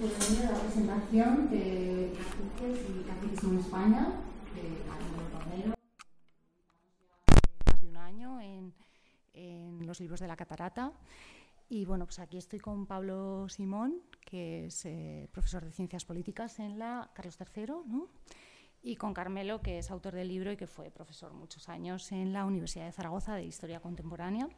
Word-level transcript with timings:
Bienvenido 0.00 0.48
a 0.48 0.52
la 0.52 0.60
presentación 0.60 1.50
de 1.50 2.12
Caciques 2.16 2.88
y 2.88 3.02
Caciquismo 3.02 3.52
en 3.52 3.58
España, 3.58 4.12
de 4.54 4.62
Carlos 4.86 5.32
Romero. 5.32 5.74
Más 7.66 7.80
de 7.80 7.88
un 7.88 7.96
año 7.96 8.40
en, 8.40 8.72
en, 9.34 9.84
los 9.84 9.98
libros 9.98 10.20
de 10.20 10.28
la 10.28 10.36
catarata. 10.36 10.92
Y 11.68 11.84
bueno, 11.84 12.04
pues 12.04 12.20
aquí 12.20 12.36
estoy 12.36 12.60
con 12.60 12.86
Pablo 12.86 13.48
Simón, 13.48 14.00
que 14.24 14.66
es 14.66 14.84
eh, 14.84 15.28
profesor 15.32 15.64
de 15.64 15.72
Ciencias 15.72 16.04
Políticas 16.04 16.60
en 16.60 16.78
la 16.78 17.10
Carlos 17.12 17.36
III, 17.40 17.66
¿no? 17.86 18.08
y 18.84 18.94
con 18.94 19.12
Carmelo, 19.12 19.60
que 19.60 19.78
es 19.78 19.90
autor 19.90 20.14
del 20.14 20.28
libro 20.28 20.52
y 20.52 20.56
que 20.56 20.68
fue 20.68 20.92
profesor 20.92 21.32
muchos 21.32 21.68
años 21.68 22.12
en 22.12 22.32
la 22.32 22.44
Universidad 22.44 22.86
de 22.86 22.92
Zaragoza 22.92 23.34
de 23.34 23.46
Historia 23.46 23.80
Contemporánea. 23.80 24.48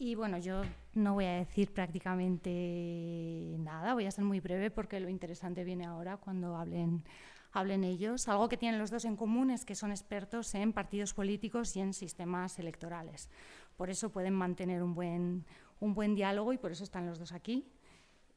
Y 0.00 0.14
bueno, 0.14 0.38
yo 0.38 0.62
no 0.94 1.14
voy 1.14 1.24
a 1.24 1.32
decir 1.38 1.72
prácticamente 1.72 3.56
nada, 3.58 3.94
voy 3.94 4.06
a 4.06 4.12
ser 4.12 4.22
muy 4.22 4.38
breve 4.38 4.70
porque 4.70 5.00
lo 5.00 5.08
interesante 5.08 5.64
viene 5.64 5.86
ahora 5.86 6.18
cuando 6.18 6.54
hablen, 6.54 7.02
hablen 7.50 7.82
ellos. 7.82 8.28
Algo 8.28 8.48
que 8.48 8.56
tienen 8.56 8.78
los 8.78 8.92
dos 8.92 9.04
en 9.04 9.16
común 9.16 9.50
es 9.50 9.64
que 9.64 9.74
son 9.74 9.90
expertos 9.90 10.54
en 10.54 10.72
partidos 10.72 11.14
políticos 11.14 11.74
y 11.74 11.80
en 11.80 11.92
sistemas 11.94 12.60
electorales. 12.60 13.28
Por 13.76 13.90
eso 13.90 14.12
pueden 14.12 14.34
mantener 14.34 14.84
un 14.84 14.94
buen, 14.94 15.44
un 15.80 15.94
buen 15.94 16.14
diálogo 16.14 16.52
y 16.52 16.58
por 16.58 16.70
eso 16.70 16.84
están 16.84 17.04
los 17.04 17.18
dos 17.18 17.32
aquí. 17.32 17.66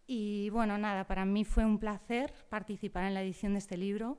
Y 0.08 0.50
bueno, 0.50 0.80
nada, 0.80 1.06
para 1.06 1.26
mí 1.26 1.46
fue 1.46 1.64
un 1.64 1.78
placer 1.78 2.34
participar 2.50 3.04
en 3.04 3.14
la 3.14 3.22
edición 3.22 3.54
de 3.54 3.60
este 3.60 3.78
libro 3.78 4.18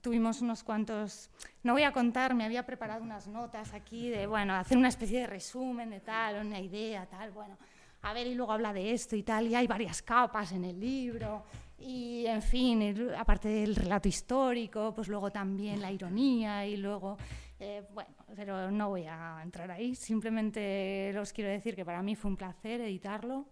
tuvimos 0.00 0.40
unos 0.40 0.62
cuantos, 0.62 1.30
no 1.62 1.72
voy 1.74 1.82
a 1.82 1.92
contar, 1.92 2.34
me 2.34 2.44
había 2.44 2.64
preparado 2.64 3.02
unas 3.02 3.26
notas 3.26 3.72
aquí 3.74 4.08
de, 4.08 4.26
bueno, 4.26 4.54
hacer 4.54 4.78
una 4.78 4.88
especie 4.88 5.20
de 5.20 5.26
resumen 5.26 5.90
de 5.90 6.00
tal, 6.00 6.46
una 6.46 6.60
idea, 6.60 7.06
tal, 7.06 7.30
bueno, 7.30 7.56
a 8.02 8.12
ver, 8.12 8.26
y 8.26 8.34
luego 8.34 8.52
habla 8.52 8.72
de 8.72 8.92
esto 8.92 9.14
y 9.16 9.22
tal, 9.22 9.46
y 9.46 9.54
hay 9.54 9.66
varias 9.66 10.02
capas 10.02 10.52
en 10.52 10.64
el 10.64 10.80
libro, 10.80 11.44
y 11.78 12.26
en 12.26 12.42
fin, 12.42 13.10
aparte 13.16 13.48
del 13.48 13.76
relato 13.76 14.08
histórico, 14.08 14.92
pues 14.94 15.08
luego 15.08 15.30
también 15.30 15.80
la 15.80 15.92
ironía, 15.92 16.66
y 16.66 16.76
luego, 16.76 17.16
eh, 17.58 17.82
bueno, 17.92 18.10
pero 18.34 18.70
no 18.70 18.88
voy 18.88 19.04
a 19.06 19.40
entrar 19.42 19.70
ahí, 19.70 19.94
simplemente 19.94 21.14
os 21.18 21.32
quiero 21.32 21.50
decir 21.50 21.76
que 21.76 21.84
para 21.84 22.02
mí 22.02 22.16
fue 22.16 22.30
un 22.30 22.36
placer 22.36 22.80
editarlo, 22.80 23.46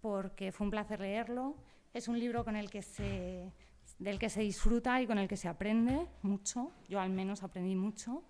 porque 0.00 0.52
fue 0.52 0.66
un 0.66 0.70
placer 0.70 1.00
leerlo, 1.00 1.56
es 1.92 2.08
un 2.08 2.18
libro 2.18 2.44
con 2.44 2.56
el 2.56 2.70
que 2.70 2.82
se 2.82 3.52
del 3.98 4.18
que 4.18 4.28
se 4.28 4.40
disfruta 4.40 5.00
y 5.00 5.06
con 5.06 5.18
el 5.18 5.28
que 5.28 5.36
se 5.36 5.48
aprende 5.48 6.06
mucho. 6.22 6.72
Yo 6.88 7.00
al 7.00 7.10
menos 7.10 7.42
aprendí 7.42 7.74
mucho 7.76 8.24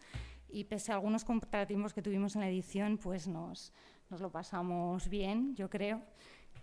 y 0.48 0.65
pese 0.65 0.93
a 0.93 0.95
algunos 0.95 1.25
comparativos 1.25 1.93
que 1.93 2.03
tuvimos 2.03 2.37
en 2.37 2.43
la 2.43 2.48
edición, 2.48 2.98
pues 2.98 3.27
nos, 3.27 3.73
nos 4.11 4.20
lo 4.20 4.31
pasamos 4.31 5.09
bien, 5.09 5.55
yo 5.57 5.69
creo. 5.69 6.01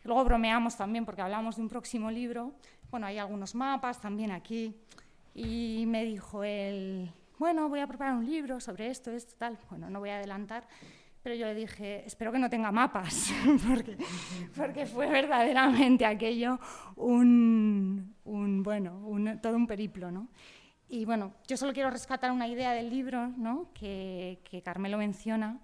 Luego 0.03 0.23
bromeamos 0.23 0.77
también 0.77 1.05
porque 1.05 1.21
hablamos 1.21 1.57
de 1.57 1.61
un 1.61 1.69
próximo 1.69 2.09
libro. 2.09 2.53
Bueno, 2.89 3.07
hay 3.07 3.17
algunos 3.17 3.53
mapas 3.53 3.99
también 3.99 4.31
aquí. 4.31 4.75
Y 5.33 5.85
me 5.87 6.05
dijo 6.05 6.43
él, 6.43 7.11
bueno, 7.37 7.69
voy 7.69 7.79
a 7.79 7.87
preparar 7.87 8.15
un 8.15 8.25
libro 8.25 8.59
sobre 8.59 8.87
esto, 8.87 9.11
esto, 9.11 9.35
tal. 9.37 9.57
Bueno, 9.69 9.89
no 9.89 9.99
voy 9.99 10.09
a 10.09 10.17
adelantar, 10.17 10.67
pero 11.21 11.35
yo 11.35 11.45
le 11.45 11.55
dije, 11.55 12.03
espero 12.05 12.31
que 12.31 12.39
no 12.39 12.49
tenga 12.49 12.71
mapas, 12.71 13.31
porque, 13.67 13.97
porque, 14.55 14.85
fue 14.85 15.07
verdaderamente 15.07 16.05
aquello 16.05 16.59
un, 16.95 18.15
un 18.23 18.63
bueno, 18.63 18.97
un, 19.05 19.39
todo 19.41 19.55
un 19.55 19.67
periplo, 19.67 20.11
¿no? 20.11 20.29
Y 20.89 21.05
bueno, 21.05 21.33
yo 21.47 21.55
solo 21.55 21.73
quiero 21.73 21.89
rescatar 21.89 22.31
una 22.31 22.47
idea 22.47 22.73
del 22.73 22.89
libro, 22.89 23.27
¿no? 23.37 23.69
Que, 23.73 24.39
que 24.43 24.61
Carmelo 24.61 24.97
menciona, 24.97 25.59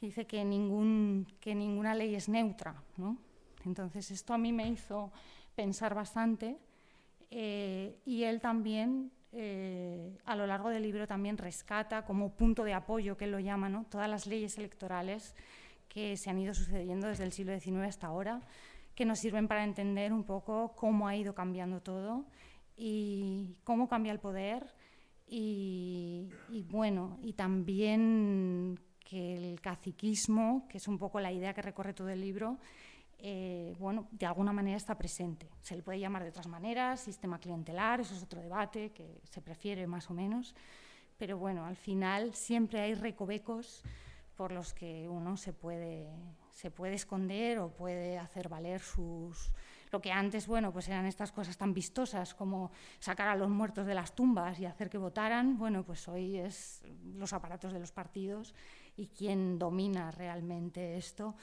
que 0.00 0.06
dice 0.06 0.26
que, 0.26 0.44
ningún, 0.44 1.26
que 1.40 1.54
ninguna 1.54 1.94
ley 1.94 2.14
es 2.14 2.28
neutra, 2.28 2.82
¿no? 2.96 3.18
Entonces 3.64 4.10
esto 4.10 4.34
a 4.34 4.38
mí 4.38 4.52
me 4.52 4.68
hizo 4.68 5.12
pensar 5.54 5.94
bastante 5.94 6.58
eh, 7.30 7.98
y 8.04 8.24
él 8.24 8.40
también 8.40 9.10
eh, 9.36 10.16
a 10.24 10.36
lo 10.36 10.46
largo 10.46 10.70
del 10.70 10.84
libro 10.84 11.08
también 11.08 11.36
rescata 11.36 12.04
como 12.04 12.36
punto 12.36 12.62
de 12.62 12.72
apoyo, 12.72 13.16
que 13.16 13.24
él 13.24 13.32
lo 13.32 13.40
llama, 13.40 13.68
¿no? 13.68 13.84
todas 13.90 14.08
las 14.08 14.26
leyes 14.28 14.56
electorales 14.58 15.34
que 15.88 16.16
se 16.16 16.30
han 16.30 16.38
ido 16.38 16.54
sucediendo 16.54 17.08
desde 17.08 17.24
el 17.24 17.32
siglo 17.32 17.58
XIX 17.58 17.88
hasta 17.88 18.06
ahora, 18.06 18.40
que 18.94 19.04
nos 19.04 19.18
sirven 19.18 19.48
para 19.48 19.64
entender 19.64 20.12
un 20.12 20.22
poco 20.22 20.74
cómo 20.76 21.08
ha 21.08 21.16
ido 21.16 21.34
cambiando 21.34 21.80
todo 21.80 22.26
y 22.76 23.56
cómo 23.64 23.88
cambia 23.88 24.12
el 24.12 24.20
poder 24.20 24.72
y, 25.26 26.30
y 26.50 26.62
bueno, 26.62 27.18
y 27.20 27.32
también 27.32 28.78
que 29.00 29.36
el 29.36 29.60
caciquismo, 29.60 30.66
que 30.68 30.78
es 30.78 30.86
un 30.86 30.98
poco 30.98 31.18
la 31.18 31.32
idea 31.32 31.54
que 31.54 31.62
recorre 31.62 31.92
todo 31.92 32.08
el 32.08 32.20
libro, 32.20 32.58
eh, 33.26 33.74
bueno, 33.78 34.06
de 34.10 34.26
alguna 34.26 34.52
manera 34.52 34.76
está 34.76 34.98
presente. 34.98 35.48
Se 35.62 35.74
le 35.74 35.82
puede 35.82 35.98
llamar 35.98 36.22
de 36.22 36.28
otras 36.28 36.46
maneras, 36.46 37.00
sistema 37.00 37.38
clientelar, 37.38 38.00
eso 38.00 38.14
es 38.14 38.22
otro 38.22 38.38
debate 38.38 38.90
que 38.90 39.22
se 39.24 39.40
prefiere 39.40 39.86
más 39.86 40.10
o 40.10 40.12
menos, 40.12 40.54
pero 41.16 41.38
bueno, 41.38 41.64
al 41.64 41.76
final 41.76 42.34
siempre 42.34 42.82
hay 42.82 42.92
recovecos 42.92 43.82
por 44.36 44.52
los 44.52 44.74
que 44.74 45.08
uno 45.08 45.38
se 45.38 45.54
puede, 45.54 46.10
se 46.52 46.70
puede 46.70 46.96
esconder 46.96 47.60
o 47.60 47.70
puede 47.70 48.18
hacer 48.18 48.50
valer 48.50 48.82
sus... 48.82 49.50
Lo 49.90 50.02
que 50.02 50.12
antes, 50.12 50.46
bueno, 50.46 50.70
pues 50.70 50.88
eran 50.88 51.06
estas 51.06 51.32
cosas 51.32 51.56
tan 51.56 51.72
vistosas 51.72 52.34
como 52.34 52.72
sacar 52.98 53.28
a 53.28 53.36
los 53.36 53.48
muertos 53.48 53.86
de 53.86 53.94
las 53.94 54.14
tumbas 54.14 54.60
y 54.60 54.66
hacer 54.66 54.90
que 54.90 54.98
votaran, 54.98 55.56
bueno, 55.56 55.82
pues 55.82 56.08
hoy 56.08 56.36
es 56.36 56.82
los 57.14 57.32
aparatos 57.32 57.72
de 57.72 57.80
los 57.80 57.92
partidos 57.92 58.54
y 58.98 59.06
quien 59.06 59.58
domina 59.58 60.10
realmente 60.10 60.98
esto 60.98 61.34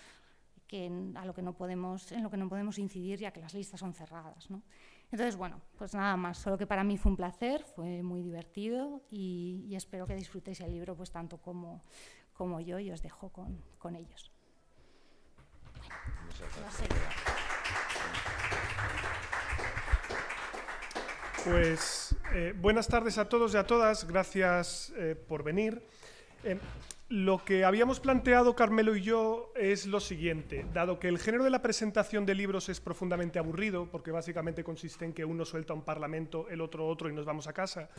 que 0.72 0.86
en, 0.86 1.18
a 1.18 1.26
lo 1.26 1.34
que 1.34 1.42
no 1.42 1.54
podemos, 1.54 2.10
en 2.14 2.24
lo 2.24 2.32
que 2.32 2.38
no 2.38 2.48
podemos 2.48 2.80
incidir 2.80 3.20
ya 3.20 3.32
que 3.32 3.42
las 3.42 3.54
listas 3.54 3.82
son 3.82 3.94
cerradas. 3.94 4.50
¿no? 4.50 4.62
Entonces, 5.12 5.36
bueno, 5.36 5.60
pues 5.78 5.94
nada 5.94 6.16
más, 6.16 6.38
solo 6.38 6.58
que 6.58 6.66
para 6.66 6.86
mí 6.86 6.98
fue 6.98 7.12
un 7.12 7.18
placer, 7.18 7.66
fue 7.76 8.02
muy 8.02 8.22
divertido 8.22 9.02
y, 9.12 9.66
y 9.68 9.76
espero 9.76 10.08
que 10.08 10.16
disfrutéis 10.16 10.62
el 10.62 10.72
libro 10.72 10.96
pues 10.96 11.12
tanto 11.12 11.38
como, 11.40 11.82
como 12.34 12.62
yo 12.62 12.80
y 12.80 12.90
os 12.90 13.02
dejo 13.02 13.28
con, 13.30 13.62
con 13.78 13.98
ellos. 13.98 14.32
Pues 21.44 22.16
eh, 22.34 22.54
buenas 22.56 22.88
tardes 22.88 23.18
a 23.18 23.28
todos 23.28 23.54
y 23.56 23.58
a 23.58 23.66
todas, 23.66 24.08
gracias 24.08 24.94
eh, 24.96 25.16
por 25.16 25.44
venir. 25.44 25.86
Eh, 26.46 26.58
lo 27.12 27.44
que 27.44 27.66
habíamos 27.66 28.00
planteado 28.00 28.56
Carmelo 28.56 28.96
y 28.96 29.02
yo 29.02 29.52
es 29.58 29.86
lo 29.86 30.00
siguiente, 30.00 30.66
dado 30.74 30.98
que 30.98 31.10
el 31.10 31.20
género 31.20 31.44
de 31.44 31.50
la 31.50 31.62
presentación 31.62 32.26
de 32.26 32.36
libros 32.36 32.70
es 32.70 32.80
profundamente 32.80 33.38
aburrido, 33.38 33.86
porque 33.92 34.12
básicamente 34.12 34.64
consiste 34.64 35.04
en 35.04 35.12
que 35.12 35.26
uno 35.26 35.44
suelta 35.44 35.74
un 35.74 35.82
parlamento, 35.82 36.48
el 36.48 36.62
otro 36.62 36.88
otro 36.88 37.10
y 37.10 37.14
nos 37.14 37.26
vamos 37.26 37.48
a 37.48 37.54
casa, 37.54 37.90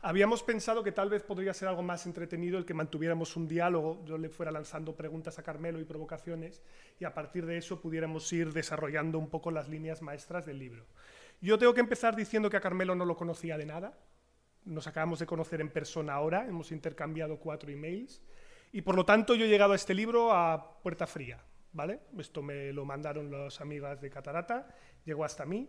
habíamos 0.00 0.42
pensado 0.42 0.82
que 0.82 0.90
tal 0.90 1.10
vez 1.10 1.22
podría 1.22 1.52
ser 1.52 1.68
algo 1.68 1.82
más 1.82 2.06
entretenido 2.06 2.56
el 2.56 2.64
que 2.64 2.72
mantuviéramos 2.72 3.36
un 3.36 3.46
diálogo, 3.46 4.02
yo 4.06 4.16
le 4.16 4.30
fuera 4.30 4.50
lanzando 4.50 4.96
preguntas 4.96 5.38
a 5.38 5.42
Carmelo 5.42 5.78
y 5.78 5.84
provocaciones, 5.84 6.62
y 6.98 7.04
a 7.04 7.12
partir 7.12 7.44
de 7.44 7.58
eso 7.58 7.78
pudiéramos 7.78 8.32
ir 8.32 8.54
desarrollando 8.54 9.18
un 9.18 9.28
poco 9.28 9.50
las 9.50 9.68
líneas 9.68 10.00
maestras 10.00 10.46
del 10.46 10.58
libro. 10.58 10.86
Yo 11.42 11.58
tengo 11.58 11.74
que 11.74 11.80
empezar 11.80 12.16
diciendo 12.16 12.48
que 12.48 12.56
a 12.56 12.62
Carmelo 12.62 12.94
no 12.94 13.04
lo 13.04 13.18
conocía 13.18 13.58
de 13.58 13.66
nada, 13.66 13.98
nos 14.64 14.86
acabamos 14.86 15.18
de 15.18 15.26
conocer 15.26 15.60
en 15.60 15.68
persona 15.68 16.14
ahora, 16.14 16.46
hemos 16.48 16.72
intercambiado 16.72 17.36
cuatro 17.36 17.70
emails, 17.70 18.22
y 18.72 18.82
por 18.82 18.96
lo 18.96 19.04
tanto 19.04 19.34
yo 19.34 19.44
he 19.44 19.48
llegado 19.48 19.74
a 19.74 19.76
este 19.76 19.94
libro 19.94 20.32
a 20.32 20.80
puerta 20.82 21.06
fría, 21.06 21.44
¿vale? 21.72 22.00
Esto 22.18 22.42
me 22.42 22.72
lo 22.72 22.84
mandaron 22.86 23.30
las 23.30 23.60
amigas 23.60 24.00
de 24.00 24.10
Catarata, 24.10 24.66
llegó 25.04 25.24
hasta 25.24 25.44
mí. 25.44 25.68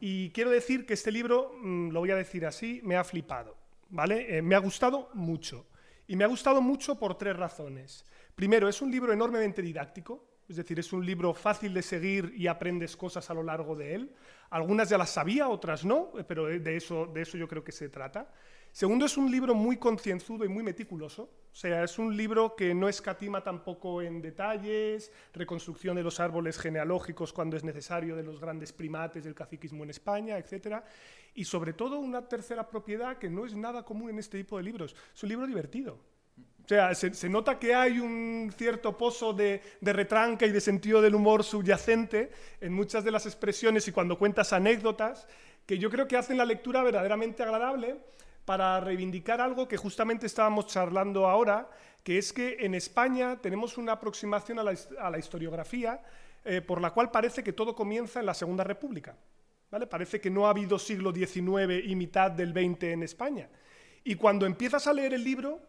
Y 0.00 0.30
quiero 0.30 0.50
decir 0.50 0.86
que 0.86 0.94
este 0.94 1.12
libro, 1.12 1.52
mmm, 1.60 1.90
lo 1.90 2.00
voy 2.00 2.10
a 2.10 2.16
decir 2.16 2.46
así, 2.46 2.80
me 2.84 2.96
ha 2.96 3.04
flipado, 3.04 3.56
¿vale? 3.90 4.38
Eh, 4.38 4.42
me 4.42 4.54
ha 4.54 4.60
gustado 4.60 5.10
mucho. 5.12 5.66
Y 6.06 6.16
me 6.16 6.24
ha 6.24 6.28
gustado 6.28 6.62
mucho 6.62 6.98
por 6.98 7.18
tres 7.18 7.36
razones. 7.36 8.06
Primero, 8.34 8.66
es 8.68 8.80
un 8.80 8.90
libro 8.90 9.12
enormemente 9.12 9.60
didáctico, 9.60 10.24
es 10.48 10.56
decir, 10.56 10.78
es 10.78 10.90
un 10.94 11.04
libro 11.04 11.34
fácil 11.34 11.74
de 11.74 11.82
seguir 11.82 12.32
y 12.34 12.46
aprendes 12.46 12.96
cosas 12.96 13.28
a 13.28 13.34
lo 13.34 13.42
largo 13.42 13.76
de 13.76 13.94
él. 13.94 14.14
Algunas 14.48 14.88
ya 14.88 14.96
las 14.96 15.10
sabía, 15.10 15.48
otras 15.48 15.84
no, 15.84 16.12
pero 16.26 16.46
de 16.46 16.76
eso, 16.76 17.04
de 17.06 17.20
eso 17.20 17.36
yo 17.36 17.46
creo 17.46 17.62
que 17.62 17.72
se 17.72 17.90
trata. 17.90 18.32
Segundo, 18.78 19.06
es 19.06 19.16
un 19.16 19.28
libro 19.28 19.56
muy 19.56 19.76
concienzudo 19.76 20.44
y 20.44 20.48
muy 20.48 20.62
meticuloso. 20.62 21.22
O 21.52 21.56
sea, 21.56 21.82
es 21.82 21.98
un 21.98 22.16
libro 22.16 22.54
que 22.54 22.76
no 22.76 22.88
escatima 22.88 23.42
tampoco 23.42 24.02
en 24.02 24.22
detalles, 24.22 25.10
reconstrucción 25.34 25.96
de 25.96 26.04
los 26.04 26.20
árboles 26.20 26.56
genealógicos 26.60 27.32
cuando 27.32 27.56
es 27.56 27.64
necesario, 27.64 28.14
de 28.14 28.22
los 28.22 28.38
grandes 28.38 28.72
primates 28.72 29.24
del 29.24 29.34
caciquismo 29.34 29.82
en 29.82 29.90
España, 29.90 30.38
etc. 30.38 30.76
Y 31.34 31.44
sobre 31.44 31.72
todo 31.72 31.98
una 31.98 32.28
tercera 32.28 32.68
propiedad 32.68 33.18
que 33.18 33.28
no 33.28 33.46
es 33.46 33.56
nada 33.56 33.84
común 33.84 34.10
en 34.10 34.20
este 34.20 34.38
tipo 34.38 34.58
de 34.58 34.62
libros. 34.62 34.94
Es 35.12 35.24
un 35.24 35.28
libro 35.28 35.48
divertido. 35.48 35.98
O 36.64 36.68
sea, 36.68 36.94
se, 36.94 37.12
se, 37.14 37.28
nota 37.28 37.58
que 37.58 37.74
hay 37.74 37.98
un 37.98 38.52
cierto 38.56 38.96
pozo 38.96 39.32
de, 39.32 39.60
de, 39.80 39.92
retranca 39.92 40.46
y 40.46 40.52
de 40.52 40.60
sentido 40.60 41.02
del 41.02 41.16
humor 41.16 41.42
subyacente 41.42 42.30
en 42.60 42.72
muchas 42.72 43.02
de 43.02 43.10
las 43.10 43.26
expresiones 43.26 43.88
y 43.88 43.90
cuando 43.90 44.16
cuentas 44.16 44.52
anécdotas, 44.52 45.26
que 45.66 45.78
yo 45.78 45.90
creo 45.90 46.06
que 46.06 46.16
hacen 46.16 46.36
la 46.36 46.44
lectura 46.44 46.84
verdaderamente 46.84 47.42
agradable 47.42 47.96
para 48.48 48.80
reivindicar 48.80 49.42
algo 49.42 49.68
que 49.68 49.76
justamente 49.76 50.24
estábamos 50.24 50.68
charlando 50.68 51.26
ahora, 51.26 51.68
que 52.02 52.16
es 52.16 52.32
que 52.32 52.56
en 52.60 52.74
España 52.74 53.36
tenemos 53.42 53.76
una 53.76 53.92
aproximación 53.92 54.58
a 54.58 54.62
la, 54.62 55.18
historiografía 55.18 56.00
eh, 56.46 56.62
por 56.62 56.80
la 56.80 56.94
cual 56.94 57.10
parece 57.10 57.44
que 57.44 57.52
todo 57.52 57.74
comienza 57.74 58.20
en 58.20 58.24
la 58.24 58.32
Segunda 58.32 58.64
República. 58.64 59.14
¿vale? 59.70 59.86
Parece 59.86 60.18
que 60.18 60.30
no 60.30 60.46
ha 60.46 60.50
habido 60.50 60.78
siglo 60.78 61.12
XIX 61.12 61.84
y 61.84 61.94
mitad 61.94 62.30
del 62.30 62.54
XX 62.54 62.84
en 62.84 63.02
España. 63.02 63.50
Y 64.02 64.14
cuando 64.14 64.46
empiezas 64.46 64.86
a 64.86 64.94
leer 64.94 65.12
el 65.12 65.24
libro, 65.24 65.60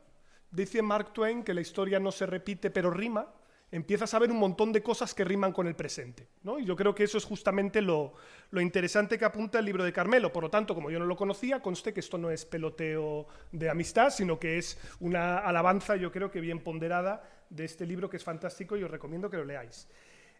dice 0.49 0.81
Mark 0.81 1.11
Twain 1.11 1.43
que 1.43 1.53
la 1.53 1.59
historia 1.59 1.99
no 1.99 2.13
se 2.13 2.27
repite 2.27 2.69
pero 2.69 2.91
rima, 2.91 3.27
empiezas 3.71 4.13
a 4.13 4.19
ver 4.19 4.31
un 4.31 4.37
montón 4.37 4.71
de 4.71 4.81
cosas 4.81 5.13
que 5.13 5.23
riman 5.23 5.51
con 5.51 5.67
el 5.67 5.75
presente. 5.75 6.27
¿no? 6.43 6.59
Y 6.59 6.65
yo 6.65 6.75
creo 6.75 6.95
que 6.95 7.03
eso 7.03 7.17
es 7.17 7.25
justamente 7.25 7.81
lo, 7.81 8.13
interesante 8.53 9.17
que 9.17 9.25
apunta 9.25 9.59
el 9.59 9.65
libro 9.65 9.83
de 9.83 9.93
Carmelo. 9.93 10.33
Por 10.33 10.43
lo 10.43 10.49
tanto, 10.49 10.73
como 10.73 10.89
yo 10.89 10.99
no 10.99 11.05
lo 11.05 11.15
conocía, 11.15 11.61
conste 11.61 11.93
que 11.93 11.99
esto 11.99 12.17
no 12.17 12.31
es 12.31 12.45
peloteo 12.45 13.27
de 13.51 13.69
amistad, 13.69 14.09
sino 14.09 14.39
que 14.39 14.57
es 14.57 14.79
una 14.99 15.39
alabanza, 15.39 15.95
yo 15.95 16.11
creo 16.11 16.31
que 16.31 16.41
bien 16.41 16.59
ponderada, 16.59 17.23
de 17.49 17.65
este 17.65 17.85
libro 17.85 18.09
que 18.09 18.17
es 18.17 18.23
fantástico 18.23 18.77
y 18.77 18.83
os 18.83 18.91
recomiendo 18.91 19.29
que 19.29 19.37
lo 19.37 19.45
leáis. 19.45 19.87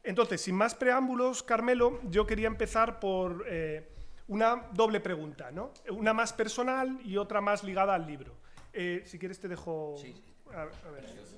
Entonces, 0.04 0.42
sin 0.42 0.56
más 0.56 0.76
preámbulos, 0.76 1.44
Carmelo, 1.44 2.00
yo 2.10 2.26
quería 2.26 2.48
empezar 2.48 3.00
por 3.00 3.46
eh, 3.48 3.90
una 4.28 4.68
doble 4.74 5.00
pregunta, 5.00 5.52
¿no? 5.52 5.74
Una 5.90 6.14
más 6.14 6.34
personal 6.34 7.00
y 7.04 7.18
otra 7.18 7.42
más 7.42 7.64
ligada 7.64 7.96
al 7.96 8.06
libro. 8.06 8.38
Eh, 8.72 9.04
si 9.06 9.18
quieres 9.20 9.40
te 9.40 9.48
dejo... 9.48 9.96
Sí, 9.98 10.16
A, 10.54 10.66
ver, 10.66 10.74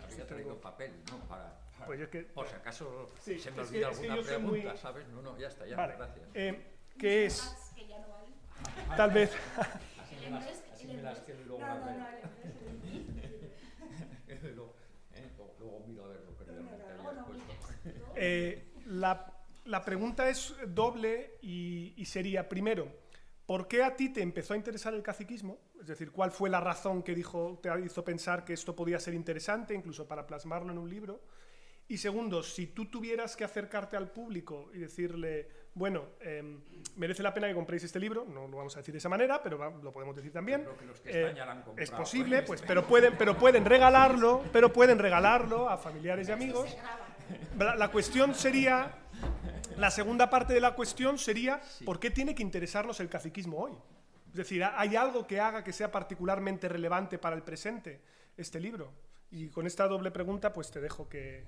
había 0.04 0.28
traído 0.28 0.60
papel, 0.60 0.92
¿no? 1.10 1.18
Para 1.28 1.61
pues 1.86 2.02
es 2.02 2.10
que, 2.10 2.22
por 2.24 2.48
si 2.48 2.56
acaso 2.56 3.10
se 3.20 3.52
me 3.52 3.62
olvida 3.62 3.88
alguna 3.88 4.22
pregunta, 4.22 4.78
¿sabes? 4.78 5.08
No, 5.10 5.22
no, 5.22 5.38
ya 5.38 5.48
está, 5.48 5.66
ya, 5.66 5.76
gracias. 5.76 6.28
Eh, 6.34 6.62
¿Qué 6.98 7.26
es? 7.26 7.56
Tal 8.98 9.12
vez. 9.12 9.32
Así 10.72 10.88
me 10.88 11.02
las 11.02 11.20
que 11.20 11.34
luego 11.46 11.64
Luego 15.62 15.84
miro 15.86 16.06
a 16.06 16.08
ver 16.08 16.22
lo 16.22 16.36
que 16.36 16.44
realmente 16.44 16.84
había 16.86 17.24
puesto. 17.24 17.54
Eh, 18.16 18.72
la, 18.88 19.32
la 19.66 19.86
pregunta 19.86 20.28
es 20.28 20.56
doble 20.68 21.38
y, 21.42 21.94
y 21.98 22.06
sería, 22.06 22.50
primero, 22.50 22.88
¿por 23.46 23.68
qué 23.68 23.84
a 23.84 23.96
ti 23.96 24.10
te 24.10 24.24
empezó 24.24 24.56
a 24.56 24.58
interesar 24.58 24.96
el 24.96 25.04
caciquismo? 25.04 25.60
Es 25.80 25.88
decir, 25.88 26.12
¿cuál 26.12 26.32
fue 26.32 26.50
la 26.50 26.60
razón 26.60 27.04
que 27.04 27.14
dijo, 27.14 27.60
te 27.62 27.70
hizo 27.86 28.04
pensar 28.04 28.44
que 28.44 28.54
esto 28.54 28.76
podía 28.76 29.00
ser 29.00 29.14
interesante, 29.14 29.76
incluso 29.76 30.08
para 30.08 30.26
plasmarlo 30.26 30.72
en 30.72 30.80
un 30.80 30.90
libro? 30.90 31.22
Y 31.92 31.98
segundo, 31.98 32.42
si 32.42 32.68
tú 32.68 32.86
tuvieras 32.86 33.36
que 33.36 33.44
acercarte 33.44 33.98
al 33.98 34.10
público 34.10 34.70
y 34.74 34.78
decirle, 34.78 35.46
bueno, 35.74 36.12
em, 36.22 36.62
merece 36.96 37.22
la 37.22 37.34
pena 37.34 37.50
que 37.50 37.54
compréis 37.54 37.84
este 37.84 38.00
libro, 38.00 38.24
no 38.24 38.48
lo 38.48 38.56
vamos 38.56 38.74
a 38.78 38.80
decir 38.80 38.94
de 38.94 39.00
esa 39.00 39.10
manera, 39.10 39.44
pero 39.44 39.58
lo 39.84 39.92
podemos 39.92 40.16
decir 40.16 40.32
también. 40.32 40.66
Eh, 41.04 41.36
es 41.76 41.92
posible, 41.92 42.44
pues, 42.44 42.62
pero 42.66 42.88
pueden, 42.88 43.18
pero 43.18 43.38
pueden 43.38 43.66
regalarlo, 43.66 44.42
pero 44.54 44.72
pueden 44.72 45.00
regalarlo 45.00 45.70
a 45.70 45.78
familiares 45.78 46.30
y 46.30 46.32
amigos. 46.32 46.78
La, 47.58 47.92
cuestión 47.92 48.36
sería, 48.36 48.96
la 49.76 49.92
segunda 49.92 50.30
parte 50.30 50.54
de 50.54 50.62
la 50.62 50.76
cuestión 50.76 51.18
sería, 51.18 51.62
¿por 51.84 52.00
qué 52.00 52.10
tiene 52.10 52.34
que 52.34 52.42
interesarnos 52.42 53.02
el 53.02 53.10
caciquismo 53.10 53.58
hoy? 53.58 53.74
Es 54.30 54.36
decir, 54.36 54.64
¿hay 54.64 54.96
algo 54.96 55.28
que 55.28 55.42
haga 55.42 55.62
que 55.62 55.74
sea 55.74 55.92
particularmente 55.92 56.70
relevante 56.70 57.18
para 57.18 57.36
el 57.36 57.44
presente 57.44 58.00
este 58.38 58.62
libro? 58.62 58.94
Y 59.30 59.50
con 59.50 59.66
esta 59.66 59.88
doble 59.88 60.12
pregunta, 60.12 60.52
pues 60.52 60.72
te 60.72 60.82
dejo 60.82 61.08
que, 61.08 61.48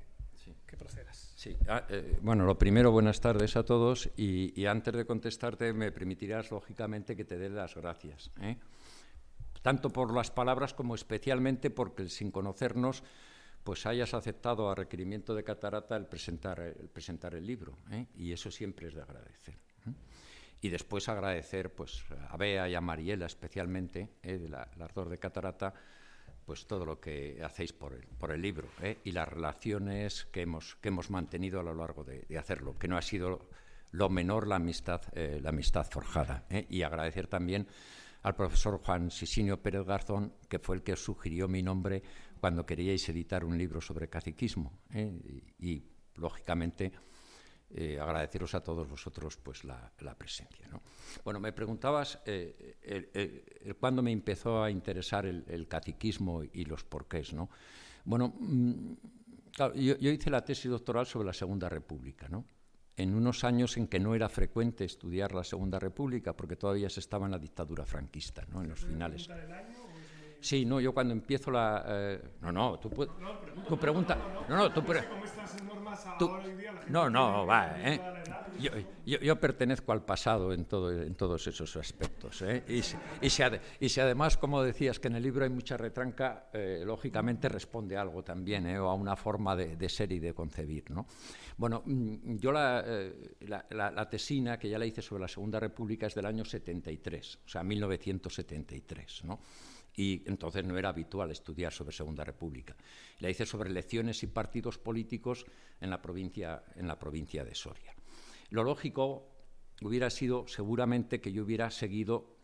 que 0.65 0.77
procedas. 0.77 1.33
Sí, 1.35 1.55
ah, 1.67 1.85
eh, 1.89 2.17
bueno, 2.21 2.45
lo 2.45 2.57
primero, 2.57 2.91
buenas 2.91 3.19
tardes 3.19 3.55
a 3.55 3.63
todos 3.63 4.09
y, 4.17 4.65
antes 4.65 4.93
de 4.93 5.05
contestarte 5.05 5.73
me 5.73 5.91
permitirás, 5.91 6.51
lógicamente, 6.51 7.15
que 7.15 7.25
te 7.25 7.37
dé 7.37 7.49
las 7.49 7.75
gracias. 7.75 8.31
¿eh? 8.41 8.57
Tanto 9.61 9.89
por 9.89 10.13
las 10.13 10.31
palabras 10.31 10.73
como 10.73 10.95
especialmente 10.95 11.69
porque 11.69 12.09
sin 12.09 12.31
conocernos 12.31 13.03
pues 13.63 13.85
hayas 13.85 14.13
aceptado 14.13 14.69
a 14.69 14.75
requerimiento 14.75 15.33
de 15.33 15.43
Catarata 15.43 15.95
el 15.95 16.05
presentar 16.05 16.59
el, 16.59 16.89
presentar 16.89 17.33
el 17.33 17.45
libro, 17.45 17.77
¿eh? 17.91 18.07
y 18.15 18.33
eso 18.33 18.51
siempre 18.51 18.87
es 18.87 18.93
de 18.93 19.01
agradecer. 19.01 19.57
Y 20.61 20.69
después 20.69 21.09
agradecer 21.09 21.73
pues, 21.73 22.05
a 22.29 22.37
Bea 22.37 22.69
y 22.69 22.75
a 22.75 22.79
Mariela 22.79 23.25
especialmente, 23.25 24.09
de 24.21 24.47
la, 24.47 24.69
las 24.77 24.93
dos 24.93 25.09
de 25.09 25.17
Catarata, 25.17 25.73
pues 26.45 26.65
todo 26.65 26.85
lo 26.85 26.99
que 26.99 27.41
hacéis 27.43 27.73
por 27.73 27.93
el, 27.93 28.05
por 28.19 28.31
el 28.31 28.41
libro 28.41 28.67
¿eh? 28.81 28.97
y 29.03 29.11
las 29.11 29.27
relaciones 29.27 30.25
que 30.31 30.41
hemos, 30.41 30.75
que 30.75 30.89
hemos 30.89 31.09
mantenido 31.09 31.59
a 31.59 31.63
lo 31.63 31.73
largo 31.73 32.03
de, 32.03 32.25
hacerlo, 32.37 32.77
que 32.77 32.87
no 32.87 32.97
ha 32.97 33.01
sido 33.01 33.47
lo 33.91 34.09
menor 34.09 34.47
la 34.47 34.55
amistad, 34.55 35.01
eh, 35.13 35.39
la 35.41 35.49
amistad 35.49 35.85
forjada. 35.89 36.45
¿eh? 36.49 36.65
Y 36.69 36.81
agradecer 36.81 37.27
también 37.27 37.67
al 38.23 38.35
profesor 38.35 38.79
Juan 38.79 39.11
Sisinio 39.11 39.61
Pérez 39.61 39.85
Garzón, 39.85 40.33
que 40.49 40.59
fue 40.59 40.77
el 40.77 40.83
que 40.83 40.95
sugirió 40.95 41.47
mi 41.47 41.61
nombre 41.61 42.01
cuando 42.39 42.65
queríais 42.65 43.07
editar 43.09 43.45
un 43.45 43.57
libro 43.57 43.81
sobre 43.81 44.09
caciquismo. 44.09 44.79
y, 45.59 45.83
lógicamente, 46.15 46.91
eh, 47.75 47.99
agradeceros 47.99 48.53
a 48.53 48.61
todos 48.61 48.87
vosotros 48.87 49.37
pues 49.37 49.63
la, 49.63 49.91
presencia. 50.17 50.67
Bueno, 51.23 51.39
me 51.39 51.51
preguntabas 51.51 52.19
eh, 52.25 53.75
cuándo 53.79 54.03
me 54.03 54.11
empezó 54.11 54.61
a 54.63 54.69
interesar 54.69 55.25
el, 55.25 55.67
catequismo 55.67 56.43
y 56.43 56.65
los 56.65 56.83
porqués. 56.83 57.33
¿no? 57.33 57.49
Bueno, 58.05 58.33
mm, 58.39 58.93
yo, 59.75 60.09
hice 60.11 60.29
la 60.29 60.45
tesis 60.45 60.69
doctoral 60.69 61.05
sobre 61.05 61.25
la 61.27 61.33
Segunda 61.33 61.67
República, 61.67 62.27
¿no? 62.29 62.45
en 62.95 63.15
unos 63.15 63.43
años 63.43 63.75
en 63.77 63.87
que 63.87 63.99
no 63.99 64.13
era 64.13 64.29
frecuente 64.29 64.85
estudiar 64.85 65.33
la 65.33 65.43
Segunda 65.43 65.79
República 65.79 66.35
porque 66.35 66.55
todavía 66.55 66.89
se 66.89 66.99
estaba 66.99 67.25
en 67.25 67.31
la 67.31 67.39
dictadura 67.39 67.85
franquista, 67.85 68.45
¿no? 68.51 68.61
en 68.61 68.69
los 68.69 68.85
finales. 68.85 69.27
Sí, 70.43 70.65
no, 70.65 70.81
yo 70.81 70.93
cuando 70.93 71.13
empiezo 71.13 71.49
la... 71.51 71.85
Eh, 71.87 72.21
no, 72.41 72.51
no, 72.51 72.77
tú, 72.77 72.89
tu 72.89 73.79
pregunta... 73.79 74.17
No, 74.49 74.57
no, 74.57 74.73
tú... 74.73 74.83
no, 76.89 77.09
no, 77.09 77.45
va, 77.45 77.73
¿eh? 77.77 78.01
Yo, 79.05 79.39
pertenezco 79.39 79.93
al 79.93 80.03
pasado 80.03 80.51
en, 80.51 80.65
todo, 80.65 80.91
en 80.91 81.15
todos 81.15 81.47
esos 81.47 81.77
aspectos. 81.77 82.41
¿eh? 82.41 82.61
Y, 82.67 82.81
si, 82.81 82.97
y, 83.79 83.89
si 83.89 84.01
además, 84.01 84.35
como 84.35 84.61
decías, 84.61 84.99
que 84.99 85.07
en 85.07 85.15
el 85.15 85.23
libro 85.23 85.45
hay 85.45 85.49
mucha 85.49 85.77
retranca, 85.77 86.49
eh, 86.51 86.83
lógicamente 86.85 87.47
responde 87.47 87.95
a 87.95 88.01
algo 88.01 88.21
también, 88.21 88.67
¿eh? 88.67 88.77
o 88.77 88.89
a 88.89 88.95
una 88.95 89.15
forma 89.15 89.55
de, 89.55 89.77
de, 89.77 89.87
ser 89.87 90.11
y 90.11 90.19
de 90.19 90.33
concebir. 90.33 90.91
¿no? 90.91 91.07
Bueno, 91.55 91.83
mm, 91.85 92.35
yo 92.35 92.51
la, 92.51 92.83
la, 93.39 93.91
la, 93.91 94.09
tesina 94.09 94.59
que 94.59 94.67
ya 94.67 94.77
la 94.77 94.85
hice 94.85 95.01
sobre 95.01 95.21
la 95.21 95.29
Segunda 95.29 95.57
República 95.61 96.07
es 96.07 96.15
del 96.15 96.25
año 96.25 96.43
73, 96.43 97.39
o 97.45 97.47
sea, 97.47 97.63
1973. 97.63 99.23
¿no? 99.23 99.39
Y 99.95 100.23
entonces 100.25 100.65
no 100.65 100.77
era 100.77 100.89
habitual 100.89 101.31
estudiar 101.31 101.71
sobre 101.71 101.95
Segunda 101.95 102.23
República. 102.23 102.75
La 103.19 103.29
hice 103.29 103.45
sobre 103.45 103.69
elecciones 103.69 104.23
y 104.23 104.27
partidos 104.27 104.77
políticos 104.77 105.45
en 105.79 105.89
la 105.89 106.01
provincia, 106.01 106.63
en 106.75 106.87
la 106.87 106.97
provincia 106.97 107.43
de 107.43 107.55
Soria. 107.55 107.93
Lo 108.49 108.63
lógico 108.63 109.29
hubiera 109.81 110.09
sido 110.09 110.47
seguramente 110.47 111.21
que 111.21 111.31
yo 111.31 111.43
hubiera 111.43 111.69
seguido 111.69 112.37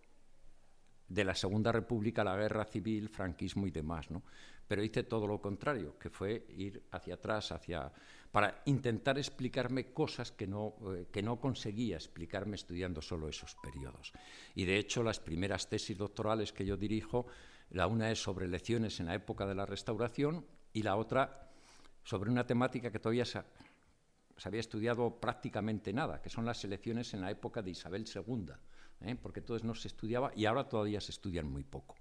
de 1.08 1.24
la 1.24 1.36
Segunda 1.36 1.72
República 1.72 2.24
la 2.24 2.38
guerra 2.38 2.66
civil, 2.66 3.10
franquismo 3.10 3.66
y 3.66 3.72
demás, 3.72 4.12
¿no? 4.12 4.24
Pero 4.68 4.84
hice 4.84 5.04
todo 5.04 5.26
lo 5.26 5.42
contrario, 5.42 5.98
que 5.98 6.12
fue 6.12 6.46
ir 6.50 6.84
hacia 6.92 7.16
atrás, 7.16 7.52
hacia 7.52 7.92
para 8.32 8.62
intentar 8.66 9.18
explicarme 9.18 9.92
cosas 9.92 10.32
que 10.32 10.46
no, 10.46 10.76
eh, 10.94 11.08
que 11.12 11.24
no 11.24 11.40
conseguía 11.40 11.96
explicarme 11.96 12.56
estudiando 12.56 13.02
solo 13.02 13.28
esos 13.28 13.56
periodos. 13.56 14.12
Y 14.56 14.66
de 14.66 14.78
hecho, 14.78 15.04
las 15.04 15.20
primeras 15.20 15.68
tesis 15.68 15.98
doctorales 15.98 16.54
que 16.54 16.66
yo 16.66 16.78
dirijo, 16.78 17.26
la 17.72 17.88
una 17.88 18.12
es 18.12 18.22
sobre 18.22 18.46
elecciones 18.46 19.00
en 19.00 19.08
la 19.08 19.16
época 19.16 19.46
de 19.46 19.56
la 19.56 19.66
Restauración 19.66 20.46
y 20.74 20.84
la 20.84 20.96
otra 20.96 21.50
sobre 22.04 22.30
una 22.30 22.46
temática 22.46 22.92
que 22.92 23.00
todavía 23.00 23.26
se, 23.26 23.42
había 24.44 24.60
estudiado 24.60 25.20
prácticamente 25.20 25.92
nada, 25.92 26.22
que 26.22 26.30
son 26.30 26.46
las 26.46 26.64
elecciones 26.64 27.14
en 27.14 27.22
la 27.22 27.32
época 27.32 27.62
de 27.62 27.72
Isabel 27.72 28.06
II, 28.14 28.46
¿eh? 29.02 29.16
porque 29.16 29.40
entonces 29.40 29.66
no 29.66 29.76
se 29.76 29.88
estudiaba 29.88 30.32
y 30.36 30.46
ahora 30.46 30.68
todavía 30.68 31.02
se 31.02 31.12
estudian 31.12 31.48
muy 31.48 31.64
poco. 31.64 31.96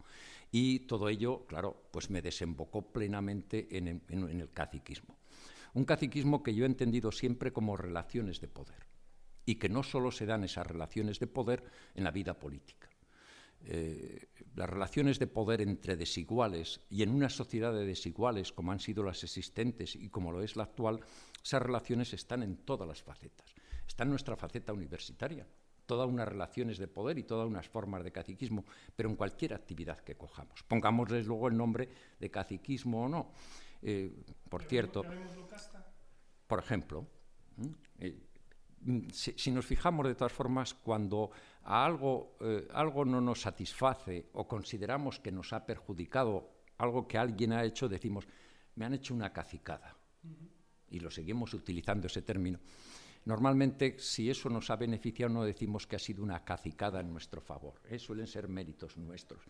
Y 0.51 0.81
todo 0.81 1.09
ello, 1.09 1.45
claro, 1.47 1.89
pues 1.91 2.09
me 2.11 2.23
desembocó 2.23 2.83
plenamente 2.91 3.69
en 3.77 4.41
el 4.41 4.51
caciquismo. 4.53 5.19
Un 5.75 5.85
caciquismo 5.85 6.43
que 6.43 6.55
yo 6.55 6.65
he 6.65 6.67
entendido 6.67 7.13
siempre 7.13 7.53
como 7.53 7.77
relaciones 7.77 8.41
de 8.41 8.49
poder 8.49 8.87
y 9.45 9.57
que 9.57 9.69
no 9.69 9.83
solo 9.83 10.11
se 10.11 10.27
dan 10.27 10.45
esas 10.45 10.67
relaciones 10.67 11.19
de 11.19 11.27
poder 11.27 11.65
en 11.95 12.05
la 12.05 12.11
vida 12.11 12.39
política. 12.39 12.91
Eh, 13.65 14.29
las 14.55 14.69
relaciones 14.69 15.19
de 15.19 15.27
poder 15.27 15.61
entre 15.61 15.97
desiguales 15.97 16.81
y 16.91 17.03
en 17.03 17.11
una 17.11 17.29
sociedad 17.29 17.73
de 17.73 17.87
desiguales 17.87 18.53
como 18.53 18.73
han 18.73 18.81
sido 18.81 19.03
las 19.03 19.23
existentes 19.25 19.97
y 19.97 20.09
como 20.11 20.33
lo 20.33 20.43
es 20.43 20.57
la 20.57 20.65
actual, 20.65 21.01
esas 21.43 21.63
relaciones 21.63 22.13
están 22.13 22.43
en 22.43 22.59
todas 22.59 22.87
las 22.87 23.03
facetas. 23.03 23.47
Está 23.87 24.05
en 24.05 24.11
nuestra 24.11 24.37
faceta 24.37 24.73
universitaria, 24.73 25.47
todas 25.87 26.09
unas 26.09 26.29
relaciones 26.29 26.79
de 26.79 26.87
poder 26.87 27.19
y 27.19 27.25
todas 27.25 27.49
unas 27.49 27.69
formas 27.69 28.05
de 28.05 28.13
caciquismo, 28.13 28.65
pero 28.95 29.09
en 29.09 29.17
cualquier 29.17 29.55
actividad 29.55 30.01
que 30.01 30.17
cojamos. 30.17 30.63
Pongámosles 30.65 31.27
luego 31.27 31.49
el 31.49 31.57
nombre 31.57 31.89
de 32.21 32.31
caciquismo 32.31 33.05
o 33.05 33.09
no. 33.09 33.33
Eh, 33.83 34.25
por 34.49 34.65
cierto, 34.65 35.05
por 36.47 36.59
ejemplo, 36.59 37.07
eh, 37.99 38.29
si, 39.13 39.51
nos 39.51 39.67
fijamos 39.67 40.07
de 40.07 40.15
todas 40.15 40.33
formas, 40.33 40.75
cuando 40.75 41.31
algo, 41.65 42.37
eh, 42.41 42.67
algo 42.73 43.05
no 43.05 43.21
nos 43.21 43.41
satisface 43.41 44.31
o 44.33 44.47
consideramos 44.47 45.21
que 45.21 45.33
nos 45.33 45.53
ha 45.53 45.65
perjudicado 45.67 46.59
algo 46.79 47.07
que 47.07 47.19
alguien 47.19 47.53
ha 47.53 47.65
hecho, 47.65 47.89
decimos, 47.89 48.27
me 48.77 48.85
han 48.85 48.95
hecho 48.95 49.15
una 49.15 49.33
cacicada. 49.33 49.97
Y 50.91 51.01
lo 51.01 51.11
seguimos 51.11 51.53
utilizando 51.55 52.07
ese 52.07 52.23
término. 52.23 52.61
Normalmente, 53.29 53.99
si 53.99 54.31
eso 54.31 54.49
nos 54.49 54.71
ha 54.71 54.77
beneficiado, 54.77 55.31
no 55.31 55.45
decimos 55.45 55.87
que 55.87 55.97
ha 55.97 55.99
sido 55.99 56.23
una 56.23 56.47
cacicada 56.47 57.01
en 57.01 57.13
nuestro 57.13 57.43
favor. 57.43 57.75
¿eh? 57.91 57.99
Suelen 57.99 58.27
ser 58.27 58.49
méritos 58.49 58.97
nuestros. 58.97 59.43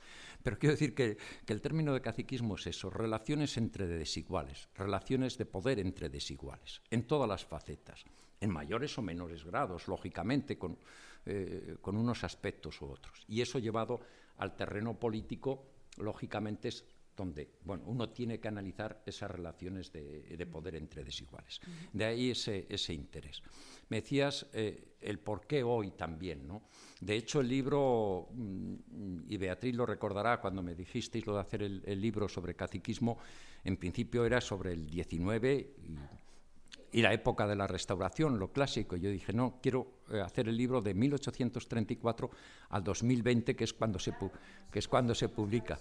Pero 0.42 0.58
quiero 0.58 0.72
decir 0.72 0.96
que, 0.96 1.16
el 1.46 1.60
término 1.60 1.94
de 1.94 2.00
caciquismo 2.00 2.56
es 2.56 2.66
eso, 2.66 2.90
relaciones 2.90 3.56
entre 3.56 3.86
desiguales, 3.86 4.68
relaciones 4.74 5.38
de 5.38 5.46
poder 5.46 5.78
entre 5.78 6.08
desiguales, 6.08 6.82
en 6.90 7.06
todas 7.06 7.28
las 7.28 7.44
facetas, 7.44 8.04
en 8.40 8.50
mayores 8.50 8.98
o 8.98 9.02
menores 9.02 9.44
grados, 9.44 9.86
lógicamente, 9.86 10.58
con, 10.58 10.76
eh, 11.24 11.76
con 11.80 11.96
unos 11.96 12.24
aspectos 12.24 12.82
u 12.82 12.86
otros. 12.86 13.24
Y 13.28 13.42
eso 13.42 13.60
llevado 13.60 14.00
al 14.38 14.56
terreno 14.56 14.98
político, 14.98 15.66
lógicamente, 15.98 16.66
es 16.66 16.84
donde 17.18 17.50
bueno, 17.64 17.84
uno 17.86 18.08
tiene 18.10 18.38
que 18.38 18.48
analizar 18.48 19.02
esas 19.04 19.30
relaciones 19.30 19.92
de, 19.92 20.46
poder 20.50 20.76
entre 20.76 21.04
desiguales. 21.04 21.60
De 21.92 22.04
ahí 22.04 22.30
ese, 22.30 22.66
ese 22.70 22.94
interés. 22.94 23.42
Me 23.88 24.00
decías 24.00 24.46
eh, 24.52 24.96
el 25.00 25.18
por 25.18 25.46
qué 25.46 25.62
hoy 25.62 25.90
también. 25.90 26.46
¿no? 26.46 26.62
De 27.00 27.16
hecho, 27.16 27.40
el 27.40 27.48
libro, 27.48 28.28
mm, 28.32 29.20
y 29.28 29.36
Beatriz 29.36 29.74
lo 29.74 29.86
recordará 29.86 30.40
cuando 30.40 30.62
me 30.62 30.74
dijisteis 30.74 31.26
lo 31.26 31.34
de 31.34 31.40
hacer 31.40 31.62
el, 31.62 32.00
libro 32.00 32.28
sobre 32.28 32.54
caciquismo, 32.54 33.18
en 33.64 33.76
principio 33.76 34.24
era 34.24 34.40
sobre 34.40 34.72
el 34.72 34.86
19 34.86 35.74
y, 36.92 37.02
la 37.02 37.12
época 37.12 37.46
de 37.46 37.56
la 37.56 37.66
restauración, 37.66 38.38
lo 38.38 38.52
clásico. 38.52 38.96
Yo 38.96 39.10
dije, 39.10 39.32
no, 39.32 39.58
quiero 39.60 40.00
eh, 40.10 40.20
hacer 40.20 40.48
el 40.48 40.56
libro 40.56 40.80
de 40.80 40.94
1834 40.94 42.30
al 42.70 42.84
2020, 42.84 43.56
que 43.56 43.64
es 43.64 43.72
cuando 43.72 43.98
se, 43.98 44.14
que 44.70 44.78
es 44.78 44.88
cuando 44.88 45.14
se 45.14 45.28
publica. 45.28 45.78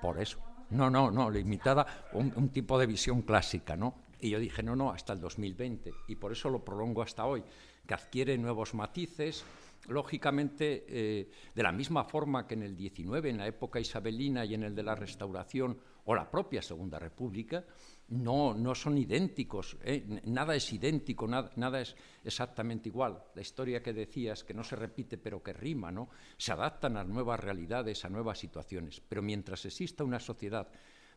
Por 0.00 0.20
eso. 0.20 0.51
No, 0.72 0.90
no, 0.90 1.10
no, 1.10 1.30
limitada 1.30 2.08
un, 2.12 2.32
un 2.36 2.48
tipo 2.48 2.78
de 2.78 2.86
visión 2.86 3.22
clásica, 3.22 3.76
¿no? 3.76 3.94
Y 4.22 4.30
yo 4.30 4.38
dije, 4.38 4.62
no, 4.62 4.76
no, 4.76 4.90
hasta 4.90 5.12
el 5.12 5.20
2020. 5.20 5.92
Y 6.06 6.14
por 6.14 6.30
eso 6.30 6.48
lo 6.48 6.64
prolongo 6.64 7.02
hasta 7.02 7.26
hoy, 7.26 7.42
que 7.84 7.92
adquiere 7.92 8.38
nuevos 8.38 8.72
matices. 8.72 9.44
Lógicamente, 9.88 10.84
eh, 10.88 11.28
de 11.52 11.62
la 11.62 11.72
misma 11.72 12.04
forma 12.04 12.46
que 12.46 12.54
en 12.54 12.62
el 12.62 12.76
19, 12.76 13.30
en 13.30 13.38
la 13.38 13.48
época 13.48 13.80
isabelina 13.80 14.44
y 14.44 14.54
en 14.54 14.62
el 14.62 14.76
de 14.76 14.84
la 14.84 14.94
Restauración, 14.94 15.76
o 16.04 16.14
la 16.14 16.30
propia 16.30 16.62
Segunda 16.62 17.00
República, 17.00 17.64
no, 18.12 18.54
no 18.54 18.74
son 18.74 18.98
idénticos, 18.98 19.78
¿eh? 19.82 20.20
nada 20.24 20.54
es 20.54 20.70
idéntico, 20.72 21.26
nada, 21.26 21.50
nada, 21.56 21.80
es 21.80 21.96
exactamente 22.22 22.90
igual. 22.90 23.22
La 23.34 23.40
historia 23.40 23.82
que 23.82 23.92
decías, 23.92 24.44
que 24.44 24.52
no 24.52 24.62
se 24.62 24.76
repite 24.76 25.16
pero 25.16 25.42
que 25.42 25.52
rima, 25.52 25.90
¿no? 25.90 26.10
se 26.36 26.52
adaptan 26.52 26.98
a 26.98 27.04
nuevas 27.04 27.40
realidades, 27.40 28.04
a 28.04 28.10
nuevas 28.10 28.38
situaciones. 28.38 29.00
Pero 29.00 29.22
mientras 29.22 29.64
exista 29.64 30.04
una 30.04 30.20
sociedad 30.20 30.68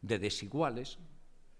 de 0.02 0.20
desiguales, 0.20 0.98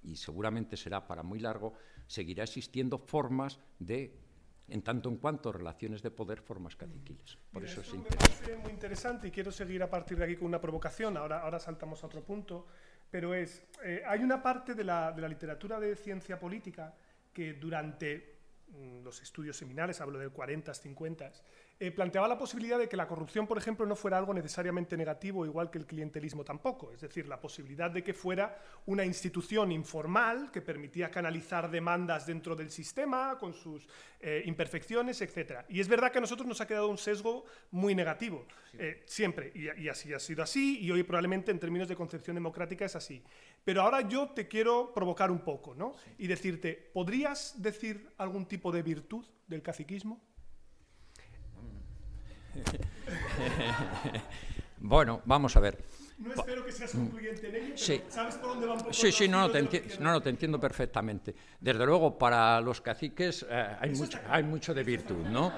y 0.04 0.16
seguramente 0.16 0.78
será 0.78 1.06
para 1.06 1.24
muy 1.24 1.40
largo, 1.40 1.74
seguirá 2.08 2.44
existiendo 2.44 2.98
formas 2.98 3.60
de 3.80 4.22
en 4.68 4.82
tanto 4.82 5.10
en 5.10 5.18
cuanto 5.18 5.52
relaciones 5.52 6.02
de 6.02 6.10
poder, 6.10 6.42
formas 6.42 6.76
caciquiles. 6.76 7.38
Por 7.52 7.64
eso 7.64 7.82
es 7.82 7.94
interesante. 7.94 8.52
Me 8.52 8.64
muy 8.64 8.72
interesante 8.72 9.28
y 9.28 9.32
quiero 9.32 9.52
seguir 9.52 9.84
a 9.84 9.90
partir 9.90 10.18
de 10.18 10.24
aquí 10.24 10.36
con 10.36 10.48
una 10.48 10.60
provocación. 10.60 11.18
Ahora, 11.18 11.42
ahora 11.42 11.60
saltamos 11.60 12.04
a 12.04 12.08
otro 12.08 12.24
punto 12.24 12.66
pero 13.10 13.34
es, 13.34 13.64
eh, 13.84 14.04
hay 14.06 14.24
una 14.24 14.42
parte 14.42 14.74
de 14.74 14.84
la, 14.84 15.12
de 15.12 15.22
la, 15.22 15.28
literatura 15.28 15.80
de 15.80 15.96
ciencia 15.96 16.40
política 16.40 16.94
que 17.34 17.54
durante 17.54 18.38
mm, 18.68 19.04
los 19.04 19.22
estudios 19.22 19.58
seminales, 19.58 20.02
hablo 20.02 20.20
de 20.20 20.30
40, 20.30 20.74
50, 20.74 21.32
eh, 21.78 21.92
planteaba 21.92 22.30
la 22.30 22.38
posibilidad 22.38 22.80
de 22.80 22.88
que 22.88 22.96
la 22.96 23.06
corrupción, 23.06 23.48
por 23.48 23.58
ejemplo, 23.58 23.86
no 23.86 23.98
fuera 23.98 24.18
algo 24.18 24.34
necesariamente 24.34 24.96
negativo, 24.96 25.46
igual 25.46 25.70
que 25.70 25.78
el 25.78 25.86
clientelismo 25.86 26.46
tampoco. 26.46 26.94
Es 26.94 27.02
decir, 27.02 27.28
la 27.28 27.42
posibilidad 27.42 27.92
de 27.92 28.02
que 28.02 28.14
fuera 28.14 28.58
una 28.86 29.04
institución 29.04 29.74
informal 29.74 30.52
que 30.54 30.62
permitía 30.62 31.12
canalizar 31.12 31.70
demandas 31.70 32.26
dentro 32.26 32.56
del 32.56 32.72
sistema 32.72 33.38
con 33.38 33.54
sus 33.54 33.90
eh, 34.22 34.44
imperfecciones, 34.46 35.22
etc. 35.22 35.66
Y 35.68 35.82
es 35.82 35.90
verdad 35.90 36.14
que 36.14 36.20
a 36.20 36.22
nosotros 36.22 36.48
nos 36.48 36.62
ha 36.62 36.68
quedado 36.68 36.88
un 36.88 36.98
sesgo 36.98 37.44
muy 37.72 37.94
negativo, 37.94 38.46
eh, 38.74 39.04
siempre, 39.06 39.52
y, 39.54 39.66
y, 39.82 39.90
así 39.90 40.14
ha 40.14 40.20
sido 40.20 40.44
así, 40.44 40.80
y 40.80 40.90
hoy 40.92 41.04
probablemente 41.04 41.52
en 41.52 41.60
términos 41.60 41.90
de 41.90 41.96
concepción 41.98 42.36
democrática 42.36 42.86
es 42.86 42.96
así. 42.96 43.22
Pero 43.66 43.82
ahora 43.82 44.00
yo 44.00 44.30
te 44.30 44.48
quiero 44.48 44.94
provocar 44.94 45.30
un 45.30 45.40
poco, 45.40 45.76
¿no? 45.76 45.94
Y 46.18 46.28
decirte, 46.28 46.90
¿podrías 46.94 47.62
decir 47.62 48.10
algún 48.18 48.46
tipo 48.46 48.72
de 48.72 48.82
virtud 48.82 49.26
del 49.48 49.62
caciquismo? 49.62 50.22
bueno, 54.80 55.22
vamos 55.26 55.56
a 55.56 55.60
ver. 55.60 55.84
No 56.18 56.34
espero 56.34 56.66
que 56.66 56.72
seas 56.72 56.92
concluyente 56.94 57.50
en 57.50 57.56
ello, 57.56 57.66
pero 57.76 57.78
sí. 57.78 58.02
¿sabes 58.08 58.36
por 58.36 58.52
dónde 58.52 58.68
va 58.68 58.74
un 58.74 58.80
poco 58.80 58.94
Sí, 58.94 59.12
sí, 59.12 59.28
no, 59.28 59.42
no, 59.42 59.52
te 59.52 59.62
no, 60.00 60.12
no, 60.14 60.22
te 60.22 60.30
entiendo 60.30 60.58
perfectamente. 60.58 61.36
Desde 61.60 61.86
luego, 61.86 62.18
para 62.18 62.62
los 62.62 62.80
caciques 62.80 63.46
eh, 63.50 63.76
hay, 63.82 63.92
mucho, 63.92 64.18
hay 64.30 64.44
mucho 64.44 64.74
de 64.74 64.84
virtud, 64.84 65.26
¿no? 65.26 65.52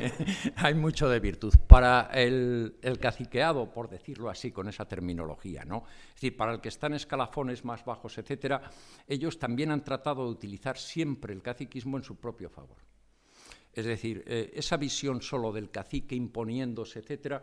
hay 0.56 0.72
mucho 0.72 1.10
de 1.10 1.20
virtud. 1.20 1.52
Para 1.66 2.08
el, 2.14 2.76
el, 2.80 2.98
caciqueado, 2.98 3.70
por 3.70 3.90
decirlo 3.90 4.30
así, 4.30 4.50
con 4.50 4.66
esa 4.68 4.86
terminología, 4.86 5.66
¿no? 5.66 5.84
Es 6.08 6.14
decir, 6.14 6.38
para 6.38 6.52
el 6.52 6.62
que 6.62 6.70
está 6.70 6.86
en 6.86 6.94
escalafones 6.94 7.66
más 7.66 7.84
bajos, 7.84 8.16
etcétera, 8.16 8.62
ellos 9.06 9.38
también 9.38 9.70
han 9.72 9.84
tratado 9.84 10.24
de 10.24 10.30
utilizar 10.30 10.78
siempre 10.78 11.34
el 11.34 11.42
caciquismo 11.42 11.98
en 11.98 12.02
su 12.02 12.16
propio 12.16 12.48
favor. 12.48 12.78
Es 13.78 13.86
decir, 13.86 14.24
eh, 14.26 14.50
esa 14.54 14.76
visión 14.76 15.22
solo 15.22 15.52
del 15.52 15.70
cacique 15.70 16.16
imponiéndose, 16.16 16.98
etcétera, 16.98 17.40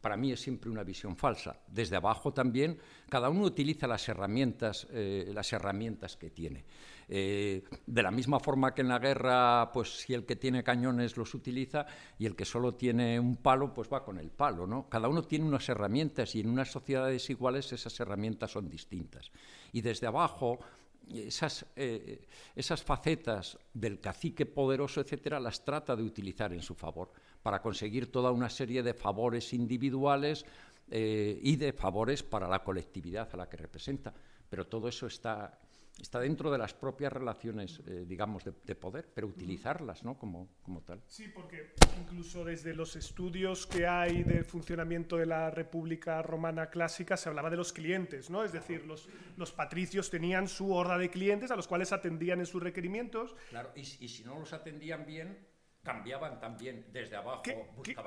para 0.00 0.16
mí 0.16 0.32
es 0.32 0.40
siempre 0.40 0.70
una 0.70 0.82
visión 0.82 1.18
falsa. 1.18 1.60
Desde 1.68 1.96
abajo 1.96 2.32
también, 2.32 2.78
cada 3.10 3.28
uno 3.28 3.42
utiliza 3.42 3.86
las 3.86 4.08
herramientas, 4.08 4.86
eh, 4.90 5.30
las 5.34 5.52
herramientas 5.52 6.16
que 6.16 6.30
tiene. 6.30 6.64
Eh, 7.10 7.62
de 7.86 8.02
la 8.02 8.10
misma 8.10 8.40
forma 8.40 8.74
que 8.74 8.80
en 8.80 8.88
la 8.88 8.98
guerra, 8.98 9.70
pues 9.70 10.00
si 10.00 10.14
el 10.14 10.24
que 10.24 10.36
tiene 10.36 10.64
cañones 10.64 11.18
los 11.18 11.34
utiliza 11.34 11.84
y 12.18 12.24
el 12.24 12.34
que 12.34 12.46
solo 12.46 12.74
tiene 12.74 13.20
un 13.20 13.36
palo, 13.36 13.74
pues 13.74 13.92
va 13.92 14.02
con 14.02 14.18
el 14.18 14.30
palo, 14.30 14.66
¿no? 14.66 14.88
Cada 14.88 15.08
uno 15.08 15.24
tiene 15.24 15.44
unas 15.44 15.68
herramientas 15.68 16.34
y 16.36 16.40
en 16.40 16.48
unas 16.48 16.72
sociedades 16.72 17.28
iguales 17.28 17.70
esas 17.70 18.00
herramientas 18.00 18.50
son 18.50 18.70
distintas. 18.70 19.30
Y 19.74 19.82
desde 19.82 20.06
abajo 20.06 20.58
esas, 21.08 21.66
eh, 21.76 22.26
esas 22.54 22.82
facetas 22.82 23.58
del 23.72 24.00
cacique 24.00 24.46
poderoso, 24.46 25.00
etcétera, 25.00 25.40
las 25.40 25.64
trata 25.64 25.94
de 25.94 26.02
utilizar 26.02 26.52
en 26.52 26.62
su 26.62 26.74
favor 26.74 27.12
para 27.42 27.62
conseguir 27.62 28.10
toda 28.10 28.32
una 28.32 28.50
serie 28.50 28.82
de 28.82 28.94
favores 28.94 29.52
individuales 29.52 30.44
eh, 30.90 31.38
y 31.42 31.56
de 31.56 31.72
favores 31.72 32.22
para 32.22 32.48
la 32.48 32.62
colectividad 32.62 33.28
a 33.32 33.36
la 33.36 33.48
que 33.48 33.56
representa. 33.56 34.12
Pero 34.48 34.66
todo 34.66 34.88
eso 34.88 35.06
está 35.06 35.58
está 36.00 36.20
dentro 36.20 36.50
de 36.50 36.58
las 36.58 36.74
propias 36.74 37.12
relaciones, 37.12 37.80
eh, 37.86 38.04
digamos, 38.06 38.44
de, 38.44 38.74
poder, 38.74 39.08
pero 39.14 39.26
utilizarlas 39.26 40.04
¿no? 40.04 40.18
como, 40.18 40.48
como 40.62 40.82
tal. 40.82 41.02
Sí, 41.06 41.28
porque 41.28 41.74
incluso 41.98 42.44
desde 42.44 42.74
los 42.74 42.96
estudios 42.96 43.66
que 43.66 43.86
hay 43.86 44.22
del 44.22 44.44
funcionamiento 44.44 45.16
de 45.16 45.26
la 45.26 45.50
República 45.50 46.22
Romana 46.22 46.68
clásica 46.68 47.16
se 47.16 47.28
hablaba 47.28 47.50
de 47.50 47.56
los 47.56 47.72
clientes, 47.72 48.30
¿no? 48.30 48.44
Es 48.44 48.52
decir, 48.52 48.84
los, 48.84 49.08
los 49.36 49.52
patricios 49.52 50.10
tenían 50.10 50.48
su 50.48 50.72
horda 50.72 50.98
de 50.98 51.10
clientes 51.10 51.50
a 51.50 51.56
los 51.56 51.66
cuales 51.66 51.92
atendían 51.92 52.40
en 52.40 52.46
sus 52.46 52.62
requerimientos. 52.62 53.34
Claro, 53.48 53.72
y, 53.74 53.80
y 53.80 54.08
si 54.08 54.24
no 54.24 54.38
los 54.38 54.52
atendían 54.52 55.06
bien, 55.06 55.38
cambiaban 55.86 56.40
también 56.40 56.84
desde 56.92 57.14
abajo. 57.14 57.44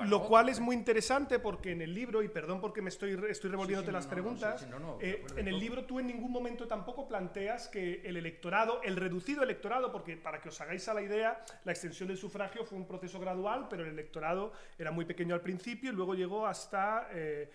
lo 0.03 0.23
cual 0.25 0.49
es 0.49 0.59
muy 0.59 0.75
interesante 0.75 1.39
porque 1.39 1.71
en 1.71 1.81
el 1.81 1.93
libro, 1.93 2.21
y 2.21 2.27
perdón 2.27 2.59
porque 2.59 2.81
me 2.81 2.89
estoy, 2.89 3.17
estoy 3.29 3.49
revolviéndote 3.49 3.93
las 3.93 4.05
preguntas, 4.05 4.67
eh, 4.99 5.25
en 5.37 5.47
el 5.47 5.57
libro 5.57 5.85
tú 5.85 5.97
en 5.97 6.07
ningún 6.07 6.29
momento 6.29 6.67
tampoco 6.67 7.07
planteas 7.07 7.69
que 7.69 8.01
el 8.03 8.17
electorado, 8.17 8.81
el 8.83 8.97
reducido 8.97 9.43
electorado, 9.43 9.93
porque 9.93 10.17
para 10.17 10.41
que 10.41 10.49
os 10.49 10.59
hagáis 10.59 10.89
a 10.89 10.93
la 10.93 11.01
idea, 11.01 11.41
la 11.63 11.71
extensión 11.71 12.09
del 12.09 12.17
sufragio 12.17 12.65
fue 12.65 12.77
un 12.77 12.85
proceso 12.85 13.17
gradual, 13.17 13.67
pero 13.69 13.83
el 13.83 13.89
electorado 13.89 14.51
era 14.77 14.91
muy 14.91 15.05
pequeño 15.05 15.33
al 15.33 15.41
principio 15.41 15.91
y 15.91 15.95
luego 15.95 16.15
llegó 16.15 16.45
hasta... 16.45 17.07
Eh, 17.13 17.49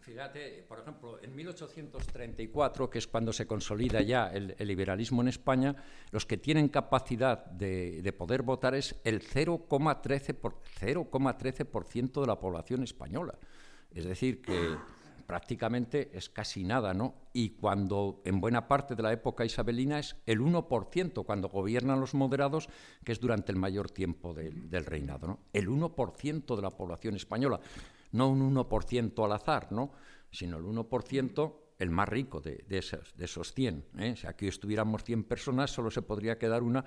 Fíjate, 0.00 0.64
por 0.66 0.80
ejemplo, 0.80 1.22
en 1.22 1.36
1834, 1.36 2.88
que 2.88 2.98
es 2.98 3.06
cuando 3.06 3.34
se 3.34 3.46
consolida 3.46 4.00
ya 4.00 4.32
el, 4.32 4.56
liberalismo 4.58 5.20
en 5.20 5.28
España, 5.28 5.76
los 6.10 6.24
que 6.24 6.38
tienen 6.38 6.68
capacidad 6.68 7.44
de, 7.44 8.14
poder 8.16 8.40
votar 8.42 8.74
es 8.74 8.96
el 9.04 9.20
0,13% 9.22 12.20
de 12.20 12.26
la 12.26 12.40
población 12.40 12.82
española. 12.82 13.34
Es 13.90 14.06
decir, 14.06 14.40
que 14.40 14.74
prácticamente 15.26 16.10
es 16.14 16.30
casi 16.30 16.64
nada, 16.64 16.94
¿no? 16.94 17.16
Y 17.34 17.50
cuando 17.50 18.22
en 18.24 18.40
buena 18.40 18.66
parte 18.66 18.94
de 18.94 19.02
la 19.02 19.12
época 19.12 19.44
isabelina 19.44 19.98
es 19.98 20.16
el 20.24 20.40
1%, 20.40 21.24
cuando 21.24 21.48
gobiernan 21.48 22.00
los 22.00 22.14
moderados, 22.14 22.70
que 23.04 23.12
es 23.12 23.20
durante 23.20 23.52
el 23.52 23.58
mayor 23.58 23.90
tiempo 23.90 24.32
del 24.32 24.86
reinado, 24.86 25.26
¿no? 25.26 25.40
El 25.52 25.68
1% 25.68 26.56
de 26.56 26.62
la 26.62 26.70
población 26.70 27.16
española 27.16 27.60
no 28.12 28.28
un 28.28 28.54
1% 28.54 29.24
al 29.24 29.32
azar, 29.32 29.72
¿no? 29.72 29.92
sino 30.30 30.58
el 30.58 30.64
1% 30.64 31.54
el 31.78 31.90
más 31.90 32.08
rico 32.08 32.40
de, 32.40 32.64
esos, 32.68 33.16
de 33.16 33.24
esos 33.24 33.54
100. 33.54 33.86
¿eh? 33.98 34.14
Si 34.16 34.26
aquí 34.26 34.46
estuviéramos 34.46 35.02
100 35.02 35.24
personas, 35.24 35.70
solo 35.70 35.90
se 35.90 36.02
podría 36.02 36.38
quedar 36.38 36.62
una 36.62 36.84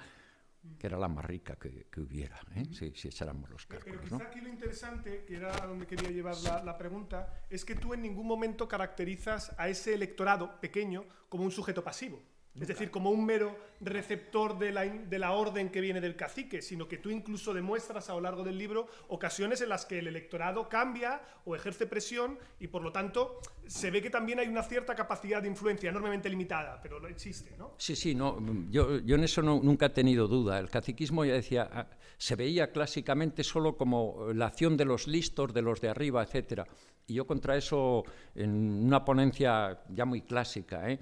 que 0.80 0.88
era 0.88 0.98
la 0.98 1.10
más 1.10 1.26
rica 1.26 1.58
que, 1.58 2.00
hubiera, 2.00 2.40
¿eh? 2.56 2.64
si, 2.72 3.08
echáramos 3.08 3.50
los 3.50 3.66
cálculos. 3.66 4.00
Pero 4.02 4.18
quizá 4.18 4.30
aquí 4.30 4.40
lo 4.40 4.48
interesante, 4.48 5.26
que 5.26 5.36
era 5.36 5.52
a 5.62 5.68
donde 5.68 5.86
quería 5.86 6.10
llevar 6.10 6.38
la, 6.38 6.64
la, 6.64 6.78
pregunta, 6.78 7.44
es 7.50 7.66
que 7.66 7.76
tú 7.76 7.94
en 7.94 8.02
ningún 8.02 8.26
momento 8.26 8.66
caracterizas 8.66 9.54
a 9.58 9.68
ese 9.68 9.94
electorado 9.94 10.62
pequeño 10.62 11.04
como 11.28 11.44
un 11.44 11.52
sujeto 11.52 11.84
pasivo. 11.84 12.22
Es 12.60 12.68
decir, 12.68 12.92
como 12.92 13.10
un 13.10 13.26
mero 13.26 13.56
receptor 13.82 14.60
de 14.60 14.72
la, 14.72 14.86
de 14.86 15.20
la, 15.20 15.32
orden 15.32 15.70
que 15.70 15.82
viene 15.82 16.00
del 16.00 16.16
cacique, 16.16 16.62
sino 16.62 16.88
que 16.88 16.98
tú 17.00 17.10
incluso 17.10 17.52
demuestras 17.52 18.10
a 18.10 18.14
lo 18.14 18.22
largo 18.22 18.44
del 18.44 18.58
libro 18.58 18.88
ocasiones 19.08 19.62
en 19.62 19.70
las 19.70 19.86
que 19.86 20.00
el 20.00 20.08
electorado 20.08 20.70
cambia 20.70 21.22
o 21.46 21.56
ejerce 21.56 21.88
presión 21.88 22.38
y 22.60 22.68
por 22.68 22.84
lo 22.84 22.92
tanto 22.92 23.42
se 23.66 23.90
ve 23.90 24.04
que 24.04 24.12
también 24.12 24.40
hay 24.40 24.48
una 24.48 24.62
cierta 24.62 24.94
capacidad 24.94 25.42
de 25.42 25.48
influencia 25.48 25.90
enormemente 25.90 26.30
limitada, 26.30 26.80
pero 26.82 27.00
no 27.00 27.08
existe, 27.08 27.58
¿no? 27.58 27.74
Sí, 27.78 27.96
sí, 27.96 28.14
no, 28.14 28.38
yo, 28.70 29.00
yo 29.00 29.16
en 29.16 29.24
eso 29.24 29.42
nunca 29.42 29.88
he 29.88 29.90
tenido 29.90 30.28
duda. 30.28 30.60
El 30.60 30.70
caciquismo, 30.70 31.26
ya 31.26 31.34
decía, 31.34 31.68
ah, 31.72 31.88
se 32.18 32.36
veía 32.36 32.72
clásicamente 32.72 33.44
solo 33.44 33.76
como 33.76 34.28
la 34.34 34.46
acción 34.46 34.78
de 34.78 34.86
los 34.86 35.08
listos, 35.08 35.54
de 35.54 35.62
los 35.64 35.82
de 35.82 35.90
arriba, 35.90 36.22
etcétera. 36.22 36.68
Y 37.08 37.16
yo 37.16 37.28
contra 37.28 37.58
eso, 37.58 38.04
en 38.36 38.86
una 38.86 39.04
ponencia 39.04 39.84
ya 39.90 40.06
muy 40.06 40.22
clásica, 40.22 40.90
¿eh? 40.90 41.00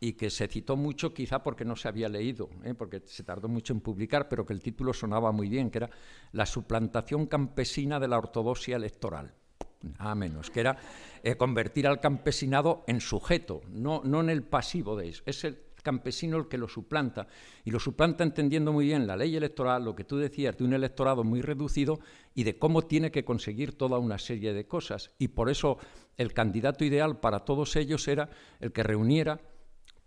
Y 0.00 0.12
que 0.12 0.30
se 0.30 0.46
citó 0.46 0.76
mucho 0.76 1.12
quizá 1.12 1.42
porque 1.42 1.64
no 1.64 1.76
se 1.76 1.88
había 1.88 2.08
leído, 2.08 2.50
¿eh? 2.64 2.74
porque 2.74 3.02
se 3.04 3.24
tardó 3.24 3.48
mucho 3.48 3.72
en 3.72 3.80
publicar, 3.80 4.28
pero 4.28 4.46
que 4.46 4.52
el 4.52 4.62
título 4.62 4.92
sonaba 4.92 5.32
muy 5.32 5.48
bien, 5.48 5.70
que 5.70 5.78
era 5.78 5.90
La 6.32 6.46
suplantación 6.46 7.26
campesina 7.26 7.98
de 7.98 8.08
la 8.08 8.18
ortodoxia 8.18 8.76
electoral. 8.76 9.34
Nada 9.82 10.14
menos, 10.14 10.50
que 10.50 10.60
era 10.60 10.76
eh, 11.22 11.36
convertir 11.36 11.86
al 11.86 12.00
campesinado 12.00 12.84
en 12.86 13.00
sujeto, 13.00 13.60
no, 13.68 14.02
no 14.04 14.20
en 14.20 14.30
el 14.30 14.42
pasivo 14.42 14.96
de 14.96 15.08
eso. 15.08 15.22
Es 15.24 15.44
el 15.44 15.68
campesino 15.82 16.36
el 16.36 16.48
que 16.48 16.58
lo 16.58 16.68
suplanta. 16.68 17.28
Y 17.64 17.70
lo 17.70 17.78
suplanta 17.78 18.24
entendiendo 18.24 18.72
muy 18.72 18.86
bien 18.86 19.06
la 19.06 19.16
ley 19.16 19.34
electoral, 19.36 19.84
lo 19.84 19.94
que 19.94 20.04
tú 20.04 20.16
decías, 20.16 20.56
de 20.56 20.64
un 20.64 20.74
electorado 20.74 21.24
muy 21.24 21.40
reducido 21.40 22.00
y 22.34 22.44
de 22.44 22.58
cómo 22.58 22.82
tiene 22.82 23.10
que 23.10 23.24
conseguir 23.24 23.72
toda 23.72 23.98
una 23.98 24.18
serie 24.18 24.52
de 24.52 24.66
cosas. 24.66 25.12
Y 25.18 25.28
por 25.28 25.48
eso 25.48 25.78
el 26.16 26.32
candidato 26.32 26.84
ideal 26.84 27.20
para 27.20 27.40
todos 27.40 27.76
ellos 27.76 28.06
era 28.08 28.28
el 28.60 28.72
que 28.72 28.82
reuniera 28.82 29.40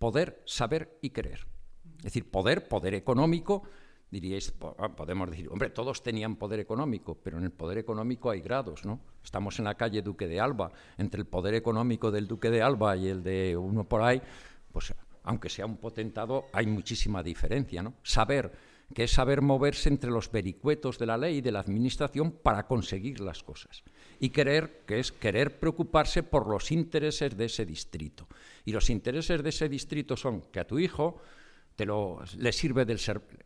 poder, 0.01 0.41
saber 0.46 0.98
y 1.00 1.12
querer. 1.12 1.46
Es 2.00 2.05
decir, 2.05 2.31
poder, 2.31 2.67
poder 2.67 2.96
económico, 2.96 3.62
diríais, 4.10 4.51
ah, 4.79 4.89
podemos 4.89 5.29
decir, 5.29 5.48
hombre, 5.50 5.70
todos 5.70 6.01
tenían 6.01 6.38
poder 6.38 6.60
económico, 6.60 7.20
pero 7.24 7.38
en 7.38 7.43
el 7.43 7.51
poder 7.51 7.77
económico 7.77 8.31
hay 8.31 8.41
grados, 8.41 8.84
¿no? 8.84 9.00
Estamos 9.24 9.60
en 9.60 9.65
la 9.65 9.75
calle 9.75 10.01
Duque 10.01 10.27
de 10.27 10.39
Alba, 10.39 10.72
entre 10.98 11.22
el 11.22 11.27
poder 11.27 11.53
económico 11.53 12.10
del 12.10 12.27
Duque 12.27 12.50
de 12.50 12.63
Alba 12.63 12.98
y 12.98 13.10
el 13.10 13.22
de 13.22 13.55
uno 13.55 13.84
por 13.84 14.01
ahí, 14.01 14.20
pues 14.72 14.91
aunque 15.24 15.50
sea 15.50 15.67
un 15.67 15.77
potentado, 15.77 16.46
hay 16.51 16.65
muchísima 16.65 17.22
diferencia, 17.22 17.84
¿no? 17.84 17.93
Saber, 18.01 18.51
que 18.96 19.03
es 19.03 19.12
saber 19.12 19.43
moverse 19.43 19.88
entre 19.88 20.10
los 20.10 20.31
vericuetos 20.31 20.98
de 20.98 21.05
la 21.05 21.17
ley 21.17 21.38
y 21.38 21.41
de 21.41 21.51
la 21.51 21.60
administración 21.60 22.31
para 22.31 22.65
conseguir 22.65 23.20
las 23.20 23.43
cosas. 23.43 23.84
Y 24.22 24.30
querer, 24.30 24.84
que 24.86 25.00
es 25.00 25.12
querer 25.12 25.60
preocuparse 25.60 26.22
por 26.22 26.48
los 26.48 26.72
intereses 26.72 27.36
de 27.36 27.46
ese 27.46 27.66
distrito. 27.66 28.28
Y 28.63 28.72
los 28.72 28.92
intereses 28.92 29.42
de 29.42 29.50
ese 29.50 29.68
distrito 29.68 30.16
son 30.16 30.42
que 30.51 30.60
a 30.60 30.68
tu 30.68 30.78
hijo 30.78 31.20
te 31.75 31.88
lo, 31.88 32.22
le, 32.38 32.51
sirve 32.51 32.86
del 32.86 33.00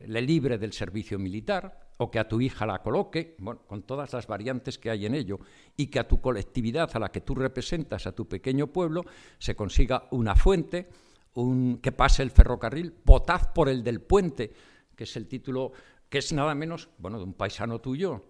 le 0.06 0.22
libre 0.22 0.58
del 0.58 0.74
servicio 0.74 1.18
militar 1.18 1.94
o 1.98 2.12
que 2.12 2.20
a 2.20 2.28
tu 2.28 2.42
hija 2.42 2.66
la 2.66 2.82
coloque, 2.82 3.38
con 3.68 3.84
todas 3.84 4.12
las 4.12 4.28
variantes 4.28 4.78
que 4.78 4.90
hay 4.90 5.06
en 5.06 5.16
ello, 5.16 5.40
y 5.78 5.88
que 5.88 6.00
a 6.00 6.08
tu 6.08 6.20
colectividad 6.20 6.90
a 6.94 7.00
la 7.00 7.10
que 7.10 7.22
tú 7.22 7.36
representas, 7.36 8.06
a 8.06 8.12
tu 8.12 8.28
pequeño 8.28 8.68
pueblo, 8.68 9.06
se 9.40 9.56
consiga 9.56 10.10
una 10.12 10.36
fuente, 10.36 10.90
un, 11.36 11.78
que 11.78 11.94
pase 11.94 12.22
el 12.24 12.32
ferrocarril, 12.32 12.94
votad 13.06 13.54
por 13.54 13.70
el 13.70 13.82
del 13.82 14.02
puente, 14.02 14.52
que 14.94 15.06
es 15.06 15.16
el 15.16 15.28
título 15.28 15.72
que 16.10 16.18
es 16.18 16.34
nada 16.34 16.54
menos, 16.54 16.90
bueno, 16.98 17.18
de 17.18 17.24
un 17.24 17.34
paisano 17.34 17.80
tuyo, 17.80 18.24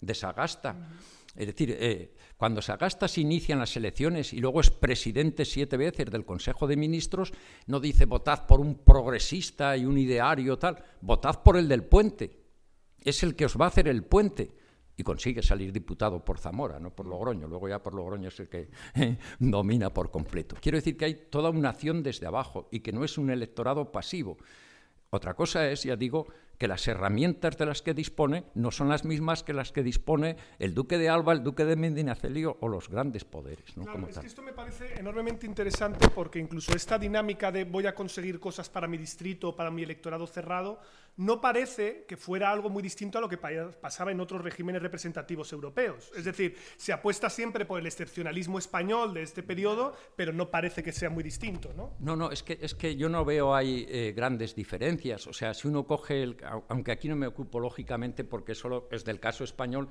de 0.00 0.14
Sagasta. 0.14 0.76
Es 1.34 1.46
decir, 1.46 1.76
eh, 1.78 2.14
cuando 2.36 2.62
Sagasta 2.62 3.08
se 3.08 3.20
inician 3.20 3.58
las 3.58 3.76
elecciones 3.76 4.32
y 4.32 4.38
luego 4.38 4.60
es 4.60 4.70
presidente 4.70 5.44
siete 5.44 5.76
veces 5.76 6.10
del 6.10 6.24
Consejo 6.24 6.66
de 6.66 6.76
Ministros, 6.76 7.32
no 7.66 7.80
dice 7.80 8.04
votad 8.04 8.46
por 8.46 8.60
un 8.60 8.76
progresista 8.76 9.76
y 9.76 9.84
un 9.84 9.98
ideario 9.98 10.58
tal, 10.58 10.82
votad 11.00 11.42
por 11.42 11.56
el 11.56 11.68
del 11.68 11.84
puente. 11.84 12.38
Es 13.00 13.22
el 13.22 13.34
que 13.34 13.46
os 13.46 13.58
va 13.60 13.66
a 13.66 13.68
hacer 13.68 13.88
el 13.88 14.04
puente. 14.04 14.52
Y 14.96 15.02
consigue 15.02 15.42
salir 15.42 15.72
diputado 15.72 16.24
por 16.24 16.38
Zamora, 16.38 16.78
no 16.78 16.94
por 16.94 17.08
Logroño. 17.08 17.48
Luego 17.48 17.68
ya 17.68 17.82
por 17.82 17.94
Logroño 17.94 18.28
es 18.28 18.38
el 18.38 18.48
que 18.48 18.70
eh, 18.94 19.18
domina 19.40 19.92
por 19.92 20.12
completo. 20.12 20.56
Quiero 20.60 20.78
decir 20.78 20.96
que 20.96 21.04
hay 21.06 21.14
toda 21.30 21.50
una 21.50 21.70
acción 21.70 22.00
desde 22.04 22.28
abajo 22.28 22.68
y 22.70 22.78
que 22.78 22.92
no 22.92 23.02
es 23.02 23.18
un 23.18 23.30
electorado 23.30 23.90
pasivo. 23.90 24.38
Otra 25.14 25.34
cosa 25.34 25.70
es, 25.70 25.84
ya 25.84 25.94
digo, 25.96 26.26
que 26.58 26.68
las 26.68 26.86
herramientas 26.88 27.56
de 27.56 27.66
las 27.66 27.82
que 27.82 27.94
dispone 27.94 28.44
no 28.54 28.70
son 28.70 28.88
las 28.88 29.04
mismas 29.04 29.42
que 29.42 29.52
las 29.52 29.72
que 29.72 29.82
dispone 29.82 30.36
el 30.58 30.74
duque 30.74 30.98
de 30.98 31.08
Alba, 31.08 31.32
el 31.32 31.42
duque 31.42 31.64
de 31.64 31.76
Medinaceli 31.76 32.44
o 32.44 32.68
los 32.68 32.88
grandes 32.88 33.24
poderes. 33.24 33.76
¿no? 33.76 33.84
Claro, 33.84 34.08
es 34.08 34.18
que 34.18 34.26
esto 34.26 34.42
me 34.42 34.52
parece 34.52 34.98
enormemente 34.98 35.46
interesante 35.46 36.08
porque 36.08 36.38
incluso 36.38 36.74
esta 36.74 36.98
dinámica 36.98 37.52
de 37.52 37.64
voy 37.64 37.86
a 37.86 37.94
conseguir 37.94 38.40
cosas 38.40 38.68
para 38.68 38.88
mi 38.88 38.98
distrito, 38.98 39.54
para 39.54 39.70
mi 39.70 39.82
electorado 39.82 40.26
cerrado, 40.26 40.80
no 41.16 41.40
parece 41.40 42.04
que 42.08 42.16
fuera 42.16 42.50
algo 42.50 42.70
muy 42.70 42.82
distinto 42.82 43.18
a 43.18 43.20
lo 43.20 43.28
que 43.28 43.38
pasaba 43.38 44.10
en 44.10 44.20
otros 44.20 44.42
regímenes 44.42 44.82
representativos 44.82 45.52
europeos. 45.52 46.10
Es 46.16 46.24
decir, 46.24 46.56
se 46.76 46.92
apuesta 46.92 47.30
siempre 47.30 47.64
por 47.64 47.78
el 47.78 47.86
excepcionalismo 47.86 48.58
español 48.58 49.14
de 49.14 49.22
este 49.22 49.42
periodo, 49.42 49.94
pero 50.16 50.32
no 50.32 50.50
parece 50.50 50.82
que 50.82 50.92
sea 50.92 51.10
muy 51.10 51.22
distinto, 51.22 51.72
¿no? 51.76 51.92
No, 52.00 52.16
no, 52.16 52.30
es 52.30 52.42
que, 52.42 52.58
es 52.60 52.74
que 52.74 52.96
yo 52.96 53.08
no 53.08 53.24
veo 53.24 53.54
ahí 53.54 53.86
eh, 53.88 54.12
grandes 54.14 54.54
diferencias. 54.54 55.26
O 55.26 55.32
sea, 55.32 55.54
si 55.54 55.68
uno 55.68 55.86
coge, 55.86 56.22
el, 56.22 56.36
aunque 56.68 56.92
aquí 56.92 57.08
no 57.08 57.16
me 57.16 57.26
ocupo 57.26 57.60
lógicamente 57.60 58.24
porque 58.24 58.54
solo 58.54 58.88
es 58.90 59.04
del 59.04 59.20
caso 59.20 59.44
español, 59.44 59.88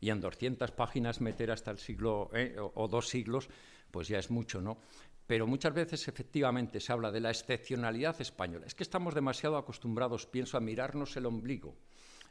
y 0.00 0.10
en 0.10 0.20
200 0.20 0.70
páginas 0.72 1.20
meter 1.20 1.50
hasta 1.50 1.72
el 1.72 1.78
siglo 1.78 2.30
eh, 2.32 2.56
o 2.58 2.86
dos 2.86 3.08
siglos, 3.08 3.48
pues 3.90 4.08
ya 4.08 4.18
es 4.18 4.30
mucho, 4.30 4.60
¿no? 4.60 4.78
Pero 5.28 5.46
muchas 5.46 5.74
veces 5.74 6.08
efectivamente 6.08 6.80
se 6.80 6.90
habla 6.90 7.12
de 7.12 7.20
la 7.20 7.28
excepcionalidad 7.28 8.18
española. 8.18 8.64
Es 8.66 8.74
que 8.74 8.82
estamos 8.82 9.14
demasiado 9.14 9.58
acostumbrados, 9.58 10.26
pienso, 10.26 10.56
a 10.56 10.60
mirarnos 10.60 11.14
el 11.18 11.26
ombligo. 11.26 11.76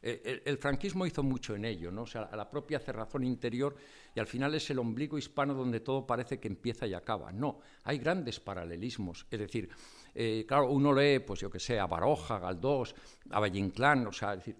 Eh, 0.01 0.41
el, 0.45 0.57
franquismo 0.57 1.05
hizo 1.05 1.21
mucho 1.21 1.55
en 1.55 1.65
ello, 1.65 1.91
¿no? 1.91 2.03
O 2.03 2.07
sea, 2.07 2.23
a 2.23 2.35
la 2.35 2.49
propia 2.49 2.79
cerrazón 2.79 3.23
interior 3.23 3.75
y 4.15 4.19
al 4.19 4.25
final 4.25 4.53
es 4.55 4.69
el 4.71 4.79
ombligo 4.79 5.17
hispano 5.17 5.53
donde 5.53 5.79
todo 5.79 6.07
parece 6.07 6.39
que 6.39 6.47
empieza 6.47 6.87
y 6.87 6.95
acaba. 6.95 7.31
No, 7.31 7.59
hay 7.83 7.99
grandes 7.99 8.39
paralelismos. 8.39 9.27
Es 9.29 9.39
decir, 9.39 9.69
eh, 10.15 10.45
claro, 10.47 10.71
uno 10.71 10.91
lee, 10.91 11.19
pues 11.19 11.41
yo 11.41 11.51
que 11.51 11.59
sé, 11.59 11.79
a 11.79 11.85
Baroja, 11.85 12.37
a 12.37 12.39
Galdós, 12.39 12.95
a 13.29 13.39
Valle 13.39 13.59
Inclán, 13.59 14.07
o 14.07 14.11
sea, 14.11 14.35
decir, 14.35 14.55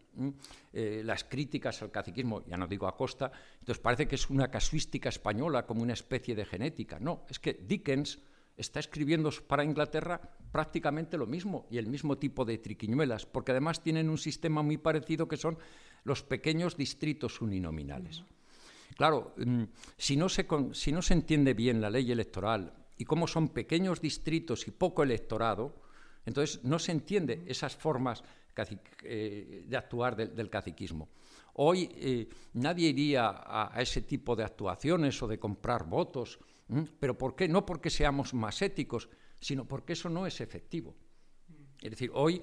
eh, 0.74 1.02
las 1.04 1.24
críticas 1.24 1.82
al 1.82 1.90
caciquismo, 1.90 2.46
ya 2.46 2.58
no 2.58 2.68
digo 2.68 2.88
a 2.88 2.96
Costa, 2.96 3.32
entonces 3.60 3.82
parece 3.82 4.08
que 4.08 4.16
es 4.16 4.30
una 4.30 4.52
casuística 4.52 5.10
española 5.10 5.66
como 5.66 5.82
una 5.82 5.94
especie 5.94 6.36
de 6.36 6.46
genética. 6.46 7.00
No, 7.00 7.26
es 7.30 7.40
que 7.40 7.54
Dickens 7.54 8.20
está 8.58 8.80
escribiendo 8.80 9.32
para 9.48 9.64
Inglaterra 9.64 10.20
prácticamente 10.52 11.18
lo 11.18 11.28
mismo 11.28 11.68
y 11.70 11.78
el 11.78 11.88
mismo 11.88 12.18
tipo 12.18 12.44
de 12.44 12.58
triquiñuelas, 12.58 13.26
porque 13.26 13.52
además 13.52 13.82
tienen 13.82 14.10
un 14.10 14.18
sistema 14.18 14.62
muy 14.62 14.78
parecido 14.78 15.28
que 15.28 15.38
son 15.38 15.58
los 16.04 16.24
pequeños 16.24 16.76
distritos 16.76 17.42
uninominales. 17.42 18.24
Claro, 18.96 19.36
mm, 19.38 19.64
si 19.96 20.18
no, 20.18 20.28
se, 20.28 20.48
si 20.74 20.92
no 20.92 21.02
se 21.02 21.14
entiende 21.14 21.54
bien 21.54 21.80
la 21.80 21.90
ley 21.90 22.12
electoral 22.12 22.74
y 22.98 23.06
cómo 23.06 23.28
son 23.28 23.50
pequeños 23.50 24.02
distritos 24.02 24.68
y 24.68 24.72
poco 24.72 25.04
electorado, 25.04 25.76
entonces 26.26 26.64
no 26.64 26.80
se 26.80 26.92
entiende 26.92 27.44
esas 27.48 27.76
formas 27.76 28.24
eh, 29.04 29.66
de 29.68 29.78
actuar 29.78 30.16
del, 30.16 30.50
caciquismo. 30.50 31.10
Hoy 31.54 31.90
eh, 31.94 32.28
nadie 32.54 32.90
iría 32.90 33.30
a, 33.30 33.82
ese 33.82 34.02
tipo 34.02 34.36
de 34.36 34.44
actuaciones 34.44 35.22
o 35.22 35.28
de 35.28 35.40
comprar 35.40 35.86
votos. 35.86 36.40
¿Pero 37.00 37.18
por 37.18 37.36
qué? 37.36 37.48
No 37.48 37.66
porque 37.66 37.90
seamos 37.90 38.34
más 38.34 38.62
éticos, 38.62 39.10
sino 39.40 39.66
porque 39.66 39.94
eso 39.94 40.10
no 40.10 40.28
es 40.28 40.42
efectivo. 40.42 40.96
Es 41.82 41.92
decir, 41.92 42.12
hoy 42.14 42.42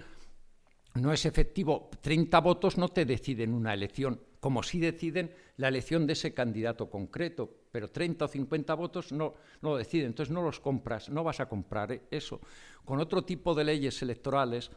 no 0.95 1.13
es 1.13 1.27
efectivo, 1.27 1.91
30 2.01 2.41
votos 2.41 2.79
no 2.79 2.89
te 2.89 3.05
deciden 3.05 3.53
una 3.53 3.75
elección, 3.75 4.21
como 4.39 4.63
si 4.63 4.79
deciden 4.79 5.35
la 5.57 5.69
elección 5.69 6.07
de 6.07 6.13
ese 6.13 6.33
candidato 6.33 6.89
concreto, 6.89 7.51
pero 7.71 7.91
30 7.91 8.25
o 8.25 8.29
50 8.29 8.75
votos 8.75 9.13
no, 9.13 9.35
lo 9.61 9.77
deciden, 9.77 10.07
entonces 10.07 10.33
no 10.33 10.43
los 10.43 10.61
compras, 10.61 11.09
no 11.09 11.25
vas 11.25 11.41
a 11.41 11.49
comprar 11.49 12.01
eso. 12.11 12.41
Con 12.85 13.01
otro 13.01 13.25
tipo 13.25 13.55
de 13.55 13.65
leyes 13.65 14.01
electorales, 14.03 14.71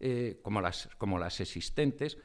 eh, 0.00 0.40
como, 0.42 0.60
las, 0.60 0.88
como 0.98 1.18
las 1.18 1.40
existentes, 1.40 2.18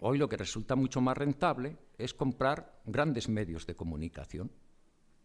hoy 0.00 0.16
lo 0.16 0.28
que 0.28 0.38
resulta 0.38 0.74
mucho 0.74 1.02
más 1.02 1.18
rentable 1.18 1.76
es 1.98 2.14
comprar 2.14 2.80
grandes 2.86 3.28
medios 3.28 3.66
de 3.66 3.74
comunicación 3.74 4.50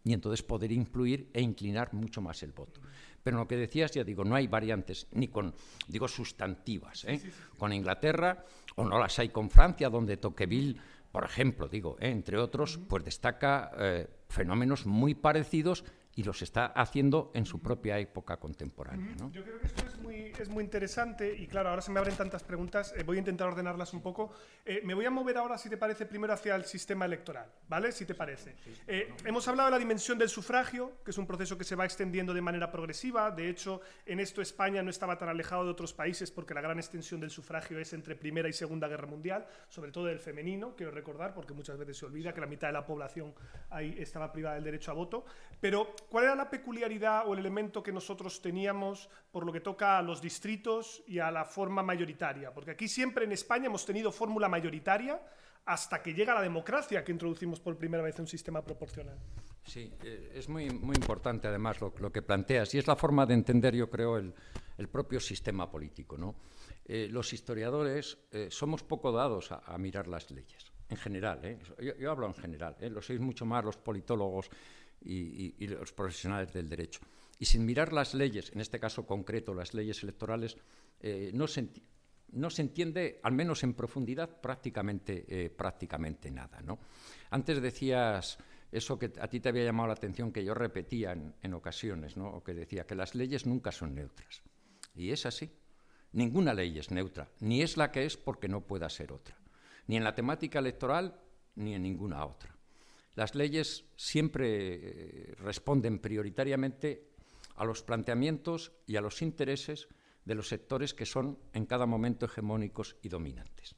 y 0.06 0.12
entonces 0.12 0.44
poder 0.44 0.70
influir 0.70 1.28
e 1.34 1.42
inclinar 1.42 1.92
mucho 1.92 2.22
más 2.22 2.40
el 2.44 2.52
voto. 2.52 2.80
Pero 3.24 3.38
lo 3.38 3.48
que 3.48 3.56
decías, 3.56 3.90
ya 3.90 4.04
digo, 4.04 4.24
no 4.24 4.36
hay 4.36 4.46
variantes 4.46 5.08
ni 5.10 5.26
con, 5.26 5.52
digo, 5.88 6.06
sustantivas. 6.06 7.04
¿eh? 7.06 7.20
Con 7.58 7.72
Inglaterra, 7.72 8.44
o 8.76 8.84
no 8.84 9.00
las 9.00 9.18
hay 9.18 9.30
con 9.30 9.50
Francia, 9.50 9.90
donde 9.90 10.16
Tocqueville, 10.16 10.76
por 11.10 11.24
ejemplo, 11.24 11.66
digo, 11.66 11.96
¿eh? 11.98 12.10
entre 12.10 12.38
otros, 12.38 12.78
pues 12.88 13.04
destaca 13.04 13.72
eh, 13.80 14.06
fenómenos 14.28 14.86
muy 14.86 15.16
parecidos 15.16 15.84
y 16.16 16.22
los 16.22 16.40
está 16.40 16.66
haciendo 16.66 17.30
en 17.34 17.44
su 17.44 17.60
propia 17.60 17.98
época 17.98 18.38
contemporánea. 18.38 19.14
Yo 19.30 19.44
creo 19.44 19.60
que 19.60 19.66
esto 19.66 19.84
es 19.86 19.98
muy, 19.98 20.32
es 20.38 20.48
muy 20.48 20.64
interesante 20.64 21.36
y 21.36 21.46
claro, 21.46 21.68
ahora 21.68 21.82
se 21.82 21.92
me 21.92 22.00
abren 22.00 22.16
tantas 22.16 22.42
preguntas, 22.42 22.94
eh, 22.96 23.02
voy 23.04 23.18
a 23.18 23.20
intentar 23.20 23.46
ordenarlas 23.46 23.92
un 23.92 24.00
poco. 24.00 24.32
Eh, 24.64 24.80
me 24.82 24.94
voy 24.94 25.04
a 25.04 25.10
mover 25.10 25.36
ahora, 25.36 25.58
si 25.58 25.68
te 25.68 25.76
parece, 25.76 26.06
primero 26.06 26.32
hacia 26.32 26.54
el 26.56 26.64
sistema 26.64 27.04
electoral, 27.04 27.52
¿vale? 27.68 27.92
Si 27.92 28.06
te 28.06 28.14
parece. 28.14 28.56
Eh, 28.86 29.12
hemos 29.26 29.46
hablado 29.46 29.68
de 29.68 29.72
la 29.72 29.78
dimensión 29.78 30.18
del 30.18 30.30
sufragio, 30.30 31.02
que 31.04 31.10
es 31.10 31.18
un 31.18 31.26
proceso 31.26 31.58
que 31.58 31.64
se 31.64 31.76
va 31.76 31.84
extendiendo 31.84 32.32
de 32.32 32.40
manera 32.40 32.70
progresiva. 32.72 33.30
De 33.30 33.50
hecho, 33.50 33.82
en 34.06 34.18
esto 34.18 34.40
España 34.40 34.82
no 34.82 34.88
estaba 34.88 35.18
tan 35.18 35.28
alejado 35.28 35.64
de 35.64 35.70
otros 35.70 35.92
países 35.92 36.30
porque 36.30 36.54
la 36.54 36.62
gran 36.62 36.78
extensión 36.78 37.20
del 37.20 37.30
sufragio 37.30 37.78
es 37.78 37.92
entre 37.92 38.16
Primera 38.16 38.48
y 38.48 38.54
Segunda 38.54 38.88
Guerra 38.88 39.06
Mundial, 39.06 39.46
sobre 39.68 39.92
todo 39.92 40.06
del 40.06 40.18
femenino, 40.18 40.74
quiero 40.76 40.92
recordar, 40.92 41.34
porque 41.34 41.52
muchas 41.52 41.76
veces 41.76 41.98
se 41.98 42.06
olvida 42.06 42.32
que 42.32 42.40
la 42.40 42.46
mitad 42.46 42.68
de 42.68 42.72
la 42.72 42.86
población 42.86 43.34
ahí 43.68 43.94
estaba 43.98 44.32
privada 44.32 44.54
del 44.54 44.64
derecho 44.64 44.92
a 44.92 44.94
voto. 44.94 45.26
Pero 45.60 45.94
¿Cuál 46.16 46.24
era 46.24 46.34
la 46.34 46.48
peculiaridad 46.48 47.28
o 47.28 47.34
el 47.34 47.40
elemento 47.40 47.82
que 47.82 47.92
nosotros 47.92 48.40
teníamos 48.40 49.06
por 49.30 49.44
lo 49.44 49.52
que 49.52 49.60
toca 49.60 49.98
a 49.98 50.02
los 50.02 50.22
distritos 50.22 51.02
y 51.06 51.18
a 51.18 51.30
la 51.30 51.44
forma 51.44 51.82
mayoritaria? 51.82 52.54
Porque 52.54 52.70
aquí 52.70 52.88
siempre 52.88 53.26
en 53.26 53.32
España 53.32 53.66
hemos 53.66 53.84
tenido 53.84 54.10
fórmula 54.10 54.48
mayoritaria 54.48 55.20
hasta 55.66 56.00
que 56.02 56.14
llega 56.14 56.32
la 56.32 56.40
democracia, 56.40 57.04
que 57.04 57.12
introducimos 57.12 57.60
por 57.60 57.76
primera 57.76 58.02
vez 58.02 58.18
un 58.18 58.26
sistema 58.26 58.64
proporcional. 58.64 59.18
Sí, 59.62 59.92
eh, 60.04 60.32
es 60.34 60.48
muy, 60.48 60.70
muy 60.70 60.96
importante 60.96 61.48
además 61.48 61.82
lo, 61.82 61.92
que 61.92 62.22
planteas 62.22 62.74
y 62.74 62.78
es 62.78 62.86
la 62.86 62.96
forma 62.96 63.26
de 63.26 63.34
entender, 63.34 63.74
yo 63.74 63.90
creo, 63.90 64.16
el, 64.16 64.32
propio 64.90 65.20
sistema 65.20 65.70
político. 65.70 66.16
¿no? 66.16 66.36
Eh, 66.86 67.08
los 67.10 67.30
historiadores 67.34 68.16
eh, 68.32 68.48
somos 68.50 68.82
poco 68.82 69.12
dados 69.12 69.52
a, 69.52 69.76
mirar 69.76 70.08
las 70.08 70.30
leyes, 70.30 70.72
en 70.88 70.96
general. 70.96 71.58
Yo, 71.78 71.94
yo, 71.94 72.10
hablo 72.10 72.26
en 72.26 72.34
general, 72.34 72.74
lo 72.80 73.02
sois 73.02 73.20
mucho 73.20 73.44
más 73.44 73.62
los 73.62 73.76
politólogos 73.76 74.48
y, 75.00 75.66
los 75.66 75.92
profesionales 75.92 76.52
del 76.52 76.68
derecho. 76.68 77.00
Y 77.38 77.44
sin 77.44 77.64
mirar 77.64 77.92
las 77.92 78.14
leyes, 78.14 78.50
en 78.52 78.60
este 78.60 78.80
caso 78.80 79.06
concreto 79.06 79.54
las 79.54 79.74
leyes 79.74 80.02
electorales, 80.02 80.56
eh, 81.00 81.30
no, 81.34 81.46
se 81.46 81.68
no, 82.32 82.50
se 82.50 82.62
entiende, 82.62 83.20
al 83.22 83.32
menos 83.32 83.62
en 83.62 83.74
profundidad, 83.74 84.40
prácticamente, 84.40 85.24
eh, 85.28 85.50
prácticamente 85.50 86.30
nada. 86.30 86.60
¿no? 86.60 86.78
Antes 87.30 87.60
decías 87.60 88.38
eso 88.72 88.98
que 88.98 89.12
a 89.20 89.28
ti 89.28 89.40
te 89.40 89.48
había 89.48 89.64
llamado 89.64 89.88
la 89.88 89.94
atención, 89.94 90.32
que 90.32 90.44
yo 90.44 90.54
repetía 90.54 91.12
en, 91.12 91.54
ocasiones, 91.54 92.16
¿no? 92.16 92.28
o 92.28 92.42
que 92.42 92.54
decía 92.54 92.86
que 92.86 92.94
las 92.94 93.14
leyes 93.14 93.46
nunca 93.46 93.72
son 93.72 93.94
neutras. 93.94 94.42
Y 94.94 95.10
es 95.10 95.26
así. 95.26 95.50
Ninguna 96.12 96.54
ley 96.54 96.78
es 96.78 96.90
neutra, 96.90 97.28
ni 97.40 97.62
es 97.62 97.76
la 97.76 97.92
que 97.92 98.06
es 98.06 98.16
porque 98.16 98.48
no 98.48 98.62
pueda 98.62 98.88
ser 98.88 99.12
otra, 99.12 99.36
ni 99.86 99.96
en 99.96 100.04
la 100.04 100.14
temática 100.14 100.60
electoral 100.60 101.20
ni 101.56 101.74
en 101.74 101.82
ninguna 101.82 102.24
otra. 102.24 102.55
Las 103.16 103.34
leyes 103.34 103.86
siempre 103.96 104.74
eh, 104.74 105.34
responden 105.38 105.98
prioritariamente 105.98 107.08
a 107.56 107.64
los 107.64 107.82
planteamientos 107.82 108.72
y 108.86 108.96
a 108.96 109.00
los 109.00 109.22
intereses 109.22 109.88
de 110.26 110.34
los 110.34 110.48
sectores 110.48 110.92
que 110.92 111.06
son 111.06 111.38
en 111.54 111.64
cada 111.64 111.86
momento 111.86 112.26
hegemónicos 112.26 112.96
y 113.02 113.08
dominantes. 113.08 113.74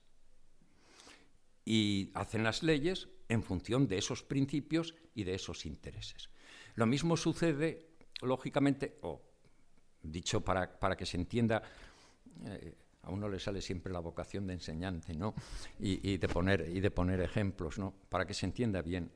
Y 1.65 2.11
hacen 2.15 2.43
las 2.43 2.63
leyes 2.65 3.09
en 3.29 3.45
función 3.45 3.87
de 3.87 3.99
esos 3.99 4.25
principios 4.25 4.97
y 5.15 5.23
de 5.23 5.35
esos 5.35 5.67
intereses. 5.67 6.31
Lo 6.75 6.87
mismo 6.87 7.17
sucede, 7.17 7.91
lógicamente, 8.23 8.99
o 9.03 9.23
dicho 10.03 10.41
para, 10.41 10.97
que 10.97 11.07
se 11.07 11.17
entienda, 11.17 11.63
eh, 12.45 12.75
a 13.03 13.11
uno 13.11 13.29
le 13.29 13.39
sale 13.39 13.61
siempre 13.63 13.93
la 13.93 14.01
vocación 14.01 14.47
de 14.47 14.55
enseñante, 14.55 15.15
¿no? 15.15 15.35
Y, 15.79 16.17
de 16.17 16.29
poner, 16.29 16.69
y 16.69 16.81
de 16.81 16.91
poner 16.91 17.21
ejemplos, 17.21 17.79
¿no? 17.79 17.95
Para 18.09 18.27
que 18.27 18.35
se 18.35 18.47
entienda 18.47 18.83
bien. 18.83 19.13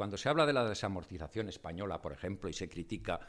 Cuando 0.00 0.16
se 0.16 0.30
habla 0.30 0.46
de 0.46 0.54
la 0.54 0.66
desamortización 0.66 1.50
española, 1.50 2.00
por 2.00 2.14
ejemplo, 2.14 2.48
y 2.48 2.54
se 2.54 2.70
critica, 2.70 3.20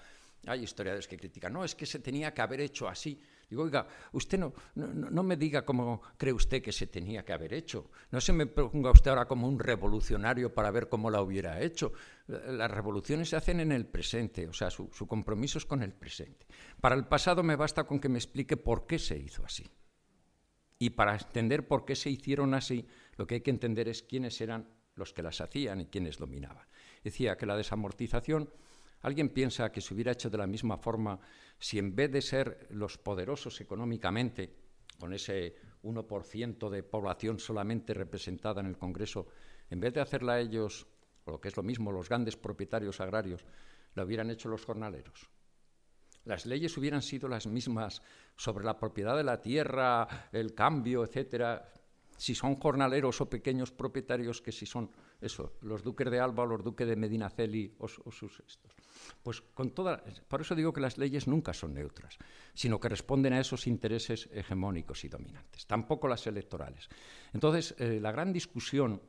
hay 0.48 0.64
historiadores 0.64 1.06
que 1.06 1.18
critican, 1.18 1.52
no, 1.52 1.66
es 1.66 1.76
que 1.76 1.86
se 1.86 2.00
tenía 2.00 2.34
que 2.34 2.42
haber 2.42 2.62
hecho 2.62 2.88
así. 2.88 3.22
Digo, 3.50 3.64
oiga, 3.64 3.86
usted 4.14 4.40
no, 4.40 4.54
no, 4.76 5.22
me 5.22 5.36
diga 5.36 5.66
cómo 5.66 6.02
cree 6.16 6.32
usted 6.32 6.62
que 6.62 6.72
se 6.72 6.88
tenía 6.88 7.26
que 7.26 7.34
haber 7.34 7.54
hecho. 7.54 7.92
No 8.12 8.22
se 8.22 8.32
me 8.32 8.46
ponga 8.46 8.90
usted 8.90 9.12
ahora 9.12 9.26
como 9.26 9.50
un 9.50 9.60
revolucionario 9.60 10.54
para 10.54 10.72
ver 10.72 10.88
cómo 10.88 11.12
la 11.12 11.22
hubiera 11.22 11.60
hecho. 11.60 11.92
Las 12.28 12.72
revoluciones 12.72 13.28
se 13.28 13.36
hacen 13.36 13.60
en 13.60 13.74
el 13.74 13.86
presente, 13.86 14.48
o 14.48 14.54
sea, 14.54 14.70
su 14.70 14.88
compromiso 15.10 15.58
es 15.58 15.66
con 15.66 15.84
el 15.84 15.92
presente. 15.92 16.46
Para 16.80 16.96
el 16.96 17.06
pasado 17.06 17.44
me 17.44 17.58
basta 17.58 17.84
con 17.84 18.00
que 18.00 18.08
me 18.08 18.18
explique 18.18 18.56
por 18.56 18.88
qué 18.88 18.98
se 18.98 19.18
hizo 19.18 19.44
así. 19.44 19.70
Y 20.80 20.92
para 20.92 21.18
entender 21.18 21.68
por 21.68 21.84
qué 21.84 21.98
se 21.98 22.10
hicieron 22.10 22.54
así, 22.54 22.88
lo 23.18 23.28
que 23.28 23.36
hay 23.36 23.42
que 23.42 23.52
entender 23.52 23.90
es 23.90 24.04
quiénes 24.04 24.40
eran 24.40 24.80
los 25.02 25.14
que 25.14 25.24
las 25.24 25.42
hacían 25.42 25.82
y 25.82 25.88
quienes 25.88 26.18
dominaban. 26.18 26.66
Decía 27.04 27.36
que 27.36 27.48
la 27.48 27.58
desamortización, 27.58 28.50
alguien 29.02 29.30
piensa 29.30 29.72
que 29.72 29.82
se 29.82 29.94
hubiera 29.94 30.12
hecho 30.12 30.30
de 30.30 30.38
la 30.38 30.46
misma 30.46 30.78
forma 30.78 31.20
si 31.60 31.80
en 31.80 31.96
vez 31.96 32.12
de 32.12 32.22
ser 32.22 32.68
los 32.70 32.98
poderosos 33.00 33.60
económicamente, 33.62 34.54
con 35.00 35.14
ese 35.14 35.56
1% 35.84 36.70
de 36.70 36.84
población 36.84 37.40
solamente 37.40 37.96
representada 37.96 38.62
en 38.62 38.68
el 38.68 38.78
Congreso, 38.78 39.28
en 39.72 39.80
vez 39.80 39.94
de 39.94 40.02
hacerla 40.02 40.40
ellos, 40.40 40.86
o 41.26 41.32
lo 41.32 41.42
que 41.42 41.48
es 41.48 41.58
lo 41.58 41.64
mismo, 41.64 41.92
los 41.92 42.08
grandes 42.08 42.38
propietarios 42.38 43.02
agrarios, 43.02 43.44
la 43.96 44.04
hubieran 44.04 44.30
hecho 44.30 44.50
los 44.50 44.64
jornaleros. 44.64 45.30
Las 46.26 46.46
leyes 46.46 46.78
hubieran 46.78 47.02
sido 47.02 47.28
las 47.28 47.48
mismas 47.48 48.04
sobre 48.36 48.64
la 48.64 48.78
propiedad 48.78 49.18
de 49.18 49.24
la 49.24 49.42
tierra, 49.42 50.30
el 50.32 50.54
cambio, 50.54 51.04
etcétera, 51.04 51.74
si 52.22 52.36
son 52.36 52.54
jornaleros 52.62 53.18
o 53.18 53.26
pequeños 53.26 53.74
propietarios 53.74 54.46
que 54.46 54.54
si 54.54 54.70
son 54.70 54.94
los 55.66 55.82
duques 55.82 56.06
de 56.06 56.22
Alba 56.22 56.44
o 56.44 56.46
los 56.46 56.62
duques 56.62 56.86
de 56.86 56.96
Medinaceli 56.96 57.74
o, 57.80 57.90
o 57.90 58.12
sus 58.12 58.38
estos. 58.46 58.72
Pues 59.24 59.42
con 59.42 59.74
por 59.74 60.42
eso 60.42 60.54
digo 60.54 60.72
que 60.72 60.82
las 60.82 61.00
leyes 61.00 61.26
nunca 61.26 61.52
son 61.52 61.74
neutras, 61.74 62.20
sino 62.54 62.80
que 62.80 62.90
responden 62.90 63.34
a 63.34 63.40
esos 63.40 63.66
intereses 63.66 64.30
hegemónicos 64.32 65.04
y 65.04 65.10
dominantes, 65.10 65.66
tampoco 65.66 66.08
las 66.08 66.28
electorales. 66.28 66.90
Entonces, 67.34 67.74
eh, 67.80 68.00
la 68.00 68.12
gran 68.12 68.32
discusión 68.32 69.02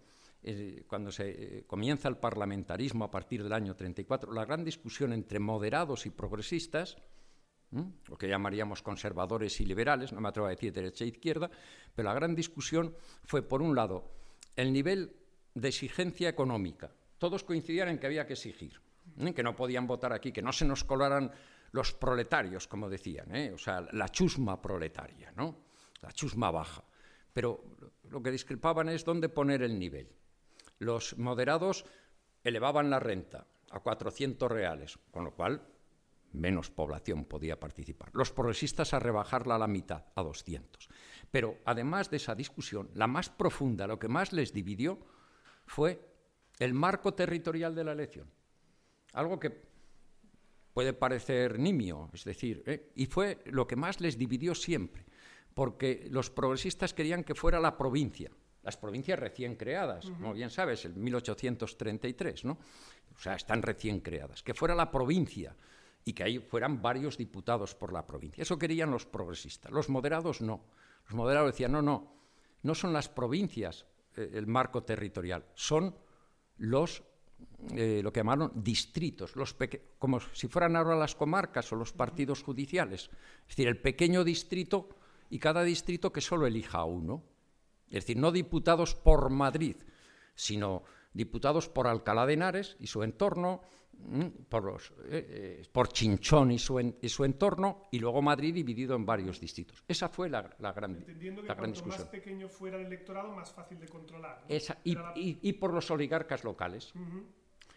eh, 0.42 0.84
cuando 0.88 1.12
se 1.12 1.28
eh, 1.58 1.64
comienza 1.66 2.08
el 2.08 2.16
parlamentarismo 2.16 3.04
a 3.04 3.10
partir 3.10 3.42
del 3.42 3.52
año 3.52 3.76
34, 3.76 4.32
la 4.32 4.46
gran 4.46 4.64
discusión 4.64 5.12
entre 5.12 5.38
moderados 5.38 6.06
y 6.06 6.10
progresistas 6.10 6.96
lo 7.72 8.18
que 8.18 8.28
llamaríamos 8.28 8.82
conservadores 8.82 9.60
y 9.60 9.66
liberales, 9.66 10.12
no 10.12 10.20
me 10.20 10.28
atrevo 10.28 10.46
a 10.46 10.50
decir 10.50 10.72
derecha 10.72 11.04
e 11.04 11.08
izquierda, 11.08 11.50
pero 11.94 12.08
la 12.08 12.14
gran 12.14 12.34
discusión 12.34 12.94
fue, 13.24 13.42
por 13.42 13.62
un 13.62 13.74
lado, 13.74 14.12
el 14.56 14.72
nivel 14.72 15.16
de 15.54 15.68
exigencia 15.68 16.28
económica. 16.28 16.90
Todos 17.18 17.44
coincidían 17.44 17.88
en 17.88 17.98
que 17.98 18.06
había 18.06 18.26
que 18.26 18.34
exigir, 18.34 18.80
que 19.34 19.42
no 19.42 19.56
podían 19.56 19.86
votar 19.86 20.12
aquí, 20.12 20.32
que 20.32 20.42
no 20.42 20.52
se 20.52 20.64
nos 20.64 20.84
colaran 20.84 21.32
los 21.72 21.92
proletarios, 21.92 22.68
como 22.68 22.90
decían, 22.90 23.34
¿eh? 23.34 23.52
o 23.52 23.58
sea, 23.58 23.86
la 23.92 24.08
chusma 24.10 24.60
proletaria, 24.60 25.32
¿no? 25.36 25.64
la 26.02 26.12
chusma 26.12 26.50
baja. 26.50 26.84
Pero 27.32 27.64
lo 28.10 28.22
que 28.22 28.30
discrepaban 28.30 28.90
es 28.90 29.04
dónde 29.04 29.30
poner 29.30 29.62
el 29.62 29.78
nivel. 29.78 30.08
Los 30.78 31.16
moderados 31.16 31.86
elevaban 32.44 32.90
la 32.90 33.00
renta 33.00 33.46
a 33.70 33.80
400 33.80 34.50
reales, 34.50 34.98
con 35.10 35.24
lo 35.24 35.32
cual 35.32 35.62
menos 36.32 36.70
población 36.70 37.24
podía 37.24 37.58
participar. 37.58 38.10
Los 38.12 38.32
progresistas 38.32 38.94
a 38.94 38.98
rebajarla 38.98 39.56
a 39.56 39.58
la 39.58 39.66
mitad, 39.66 40.04
a 40.14 40.22
200. 40.22 40.88
Pero 41.30 41.58
además 41.64 42.10
de 42.10 42.16
esa 42.18 42.34
discusión, 42.34 42.90
la 42.94 43.06
más 43.06 43.30
profunda, 43.30 43.86
lo 43.86 43.98
que 43.98 44.08
más 44.08 44.32
les 44.32 44.52
dividió, 44.52 44.98
fue 45.66 46.00
el 46.58 46.74
marco 46.74 47.14
territorial 47.14 47.74
de 47.74 47.84
la 47.84 47.92
elección. 47.92 48.30
Algo 49.12 49.38
que 49.38 49.50
puede 50.72 50.92
parecer 50.92 51.58
nimio, 51.58 52.10
es 52.12 52.24
decir, 52.24 52.62
¿eh? 52.66 52.92
y 52.94 53.06
fue 53.06 53.42
lo 53.46 53.66
que 53.66 53.76
más 53.76 54.00
les 54.00 54.16
dividió 54.16 54.54
siempre, 54.54 55.04
porque 55.54 56.06
los 56.10 56.30
progresistas 56.30 56.94
querían 56.94 57.24
que 57.24 57.34
fuera 57.34 57.60
la 57.60 57.76
provincia, 57.76 58.30
las 58.62 58.76
provincias 58.76 59.18
recién 59.18 59.56
creadas, 59.56 60.06
como 60.06 60.32
bien 60.32 60.50
sabes, 60.50 60.84
el 60.84 60.94
1833, 60.94 62.44
¿no? 62.44 62.58
O 63.14 63.18
sea, 63.18 63.34
están 63.34 63.60
recién 63.60 64.00
creadas, 64.00 64.42
que 64.42 64.54
fuera 64.54 64.74
la 64.74 64.90
provincia 64.90 65.54
y 66.04 66.12
que 66.12 66.24
ahí 66.24 66.38
fueran 66.38 66.82
varios 66.82 67.16
diputados 67.16 67.74
por 67.74 67.92
la 67.92 68.06
provincia. 68.06 68.42
Eso 68.42 68.58
querían 68.58 68.90
los 68.90 69.06
progresistas. 69.06 69.70
Los 69.70 69.88
moderados 69.88 70.40
no. 70.40 70.64
Los 71.04 71.14
moderados 71.14 71.52
decían, 71.52 71.72
no, 71.72 71.82
no, 71.82 72.12
no 72.62 72.74
son 72.74 72.92
las 72.92 73.08
provincias 73.08 73.86
eh, 74.16 74.30
el 74.34 74.46
marco 74.46 74.82
territorial, 74.82 75.44
son 75.54 75.94
los, 76.58 77.02
eh, 77.74 78.00
lo 78.02 78.12
que 78.12 78.20
llamaron 78.20 78.52
distritos, 78.54 79.36
los 79.36 79.56
como 79.98 80.20
si 80.20 80.48
fueran 80.48 80.76
ahora 80.76 80.96
las 80.96 81.14
comarcas 81.14 81.72
o 81.72 81.76
los 81.76 81.92
partidos 81.92 82.42
judiciales. 82.42 83.10
Es 83.42 83.48
decir, 83.48 83.68
el 83.68 83.80
pequeño 83.80 84.22
distrito 84.22 84.88
y 85.30 85.38
cada 85.38 85.62
distrito 85.62 86.12
que 86.12 86.20
solo 86.20 86.46
elija 86.46 86.84
uno. 86.84 87.24
Es 87.88 88.04
decir, 88.04 88.16
no 88.16 88.32
diputados 88.32 88.94
por 88.94 89.28
Madrid, 89.30 89.76
sino 90.34 90.82
diputados 91.12 91.68
por 91.68 91.86
Alcalá 91.86 92.26
de 92.26 92.34
Henares 92.34 92.76
y 92.80 92.86
su 92.86 93.02
entorno, 93.02 93.62
por, 94.48 94.64
los, 94.64 94.90
eh, 95.04 95.62
eh, 95.62 95.62
por 95.70 95.88
Chinchón 95.88 96.50
y 96.50 96.58
su, 96.58 96.80
y 96.80 97.08
su, 97.08 97.24
entorno, 97.24 97.88
y 97.90 97.98
luego 97.98 98.20
Madrid 98.20 98.52
dividido 98.52 98.96
en 98.96 99.06
varios 99.06 99.40
distritos. 99.40 99.82
Esa 99.86 100.08
fue 100.08 100.28
la, 100.28 100.48
la 100.58 100.72
gran, 100.72 100.96
Entendiendo 100.96 101.42
que 101.42 101.48
la 101.48 101.56
cuanto 101.56 101.86
más 101.86 102.04
pequeño 102.06 102.48
fuera 102.48 102.78
el 102.78 102.86
electorado, 102.86 103.30
más 103.32 103.52
fácil 103.52 103.78
de 103.78 103.88
controlar. 103.88 104.44
Esa, 104.48 104.78
y, 104.84 104.96
y, 105.14 105.52
por 105.54 105.72
los 105.72 105.90
oligarcas 105.90 106.44
locales. 106.44 106.92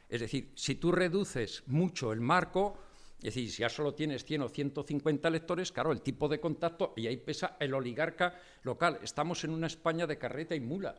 Es 0.10 0.22
decir, 0.22 0.52
si 0.56 0.76
tú 0.76 0.92
reduces 0.92 1.64
mucho 1.68 2.12
el 2.12 2.22
marco, 2.22 2.78
es 3.18 3.34
decir, 3.34 3.50
si 3.50 3.62
ya 3.62 3.70
solo 3.70 3.94
tienes 3.94 4.26
100 4.26 4.42
o 4.44 4.50
150 4.50 5.28
electores, 5.28 5.72
claro, 5.72 5.92
el 5.92 6.02
tipo 6.02 6.28
de 6.28 6.40
contacto, 6.40 6.94
y 6.96 7.08
ahí 7.08 7.18
pesa 7.18 7.58
el 7.60 7.74
oligarca 7.74 8.40
local. 8.64 9.00
Estamos 9.02 9.44
en 9.44 9.52
una 9.52 9.68
España 9.68 10.06
de 10.06 10.18
carreta 10.18 10.56
y 10.56 10.60
mula 10.60 10.96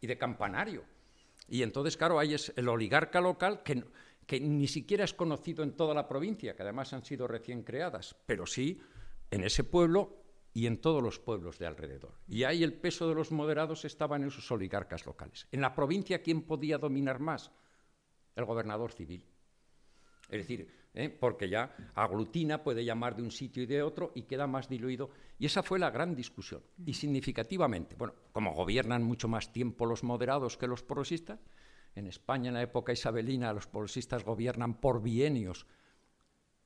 y 0.00 0.06
de 0.06 0.16
campanario. 0.16 0.84
Y 1.48 1.62
entonces, 1.62 1.96
claro, 1.96 2.18
ahí 2.18 2.34
es 2.34 2.52
el 2.56 2.68
oligarca 2.68 3.20
local 3.20 3.62
que, 3.62 3.84
que 4.26 4.40
ni 4.40 4.66
siquiera 4.66 5.04
es 5.04 5.14
conocido 5.14 5.62
en 5.62 5.72
toda 5.72 5.94
la 5.94 6.08
provincia, 6.08 6.54
que 6.54 6.62
además 6.62 6.92
han 6.92 7.04
sido 7.04 7.28
recién 7.28 7.62
creadas, 7.62 8.16
pero 8.26 8.44
sí 8.46 8.80
en 9.30 9.44
ese 9.44 9.64
pueblo 9.64 10.24
y 10.52 10.66
en 10.66 10.80
todos 10.80 11.02
los 11.02 11.18
pueblos 11.18 11.58
de 11.58 11.66
alrededor. 11.66 12.14
Y 12.26 12.44
ahí 12.44 12.64
el 12.64 12.72
peso 12.72 13.08
de 13.08 13.14
los 13.14 13.30
moderados 13.30 13.84
estaba 13.84 14.16
en 14.16 14.24
esos 14.24 14.50
oligarcas 14.50 15.06
locales. 15.06 15.46
En 15.52 15.60
la 15.60 15.74
provincia, 15.74 16.22
¿quién 16.22 16.42
podía 16.42 16.78
dominar 16.78 17.20
más? 17.20 17.52
El 18.34 18.46
gobernador 18.46 18.92
civil. 18.92 19.24
Es 20.28 20.38
decir, 20.38 20.68
¿eh? 20.94 21.08
porque 21.08 21.48
ya 21.48 21.76
aglutina, 21.94 22.64
puede 22.64 22.84
llamar 22.84 23.14
de 23.14 23.22
un 23.22 23.30
sitio 23.30 23.62
y 23.62 23.66
de 23.66 23.82
otro 23.82 24.12
y 24.14 24.22
queda 24.22 24.46
más 24.46 24.68
diluido. 24.68 25.10
Y 25.38 25.46
esa 25.46 25.62
fue 25.62 25.78
la 25.78 25.90
gran 25.90 26.16
discusión. 26.16 26.62
Y 26.84 26.94
significativamente, 26.94 27.94
bueno, 27.94 28.14
como 28.32 28.54
gobiernan 28.54 29.02
mucho 29.02 29.28
más 29.28 29.52
tiempo 29.52 29.86
los 29.86 30.02
moderados 30.02 30.56
que 30.56 30.66
los 30.66 30.82
progresistas, 30.82 31.38
en 31.96 32.06
España 32.06 32.48
en 32.48 32.54
la 32.54 32.62
época 32.62 32.92
isabelina 32.92 33.52
los 33.52 33.66
progresistas 33.66 34.24
gobiernan 34.24 34.80
por 34.80 35.02
bienios 35.02 35.66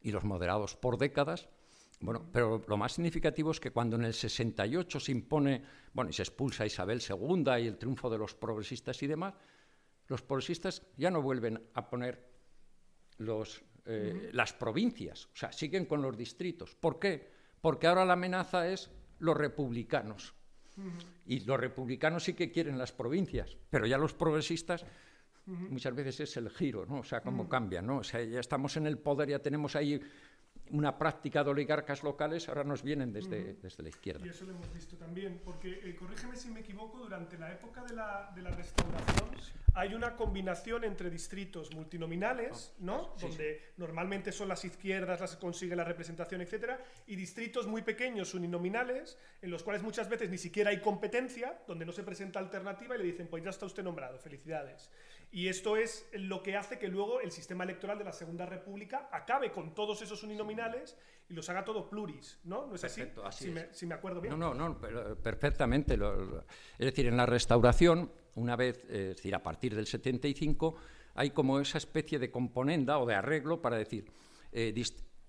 y 0.02 0.12
los 0.12 0.24
moderados 0.24 0.76
por 0.76 0.98
décadas. 0.98 1.48
Bueno, 2.00 2.28
pero 2.32 2.62
lo 2.66 2.76
más 2.76 2.92
significativo 2.92 3.50
es 3.50 3.60
que 3.60 3.70
cuando 3.70 3.96
en 3.96 4.04
el 4.04 4.14
68 4.14 5.00
se 5.00 5.12
impone, 5.12 5.62
bueno, 5.92 6.10
y 6.10 6.12
se 6.12 6.22
expulsa 6.22 6.66
Isabel 6.66 7.00
II 7.00 7.44
y 7.62 7.66
el 7.66 7.78
triunfo 7.78 8.10
de 8.10 8.18
los 8.18 8.34
progresistas 8.34 9.02
y 9.02 9.06
demás, 9.06 9.34
los 10.06 10.22
progresistas 10.22 10.82
ya 10.96 11.10
no 11.10 11.22
vuelven 11.22 11.62
a 11.74 11.88
poner 11.88 12.28
los 13.18 13.62
eh, 13.86 14.30
las 14.32 14.52
provincias, 14.52 15.26
o 15.26 15.36
sea, 15.36 15.52
siguen 15.52 15.86
con 15.86 16.02
los 16.02 16.16
distritos. 16.16 16.74
¿Por 16.74 16.98
qué? 16.98 17.30
Porque 17.60 17.86
ahora 17.86 18.04
la 18.04 18.12
amenaza 18.12 18.68
es 18.68 18.90
los 19.18 19.36
republicanos. 19.36 20.34
Y 21.26 21.40
los 21.40 21.60
republicanos 21.60 22.24
sí 22.24 22.34
que 22.34 22.50
quieren 22.50 22.78
las 22.78 22.92
provincias, 22.92 23.56
pero 23.68 23.86
ya 23.86 23.98
los 23.98 24.14
progresistas 24.14 24.86
muchas 25.70 25.94
veces 25.94 26.20
es 26.20 26.36
el 26.36 26.50
giro, 26.50 26.86
¿no? 26.86 27.00
O 27.00 27.04
sea, 27.04 27.20
cómo 27.20 27.48
cambian, 27.48 27.86
¿no? 27.86 27.98
O 27.98 28.04
sea, 28.04 28.22
ya 28.22 28.40
estamos 28.40 28.76
en 28.76 28.86
el 28.86 28.98
poder, 28.98 29.28
ya 29.28 29.38
tenemos 29.38 29.76
ahí 29.76 30.00
una 30.72 30.96
práctica 30.96 31.42
de 31.42 31.50
oligarcas 31.50 32.02
locales 32.02 32.48
ahora 32.48 32.64
nos 32.64 32.82
vienen 32.82 33.12
desde, 33.12 33.54
desde 33.54 33.82
la 33.82 33.88
izquierda. 33.88 34.24
Y 34.24 34.28
eso 34.28 34.44
lo 34.44 34.52
hemos 34.52 34.72
visto 34.72 34.96
también, 34.96 35.40
porque, 35.44 35.80
eh, 35.82 35.96
corrígeme 35.96 36.36
si 36.36 36.50
me 36.50 36.60
equivoco, 36.60 36.98
durante 36.98 37.38
la 37.38 37.52
época 37.52 37.82
de 37.84 37.94
la, 37.94 38.32
de 38.34 38.42
la 38.42 38.50
restauración 38.50 39.30
hay 39.74 39.94
una 39.94 40.16
combinación 40.16 40.84
entre 40.84 41.10
distritos 41.10 41.72
multinominales, 41.74 42.72
ah, 42.72 42.76
¿no? 42.80 43.14
Donde 43.20 43.72
normalmente 43.76 44.32
son 44.32 44.48
las 44.48 44.64
izquierdas 44.64 45.20
las 45.20 45.36
que 45.36 45.40
consiguen 45.40 45.78
la 45.78 45.84
representación, 45.84 46.40
etcétera, 46.40 46.82
y 47.06 47.14
distritos 47.14 47.66
muy 47.66 47.82
pequeños 47.82 48.34
uninominales, 48.34 49.16
en 49.40 49.50
los 49.50 49.62
cuales 49.62 49.82
muchas 49.82 50.08
veces 50.08 50.28
ni 50.30 50.38
siquiera 50.38 50.70
hay 50.70 50.80
competencia, 50.80 51.62
donde 51.66 51.84
no 51.84 51.92
se 51.92 52.02
presenta 52.02 52.38
alternativa 52.38 52.96
y 52.96 52.98
le 52.98 53.04
dicen, 53.04 53.28
pues 53.28 53.44
ya 53.44 53.50
está 53.50 53.66
usted 53.66 53.84
nombrado, 53.84 54.18
felicidades. 54.18 54.90
Y 55.32 55.46
esto 55.46 55.76
es 55.76 56.08
lo 56.12 56.42
que 56.42 56.56
hace 56.56 56.78
que 56.78 56.88
luego 56.88 57.20
el 57.20 57.30
sistema 57.30 57.62
electoral 57.62 57.96
de 57.98 58.04
la 58.04 58.12
Segunda 58.12 58.46
República 58.46 59.08
acabe 59.12 59.52
con 59.52 59.74
todos 59.74 60.02
esos 60.02 60.22
uninominales 60.24 60.96
y 61.28 61.34
los 61.34 61.48
haga 61.48 61.64
todo 61.64 61.88
pluris, 61.88 62.40
¿no? 62.44 62.66
¿No 62.66 62.74
es 62.74 62.82
así? 62.82 63.02
si, 63.70 63.86
Me, 63.86 63.94
acuerdo 63.94 64.20
bien. 64.20 64.36
No, 64.36 64.52
no, 64.52 64.68
no, 64.70 64.80
perfectamente. 65.22 65.94
es 65.94 66.86
decir, 66.86 67.06
en 67.06 67.16
la 67.16 67.26
restauración, 67.26 68.10
una 68.34 68.56
vez, 68.56 68.84
es 68.86 69.16
decir, 69.16 69.34
a 69.36 69.42
partir 69.42 69.76
del 69.76 69.86
75, 69.86 70.74
hay 71.14 71.30
como 71.30 71.60
esa 71.60 71.78
especie 71.78 72.18
de 72.18 72.32
componenda 72.32 72.98
o 72.98 73.06
de 73.06 73.14
arreglo 73.14 73.62
para 73.62 73.76
decir 73.76 74.10
eh, 74.50 74.74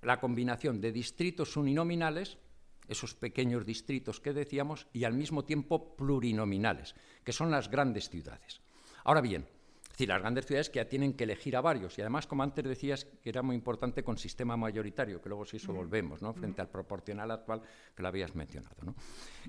la 0.02 0.20
combinación 0.20 0.82
de 0.82 0.92
distritos 0.92 1.56
uninominales, 1.58 2.40
esos 2.88 3.14
pequeños 3.14 3.66
distritos 3.68 4.20
que 4.20 4.34
decíamos, 4.34 4.88
y 4.94 5.04
al 5.04 5.14
mismo 5.14 5.46
tiempo 5.46 5.96
plurinominales, 5.96 6.96
que 7.24 7.32
son 7.32 7.52
las 7.52 7.70
grandes 7.70 8.10
ciudades. 8.10 8.62
Ahora 9.04 9.22
bien, 9.22 9.48
es 9.92 9.98
decir, 9.98 10.10
las 10.10 10.22
grandes 10.22 10.46
ciudades 10.46 10.70
que 10.70 10.78
ya 10.78 10.88
tienen 10.88 11.14
que 11.14 11.26
elegir 11.26 11.56
a 11.58 11.62
varios. 11.62 11.98
Y 11.98 12.02
además, 12.02 12.26
como 12.26 12.44
antes 12.44 12.64
decías, 12.64 13.06
que 13.06 13.30
era 13.30 13.42
muy 13.42 13.56
importante 13.56 14.04
con 14.04 14.18
sistema 14.18 14.56
mayoritario, 14.56 15.22
que 15.22 15.28
luego 15.28 15.46
sí 15.46 15.58
eso 15.58 15.74
volvemos, 15.74 16.22
¿no? 16.22 16.34
Frente 16.34 16.62
al 16.62 16.70
proporcional 16.70 17.30
actual 17.30 17.62
que 17.96 18.02
lo 18.02 18.08
habías 18.08 18.34
mencionado, 18.34 18.76
¿no? 18.84 18.96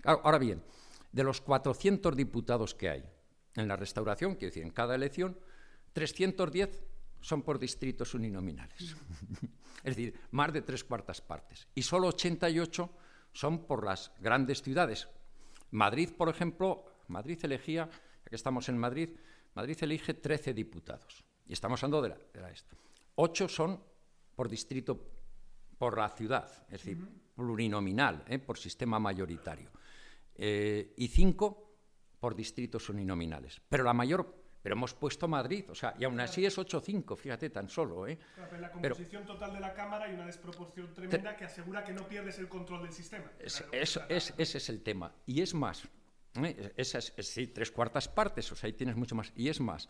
ahora 0.05 0.39
bien, 0.39 0.63
de 1.13 1.25
los 1.25 1.41
400 1.41 2.17
diputados 2.17 2.75
que 2.75 2.89
hay 2.89 3.05
en 3.55 3.69
la 3.69 3.77
restauración, 3.77 4.35
quiero 4.35 4.51
decir, 4.51 4.65
en 4.65 4.71
cada 4.71 4.95
elección, 4.95 5.39
310 5.93 6.83
son 7.21 7.43
por 7.43 7.59
distritos 7.59 8.15
uninominales. 8.15 8.97
es 9.85 9.97
decir, 9.97 10.19
más 10.33 10.53
de 10.53 10.63
tres 10.63 10.83
cuartas 10.85 11.21
partes. 11.21 11.69
Y 11.75 11.83
solo 11.83 12.09
88 12.09 12.91
son 13.33 13.67
por 13.67 13.85
las 13.85 14.13
grandes 14.21 14.63
ciudades. 14.63 15.09
Madrid, 15.71 16.11
por 16.17 16.29
ejemplo, 16.29 16.85
Madrid 17.09 17.39
elegía, 17.43 17.89
ya 18.25 18.29
que 18.29 18.37
estamos 18.37 18.69
en 18.69 18.79
Madrid, 18.79 19.11
Madrid 19.55 19.77
elige 19.83 20.15
13 20.15 20.55
diputados. 20.55 21.25
Y 21.47 21.53
estamos 21.53 21.83
hablando 21.83 22.03
de 22.03 22.09
la, 22.11 22.47
de 22.47 22.53
esta. 22.53 22.77
Ocho 23.17 23.49
son 23.49 23.83
por 24.35 24.49
distrito, 24.49 24.99
por 25.77 25.99
la 25.99 26.09
ciudad, 26.09 26.51
es 26.67 26.85
decir, 26.85 26.99
plurinominal, 27.35 28.25
¿eh? 28.29 28.39
por 28.39 28.59
sistema 28.59 28.99
mayoritario. 28.99 29.71
Eh, 30.35 30.95
y 30.97 31.09
cinco 31.09 31.77
por 32.19 32.35
distritos 32.35 32.89
uninominales. 32.89 33.61
Pero 33.69 33.85
la 33.85 33.93
mayor 33.93 34.43
pero 34.63 34.77
hemos 34.77 34.95
puesto 34.95 35.27
Madrid, 35.27 35.65
o 35.71 35.75
sea, 35.75 35.95
y 35.99 36.05
aún 36.05 36.21
así 36.21 36.47
es 36.47 36.57
8-5, 36.57 37.17
fíjate, 37.17 37.51
tan 37.51 37.69
solo. 37.69 38.07
¿eh? 38.07 38.17
pero 38.37 38.55
en 38.55 38.63
la 38.63 38.71
composición 38.71 39.27
total 39.27 39.55
de 39.55 39.61
la 39.61 39.75
Cámara 39.75 40.05
hay 40.05 40.15
una 40.15 40.25
desproporción 40.25 40.95
tremenda 40.95 41.37
que 41.37 41.45
asegura 41.45 41.83
que 41.83 41.93
no 41.93 42.07
pierdes 42.07 42.39
el 42.39 42.49
control 42.49 42.83
del 42.83 42.93
sistema. 42.93 43.25
Es, 43.41 43.65
ese 44.09 44.35
es 44.39 44.69
el 44.69 44.83
tema. 44.85 45.13
Y 45.27 45.43
es 45.43 45.53
más, 45.53 45.89
¿eh? 46.37 46.73
Esas, 46.77 47.13
sí, 47.19 47.49
tres 47.49 47.71
cuartas 47.71 48.09
partes, 48.09 48.51
o 48.53 48.57
sea, 48.57 48.69
ahí 48.69 48.73
tienes 48.73 48.97
mucho 48.97 49.15
más. 49.15 49.33
Y 49.37 49.49
es 49.49 49.61
más. 49.61 49.89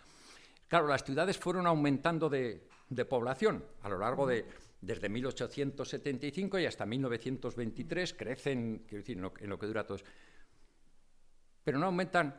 Claro, 0.69 0.87
las 0.87 1.05
ciudades 1.05 1.39
fueron 1.39 1.67
aumentando 1.67 2.29
de, 2.29 2.69
población 3.09 3.65
a 3.83 3.89
lo 3.89 3.99
largo 3.99 4.27
de, 4.27 4.47
desde 4.81 5.09
1875 5.09 6.59
y 6.59 6.67
hasta 6.67 6.87
1923, 6.87 8.15
crecen, 8.15 8.85
quiero 8.87 9.03
decir, 9.03 9.17
en 9.17 9.51
lo, 9.51 9.59
que 9.59 9.67
dura 9.67 9.87
todo. 9.87 9.99
Pero 11.63 11.79
no 11.79 11.87
aumentan 11.87 12.35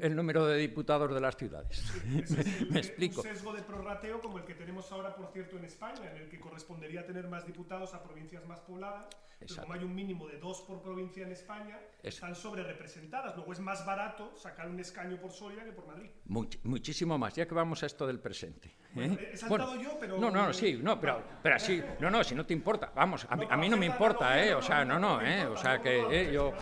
el 0.00 0.14
número 0.14 0.46
de 0.46 0.58
diputados 0.58 1.12
de 1.14 1.20
las 1.20 1.36
ciudades. 1.36 1.82
Me 2.70 2.80
explico. 2.80 3.20
Un 3.20 3.26
sesgo 3.26 3.52
de 3.52 3.62
prorrateo 3.62 4.20
como 4.20 4.38
el 4.38 4.44
que 4.44 4.54
tenemos 4.54 4.90
ahora, 4.92 5.14
por 5.14 5.28
cierto, 5.32 5.56
en 5.56 5.64
España, 5.64 6.10
en 6.10 6.22
el 6.22 6.28
que 6.28 6.38
correspondería 6.38 7.06
tener 7.06 7.28
más 7.28 7.46
diputados 7.46 7.94
a 7.94 8.02
provincias 8.02 8.44
más 8.46 8.60
pobladas, 8.60 9.06
pero 9.38 9.56
como 9.62 9.72
hay 9.72 9.84
un 9.84 9.94
mínimo 9.94 10.26
de 10.26 10.38
dos 10.38 10.62
por 10.62 10.82
provincia 10.82 11.24
en 11.24 11.32
España, 11.32 11.78
están 12.02 12.34
sobre 12.34 12.64
representadas. 12.64 13.36
Luego 13.36 13.52
es 13.52 13.60
más 13.60 13.86
barato 13.86 14.36
sacar 14.36 14.68
un 14.68 14.80
escaño 14.80 15.16
por 15.20 15.30
Soria 15.30 15.64
que 15.64 15.72
por 15.72 15.86
Madrid. 15.86 16.10
muchísimo 16.24 17.16
más, 17.16 17.34
ya 17.34 17.46
que 17.46 17.54
vamos 17.54 17.82
a 17.82 17.86
esto 17.86 18.06
del 18.06 18.18
presente. 18.18 18.74
¿eh? 18.96 19.30
he 19.32 19.36
saltado 19.36 19.80
yo, 19.80 19.96
pero... 20.00 20.18
No, 20.18 20.30
no, 20.30 20.52
sí, 20.52 20.78
no, 20.82 21.00
pero, 21.00 21.22
pero 21.42 21.54
así, 21.54 21.82
no, 22.00 22.10
no, 22.10 22.24
si 22.24 22.34
no 22.34 22.44
te 22.44 22.52
importa, 22.52 22.92
vamos, 22.94 23.26
a, 23.28 23.56
mí 23.56 23.68
no 23.68 23.76
me 23.76 23.86
importa, 23.86 24.44
¿eh? 24.44 24.54
O 24.54 24.62
sea, 24.62 24.84
no, 24.84 24.98
no, 24.98 25.22
¿eh? 25.22 25.46
O 25.46 25.56
sea, 25.56 25.80
que 25.80 26.00
eh, 26.10 26.32
yo... 26.32 26.52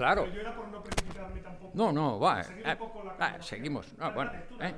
Claro. 0.00 0.26
yo 0.32 0.40
era 0.40 0.56
por 0.56 0.66
no 0.68 0.82
precipitarme 0.82 1.40
tampoco. 1.40 1.72
No, 1.74 1.92
no, 1.92 2.18
va. 2.18 2.40
Eh, 2.40 2.78
seguimos. 3.40 3.92
No, 3.98 4.10
bueno, 4.12 4.32
eh. 4.58 4.74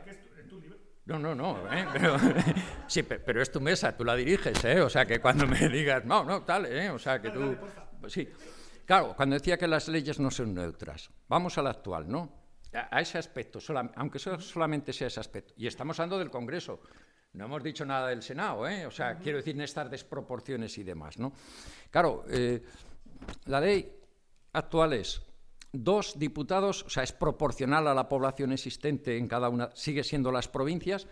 No, 1.04 1.18
no, 1.18 1.32
no, 1.32 1.72
¿eh? 1.72 1.86
pero, 1.92 2.16
sí, 2.88 3.04
pero 3.04 3.40
es 3.40 3.52
tu 3.52 3.60
mesa, 3.60 3.96
tú 3.96 4.04
la 4.04 4.16
diriges, 4.16 4.64
¿eh? 4.64 4.80
O 4.80 4.90
sea, 4.90 5.06
que 5.06 5.20
cuando 5.20 5.46
me 5.46 5.68
digas, 5.68 6.04
no, 6.04 6.24
no, 6.24 6.42
tal, 6.42 6.66
¿eh? 6.66 6.90
O 6.90 6.98
sea, 6.98 7.22
que 7.22 7.30
tú... 7.30 7.56
Sí. 8.08 8.28
Claro, 8.84 9.14
cuando 9.16 9.34
decía 9.34 9.56
que 9.56 9.68
las 9.68 9.86
leyes 9.86 10.18
no 10.18 10.28
son 10.30 10.54
neutras, 10.54 11.08
vamos 11.28 11.56
al 11.56 11.68
actual, 11.68 12.08
¿no? 12.08 12.32
A, 12.72 13.00
ese 13.00 13.18
aspecto, 13.18 13.60
aunque 13.94 14.18
solamente 14.18 14.92
sea 14.92 15.06
ese 15.06 15.20
aspecto. 15.20 15.54
Y 15.56 15.68
estamos 15.68 16.00
hablando 16.00 16.18
del 16.18 16.30
Congreso, 16.30 16.80
no 17.34 17.44
hemos 17.44 17.62
dicho 17.62 17.84
nada 17.84 18.08
del 18.08 18.22
Senado, 18.22 18.66
¿eh? 18.68 18.86
O 18.86 18.90
sea, 18.90 19.18
quiero 19.18 19.38
decir, 19.38 19.54
en 19.54 19.62
estas 19.62 19.88
desproporciones 19.88 20.76
y 20.78 20.82
demás, 20.82 21.16
¿no? 21.18 21.32
Claro, 21.90 22.24
eh, 22.28 22.62
la 23.46 23.60
ley 23.60 24.01
actual 24.52 24.92
es 24.92 25.22
dos 25.72 26.18
diputados, 26.18 26.84
o 26.84 26.90
sea, 26.90 27.02
es 27.02 27.12
proporcional 27.12 27.88
a 27.88 27.94
la 27.94 28.08
población 28.08 28.52
existente 28.52 29.16
en 29.16 29.26
cada 29.26 29.48
una, 29.48 29.70
sigue 29.74 30.04
siendo 30.04 30.30
las 30.30 30.48
provincias. 30.48 31.06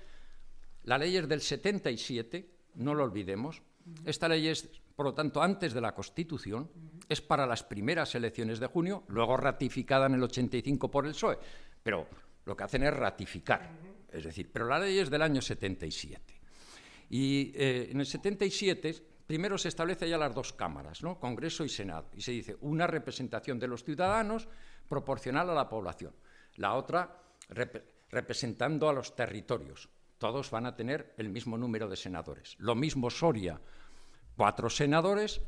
La 0.84 0.98
ley 0.98 1.16
es 1.16 1.28
del 1.28 1.40
77, 1.40 2.50
no 2.74 2.94
lo 2.94 3.04
olvidemos. 3.04 3.62
Esta 4.04 4.28
ley 4.28 4.48
es, 4.48 4.68
por 4.94 5.06
lo 5.06 5.14
tanto, 5.14 5.42
antes 5.42 5.72
de 5.72 5.80
la 5.80 5.94
Constitución, 5.94 6.70
es 7.08 7.20
para 7.20 7.46
las 7.46 7.62
primeras 7.64 8.14
elecciones 8.14 8.60
de 8.60 8.66
junio, 8.66 9.04
luego 9.08 9.36
ratificada 9.36 10.06
en 10.06 10.14
el 10.14 10.22
85 10.22 10.90
por 10.90 11.06
el 11.06 11.12
PSOE, 11.12 11.38
pero 11.82 12.06
lo 12.44 12.56
que 12.56 12.64
hacen 12.64 12.82
es 12.84 12.94
ratificar, 12.94 13.70
es 14.10 14.24
decir, 14.24 14.50
pero 14.52 14.66
la 14.66 14.78
ley 14.78 14.98
es 14.98 15.10
del 15.10 15.22
año 15.22 15.40
77. 15.40 16.40
Y 17.08 17.52
eh, 17.54 17.88
en 17.90 18.00
el 18.00 18.06
77 18.06 19.09
primero 19.30 19.56
se 19.56 19.68
establece 19.68 20.08
ya 20.08 20.18
las 20.18 20.34
dos 20.34 20.52
cámaras, 20.52 21.04
¿no? 21.04 21.20
Congreso 21.20 21.64
y 21.64 21.68
Senado, 21.68 22.08
y 22.16 22.20
se 22.20 22.32
dice 22.32 22.56
una 22.62 22.88
representación 22.88 23.60
de 23.60 23.68
los 23.68 23.84
ciudadanos 23.84 24.48
proporcional 24.88 25.48
a 25.50 25.54
la 25.54 25.68
población, 25.68 26.12
la 26.56 26.74
otra 26.74 27.16
representando 28.10 28.88
a 28.88 28.92
los 28.92 29.14
territorios, 29.14 29.88
todos 30.18 30.50
van 30.50 30.66
a 30.66 30.74
tener 30.74 31.14
el 31.16 31.28
mismo 31.28 31.56
número 31.56 31.88
de 31.88 31.94
senadores. 31.94 32.56
Lo 32.58 32.74
mismo 32.74 33.08
Soria, 33.08 33.60
cuatro 34.36 34.68
senadores 34.68 35.40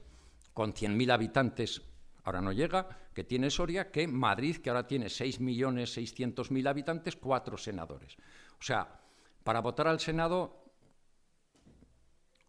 con 0.55 0.75
100.000 0.75 1.13
habitantes, 1.13 1.83
ahora 2.23 2.41
no 2.41 2.53
llega, 2.53 2.87
que 3.13 3.25
tiene 3.25 3.51
Soria, 3.51 3.91
que 3.91 4.07
Madrid, 4.07 4.59
que 4.59 4.71
ahora 4.71 4.87
tiene 4.87 5.07
6.600.000 5.07 6.69
habitantes, 6.69 7.17
cuatro 7.17 7.59
senadores. 7.59 8.17
O 8.61 8.63
sea, 8.63 9.01
para 9.43 9.61
votar 9.61 9.89
al 9.89 9.99
Senado, 9.99 10.62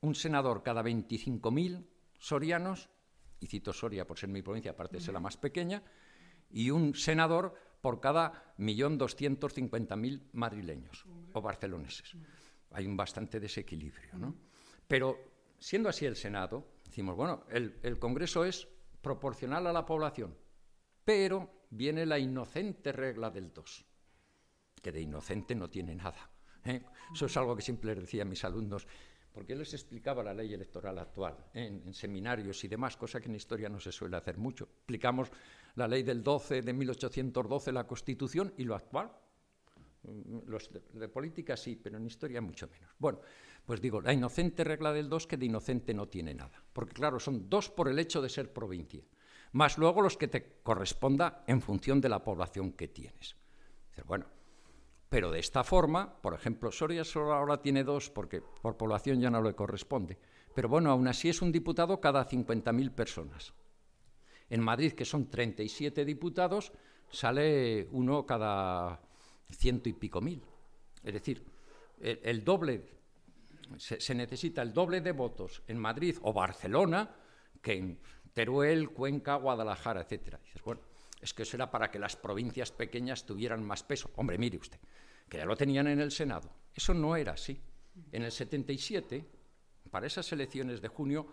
un 0.03 0.15
senador 0.15 0.63
cada 0.63 0.83
25.000 0.83 1.87
sorianos, 2.19 2.89
y 3.39 3.47
cito 3.47 3.73
Soria 3.73 4.05
por 4.05 4.19
ser 4.19 4.29
mi 4.29 4.41
provincia, 4.41 4.71
aparte 4.71 4.97
de 4.97 5.03
ser 5.03 5.13
la 5.13 5.19
más 5.19 5.37
pequeña, 5.37 5.81
y 6.51 6.69
un 6.69 6.93
senador 6.93 7.55
por 7.81 7.99
cada 7.99 8.53
1.250.000 8.59 10.29
madrileños 10.33 11.05
o 11.33 11.41
barceloneses. 11.41 12.15
Hay 12.71 12.85
un 12.85 12.95
bastante 12.95 13.39
desequilibrio. 13.39 14.17
¿no? 14.17 14.35
Pero 14.87 15.17
siendo 15.57 15.89
así 15.89 16.05
el 16.05 16.15
Senado, 16.15 16.67
decimos, 16.85 17.15
bueno, 17.15 17.45
el, 17.49 17.97
Congreso 17.97 18.43
es 18.43 18.67
proporcional 19.01 19.67
a 19.67 19.73
la 19.73 19.85
población, 19.85 20.37
pero 21.03 21.67
viene 21.69 22.05
la 22.05 22.19
inocente 22.19 22.91
regla 22.91 23.31
del 23.31 23.53
2, 23.53 23.85
que 24.81 24.91
de 24.91 25.01
inocente 25.01 25.55
no 25.55 25.69
tiene 25.69 25.95
nada. 25.95 26.29
¿eh? 26.65 26.83
Eso 27.13 27.25
es 27.25 27.37
algo 27.37 27.55
que 27.55 27.61
siempre 27.61 27.95
les 27.95 28.03
decía 28.03 28.23
a 28.23 28.25
mis 28.25 28.43
alumnos 28.43 28.85
porque 29.33 29.55
les 29.55 29.73
explicaba 29.73 30.23
la 30.23 30.33
ley 30.33 30.53
electoral 30.53 30.99
actual 30.99 31.35
en, 31.53 31.93
seminarios 31.93 32.63
y 32.63 32.67
demás, 32.67 32.95
cosa 32.95 33.19
que 33.19 33.29
en 33.29 33.35
historia 33.35 33.67
no 33.67 33.79
se 33.79 33.91
suele 33.91 34.15
hacer 34.15 34.37
mucho. 34.37 34.65
Explicamos 34.65 35.31
la 35.75 35.87
ley 35.87 36.03
del 36.03 36.23
12 36.23 36.61
de 36.61 36.73
1812, 36.73 37.71
la 37.71 37.87
Constitución, 37.87 38.53
y 38.57 38.63
lo 38.63 38.75
actual. 38.75 39.11
Mm, 40.03 40.47
los 40.47 40.69
de, 40.71 41.09
política 41.09 41.57
sí, 41.57 41.75
pero 41.75 41.97
en 41.97 42.05
historia 42.05 42.41
mucho 42.41 42.67
menos. 42.67 42.91
Bueno, 42.99 43.19
pues 43.65 43.81
digo, 43.81 44.01
la 44.01 44.13
inocente 44.13 44.63
regla 44.63 44.93
del 44.93 45.09
2 45.09 45.25
que 45.25 45.37
de 45.37 45.47
inocente 45.47 45.93
no 45.93 46.07
tiene 46.07 46.35
nada. 46.35 46.63
Porque 46.71 46.93
claro, 46.93 47.19
son 47.19 47.49
dos 47.49 47.71
por 47.71 47.87
el 47.87 47.97
hecho 47.97 48.21
de 48.21 48.29
ser 48.29 48.53
provincia, 48.53 49.03
más 49.53 49.79
luego 49.79 50.01
los 50.01 50.15
que 50.15 50.27
te 50.27 50.59
corresponda 50.61 51.43
en 51.47 51.61
función 51.61 51.99
de 51.99 52.09
la 52.09 52.23
población 52.23 52.73
que 52.73 52.87
tienes. 52.87 53.35
Bueno, 54.05 54.25
pero 55.13 55.29
de 55.29 55.37
esta 55.37 55.63
forma, 55.63 56.19
por 56.23 56.33
ejemplo, 56.33 56.71
Soria 56.71 57.03
solo 57.03 57.35
ahora 57.35 57.61
tiene 57.61 57.83
dos 57.83 58.09
porque 58.09 58.41
por 58.41 58.77
población 58.77 59.21
ya 59.21 59.29
no 59.29 59.43
le 59.43 59.53
corresponde. 59.53 60.17
Pero 60.55 60.69
bueno, 60.69 60.89
aún 60.89 61.07
así 61.07 61.29
es 61.29 61.39
un 61.43 61.51
diputado 61.51 62.01
cada 62.01 62.27
50.000 62.27 62.89
personas. 62.89 63.53
En 64.49 64.59
Madrid, 64.59 64.93
que 64.93 65.05
son 65.05 65.29
37 65.29 66.03
diputados, 66.03 66.73
sale 67.11 67.87
uno 67.91 68.25
cada 68.25 69.01
ciento 69.51 69.87
y 69.87 69.93
pico 69.93 70.19
mil. 70.19 70.41
Es 71.03 71.13
decir, 71.13 71.45
el, 71.99 72.43
doble, 72.43 72.83
se, 73.77 74.15
necesita 74.15 74.63
el 74.63 74.73
doble 74.73 75.01
de 75.01 75.11
votos 75.11 75.61
en 75.67 75.77
Madrid 75.77 76.17
o 76.23 76.33
Barcelona 76.33 77.15
que 77.61 77.73
en 77.73 77.99
Teruel, 78.33 78.89
Cuenca, 78.89 79.35
Guadalajara, 79.35 80.07
etc. 80.09 80.37
es 81.23 81.33
que 81.33 81.43
eso 81.43 81.55
era 81.55 81.71
para 81.71 81.89
que 81.89 81.99
las 81.99 82.17
provincias 82.17 82.71
pequeñas 82.71 83.25
tuvieran 83.25 83.63
más 83.63 83.81
peso. 83.81 84.11
Hombre, 84.17 84.37
mire 84.37 84.57
usted, 84.57 84.77
que 85.29 85.37
ya 85.37 85.45
lo 85.45 85.55
tenían 85.55 85.87
en 85.87 86.01
el 86.01 86.11
Senado. 86.11 86.49
Eso 86.75 86.93
no 86.93 87.15
era 87.15 87.31
así. 87.31 87.57
En 88.11 88.23
el 88.23 88.31
77, 88.31 89.25
para 89.89 90.05
esas 90.05 90.29
elecciones 90.33 90.81
de 90.81 90.89
junio, 90.89 91.27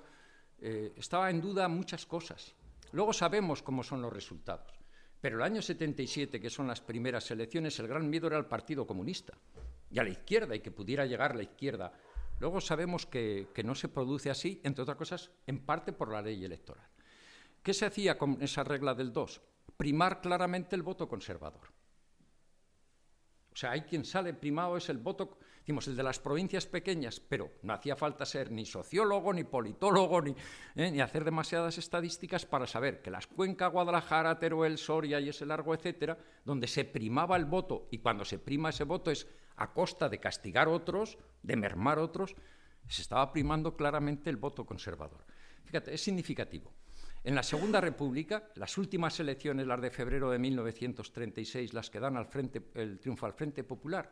eh, 0.61 0.93
estaba 0.97 1.29
en 1.29 1.41
duda 1.41 1.67
muchas 1.67 2.07
cosas. 2.07 2.55
Luego 2.93 3.13
sabemos 3.13 3.63
cómo 3.63 3.83
son 3.83 4.01
los 4.01 4.13
resultados. 4.13 4.79
Pero 5.21 5.39
el 5.39 5.43
año 5.43 5.61
77, 5.61 6.41
que 6.41 6.51
son 6.51 6.69
las 6.69 6.81
primeras 6.81 7.29
elecciones, 7.33 7.77
el 7.81 7.89
gran 7.89 8.09
miedo 8.09 8.29
era 8.29 8.39
el 8.39 8.47
Partido 8.47 8.87
Comunista 8.87 9.35
y 9.91 9.99
a 9.99 10.05
la 10.05 10.11
izquierda, 10.11 10.55
y 10.55 10.61
que 10.61 10.71
pudiera 10.71 11.05
llegar 11.05 11.35
la 11.35 11.43
izquierda. 11.43 11.93
Luego 12.39 12.61
sabemos 12.61 13.07
que, 13.07 13.49
que 13.53 13.65
no 13.65 13.75
se 13.75 13.89
produce 13.89 14.31
así, 14.31 14.61
entre 14.63 14.83
otras 14.83 14.97
cosas, 14.97 15.31
en 15.49 15.67
parte 15.67 15.93
por 15.93 16.13
la 16.13 16.23
ley 16.23 16.45
electoral. 16.45 16.87
¿Qué 17.61 17.75
se 17.75 17.87
hacía 17.87 18.17
con 18.17 18.41
esa 18.41 18.63
regla 18.63 18.95
del 18.95 19.13
2? 19.13 19.43
Primar 19.81 20.21
claramente 20.21 20.77
el 20.77 20.83
voto 20.83 21.09
conservador. 21.09 21.73
O 23.51 23.57
sea, 23.57 23.71
hay 23.71 23.81
quien 23.81 24.05
sale 24.05 24.35
primado, 24.35 24.77
es 24.77 24.91
el 24.91 24.99
voto, 24.99 25.39
decimos, 25.61 25.89
el 25.89 25.97
de 25.97 26.03
las 26.03 26.19
provincias 26.19 26.67
pequeñas, 26.67 27.19
pero 27.19 27.53
no 27.63 27.73
hacía 27.73 27.97
falta 27.97 28.27
ser 28.27 28.51
ni 28.51 28.67
sociólogo, 28.67 29.33
ni 29.33 29.45
politólogo, 29.45 30.21
ni, 30.21 30.37
eh, 30.77 30.91
ni 30.91 31.01
hacer 31.01 31.25
demasiadas 31.25 31.79
estadísticas 31.79 32.45
para 32.45 32.67
saber 32.67 33.01
que 33.01 33.11
las 33.11 33.27
cuencas, 33.27 33.73
Guadalajara, 33.73 34.39
Teruel, 34.39 34.77
Soria 34.77 35.19
y 35.19 35.31
ese 35.31 35.47
largo, 35.47 35.73
etcétera, 35.73 36.19
donde 36.45 36.67
se 36.67 36.85
primaba 36.85 37.39
el 37.39 37.47
voto, 37.47 37.89
y 37.91 38.01
cuando 38.01 38.27
se 38.27 38.39
prima 38.39 38.69
ese 38.69 38.85
voto 38.85 39.11
es 39.11 39.27
a 39.57 39.73
costa 39.73 40.11
de 40.11 40.21
castigar 40.21 40.69
otros, 40.69 41.17
de 41.43 41.57
mermar 41.57 41.99
otros, 41.99 42.37
se 42.87 43.01
estaba 43.01 43.33
primando 43.33 43.79
claramente 43.79 44.29
el 44.29 44.37
voto 44.37 44.67
conservador. 44.67 45.25
Fíjate, 45.65 45.95
es 45.95 46.03
significativo. 46.03 46.71
En 47.23 47.35
la 47.35 47.43
Segunda 47.43 47.81
República, 47.81 48.49
las 48.55 48.79
últimas 48.79 49.21
elecciones, 49.21 49.67
las 49.67 49.81
de 49.81 49.91
febrero 49.91 50.31
de 50.31 50.39
1936, 50.39 51.75
las 51.75 51.91
que 51.91 52.01
dan 52.01 52.17
al 52.17 52.27
frente, 52.27 52.63
el 52.75 52.99
triunfo 52.99 53.27
al 53.27 53.35
Frente 53.35 53.63
Popular, 53.63 54.11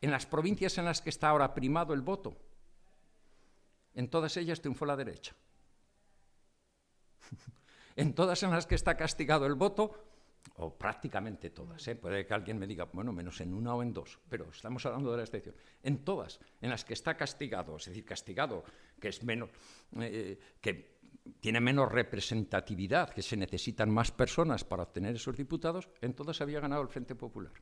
en 0.00 0.10
las 0.10 0.26
provincias 0.26 0.76
en 0.78 0.84
las 0.84 1.00
que 1.00 1.10
está 1.10 1.28
ahora 1.28 1.54
primado 1.54 1.94
el 1.94 2.02
voto, 2.02 2.36
en 3.94 4.08
todas 4.08 4.36
ellas 4.36 4.60
triunfó 4.60 4.84
la 4.84 4.96
derecha. 4.96 5.34
en 7.96 8.14
todas 8.14 8.42
en 8.42 8.50
las 8.50 8.66
que 8.66 8.74
está 8.74 8.96
castigado 8.96 9.46
el 9.46 9.54
voto, 9.54 9.92
o 10.56 10.76
prácticamente 10.76 11.50
todas, 11.50 11.86
¿eh? 11.88 11.96
puede 11.96 12.26
que 12.26 12.34
alguien 12.34 12.58
me 12.58 12.66
diga, 12.66 12.84
bueno, 12.92 13.12
menos 13.12 13.40
en 13.40 13.54
una 13.54 13.74
o 13.74 13.82
en 13.82 13.92
dos, 13.92 14.18
pero 14.28 14.50
estamos 14.50 14.84
hablando 14.86 15.10
de 15.10 15.16
la 15.18 15.22
excepción. 15.22 15.54
En 15.82 16.04
todas 16.04 16.38
en 16.60 16.70
las 16.70 16.84
que 16.84 16.94
está 16.94 17.16
castigado, 17.16 17.76
es 17.76 17.86
decir, 17.86 18.04
castigado, 18.04 18.64
que 19.00 19.08
es 19.08 19.22
menos, 19.22 19.50
eh, 20.00 20.38
que 20.60 20.93
tiene 21.40 21.60
menos 21.60 21.90
representatividad, 21.90 23.10
que 23.10 23.22
se 23.22 23.36
necesitan 23.36 23.90
más 23.90 24.10
personas 24.10 24.64
para 24.64 24.82
obtener 24.82 25.16
esos 25.16 25.36
diputados, 25.36 25.88
en 26.00 26.14
todas 26.14 26.40
había 26.40 26.60
ganado 26.60 26.82
el 26.82 26.88
Frente 26.88 27.14
Popular. 27.14 27.52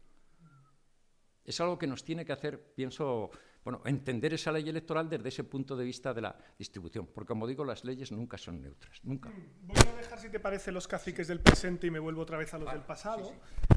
Es 1.45 1.61
algo 1.61 1.79
que 1.79 1.87
nos 1.87 2.05
tiene 2.05 2.25
que 2.25 2.33
hacer, 2.33 2.73
pienso, 2.75 3.31
bueno, 3.65 3.83
entender 3.85 4.35
esa 4.35 4.53
ley 4.53 4.69
electoral 4.69 5.09
desde 5.09 5.29
ese 5.29 5.45
punto 5.45 5.77
de 5.77 5.85
vista 5.85 6.15
de 6.15 6.21
la 6.21 6.37
distribución, 6.57 7.09
porque 7.13 7.29
como 7.29 7.47
digo, 7.47 7.65
las 7.65 7.85
leyes 7.85 8.13
nunca 8.13 8.39
son 8.39 8.63
neutras, 8.63 9.01
nunca. 9.03 9.29
Mm, 9.29 9.67
voy 9.67 9.77
a 9.77 9.97
dejar, 9.97 10.21
si 10.21 10.29
te 10.29 10.39
parece, 10.39 10.71
los 10.71 10.87
caciques 10.87 11.27
del 11.27 11.41
presente 11.41 11.89
y 11.89 11.91
me 11.91 11.99
vuelvo 11.99 12.23
otra 12.23 12.39
vez 12.39 12.55
a 12.55 12.59
los 12.59 12.71
del 12.73 12.83
pasado, 12.83 13.33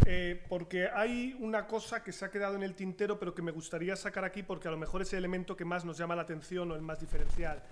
eh, 0.05 0.43
porque 0.47 0.87
hay 0.87 1.35
una 1.39 1.65
cosa 1.65 2.03
que 2.03 2.11
se 2.11 2.25
ha 2.25 2.29
quedado 2.29 2.55
en 2.55 2.61
el 2.61 2.75
tintero, 2.75 3.19
pero 3.19 3.33
que 3.33 3.41
me 3.41 3.51
gustaría 3.51 3.95
sacar 3.95 4.25
aquí, 4.25 4.43
porque 4.43 4.67
a 4.67 4.71
lo 4.71 4.77
mejor 4.77 5.01
es 5.01 5.13
el 5.13 5.19
elemento 5.19 5.55
que 5.55 5.65
más 5.65 5.85
nos 5.85 5.97
llama 5.97 6.15
la 6.15 6.21
atención 6.21 6.71
o 6.71 6.75
el 6.75 6.83
más 6.83 6.99
diferencial 6.99 7.63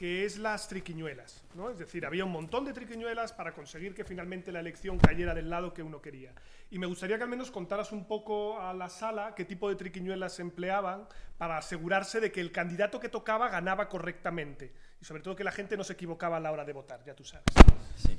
que 0.00 0.24
es 0.24 0.38
las 0.38 0.66
triquiñuelas. 0.66 1.44
¿no? 1.54 1.68
Es 1.68 1.78
decir, 1.78 2.06
había 2.06 2.24
un 2.24 2.32
montón 2.32 2.64
de 2.64 2.72
triquiñuelas 2.72 3.34
para 3.34 3.52
conseguir 3.52 3.94
que 3.94 4.02
finalmente 4.02 4.50
la 4.50 4.60
elección 4.60 4.96
cayera 4.96 5.34
del 5.34 5.50
lado 5.50 5.74
que 5.74 5.82
uno 5.82 6.00
quería. 6.00 6.32
Y 6.70 6.78
me 6.78 6.86
gustaría 6.86 7.18
que 7.18 7.24
al 7.24 7.28
menos 7.28 7.50
contaras 7.50 7.92
un 7.92 8.06
poco 8.06 8.58
a 8.58 8.72
la 8.72 8.88
sala 8.88 9.34
qué 9.36 9.44
tipo 9.44 9.68
de 9.68 9.76
triquiñuelas 9.76 10.40
empleaban 10.40 11.06
para 11.36 11.58
asegurarse 11.58 12.18
de 12.18 12.32
que 12.32 12.40
el 12.40 12.50
candidato 12.50 12.98
que 12.98 13.10
tocaba 13.10 13.50
ganaba 13.50 13.90
correctamente. 13.90 14.72
Y 15.02 15.04
sobre 15.04 15.20
todo 15.20 15.36
que 15.36 15.44
la 15.44 15.52
gente 15.52 15.76
no 15.76 15.84
se 15.84 15.92
equivocaba 15.92 16.38
a 16.38 16.40
la 16.40 16.50
hora 16.50 16.64
de 16.64 16.72
votar, 16.72 17.04
ya 17.04 17.14
tú 17.14 17.22
sabes. 17.22 17.44
Sí. 17.96 18.16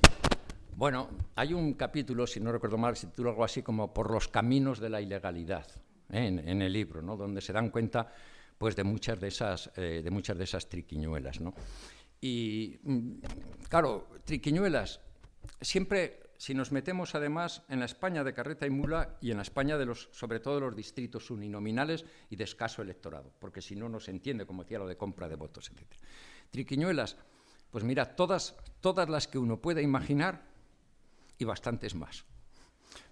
Bueno, 0.76 1.10
hay 1.36 1.52
un 1.52 1.74
capítulo, 1.74 2.28
si 2.28 2.40
no 2.40 2.52
recuerdo 2.52 2.78
mal, 2.78 2.96
se 2.96 3.08
titula 3.08 3.32
algo 3.32 3.44
así 3.44 3.64
como 3.64 3.92
Por 3.92 4.12
los 4.12 4.28
caminos 4.28 4.80
de 4.80 4.90
la 4.92 5.02
ilegalidad, 5.02 5.66
¿eh? 6.12 6.28
en, 6.28 6.48
en, 6.48 6.62
el 6.62 6.74
libro, 6.74 7.02
¿no? 7.02 7.18
donde 7.18 7.42
se 7.42 7.52
dan 7.52 7.72
cuenta 7.72 8.14
pues 8.62 8.76
de 8.76 8.84
muchas 8.84 9.20
de 9.20 9.28
esas, 9.28 9.72
eh, 9.76 10.02
de 10.04 10.12
muchas 10.12 10.38
de 10.38 10.44
esas 10.44 10.70
triquiñuelas. 10.70 11.42
¿no? 11.42 11.56
Y 12.22 12.80
mm, 12.84 13.14
claro, 13.68 14.08
triquiñuelas, 14.24 15.00
siempre, 15.60 16.30
si 16.38 16.54
nos 16.54 16.72
metemos 16.72 17.16
además 17.16 17.64
en 17.70 17.80
la 17.80 17.86
España 17.86 18.24
de 18.24 18.36
carreta 18.36 18.68
y 18.68 18.70
mula 18.70 19.18
y 19.20 19.32
en 19.32 19.38
la 19.38 19.42
España 19.42 19.80
de 19.80 19.88
los, 19.88 20.10
sobre 20.12 20.40
todo 20.40 20.60
los 20.60 20.76
distritos 20.76 21.32
uninominales 21.32 22.06
y 22.30 22.36
de 22.36 22.44
escaso 22.44 22.84
electorado, 22.84 23.34
porque 23.40 23.64
si 23.64 23.76
no, 23.76 23.90
no 23.90 24.00
se 24.00 24.12
entiende, 24.12 24.46
como 24.46 24.62
decía, 24.62 24.78
lo 24.78 24.88
de 24.88 24.96
compra 24.96 25.28
de 25.28 25.38
votos, 25.38 25.72
etc. 25.72 25.96
Triquiñuelas, 26.52 27.18
pues 27.72 27.84
mira, 27.84 28.16
todas, 28.16 28.56
todas 28.80 29.10
las 29.10 29.28
que 29.28 29.40
uno 29.40 29.60
pueda 29.60 29.82
imaginar 29.82 30.44
y 31.40 31.46
bastantes 31.46 31.96
más. 31.96 32.26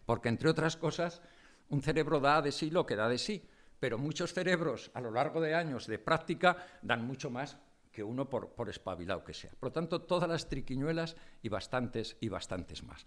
Porque, 0.05 0.29
entre 0.29 0.51
otras 0.51 0.77
cosas, 0.77 1.23
un 1.69 1.81
cerebro 1.81 2.19
da 2.19 2.39
de 2.43 2.51
sí 2.51 2.69
lo 2.69 2.85
que 2.85 2.95
da 2.95 3.09
de 3.09 3.17
sí 3.17 3.49
pero 3.79 3.97
muchos 3.97 4.33
cerebros 4.33 4.91
a 4.93 5.01
lo 5.01 5.11
largo 5.11 5.41
de 5.41 5.55
años 5.55 5.87
de 5.87 5.99
práctica 5.99 6.57
dan 6.81 7.05
mucho 7.05 7.29
más 7.29 7.57
que 7.91 8.03
uno 8.03 8.29
por, 8.29 8.49
por 8.49 8.69
espabilado 8.69 9.23
que 9.23 9.33
sea. 9.33 9.51
Por 9.59 9.69
lo 9.69 9.73
tanto, 9.73 10.01
todas 10.01 10.29
las 10.29 10.47
triquiñuelas 10.47 11.15
y 11.41 11.49
bastantes 11.49 12.17
y 12.19 12.29
bastantes 12.29 12.83
más. 12.83 13.05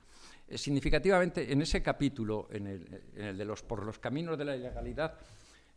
Eh, 0.49 0.59
significativamente, 0.59 1.53
en 1.53 1.63
ese 1.63 1.83
capítulo, 1.83 2.49
en 2.51 2.67
el, 2.67 3.39
de 3.39 3.45
los 3.45 3.63
por 3.63 3.85
los 3.85 3.99
caminos 3.99 4.37
de 4.37 4.45
la 4.45 4.57
ilegalidad, 4.57 5.19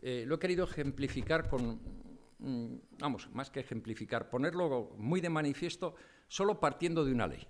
eh, 0.02 0.24
lo 0.26 0.36
he 0.36 0.40
querido 0.40 0.66
ejemplificar 0.66 1.48
con, 1.48 1.80
mm, 2.40 2.76
vamos, 3.00 3.30
más 3.32 3.50
que 3.50 3.60
ejemplificar, 3.60 4.30
ponerlo 4.30 4.96
muy 4.98 5.22
de 5.22 5.30
manifiesto, 5.30 5.96
solo 6.28 6.60
partiendo 6.60 7.06
de 7.06 7.12
una 7.12 7.28
ley 7.28 7.48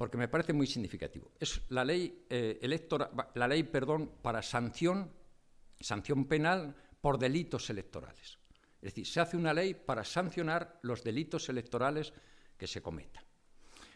porque 0.00 0.16
me 0.16 0.28
parece 0.28 0.54
muy 0.54 0.66
significativo. 0.66 1.30
Es 1.38 1.60
la 1.68 1.84
ley 1.84 2.24
eh, 2.30 2.58
la 3.34 3.46
ley, 3.46 3.64
perdón, 3.64 4.10
para 4.22 4.40
sanción 4.40 5.10
sanción 5.80 6.26
penal 6.26 6.74
por 7.00 7.18
delitos 7.18 7.70
electorales. 7.70 8.38
Es 8.80 8.94
decir, 8.94 9.06
se 9.06 9.20
hace 9.20 9.36
una 9.36 9.52
ley 9.52 9.74
para 9.74 10.04
sancionar 10.04 10.78
los 10.82 11.02
delitos 11.02 11.48
electorales 11.48 12.12
que 12.56 12.66
se 12.66 12.80
cometan. 12.80 13.24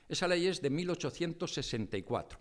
Esa 0.09 0.28
ley 0.28 0.47
es 0.47 0.61
de 0.61 0.70
1864. 0.70 2.39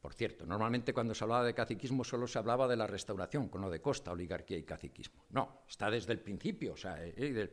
Por 0.00 0.14
cierto, 0.14 0.46
normalmente 0.46 0.92
cuando 0.92 1.14
se 1.14 1.24
hablaba 1.24 1.44
de 1.44 1.54
caciquismo 1.54 2.04
solo 2.04 2.26
se 2.26 2.38
hablaba 2.38 2.68
de 2.68 2.76
la 2.76 2.86
restauración, 2.86 3.48
con 3.48 3.62
lo 3.62 3.70
de 3.70 3.80
costa, 3.80 4.12
oligarquía 4.12 4.58
y 4.58 4.62
caciquismo. 4.62 5.24
No, 5.30 5.64
está 5.68 5.90
desde 5.90 6.12
el 6.12 6.20
principio, 6.20 6.74
o 6.74 6.76
sea, 6.76 7.04
eh, 7.04 7.14
eh, 7.16 7.50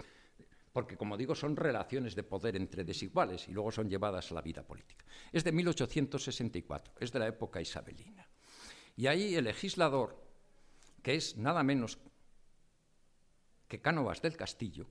porque 0.71 0.97
como 0.97 1.17
digo, 1.17 1.33
son 1.33 1.55
relaciones 1.55 2.15
de 2.15 2.23
poder 2.23 2.55
entre 2.57 2.83
desiguales 2.83 3.47
y 3.47 3.53
luego 3.53 3.71
son 3.71 3.89
llevadas 3.89 4.31
a 4.31 4.36
la 4.36 4.41
vida 4.41 4.61
política. 4.61 5.05
Es 5.31 5.43
de 5.43 5.53
1864, 5.53 6.95
es 6.99 7.11
de 7.11 7.19
la 7.19 7.27
época 7.27 7.61
isabelina. 7.61 8.27
Y 8.97 9.07
ahí 9.07 9.36
el 9.36 9.45
legislador, 9.45 10.24
que 11.06 11.14
es 11.14 11.38
nada 11.38 11.62
menos 11.62 11.99
que 13.68 13.80
Cánovas 13.80 14.24
del 14.24 14.36
Castillo, 14.36 14.88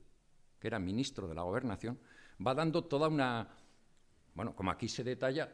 que 0.57 0.67
era 0.67 0.79
ministro 0.79 1.27
de 1.27 1.35
la 1.35 1.41
Gobernación, 1.41 1.99
va 2.39 2.55
dando 2.55 2.85
toda 2.85 3.09
una, 3.09 3.49
bueno, 4.33 4.55
como 4.55 4.71
aquí 4.71 4.87
se 4.87 5.03
detalla, 5.03 5.51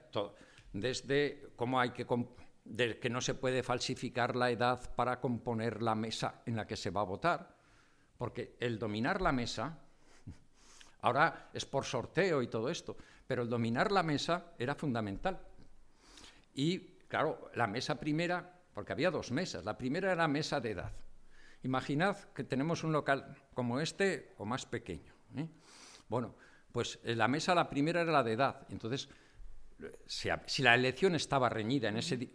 desde 0.71 1.49
cómo 1.55 1.79
hay 1.79 1.89
que, 1.89 2.05
que 2.05 3.09
no 3.09 3.21
se 3.21 3.33
puede 3.33 3.63
falsificar 3.63 4.35
la 4.35 4.51
edad 4.51 4.93
para 4.93 5.19
componer 5.19 5.81
la 5.81 5.95
mesa 5.95 6.43
en 6.45 6.55
la 6.55 6.67
que 6.67 6.77
se 6.77 6.91
va 6.91 7.01
a 7.01 7.05
votar, 7.05 7.57
porque 8.19 8.55
el 8.59 8.77
dominar 8.77 9.19
la 9.19 9.31
mesa, 9.31 9.79
ahora 11.01 11.49
es 11.53 11.65
por 11.65 11.85
sorteo 11.85 12.43
y 12.43 12.47
todo 12.49 12.69
esto, 12.69 12.95
pero 13.25 13.41
el 13.41 13.49
dominar 13.49 13.91
la 13.91 14.03
mesa 14.03 14.53
era 14.59 14.75
fundamental. 14.75 15.39
Y 16.53 16.77
claro, 17.07 17.49
la 17.55 17.65
mesa 17.65 17.99
primera, 17.99 18.60
porque 18.73 18.93
había 18.93 19.11
dos 19.11 19.31
mesas, 19.31 19.65
la 19.65 19.77
primera 19.77 20.11
era 20.11 20.27
mesa 20.27 20.59
de 20.59 20.71
edad, 20.71 20.91
Imaginad 21.63 22.17
que 22.33 22.43
tenemos 22.43 22.83
un 22.83 22.91
local 22.91 23.35
como 23.53 23.79
este 23.79 24.33
o 24.37 24.45
más 24.45 24.65
pequeño. 24.65 25.13
¿eh? 25.35 25.47
Bueno, 26.07 26.35
pues 26.71 26.99
eh, 27.03 27.15
la 27.15 27.27
mesa, 27.27 27.53
la 27.53 27.69
primera 27.69 28.01
era 28.01 28.11
la 28.11 28.23
de 28.23 28.33
edad. 28.33 28.65
Entonces, 28.69 29.09
si, 30.05 30.61
la 30.63 30.73
elección 30.73 31.13
estaba 31.15 31.49
reñida 31.49 31.89
en 31.89 31.97
ese... 31.97 32.29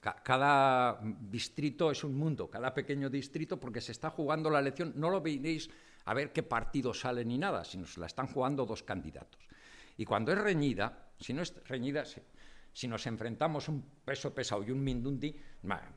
cada 0.00 1.00
distrito 1.02 1.90
es 1.90 2.04
un 2.04 2.14
mundo, 2.14 2.48
cada 2.48 2.72
pequeño 2.72 3.10
distrito, 3.10 3.58
porque 3.58 3.80
se 3.80 3.92
está 3.92 4.10
jugando 4.10 4.48
la 4.48 4.60
elección, 4.60 4.92
no 4.96 5.10
lo 5.10 5.20
veréis 5.20 5.68
a 6.04 6.14
ver 6.14 6.32
qué 6.32 6.44
partido 6.44 6.94
sale 6.94 7.24
ni 7.24 7.38
nada, 7.38 7.64
sino 7.64 7.86
se 7.86 7.98
la 7.98 8.06
están 8.06 8.28
jugando 8.28 8.64
dos 8.64 8.84
candidatos. 8.84 9.40
Y 9.96 10.04
cuando 10.04 10.32
es 10.32 10.38
reñida, 10.38 11.10
si 11.18 11.32
no 11.32 11.42
es 11.42 11.54
reñida, 11.66 12.04
si 12.72 12.88
nos 12.88 13.06
enfrentamos 13.06 13.68
un 13.68 13.82
peso 14.04 14.34
pesado 14.34 14.62
y 14.62 14.70
un 14.70 14.82
mindundi, 14.82 15.28
eh, 15.28 15.38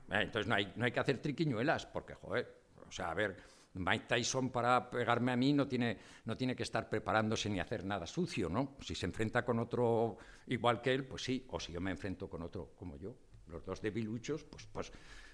entonces 0.09 0.47
no 0.47 0.55
hay, 0.55 0.73
no 0.76 0.86
hay 0.86 0.91
que 0.91 0.99
hacer 0.99 1.21
triquiñuelas, 1.21 1.86
porque, 1.86 2.15
joder, 2.15 2.63
o 2.88 2.91
sea, 2.91 3.11
a 3.11 3.13
ver, 3.13 3.36
Mike 3.76 4.05
Tyson 4.07 4.49
para 4.49 4.89
pegarme 4.89 5.32
a 5.32 5.36
mí 5.36 5.53
no 5.53 5.67
tiene, 5.67 5.97
no 6.26 6.38
tiene 6.38 6.55
que 6.55 6.63
estar 6.63 6.89
preparándose 6.89 7.49
ni 7.49 7.59
hacer 7.59 7.84
nada 7.84 8.07
sucio, 8.07 8.49
¿no? 8.49 8.76
Si 8.82 8.95
se 8.95 9.05
enfrenta 9.05 9.43
con 9.43 9.59
otro 9.59 10.17
igual 10.47 10.82
que 10.82 10.93
él, 10.93 11.05
pues 11.05 11.23
sí, 11.23 11.45
o 11.49 11.59
si 11.59 11.73
yo 11.73 11.82
me 11.82 11.91
enfrento 11.91 12.30
con 12.30 12.41
otro 12.41 12.73
como 12.76 12.97
yo, 12.97 13.15
los 13.47 13.65
dos 13.65 13.82
debiluchos, 13.82 14.43
pues, 14.45 14.67
pues, 14.71 14.91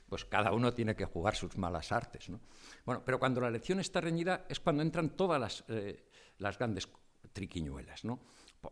pues 0.10 0.26
cada 0.26 0.52
uno 0.54 0.74
tiene 0.74 0.96
que 0.96 1.06
jugar 1.06 1.36
sus 1.36 1.58
malas 1.58 1.92
artes, 1.92 2.30
¿no? 2.30 2.42
Bueno, 2.86 3.04
pero 3.06 3.20
cuando 3.20 3.42
la 3.42 3.48
elección 3.48 3.80
está 3.80 4.02
reñida 4.02 4.46
es 4.50 4.60
cuando 4.60 4.82
entran 4.82 5.12
todas 5.12 5.40
las, 5.40 5.64
eh, 5.70 6.08
las 6.40 6.58
grandes 6.58 6.90
triquiñuelas, 7.32 8.04
¿no? 8.06 8.20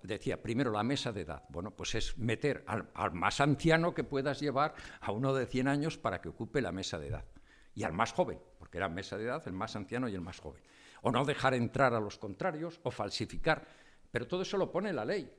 Decía, 0.03 0.41
primero 0.41 0.71
la 0.71 0.83
mesa 0.83 1.11
de 1.11 1.21
edad. 1.21 1.43
Bueno, 1.49 1.71
pues 1.71 1.95
es 1.95 2.17
meter 2.17 2.63
al, 2.67 3.13
más 3.13 3.41
anciano 3.41 3.93
que 3.93 4.03
puedas 4.03 4.39
llevar 4.39 4.73
a 5.01 5.11
uno 5.11 5.33
de 5.33 5.45
100 5.45 5.67
años 5.67 5.97
para 5.97 6.21
que 6.21 6.29
ocupe 6.29 6.61
la 6.61 6.71
mesa 6.71 6.99
de 6.99 7.07
edad. 7.07 7.25
Y 7.73 7.83
al 7.83 7.93
más 7.93 8.13
joven, 8.13 8.39
porque 8.57 8.77
era 8.77 8.89
mesa 8.89 9.17
de 9.17 9.25
edad 9.25 9.43
el 9.47 9.53
más 9.53 9.75
anciano 9.75 10.07
y 10.07 10.15
el 10.15 10.21
más 10.21 10.39
joven. 10.39 10.61
O 11.01 11.11
no 11.11 11.25
dejar 11.25 11.53
entrar 11.53 11.93
a 11.93 11.99
los 11.99 12.17
contrarios 12.17 12.79
o 12.83 12.91
falsificar. 12.91 13.67
Pero 14.11 14.27
todo 14.27 14.41
eso 14.41 14.57
lo 14.57 14.71
pone 14.71 14.93
la 14.93 15.05
ley. 15.05 15.31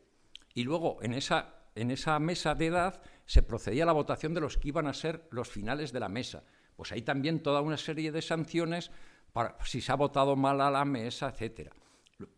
Y 0.55 0.65
luego 0.65 0.99
en 1.03 1.15
esa, 1.15 1.55
en 1.75 1.91
esa 1.91 2.19
mesa 2.19 2.55
de 2.55 2.67
edad 2.67 3.03
se 3.27 3.43
procedía 3.43 3.85
a 3.85 3.87
la 3.87 3.93
votación 3.93 4.35
de 4.35 4.41
los 4.41 4.57
que 4.57 4.69
iban 4.69 4.87
a 4.87 4.95
ser 4.95 5.29
los 5.31 5.49
finales 5.49 5.93
de 5.93 6.01
la 6.01 6.09
mesa. 6.09 6.43
Pues 6.77 6.93
hay 6.93 7.03
también 7.03 7.43
toda 7.43 7.61
una 7.61 7.77
serie 7.77 8.11
de 8.11 8.23
sanciones 8.23 8.91
para 9.33 9.57
si 9.65 9.81
se 9.81 9.93
ha 9.93 9.97
votado 9.97 10.35
mal 10.35 10.61
a 10.61 10.71
la 10.71 10.85
mesa, 10.85 11.29
etcétera. 11.29 11.73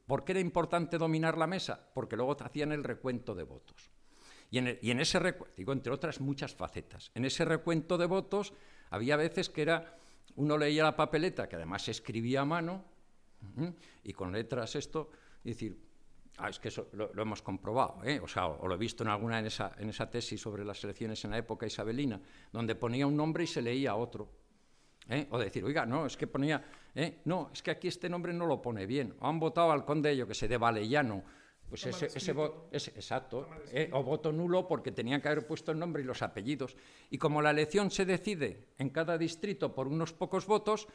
¿Por 0.07 0.25
qué 0.25 0.33
era 0.33 0.41
importante 0.41 0.99
dominar 0.99 1.39
la 1.39 1.47
mesa? 1.47 1.91
Porque 1.95 2.17
luego 2.17 2.37
hacían 2.41 2.73
el 2.73 2.85
recuento 2.85 3.35
de 3.35 3.45
votos. 3.45 3.91
Y 4.51 4.59
en, 4.59 5.01
ese 5.01 5.19
recuento, 5.19 5.55
digo, 5.57 5.73
entre 5.73 5.93
otras 5.93 6.21
muchas 6.21 6.55
facetas, 6.55 7.11
en 7.15 7.25
ese 7.25 7.47
recuento 7.47 7.97
de 7.97 8.05
votos 8.05 8.53
había 8.91 9.17
veces 9.17 9.49
que 9.49 9.63
era, 9.63 9.97
uno 10.37 10.59
leía 10.59 10.85
la 10.85 10.95
papeleta, 10.95 11.49
que 11.49 11.57
además 11.57 11.83
se 11.83 11.93
escribía 11.93 12.43
a 12.43 12.45
mano, 12.45 12.85
y 14.05 14.13
con 14.13 14.31
letras 14.31 14.77
esto, 14.77 15.11
y 15.43 15.49
decir, 15.49 15.81
ah, 16.37 16.51
es 16.51 16.59
que 16.59 16.69
eso 16.69 16.91
lo, 16.93 17.11
hemos 17.21 17.41
comprobado, 17.41 18.05
¿eh? 18.05 18.21
o 18.21 18.29
sea, 18.29 18.47
o, 18.47 18.69
lo 18.69 18.75
he 18.75 18.79
visto 18.79 19.03
en 19.03 19.09
alguna 19.09 19.39
en 19.39 19.47
esa, 19.47 19.73
en 19.79 19.89
esa 19.89 20.11
tesis 20.11 20.41
sobre 20.41 20.67
las 20.67 20.85
elecciones 20.85 21.25
en 21.25 21.31
la 21.31 21.39
época 21.39 21.67
isabelina, 21.67 22.21
donde 22.53 22.75
ponía 22.75 23.07
un 23.07 23.17
nombre 23.17 23.45
y 23.45 23.47
se 23.47 23.63
leía 23.63 23.95
otro. 23.95 24.42
¿Eh? 25.09 25.27
O 25.31 25.39
decir, 25.39 25.65
oiga, 25.65 25.87
no, 25.87 26.07
es 26.07 26.17
que 26.17 26.27
ponía 26.27 26.63
¿Eh? 26.95 27.21
No, 27.25 27.51
es 27.53 27.63
que 27.63 27.71
aquí 27.71 27.89
este 27.89 28.09
nombre 28.09 28.33
no 28.33 28.47
lo 28.47 28.61
pone 28.61 28.87
bien. 28.87 29.15
han 29.21 29.39
votado 29.39 29.73
al 29.73 29.85
conde, 29.85 30.17
yo 30.17 30.27
que 30.27 30.35
sé, 30.35 30.49
de 30.49 30.59
Valellano. 30.59 31.23
Pues 31.69 31.87
ese, 31.87 32.07
ese 32.07 32.33
voto, 32.35 32.69
exacto, 32.71 33.49
¿eh? 33.73 33.89
o 33.93 34.03
voto 34.03 34.31
nulo 34.31 34.69
porque 34.69 34.93
tenían 34.93 35.23
que 35.23 35.29
haber 35.29 35.47
puesto 35.47 35.73
el 35.73 35.79
nombre 35.79 36.03
y 36.03 36.05
los 36.05 36.21
apellidos. 36.21 36.77
Y 37.09 37.17
como 37.17 37.41
la 37.41 37.51
elección 37.51 37.91
se 37.91 38.05
decide 38.05 38.75
en 38.77 38.91
cada 38.91 39.17
distrito 39.17 39.75
por 39.75 39.89
unos 39.89 40.13
pocos 40.13 40.45
votos, 40.45 40.87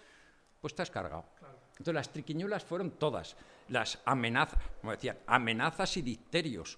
pues 0.62 0.76
te 0.76 0.84
has 0.84 0.92
cargado. 0.92 1.26
Entonces 1.72 1.96
las 1.96 2.14
triquiñuelas 2.14 2.64
fueron 2.64 2.92
todas, 2.92 3.36
las 3.70 4.00
amenazas, 4.06 4.62
como 4.80 4.92
decían, 4.92 5.18
amenazas 5.26 5.98
y 5.98 6.04
dicterios, 6.04 6.78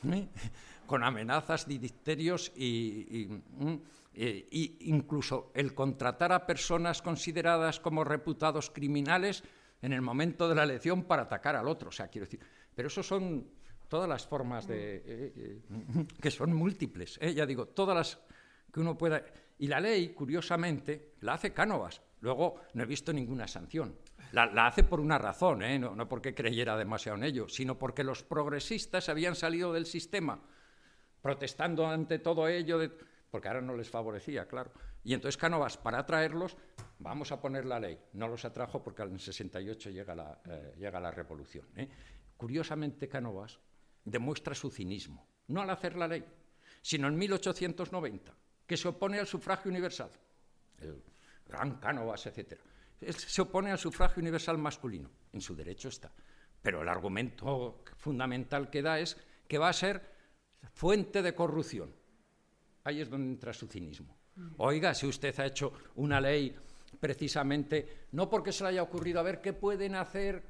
con 0.86 1.02
amenazas 1.02 1.66
y 1.68 1.78
dicterios 1.78 2.52
y, 2.54 3.26
e 4.12 4.48
incluso 4.80 5.52
el 5.54 5.74
contratar 5.74 6.32
a 6.32 6.46
personas 6.46 7.02
consideradas 7.02 7.78
como 7.80 8.04
reputados 8.04 8.70
criminales 8.70 9.44
en 9.82 9.92
el 9.92 10.02
momento 10.02 10.48
de 10.48 10.54
la 10.54 10.64
elección 10.64 11.04
para 11.04 11.22
atacar 11.22 11.56
al 11.56 11.68
otro. 11.68 11.88
O 11.88 11.92
sea, 11.92 12.08
quiero 12.08 12.26
decir, 12.26 12.40
pero 12.74 12.88
eso 12.88 13.02
son 13.02 13.46
todas 13.88 14.08
las 14.08 14.26
formas 14.26 14.66
de 14.66 14.96
eh, 14.96 15.32
eh, 15.36 15.60
que 16.20 16.30
son 16.30 16.54
múltiples. 16.54 17.18
Ya 17.34 17.46
digo, 17.46 17.66
todas 17.66 17.96
las 17.96 18.18
que 18.72 18.80
uno 18.80 18.96
pueda. 18.96 19.24
Y 19.58 19.66
la 19.66 19.80
ley, 19.80 20.10
curiosamente, 20.10 21.14
la 21.20 21.34
hace 21.34 21.52
Cánovas. 21.52 22.00
Luego 22.20 22.62
no 22.74 22.82
he 22.82 22.86
visto 22.86 23.12
ninguna 23.12 23.46
sanción. 23.48 23.96
La, 24.32 24.66
hace 24.66 24.84
por 24.84 25.00
una 25.00 25.18
razón, 25.18 25.60
no, 25.80 25.96
no, 25.96 26.08
porque 26.08 26.34
creyera 26.34 26.76
demasiado 26.76 27.18
en 27.18 27.24
ello, 27.24 27.48
sino 27.48 27.78
porque 27.78 28.04
los 28.04 28.22
progresistas 28.22 29.08
habían 29.08 29.34
salido 29.34 29.72
del 29.72 29.86
sistema 29.86 30.40
protestando 31.20 31.86
ante 31.86 32.18
todo 32.18 32.46
ello. 32.46 32.78
Porque 33.30 33.48
ahora 33.48 33.60
no 33.60 33.76
les 33.76 33.88
favorecía, 33.88 34.46
claro. 34.46 34.72
Y 35.04 35.14
entonces 35.14 35.36
Cánovas, 35.36 35.76
para 35.76 36.00
atraerlos, 36.00 36.56
vamos 36.98 37.30
a 37.32 37.40
poner 37.40 37.64
la 37.64 37.78
ley. 37.78 37.98
No 38.12 38.28
los 38.28 38.44
atrajo 38.44 38.82
porque 38.82 39.02
en 39.02 39.12
el 39.12 39.20
68 39.20 39.90
llega 39.90 40.14
la, 40.14 40.40
eh, 40.46 40.74
llega 40.78 41.00
la 41.00 41.10
revolución. 41.10 41.66
¿eh? 41.76 41.88
Curiosamente, 42.36 43.08
Cánovas 43.08 43.60
demuestra 44.04 44.54
su 44.54 44.70
cinismo, 44.70 45.26
no 45.48 45.60
al 45.60 45.70
hacer 45.70 45.96
la 45.96 46.08
ley, 46.08 46.24
sino 46.82 47.06
en 47.06 47.16
1890, 47.16 48.34
que 48.66 48.76
se 48.76 48.88
opone 48.88 49.18
al 49.18 49.26
sufragio 49.26 49.70
universal. 49.70 50.10
El 50.78 51.02
gran 51.46 51.78
Cánovas, 51.78 52.26
etc. 52.26 52.58
se 53.00 53.42
opone 53.42 53.70
al 53.70 53.78
sufragio 53.78 54.20
universal 54.20 54.58
masculino. 54.58 55.10
En 55.32 55.40
su 55.40 55.54
derecho 55.54 55.88
está. 55.88 56.10
Pero 56.62 56.82
el 56.82 56.88
argumento 56.88 57.82
fundamental 57.96 58.70
que 58.70 58.82
da 58.82 58.98
es 58.98 59.16
que 59.46 59.58
va 59.58 59.68
a 59.68 59.72
ser 59.72 60.02
fuente 60.72 61.22
de 61.22 61.34
corrupción 61.34 61.99
ahí 62.90 63.00
es 63.00 63.10
donde 63.10 63.32
entra 63.32 63.52
su 63.52 63.66
cinismo. 63.66 64.16
Oiga, 64.58 64.94
si 64.94 65.06
usted 65.06 65.38
ha 65.40 65.46
hecho 65.46 65.72
una 65.96 66.20
ley 66.20 66.54
precisamente, 66.98 68.06
no 68.12 68.28
porque 68.28 68.52
se 68.52 68.64
le 68.64 68.70
haya 68.70 68.82
ocurrido 68.82 69.20
a 69.20 69.22
ver 69.22 69.40
qué 69.40 69.52
pueden 69.52 69.94
hacer 69.94 70.42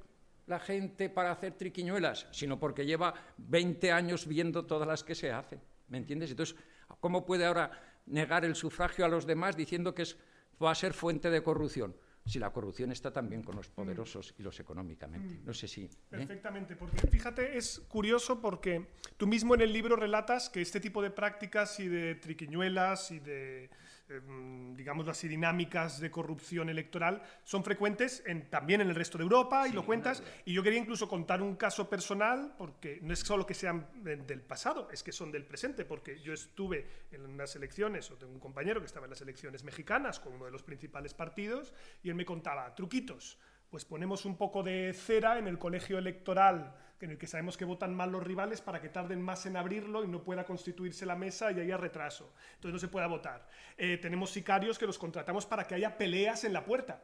la 0.47 0.59
gente 0.59 1.09
para 1.09 1.31
hacer 1.31 1.53
triquiñuelas, 1.53 2.27
sino 2.33 2.59
porque 2.59 2.85
lleva 2.85 3.15
20 3.39 3.93
años 3.93 4.27
viendo 4.27 4.67
todas 4.67 4.87
las 4.87 5.05
que 5.05 5.15
se 5.15 5.31
hacen. 5.31 5.61
¿Me 5.89 5.99
entiendes? 5.99 6.31
Entonces, 6.31 6.57
¿cómo 7.01 7.25
puede 7.25 7.47
ahora 7.47 7.71
negar 8.07 8.45
el 8.45 8.57
sufragio 8.57 9.05
a 9.05 9.09
los 9.09 9.27
demás 9.27 9.57
diciendo 9.57 9.95
que 9.95 10.03
es, 10.03 10.17
va 10.63 10.73
a 10.73 10.75
ser 10.75 10.93
fuente 10.93 11.31
de 11.31 11.43
corrupción? 11.43 11.95
Si 12.31 12.39
la 12.39 12.51
corrupción 12.51 12.93
está 12.93 13.13
también 13.13 13.43
con 13.43 13.57
los 13.57 13.69
mm. 13.69 13.73
poderosos 13.73 14.35
y 14.39 14.43
los 14.43 14.59
económicamente. 14.61 15.35
Mm. 15.35 15.45
No 15.45 15.53
sé 15.53 15.67
si... 15.67 15.83
¿eh? 15.83 15.91
Perfectamente, 16.09 16.77
porque 16.77 17.07
fíjate, 17.09 17.59
es 17.59 17.81
curioso 17.89 18.41
porque 18.41 18.87
tú 19.17 19.27
mismo 19.27 19.55
en 19.55 19.63
el 19.63 19.73
libro 19.73 19.97
relatas 19.97 20.49
que 20.49 20.61
este 20.61 20.81
tipo 20.81 21.03
de 21.03 21.11
prácticas 21.11 21.81
y 21.81 21.89
de 21.89 22.15
triquiñuelas 22.15 23.11
y 23.11 23.19
de 23.19 23.71
em, 24.11 24.75
digamos 24.75 25.09
así, 25.09 25.29
dinámicas 25.29 26.01
de 26.01 26.11
corrupción 26.11 26.69
electoral 26.69 27.23
son 27.45 27.65
frecuentes 27.65 28.23
en, 28.27 28.51
también 28.51 28.81
en 28.81 28.89
el 28.89 28.95
resto 28.95 29.19
de 29.19 29.25
Europa 29.25 29.69
y 29.69 29.73
lo 29.73 29.85
cuentas. 29.85 30.23
Y 30.45 30.53
yo 30.53 30.63
quería 30.63 30.79
incluso 30.79 31.09
contar 31.09 31.43
un 31.43 31.57
caso 31.57 31.89
personal, 31.89 32.55
porque 32.59 32.99
no 33.03 33.13
es 33.13 33.21
solo 33.21 33.47
que 33.47 33.55
sean 33.55 33.87
del 34.03 34.43
pasado, 34.43 34.89
es 34.91 35.03
que 35.03 35.13
son 35.13 35.31
del 35.33 35.47
presente, 35.47 35.85
porque 35.85 36.21
yo 36.21 36.33
estuve 36.33 36.87
en 37.11 37.25
unas 37.25 37.55
elecciones, 37.57 38.11
o 38.11 38.17
tengo 38.17 38.33
un 38.33 38.41
compañero 38.41 38.81
que 38.81 38.87
estaba 38.87 39.07
en 39.07 39.11
las 39.11 39.21
elecciones 39.21 39.65
mexicanas 39.65 40.21
con 40.21 40.35
uno 40.35 40.45
de 40.45 40.51
los 40.51 40.63
principales 40.63 41.15
partidos, 41.15 41.73
y 42.03 42.09
él 42.09 42.15
me 42.15 42.25
contaba 42.25 42.75
truquitos 42.75 43.39
pues 43.71 43.85
ponemos 43.85 44.25
un 44.25 44.37
poco 44.37 44.63
de 44.63 44.93
cera 44.93 45.39
en 45.39 45.47
el 45.47 45.59
colegio 45.59 45.99
electoral, 45.99 46.75
en 47.01 47.11
el 47.13 47.19
que 47.19 47.27
sabemos 47.27 47.57
que 47.57 47.65
votan 47.65 47.95
mal 47.95 48.11
los 48.11 48.23
rivales 48.23 48.61
para 48.61 48.81
que 48.81 48.89
tarden 48.89 49.23
más 49.23 49.47
en 49.47 49.57
abrirlo 49.57 50.05
y 50.05 50.09
no 50.09 50.23
pueda 50.23 50.45
constituirse 50.45 51.07
la 51.07 51.17
mesa 51.17 51.51
y 51.53 51.61
haya 51.61 51.77
retraso. 51.77 52.35
Entonces 52.57 52.73
no 52.73 52.79
se 52.79 52.89
pueda 52.89 53.07
votar. 53.07 53.49
Eh, 53.79 53.97
tenemos 53.99 54.31
sicarios 54.31 54.79
que 54.79 54.87
los 54.87 54.99
contratamos 54.99 55.47
para 55.47 55.65
que 55.65 55.77
haya 55.77 55.97
peleas 55.97 56.45
en 56.45 56.53
la 56.53 56.65
puerta 56.65 57.03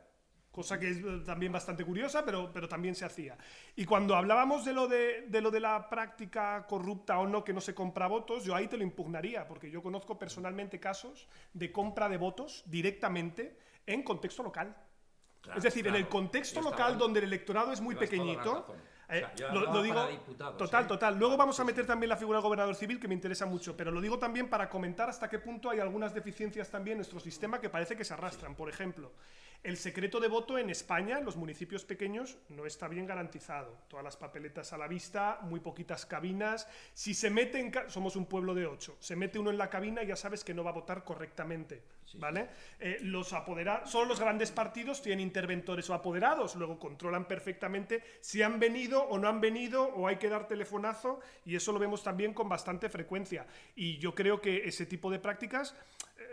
cosa 0.56 0.80
que 0.80 0.88
es 0.88 0.96
eh, 0.96 1.22
también 1.26 1.52
bastante 1.52 1.84
curiosa, 1.84 2.24
pero, 2.24 2.50
pero 2.50 2.66
también 2.66 2.94
se 2.94 3.04
hacía. 3.04 3.36
Y 3.76 3.84
cuando 3.84 4.16
hablábamos 4.16 4.64
de 4.64 4.72
lo 4.72 4.88
de, 4.88 5.26
de, 5.28 5.42
lo 5.42 5.50
de 5.50 5.60
la 5.60 5.90
práctica 5.90 6.66
corrupta 6.66 7.18
o 7.18 7.26
no 7.26 7.44
que 7.44 7.52
no 7.52 7.60
se 7.60 7.74
compra 7.74 8.06
votos, 8.06 8.42
yo 8.42 8.54
ahí 8.54 8.66
te 8.66 8.78
lo 8.78 8.82
impugnaría, 8.82 9.46
porque 9.46 9.70
yo 9.70 9.82
conozco 9.82 10.18
personalmente 10.18 10.80
casos 10.80 11.28
de 11.52 11.70
compra 11.70 12.08
de 12.08 12.16
votos 12.16 12.64
directamente 12.64 13.58
en 13.84 14.02
contexto 14.02 14.42
local 14.42 14.74
es 15.54 15.62
decir, 15.62 15.86
en 15.86 15.94
el 15.94 16.08
contexto 16.08 16.60
local 16.60 16.98
donde 16.98 17.20
el 17.20 17.26
electorado 17.26 17.72
es 17.72 17.80
muy 17.80 17.94
pequeñito, 17.94 18.74
eh, 19.08 19.24
lo, 19.52 19.82
digo 19.82 20.04
total, 20.58 20.84
¿eh? 20.84 20.88
total. 20.88 21.16
Luego 21.16 21.36
vamos 21.36 21.60
a 21.60 21.64
meter 21.64 21.86
también 21.86 22.08
la 22.08 22.16
figura 22.16 22.38
del 22.38 22.42
gobernador 22.42 22.74
civil 22.74 22.98
que 22.98 23.06
me 23.06 23.14
interesa 23.14 23.46
mucho, 23.46 23.76
pero 23.76 23.92
lo 23.92 24.00
digo 24.00 24.18
también 24.18 24.48
para 24.48 24.68
comentar 24.68 25.08
hasta 25.08 25.28
qué 25.28 25.38
punto 25.38 25.70
hay 25.70 25.78
algunas 25.78 26.12
deficiencias 26.12 26.70
también 26.70 26.94
en 26.94 26.98
nuestro 26.98 27.20
sistema 27.20 27.60
que 27.60 27.70
parece 27.70 27.96
que 27.96 28.04
se 28.04 28.14
arrastran. 28.14 28.56
Por 28.56 28.68
ejemplo, 28.68 29.12
el 29.66 29.76
secreto 29.76 30.20
de 30.20 30.28
voto 30.28 30.58
en 30.58 30.70
España, 30.70 31.18
en 31.18 31.24
los 31.24 31.34
municipios 31.34 31.84
pequeños, 31.84 32.38
no 32.50 32.66
está 32.66 32.86
bien 32.86 33.04
garantizado. 33.04 33.76
Todas 33.88 34.04
las 34.04 34.16
papeletas 34.16 34.72
a 34.72 34.78
la 34.78 34.86
vista, 34.86 35.40
muy 35.42 35.58
poquitas 35.58 36.06
cabinas. 36.06 36.68
Si 36.94 37.14
se 37.14 37.30
mete 37.30 37.58
en... 37.58 37.72
Somos 37.88 38.14
un 38.14 38.26
pueblo 38.26 38.54
de 38.54 38.64
ocho. 38.64 38.96
Se 39.00 39.16
mete 39.16 39.40
uno 39.40 39.50
en 39.50 39.58
la 39.58 39.68
cabina 39.68 40.04
y 40.04 40.06
ya 40.06 40.14
sabes 40.14 40.44
que 40.44 40.54
no 40.54 40.62
va 40.62 40.70
a 40.70 40.74
votar 40.74 41.02
correctamente. 41.02 41.82
¿Vale? 42.14 42.48
Eh, 42.78 42.98
los 43.02 43.32
apoderados, 43.32 43.90
solo 43.90 44.06
los 44.06 44.20
grandes 44.20 44.52
partidos 44.52 45.02
tienen 45.02 45.26
interventores 45.26 45.90
o 45.90 45.94
apoderados, 45.94 46.54
luego 46.54 46.78
controlan 46.78 47.26
perfectamente 47.26 48.02
si 48.20 48.42
han 48.42 48.60
venido 48.60 49.02
o 49.02 49.18
no 49.18 49.28
han 49.28 49.40
venido 49.40 49.82
o 49.82 50.06
hay 50.06 50.16
que 50.16 50.28
dar 50.28 50.46
telefonazo 50.46 51.18
y 51.44 51.56
eso 51.56 51.72
lo 51.72 51.80
vemos 51.80 52.04
también 52.04 52.32
con 52.32 52.48
bastante 52.48 52.88
frecuencia. 52.88 53.46
Y 53.74 53.98
yo 53.98 54.14
creo 54.14 54.40
que 54.40 54.68
ese 54.68 54.86
tipo 54.86 55.10
de 55.10 55.18
prácticas 55.18 55.74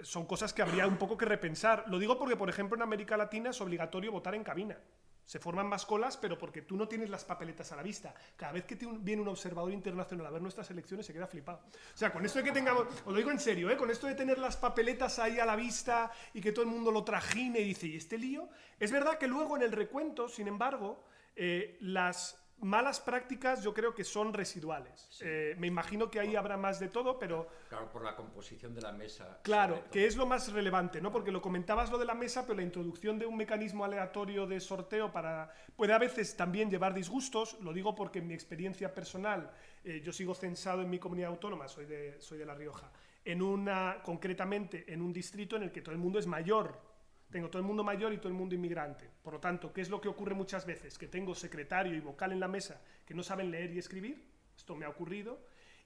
son 0.04 0.26
cosas 0.26 0.54
que 0.54 0.62
habría 0.62 0.88
un 0.88 0.98
poco 0.98 1.18
que 1.18 1.26
repensar. 1.26 1.86
Lo 1.88 2.00
digo 2.00 2.18
porque, 2.18 2.36
por 2.36 2.50
ejemplo, 2.50 2.76
en 2.76 2.82
América 2.82 3.18
Latina 3.18 3.50
es 3.50 3.62
obligatorio 3.62 4.12
votar 4.12 4.36
en 4.36 4.44
cabina. 4.44 4.78
Se 5.26 5.40
forman 5.40 5.68
más 5.68 5.86
colas, 5.86 6.18
pero 6.18 6.38
porque 6.38 6.62
tú 6.62 6.76
no 6.76 6.88
tienes 6.88 7.10
las 7.10 7.24
papeletas 7.24 7.72
a 7.72 7.78
la 7.78 7.84
vista. 7.84 8.14
Cada 8.36 8.52
vez 8.52 8.66
que 8.66 8.76
viene 8.76 9.22
un 9.22 9.30
observador 9.30 9.72
internacional 9.72 10.28
a 10.28 10.32
ver 10.32 10.42
nuestras 10.42 10.70
elecciones 10.70 11.06
se 11.06 11.14
queda 11.14 11.28
flipado. 11.28 11.62
O 11.94 11.98
sea, 11.98 12.12
con 12.12 12.26
esto 12.26 12.40
de 12.40 12.46
que 12.46 12.52
tengamos, 12.52 12.88
os 13.06 13.12
lo 13.12 13.18
digo 13.18 13.32
en 13.32 13.40
serio, 13.40 13.70
¿eh? 13.70 13.78
con 13.78 13.90
esto 13.90 14.08
de 14.08 14.16
tener 14.16 14.38
las 14.38 14.58
papeletas 14.58 15.20
ahí 15.20 15.40
a 15.40 15.46
la 15.46 15.56
vista 15.56 16.12
y 16.34 16.42
que 16.42 16.52
todo 16.52 16.66
el 16.66 16.72
mundo 16.72 16.92
lo 16.92 17.06
trajine 17.06 17.60
y 17.60 17.64
dice, 17.64 17.88
¿y 17.88 17.96
este 17.96 18.18
lío? 18.18 18.50
Es 18.80 18.92
verdad 18.92 19.18
que 19.18 19.28
luego 19.28 19.56
en 19.56 19.64
el 19.64 19.72
recuento, 19.72 20.28
sin 20.28 20.50
embargo, 20.50 21.06
eh, 21.36 21.78
las 21.80 22.43
malas 22.64 23.00
prácticas 23.00 23.64
yo 23.64 23.74
creo 23.74 23.94
que 23.94 24.04
son 24.04 24.34
residuales. 24.34 25.10
Eh, 25.22 25.56
me 25.58 25.68
imagino 25.68 26.10
que 26.10 26.20
ahí 26.20 26.36
habrá 26.36 26.58
más 26.58 26.80
de 26.80 26.90
todo, 26.90 27.20
pero... 27.20 27.48
Claro, 27.70 27.90
por 27.92 28.04
la 28.04 28.16
composición 28.16 28.74
de 28.74 28.82
la 28.82 28.92
mesa. 28.92 29.40
Claro, 29.44 29.84
que 29.92 30.06
es 30.06 30.16
lo 30.16 30.26
más 30.26 30.52
relevante, 30.52 31.02
¿no? 31.02 31.12
Porque 31.12 31.32
lo 31.32 31.42
comentabas 31.42 31.92
lo 31.92 31.98
de 31.98 32.06
la 32.06 32.14
mesa, 32.14 32.44
pero 32.44 32.56
la 32.56 32.64
introducción 32.64 33.20
de 33.20 33.26
un 33.26 33.38
mecanismo 33.38 33.86
aleatorio 33.86 34.46
de 34.46 34.60
sorteo 34.60 35.12
para... 35.12 35.54
puede 35.76 35.94
a 35.94 35.98
veces 35.98 36.36
también 36.36 36.70
llevar 36.70 36.94
disgustos, 36.94 37.58
lo 37.62 37.74
digo 37.74 37.96
porque 37.96 38.20
en 38.20 38.28
mi 38.28 38.34
experiencia 38.34 38.94
personal, 38.94 39.52
eh, 39.84 40.02
yo 40.04 40.14
sigo 40.14 40.34
censado 40.34 40.82
en 40.82 40.90
mi 40.90 41.00
comunidad 41.00 41.30
autónoma, 41.30 41.68
soy 41.68 41.86
de, 41.86 42.22
soy 42.22 42.38
de 42.38 42.46
La 42.46 42.56
Rioja, 42.56 42.92
en 43.26 43.42
una, 43.42 44.02
concretamente 44.04 44.92
en 44.92 45.02
un 45.02 45.12
distrito 45.12 45.56
en 45.56 45.64
el 45.64 45.72
que 45.72 45.82
todo 45.82 45.94
el 45.94 46.00
mundo 46.00 46.20
es 46.20 46.28
mayor 46.28 46.93
tengo 47.34 47.50
todo 47.50 47.60
el 47.60 47.68
mundo 47.68 47.84
mayor 47.84 48.14
y 48.14 48.18
todo 48.18 48.30
el 48.30 48.36
mundo 48.36 48.54
inmigrante. 48.54 49.10
Por 49.24 49.34
lo 49.34 49.40
tanto, 49.40 49.74
¿qué 49.74 49.82
es 49.82 49.90
lo 49.90 50.00
que 50.00 50.08
ocurre 50.08 50.36
muchas 50.36 50.68
veces? 50.68 51.00
Que 51.00 51.08
tengo 51.08 51.34
secretario 51.34 51.96
y 51.96 52.00
vocal 52.00 52.32
en 52.32 52.40
la 52.40 52.48
mesa 52.48 52.80
que 53.06 53.16
no 53.16 53.24
saben 53.24 53.50
leer 53.50 53.74
y 53.74 53.80
escribir, 53.80 54.24
esto 54.56 54.76
me 54.76 54.86
ha 54.86 54.90
ocurrido, 54.90 55.40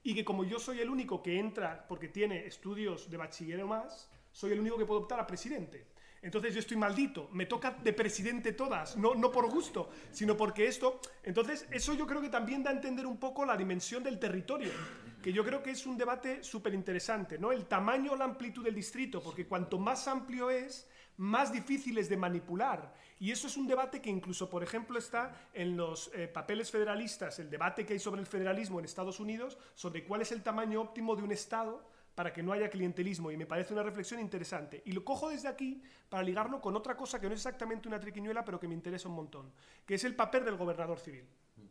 y 0.03 0.13
que 0.13 0.25
como 0.25 0.43
yo 0.43 0.59
soy 0.59 0.81
el 0.81 0.89
único 0.89 1.23
que 1.23 1.39
entra 1.39 1.87
porque 1.87 2.09
tiene 2.09 2.45
estudios 2.45 3.09
de 3.09 3.15
bachiller 3.15 3.63
o 3.63 3.67
más, 3.67 4.11
soy 4.33 4.51
el 4.51 4.59
único 4.59 4.77
que 4.77 4.85
puede 4.85 5.01
optar 5.01 5.21
a 5.21 5.25
presidente. 5.25 5.87
Entonces 6.21 6.53
yo 6.53 6.59
estoy 6.59 6.75
maldito, 6.75 7.29
me 7.31 7.45
toca 7.45 7.71
de 7.71 7.93
presidente 7.93 8.51
todas, 8.51 8.97
no, 8.97 9.15
no 9.15 9.31
por 9.31 9.49
gusto, 9.49 9.89
sino 10.11 10.35
porque 10.35 10.67
esto... 10.67 10.99
Entonces 11.23 11.65
eso 11.71 11.93
yo 11.93 12.05
creo 12.05 12.21
que 12.21 12.29
también 12.29 12.61
da 12.61 12.71
a 12.71 12.73
entender 12.73 13.05
un 13.05 13.17
poco 13.17 13.45
la 13.45 13.55
dimensión 13.55 14.03
del 14.03 14.19
territorio, 14.19 14.71
que 15.23 15.31
yo 15.31 15.45
creo 15.45 15.63
que 15.63 15.71
es 15.71 15.85
un 15.85 15.97
debate 15.97 16.43
súper 16.43 16.73
interesante, 16.73 17.37
¿no? 17.39 17.53
El 17.53 17.67
tamaño 17.67 18.11
o 18.11 18.15
la 18.17 18.25
amplitud 18.25 18.65
del 18.65 18.75
distrito, 18.75 19.21
porque 19.21 19.45
cuanto 19.45 19.77
más 19.79 20.07
amplio 20.09 20.49
es, 20.49 20.89
más 21.17 21.51
difíciles 21.51 22.09
de 22.09 22.17
manipular. 22.17 22.93
Y 23.19 23.31
eso 23.31 23.47
es 23.47 23.57
un 23.57 23.67
debate 23.67 24.01
que 24.01 24.09
incluso, 24.09 24.49
por 24.49 24.63
ejemplo, 24.63 24.97
está 24.97 25.49
en 25.53 25.75
los 25.75 26.11
eh, 26.13 26.27
papeles 26.27 26.71
federalistas, 26.71 27.39
el 27.39 27.49
debate 27.49 27.85
que 27.85 27.93
hay 27.93 27.99
sobre 27.99 28.21
el 28.21 28.27
federalismo 28.27 28.79
en 28.79 28.85
Estados 28.85 29.19
Unidos, 29.19 29.57
sobre 29.73 30.03
cuál 30.03 30.21
es 30.21 30.31
el 30.31 30.43
tamaño 30.43 30.81
óptimo 30.81 31.15
de 31.15 31.23
un 31.23 31.31
Estado 31.31 31.83
para 32.13 32.33
que 32.33 32.41
no 32.41 32.51
haya 32.51 32.69
clientelismo. 32.69 33.31
Y 33.31 33.37
me 33.37 33.45
parece 33.45 33.73
una 33.73 33.83
reflexión 33.83 34.19
interesante. 34.19 34.81
Y 34.85 34.91
lo 34.91 35.03
cojo 35.03 35.29
desde 35.29 35.47
aquí 35.47 35.81
para 36.09 36.23
ligarlo 36.23 36.61
con 36.61 36.75
otra 36.75 36.95
cosa 36.95 37.19
que 37.19 37.27
no 37.27 37.33
es 37.33 37.39
exactamente 37.39 37.87
una 37.87 37.99
triquiñuela, 37.99 38.43
pero 38.43 38.59
que 38.59 38.67
me 38.67 38.73
interesa 38.73 39.09
un 39.09 39.15
montón, 39.15 39.51
que 39.85 39.95
es 39.95 40.03
el 40.03 40.15
papel 40.15 40.45
del 40.45 40.55
gobernador 40.55 40.99
civil. 40.99 41.25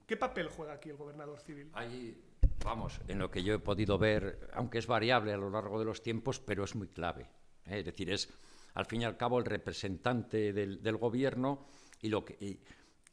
¿Qué 0.06 0.16
papel 0.16 0.48
juega 0.48 0.74
aquí 0.74 0.88
el 0.88 0.96
gobernador 0.96 1.40
civil? 1.40 1.70
Ahí, 1.72 2.16
vamos, 2.64 3.00
en 3.08 3.18
lo 3.18 3.28
que 3.28 3.42
yo 3.42 3.54
he 3.54 3.58
podido 3.58 3.98
ver, 3.98 4.48
aunque 4.54 4.78
es 4.78 4.86
variable 4.86 5.32
a 5.32 5.36
lo 5.36 5.50
largo 5.50 5.80
de 5.80 5.84
los 5.84 6.00
tiempos, 6.00 6.38
pero 6.38 6.62
es 6.62 6.76
muy 6.76 6.88
clave. 6.88 7.28
Es 7.64 7.84
decir, 7.84 8.10
es 8.10 8.32
al 8.76 8.84
fin 8.84 9.02
y 9.02 9.04
al 9.04 9.16
cabo 9.16 9.38
el 9.38 9.46
representante 9.46 10.52
del, 10.52 10.96
gobierno 10.98 11.66
y, 12.02 12.08
lo 12.08 12.24
que, 12.24 12.60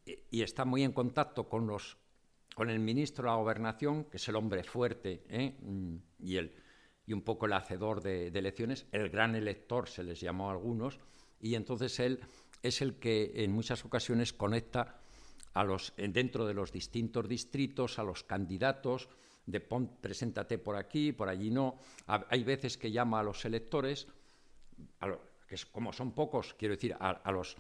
y, 0.06 0.42
está 0.42 0.66
muy 0.66 0.84
en 0.84 0.92
contacto 0.92 1.48
con, 1.48 1.66
los, 1.68 1.98
con 2.54 2.70
el 2.70 2.80
ministro 2.80 3.24
de 3.24 3.30
la 3.30 3.38
gobernación, 3.38 4.04
que 4.06 4.18
es 4.18 4.28
el 4.28 4.36
hombre 4.36 4.64
fuerte 4.64 5.24
¿eh? 5.30 5.56
mm, 5.62 5.96
y, 6.20 6.36
el, 6.36 6.54
y 7.08 7.14
un 7.14 7.22
poco 7.22 7.46
el 7.46 7.54
hacedor 7.54 8.02
de, 8.02 8.28
elecciones, 8.28 8.88
el 8.92 9.10
gran 9.10 9.36
elector 9.36 9.88
se 9.88 10.04
les 10.04 10.20
llamó 10.20 10.50
a 10.50 10.52
algunos, 10.52 11.00
y 11.40 11.56
entonces 11.56 11.98
él 12.02 12.20
es 12.62 12.82
el 12.82 12.96
que 12.96 13.32
en 13.34 13.54
muchas 13.54 13.86
ocasiones 13.86 14.34
conecta 14.34 15.00
a 15.54 15.64
los, 15.64 15.94
dentro 15.96 16.46
de 16.46 16.54
los 16.54 16.74
distintos 16.74 17.30
distritos 17.30 18.00
a 18.00 18.04
los 18.04 18.24
candidatos, 18.24 19.08
de 19.46 19.62
preséntate 19.62 20.58
por 20.58 20.76
aquí, 20.76 21.14
por 21.14 21.30
allí 21.30 21.52
no. 21.52 21.78
hay 22.08 22.44
veces 22.44 22.78
que 22.78 22.92
llama 22.92 23.22
a 23.22 23.24
los 23.24 23.44
electores, 23.46 24.08
como 25.72 25.94
son 25.94 26.12
pocos, 26.12 26.54
quiero 26.54 26.76
decir, 26.76 26.96
a, 27.00 27.32
los, 27.32 27.56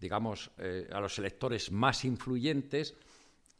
digamos, 0.00 0.50
eh, 0.58 0.88
a 0.92 1.00
los 1.00 1.18
electores 1.18 1.70
más 1.70 2.04
influyentes, 2.04 2.94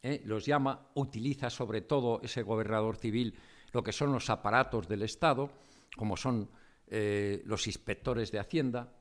eh, 0.03 0.23
los 0.25 0.47
llama, 0.47 0.89
utiliza 0.95 1.49
sobre 1.51 1.83
todo 1.83 2.21
ese 2.23 2.43
gobernador 2.43 2.97
civil 2.97 3.35
lo 3.73 3.83
que 3.83 3.93
son 3.93 4.13
los 4.13 4.29
aparatos 4.31 4.87
del 4.87 5.03
Estado, 5.03 5.51
como 5.97 6.17
son 6.17 6.49
eh, 6.89 7.43
los 7.47 7.67
inspectores 7.67 8.31
de 8.31 8.39
Hacienda, 8.39 8.93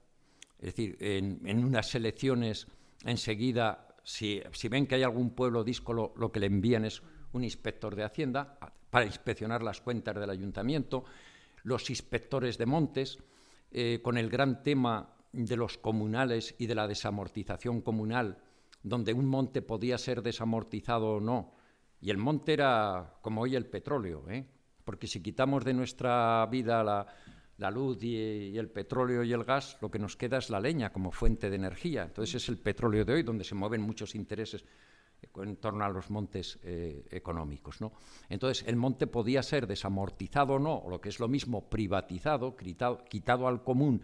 es 0.60 0.76
decir, 0.76 0.98
en, 1.00 1.64
unas 1.64 1.94
elecciones 1.96 2.68
enseguida, 3.04 3.96
si, 4.04 4.42
ven 4.70 4.88
que 4.88 4.96
hay 4.96 5.04
algún 5.04 5.32
pueblo 5.32 5.64
díscolo, 5.64 6.14
lo 6.16 6.32
que 6.32 6.40
le 6.40 6.46
envían 6.46 6.86
es 6.86 7.02
un 7.34 7.44
inspector 7.44 7.96
de 7.96 8.04
Hacienda 8.04 8.58
para 8.90 9.06
inspeccionar 9.06 9.64
las 9.64 9.82
cuentas 9.82 10.16
del 10.16 10.30
ayuntamiento, 10.30 11.04
los 11.64 11.90
inspectores 11.90 12.58
de 12.58 12.66
montes, 12.66 13.18
eh, 13.72 14.00
con 14.04 14.18
el 14.18 14.30
gran 14.30 14.64
tema 14.64 15.16
de 15.32 15.56
los 15.56 15.78
comunales 15.78 16.56
y 16.58 16.68
de 16.68 16.76
la 16.76 16.88
desamortización 16.88 17.82
comunal, 17.82 18.38
donde 18.84 19.14
un 19.14 19.26
monte 19.26 19.62
podía 19.62 19.98
ser 19.98 20.22
desamortizado 20.22 21.16
o 21.16 21.20
no. 21.20 21.54
Y 22.02 22.10
el 22.10 22.18
monte 22.18 22.54
era 22.54 23.18
como 23.22 23.42
hoy 23.42 23.56
el 23.56 23.68
petróleo, 23.68 24.26
¿eh? 24.30 24.46
porque 24.84 25.08
si 25.08 25.22
quitamos 25.22 25.64
de 25.64 25.74
nuestra 25.74 26.46
vida 26.48 26.84
la, 26.84 27.72
luz 27.72 28.04
y, 28.04 28.58
el 28.58 28.70
petróleo 28.70 29.24
y 29.24 29.32
el 29.32 29.44
gas, 29.44 29.78
lo 29.82 29.90
que 29.92 30.00
nos 30.00 30.18
queda 30.18 30.40
es 30.40 30.50
la 30.50 30.60
leña 30.60 30.92
como 30.92 31.12
fuente 31.12 31.50
de 31.50 31.56
energía. 31.56 32.04
Entonces 32.04 32.44
es 32.44 32.50
el 32.50 32.58
petróleo 32.58 33.06
de 33.06 33.14
hoy 33.14 33.24
donde 33.24 33.44
se 33.44 33.56
mueven 33.56 33.82
muchos 33.82 34.16
intereses 34.16 34.66
en 35.36 35.56
torno 35.58 35.86
a 35.86 35.90
los 35.90 36.10
montes 36.10 36.60
eh, 36.64 37.06
económicos. 37.12 37.82
¿no? 37.82 37.94
Entonces, 38.30 38.66
el 38.68 38.76
monte 38.76 39.08
podía 39.08 39.44
ser 39.44 39.68
desamortizado 39.68 40.54
o 40.54 40.60
no, 40.60 40.76
o 40.78 40.90
lo 40.90 41.00
que 41.00 41.10
es 41.10 41.20
lo 41.20 41.28
mismo, 41.28 41.70
privatizado, 41.70 42.56
quitado, 42.56 43.48
al 43.48 43.64
común 43.64 44.02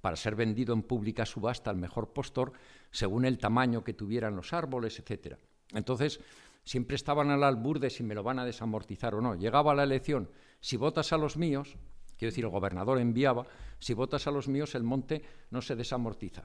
para 0.00 0.16
ser 0.16 0.36
vendido 0.36 0.74
en 0.74 0.82
pública 0.82 1.26
subasta 1.26 1.70
al 1.70 1.76
mejor 1.76 2.12
postor, 2.12 2.52
según 2.90 3.24
el 3.24 3.38
tamaño 3.38 3.82
que 3.82 3.94
tuvieran 3.94 4.36
los 4.36 4.52
árboles, 4.52 5.00
etc. 5.00 5.36
Entonces, 5.72 6.20
siempre 6.64 6.96
estaban 6.96 7.30
al 7.30 7.42
albur 7.42 7.80
de 7.80 7.90
si 7.90 8.02
me 8.02 8.14
lo 8.14 8.22
van 8.22 8.38
a 8.38 8.44
desamortizar 8.44 9.14
o 9.14 9.20
no. 9.20 9.34
Llegaba 9.34 9.74
la 9.74 9.84
elección, 9.84 10.30
si 10.60 10.76
votas 10.76 11.12
a 11.12 11.18
los 11.18 11.36
míos, 11.36 11.76
Quiero 12.16 12.30
decir, 12.30 12.44
el 12.44 12.50
gobernador 12.50 12.98
enviaba, 12.98 13.46
si 13.78 13.92
votas 13.92 14.26
a 14.26 14.30
los 14.30 14.48
míos, 14.48 14.74
el 14.74 14.82
monte 14.82 15.22
no 15.50 15.60
se 15.60 15.76
desamortiza. 15.76 16.44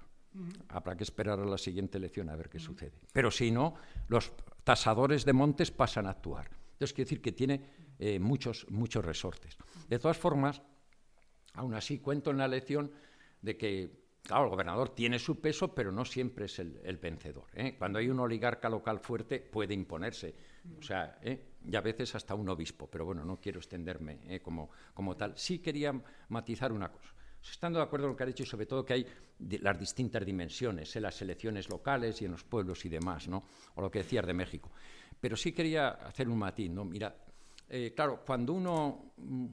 Habrá 0.69 0.95
que 0.95 1.03
esperar 1.03 1.39
a 1.39 1.45
la 1.45 1.57
siguiente 1.57 1.97
elección 1.97 2.29
a 2.29 2.35
ver 2.35 2.49
qué 2.49 2.59
sucede. 2.59 2.93
Pero 3.11 3.31
si 3.31 3.51
no, 3.51 3.75
los 4.07 4.31
tasadores 4.63 5.25
de 5.25 5.33
montes 5.33 5.71
pasan 5.71 6.07
a 6.07 6.11
actuar. 6.11 6.49
Entonces, 6.73 6.93
quiero 6.93 7.07
decir 7.07 7.21
que 7.21 7.31
tiene 7.31 7.61
eh, 7.99 8.19
muchos, 8.19 8.65
muchos 8.69 9.03
resortes. 9.03 9.57
De 9.89 9.99
todas 9.99 10.17
formas, 10.17 10.61
aún 11.53 11.73
así 11.73 11.99
cuento 11.99 12.31
en 12.31 12.37
la 12.37 12.45
elección 12.45 12.91
de 13.41 13.57
que, 13.57 13.91
claro, 14.23 14.45
el 14.45 14.49
gobernador 14.51 14.89
tiene 14.89 15.19
su 15.19 15.41
peso, 15.41 15.75
pero 15.75 15.91
no 15.91 16.05
siempre 16.05 16.45
es 16.45 16.59
el, 16.59 16.97
vencedor. 17.01 17.47
¿eh? 17.53 17.75
Cuando 17.77 17.99
hay 17.99 18.09
un 18.09 18.19
oligarca 18.19 18.69
local 18.69 18.99
fuerte, 18.99 19.39
puede 19.39 19.73
imponerse. 19.73 20.33
O 20.79 20.81
sea, 20.81 21.19
¿eh? 21.21 21.55
y 21.65 21.75
a 21.75 21.81
veces 21.81 22.15
hasta 22.15 22.35
un 22.35 22.47
obispo, 22.47 22.89
pero 22.89 23.05
bueno, 23.05 23.25
no 23.25 23.39
quiero 23.39 23.59
extenderme 23.59 24.39
como, 24.41 24.69
como 24.93 25.17
tal. 25.17 25.37
Sí 25.37 25.59
quería 25.59 25.93
matizar 26.29 26.71
una 26.71 26.89
cosa 26.89 27.13
estando 27.49 27.79
de 27.79 27.85
acuerdo 27.85 28.05
con 28.05 28.11
lo 28.11 28.17
que 28.17 28.23
ha 28.23 28.27
dicho 28.27 28.43
y 28.43 28.45
sobre 28.45 28.65
todo 28.65 28.85
que 28.85 28.93
hay 28.93 29.07
las 29.61 29.79
distintas 29.79 30.25
dimensiones, 30.25 30.95
en 30.95 31.03
las 31.03 31.21
elecciones 31.21 31.69
locales 31.69 32.21
y 32.21 32.25
en 32.25 32.31
los 32.31 32.43
pueblos 32.43 32.85
y 32.85 32.89
demás, 32.89 33.27
¿no? 33.27 33.43
o 33.75 33.81
lo 33.81 33.89
que 33.89 33.99
decías 33.99 34.25
de 34.25 34.33
México. 34.33 34.71
Pero 35.19 35.35
sí 35.35 35.51
quería 35.51 35.89
hacer 35.89 36.29
un 36.29 36.37
matiz, 36.37 36.69
¿no? 36.69 36.85
Mira, 36.85 37.15
eh, 37.69 37.93
claro, 37.95 38.23
cuando 38.25 38.53
uno, 38.53 39.13
mm, 39.17 39.47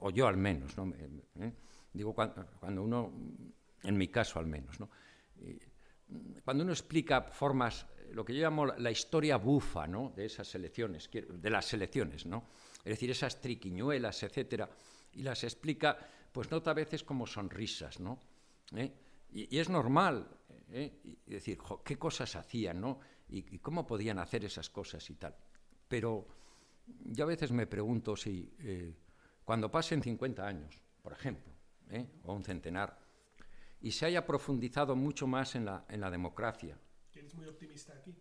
o 0.00 0.10
yo 0.10 0.26
al 0.26 0.36
menos, 0.36 0.76
¿no? 0.76 0.92
¿Eh? 1.40 1.52
digo 1.92 2.14
cuando, 2.14 2.82
uno, 2.82 3.12
en 3.82 3.96
mi 3.96 4.08
caso 4.08 4.38
al 4.38 4.46
menos, 4.46 4.78
¿no? 4.78 4.88
cuando 6.44 6.64
uno 6.64 6.72
explica 6.72 7.22
formas, 7.22 7.86
lo 8.12 8.24
que 8.24 8.34
yo 8.34 8.42
llamo 8.42 8.66
la 8.66 8.90
historia 8.90 9.36
bufa 9.36 9.86
¿no? 9.86 10.12
de 10.14 10.26
esas 10.26 10.54
elecciones, 10.54 11.10
de 11.12 11.50
las 11.50 11.72
elecciones, 11.74 12.26
¿no? 12.26 12.44
es 12.78 12.90
decir, 12.90 13.10
esas 13.10 13.40
triquiñuelas, 13.40 14.22
etcétera, 14.22 14.68
y 15.12 15.22
las 15.22 15.44
explica 15.44 15.98
pues 16.32 16.50
nota 16.50 16.70
a 16.70 16.74
veces 16.74 17.02
como 17.02 17.26
sonrisas, 17.26 18.00
¿no? 18.00 18.18
¿Eh? 18.74 18.92
Y, 19.30 19.58
es 19.58 19.68
normal, 19.68 20.28
¿eh? 20.70 21.00
y 21.04 21.30
decir, 21.30 21.58
qué 21.84 21.98
cosas 21.98 22.36
hacían, 22.36 22.80
¿no? 22.80 23.00
Y, 23.28 23.58
cómo 23.58 23.86
podían 23.86 24.18
hacer 24.18 24.44
esas 24.44 24.70
cosas 24.70 25.08
y 25.10 25.14
tal. 25.14 25.34
Pero 25.86 26.26
yo 27.04 27.24
a 27.24 27.26
veces 27.26 27.52
me 27.52 27.66
pregunto 27.66 28.16
si 28.16 28.54
eh, 28.60 28.94
cuando 29.44 29.70
pasen 29.70 30.02
50 30.02 30.46
años, 30.46 30.82
por 31.02 31.12
ejemplo, 31.12 31.52
o 32.24 32.34
un 32.34 32.44
centenar, 32.44 32.98
y 33.80 33.92
se 33.92 34.06
haya 34.06 34.26
profundizado 34.26 34.96
mucho 34.96 35.26
más 35.26 35.54
en 35.54 35.64
la, 35.66 35.84
en 35.88 36.00
la 36.00 36.10
democracia. 36.10 36.78
Eres 37.14 37.34
muy 37.34 37.46
optimista 37.46 37.92
aquí. 37.94 38.14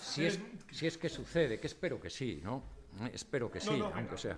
Si, 0.00 0.24
es, 0.24 0.40
si 0.70 0.86
es 0.86 0.98
que 0.98 1.08
sucede, 1.08 1.58
que 1.60 1.66
espero 1.66 2.00
que 2.00 2.10
sí, 2.10 2.40
¿no? 2.42 2.62
Espero 3.12 3.50
que 3.50 3.60
sí, 3.60 3.80
aunque 3.94 4.18
sea 4.18 4.36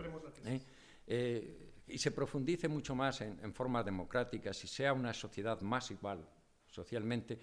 y 1.86 1.98
se 1.98 2.10
profundice 2.10 2.68
mucho 2.68 2.94
más 2.94 3.20
en, 3.20 3.52
formas 3.52 3.84
democráticas 3.84 4.62
y 4.64 4.68
sea 4.68 4.92
una 4.92 5.12
sociedad 5.12 5.60
más 5.60 5.90
igual 5.90 6.26
socialmente, 6.66 7.38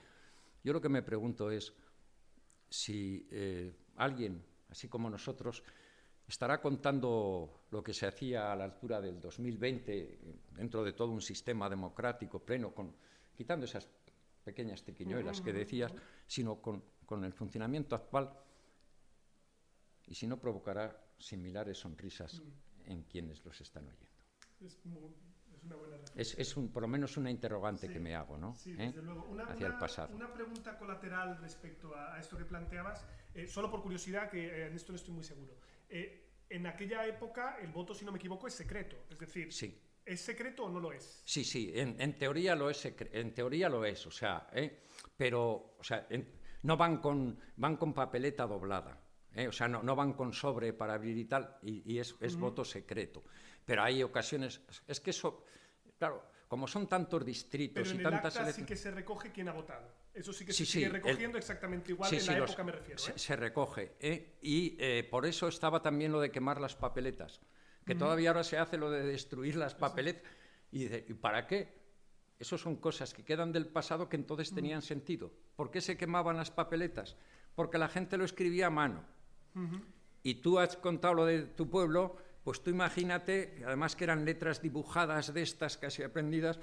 yo 0.63 0.73
lo 0.73 0.81
que 0.81 0.89
me 0.89 1.03
pregunto 1.03 1.51
es 1.51 1.73
si 2.69 3.27
eh, 3.31 3.73
alguien, 3.97 4.43
así 4.69 4.87
como 4.87 5.09
nosotros, 5.09 5.63
estará 6.27 6.61
contando 6.61 7.65
lo 7.71 7.83
que 7.83 7.93
se 7.93 8.07
hacía 8.07 8.51
a 8.51 8.55
la 8.55 8.63
altura 8.63 9.01
del 9.01 9.19
2020 9.19 10.19
dentro 10.55 10.83
de 10.83 10.93
todo 10.93 11.11
un 11.11 11.21
sistema 11.21 11.69
democrático 11.69 12.39
pleno, 12.39 12.73
con, 12.73 12.95
quitando 13.35 13.65
esas 13.65 13.87
pequeñas 14.43 14.83
triquiñuelas 14.83 15.41
que 15.41 15.53
decías, 15.53 15.93
sino 16.25 16.61
con, 16.61 16.83
con 17.05 17.23
el 17.25 17.33
funcionamiento 17.33 17.95
actual, 17.95 18.31
y 20.07 20.15
si 20.15 20.27
no 20.27 20.39
provocará 20.39 21.05
similares 21.17 21.77
sonrisas 21.77 22.41
en 22.85 23.03
quienes 23.03 23.43
los 23.45 23.59
están 23.61 23.87
oyendo. 23.87 24.10
Es, 24.65 24.79
una 24.85 25.75
buena 25.75 25.97
es, 26.15 26.37
es 26.37 26.57
un, 26.57 26.71
por 26.71 26.81
lo 26.81 26.87
menos 26.87 27.17
una 27.17 27.31
interrogante 27.31 27.87
que 27.87 27.99
me 27.99 28.15
hago, 28.15 28.37
¿no? 28.37 28.55
Sí, 28.55 28.71
¿Eh? 28.71 28.87
desde 28.87 29.01
luego. 29.01 29.25
Una, 29.29 29.45
Hacia 29.45 29.67
el 29.67 29.77
pasado. 29.77 30.15
Una 30.15 30.31
pregunta 30.31 30.77
colateral 30.77 31.37
respecto 31.39 31.95
a, 31.95 32.19
esto 32.19 32.37
que 32.37 32.45
planteabas, 32.45 33.05
eh, 33.33 33.47
solo 33.47 33.69
por 33.69 33.81
curiosidad, 33.81 34.29
que 34.29 34.45
eh, 34.45 34.67
en 34.67 34.75
esto 34.75 34.91
no 34.91 34.97
estoy 34.97 35.13
muy 35.13 35.23
seguro. 35.23 35.55
en 35.89 36.67
aquella 36.67 37.05
época 37.07 37.57
el 37.61 37.71
voto, 37.71 37.93
si 37.93 38.03
no 38.05 38.11
me 38.11 38.17
equivoco, 38.17 38.47
es 38.47 38.53
secreto. 38.53 38.97
Es 39.09 39.17
decir, 39.17 39.53
sí. 39.53 39.81
¿es 40.05 40.19
secreto 40.19 40.65
o 40.65 40.69
no 40.69 40.79
lo 40.79 40.91
es? 40.91 41.21
Sí, 41.25 41.43
sí, 41.43 41.71
en, 41.73 41.99
en 41.99 42.17
teoría 42.17 42.55
lo 42.55 42.69
es, 42.69 42.85
en 42.85 43.33
teoría 43.33 43.69
lo 43.69 43.85
es, 43.85 44.05
o 44.05 44.11
sea, 44.11 44.49
pero, 45.15 45.75
o 45.79 45.83
sea, 45.83 46.07
no 46.63 46.75
van 46.75 46.97
con, 46.97 47.39
van 47.55 47.77
con 47.77 47.93
papeleta 47.93 48.45
doblada. 48.45 49.01
o 49.47 49.51
sea, 49.51 49.69
no, 49.69 49.81
no, 49.81 49.95
van 49.95 50.13
con 50.13 50.33
sobre 50.33 50.73
para 50.73 50.95
abrir 50.95 51.17
y 51.17 51.25
tal, 51.25 51.57
y, 51.61 51.97
es, 51.97 52.15
es 52.19 52.35
voto 52.35 52.65
secreto 52.65 53.23
pero 53.71 53.83
hay 53.83 54.03
ocasiones, 54.03 54.59
es 54.85 54.99
que 54.99 55.11
eso, 55.11 55.45
claro, 55.97 56.21
como 56.49 56.67
son 56.67 56.87
tantos 56.87 57.23
distritos 57.23 57.87
pero 57.87 57.95
en 57.95 58.01
y 58.01 58.03
tantas... 58.03 58.35
El 58.35 58.41
acta 58.41 58.53
sí 58.53 58.65
que 58.65 58.75
se 58.75 58.91
recoge 58.91 59.31
quién 59.31 59.47
ha 59.47 59.53
votado. 59.53 59.87
Eso 60.13 60.33
sí 60.33 60.45
que 60.45 60.51
se 60.51 60.65
sigue 60.65 60.89
recogiendo 60.89 61.37
exactamente 61.37 61.93
igual 61.93 62.13
en 62.13 62.25
la 62.25 62.37
época, 62.39 62.65
me 62.65 62.73
refiero. 62.73 63.01
¿eh? 63.01 63.13
Se, 63.15 63.33
recoge. 63.37 63.93
¿eh? 64.01 64.35
Y 64.41 64.75
eh, 64.77 65.07
por 65.09 65.25
eso 65.25 65.47
estaba 65.47 65.81
también 65.81 66.11
lo 66.11 66.19
de 66.19 66.31
quemar 66.31 66.59
las 66.59 66.75
papeletas, 66.75 67.39
que 67.85 67.95
todavía 67.95 68.31
ahora 68.31 68.43
se 68.43 68.57
hace 68.57 68.75
lo 68.75 68.91
de 68.91 69.03
destruir 69.03 69.55
las 69.55 69.73
papeletas. 69.73 70.29
Y, 70.69 70.89
para 71.13 71.47
qué? 71.47 71.73
Esas 72.39 72.59
son 72.59 72.75
cosas 72.75 73.13
que 73.13 73.23
quedan 73.23 73.53
del 73.53 73.67
pasado 73.67 74.09
que 74.09 74.17
entonces 74.17 74.53
tenían 74.53 74.81
sentido. 74.81 75.31
¿Por 75.55 75.71
qué 75.71 75.79
se 75.79 75.95
quemaban 75.95 76.35
las 76.35 76.51
papeletas? 76.51 77.15
Porque 77.55 77.77
la 77.77 77.87
gente 77.87 78.17
lo 78.17 78.25
escribía 78.25 78.67
a 78.67 78.69
mano. 78.69 79.05
Y 80.23 80.35
tú 80.41 80.59
has 80.59 80.75
contado 80.75 81.13
lo 81.13 81.25
de 81.25 81.43
tu 81.43 81.69
pueblo 81.69 82.17
pues 82.43 82.63
tú 82.63 82.71
imagínate, 82.71 83.61
además 83.65 83.95
que 83.95 84.03
eran 84.03 84.25
letras 84.25 84.61
dibujadas 84.61 85.33
de 85.33 85.41
estas 85.41 85.77
casi 85.77 86.03
aprendidas, 86.03 86.59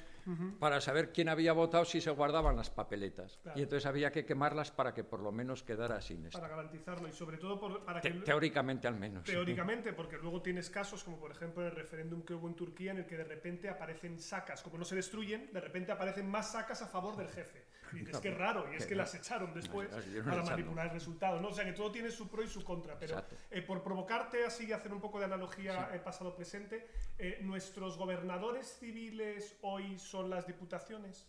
para 0.59 0.81
saber 0.81 1.13
quién 1.13 1.29
había 1.29 1.53
votado 1.53 1.85
si 1.85 2.01
se 2.01 2.11
guardaban 2.11 2.57
las 2.57 2.69
papeletas. 2.69 3.39
Y 3.55 3.63
entonces 3.63 3.87
había 3.87 4.13
que 4.13 4.27
quemarlas 4.27 4.71
para 4.71 4.93
que 4.93 5.05
por 5.05 5.21
lo 5.21 5.33
menos 5.33 5.63
quedara 5.63 6.01
sin 6.01 6.27
esto. 6.27 6.39
Para 6.39 6.55
garantizarlo 6.55 7.09
y 7.09 7.13
sobre 7.13 7.39
todo 7.39 7.59
para 7.85 8.01
que... 8.01 8.11
Teóricamente 8.11 8.89
al 8.89 8.97
menos. 8.97 9.25
Teóricamente, 9.25 9.93
porque 9.93 10.19
luego 10.19 10.43
tienes 10.43 10.69
casos 10.69 11.03
como 11.05 11.19
por 11.19 11.31
ejemplo 11.31 11.65
el 11.65 11.73
referéndum 11.73 12.23
que 12.23 12.35
hubo 12.35 12.49
en 12.49 12.55
Turquía 12.55 12.91
en 12.91 12.99
el 12.99 13.07
que 13.07 13.17
de 13.17 13.25
repente 13.25 13.69
aparecen 13.69 14.19
sacas, 14.19 14.63
como 14.63 14.79
no 14.79 14.85
se 14.85 14.97
destruyen, 14.97 15.51
de 15.53 15.61
repente 15.61 15.93
aparecen 15.93 16.29
más 16.29 16.53
sacas 16.53 16.83
a 16.83 16.89
favor 16.89 17.17
del 17.17 17.29
jefe. 17.29 17.65
Es 17.97 18.21
que 18.21 18.29
es 18.29 18.37
raro, 18.37 18.71
y 18.73 18.77
es 18.77 18.87
que 18.87 18.95
las 18.95 19.15
echaron 19.15 19.53
después 19.55 19.89
para 20.25 20.43
manipular 20.43 20.87
el 20.87 20.93
resultado. 20.93 21.41
¿no? 21.41 21.49
O 21.49 21.53
sea 21.53 21.65
que 21.65 21.73
todo 21.73 21.91
tiene 21.91 22.11
su 22.11 22.29
pro 22.29 22.43
y 22.43 22.49
su 22.49 22.65
contra. 22.65 22.99
Pero 22.99 23.23
eh, 23.51 23.63
por 23.63 23.83
provocarte 23.83 24.45
así 24.45 24.67
y 24.67 24.73
hacer 24.73 24.93
un 24.93 25.01
poco 25.01 25.19
de 25.19 25.25
analogía 25.25 25.91
eh, 25.93 25.99
pasado-presente, 25.99 26.89
eh, 27.19 27.39
nuestros 27.43 27.97
gobernadores 27.97 28.79
civiles 28.79 29.57
hoy 29.63 29.99
son 29.99 30.31
las 30.31 30.47
diputaciones. 30.47 31.27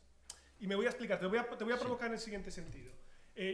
Y 0.59 0.67
me 0.67 0.75
voy 0.75 0.85
a 0.85 0.89
explicar, 0.89 1.19
te 1.19 1.25
voy 1.25 1.37
a, 1.37 1.49
te 1.49 1.63
voy 1.63 1.73
a 1.73 1.79
provocar 1.79 2.07
en 2.07 2.13
el 2.13 2.19
siguiente 2.19 2.51
sentido. 2.51 2.91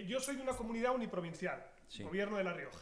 yo 0.08 0.20
soy 0.20 0.36
de 0.38 0.42
una 0.42 0.54
comunidad 0.54 0.96
uniprovincial, 0.96 1.64
gobierno 2.00 2.38
de 2.38 2.44
La 2.44 2.54
Rioja. 2.54 2.82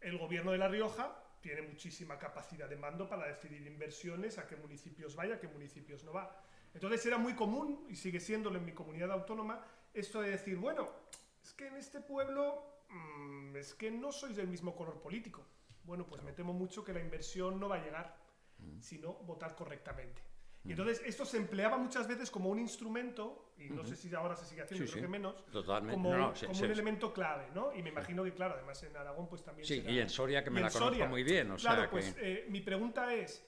El 0.00 0.18
gobierno 0.18 0.52
de 0.52 0.58
La 0.58 0.68
Rioja 0.68 1.20
tiene 1.40 1.62
muchísima 1.62 2.18
capacidad 2.18 2.68
de 2.68 2.76
mando 2.76 3.08
para 3.08 3.26
decidir 3.26 3.66
inversiones, 3.66 4.38
a 4.38 4.46
qué 4.46 4.56
municipios 4.56 5.16
vaya, 5.16 5.34
a 5.34 5.40
qué 5.40 5.48
municipios 5.48 6.04
no 6.04 6.12
va. 6.12 6.44
Entonces 6.74 7.04
era 7.06 7.18
muy 7.18 7.34
común, 7.34 7.86
y 7.88 7.96
sigue 7.96 8.20
siéndolo 8.20 8.58
en 8.58 8.64
mi 8.64 8.72
comunidad 8.72 9.10
autónoma, 9.12 9.64
esto 9.92 10.20
de 10.20 10.30
decir, 10.30 10.56
bueno, 10.56 10.88
es 11.42 11.52
que 11.52 11.66
en 11.66 11.76
este 11.76 12.00
pueblo 12.00 12.62
mm, 12.88 13.56
es 13.56 13.74
que 13.74 13.90
no 13.90 14.12
sois 14.12 14.36
del 14.36 14.48
mismo 14.48 14.74
color 14.74 15.00
político. 15.00 15.44
Bueno, 15.84 16.06
pues 16.06 16.22
me 16.22 16.32
temo 16.32 16.52
mucho 16.52 16.84
que 16.84 16.92
la 16.92 17.00
inversión 17.00 17.58
no 17.58 17.68
va 17.68 17.76
a 17.76 17.84
llegar, 17.84 18.16
mm. 18.58 18.80
sino 18.80 19.14
votar 19.14 19.56
correctamente. 19.56 20.22
Y 20.64 20.68
mm. 20.68 20.70
entonces 20.72 21.02
esto 21.04 21.24
se 21.24 21.38
empleaba 21.38 21.78
muchas 21.78 22.06
veces 22.06 22.30
como 22.30 22.50
un 22.50 22.58
instrumento, 22.58 23.52
y 23.58 23.70
no 23.70 23.84
sé 23.84 23.96
si 23.96 24.14
ahora 24.14 24.36
se 24.36 24.46
sigue 24.46 24.62
haciendo, 24.62 24.90
creo 24.90 25.02
que 25.02 25.08
menos, 25.08 25.34
como, 25.90 26.10
un 26.10 26.70
elemento 26.70 27.12
clave, 27.12 27.48
¿no? 27.54 27.74
Y 27.74 27.82
me 27.82 27.90
imagino 27.90 28.22
que, 28.22 28.32
claro, 28.32 28.54
además 28.54 28.82
en 28.82 28.96
Aragón 28.96 29.28
pues 29.28 29.42
también... 29.42 29.66
Sí, 29.66 29.82
y 29.86 29.98
en 29.98 30.08
Soria, 30.08 30.44
que 30.44 30.50
me 30.50 30.60
la 30.60 30.70
conozco 30.70 31.06
muy 31.06 31.24
bien. 31.24 31.50
O 31.50 31.56
claro, 31.56 31.82
sea 31.82 31.90
pues 31.90 32.14
eh, 32.18 32.46
mi 32.48 32.60
pregunta 32.60 33.12
es, 33.14 33.44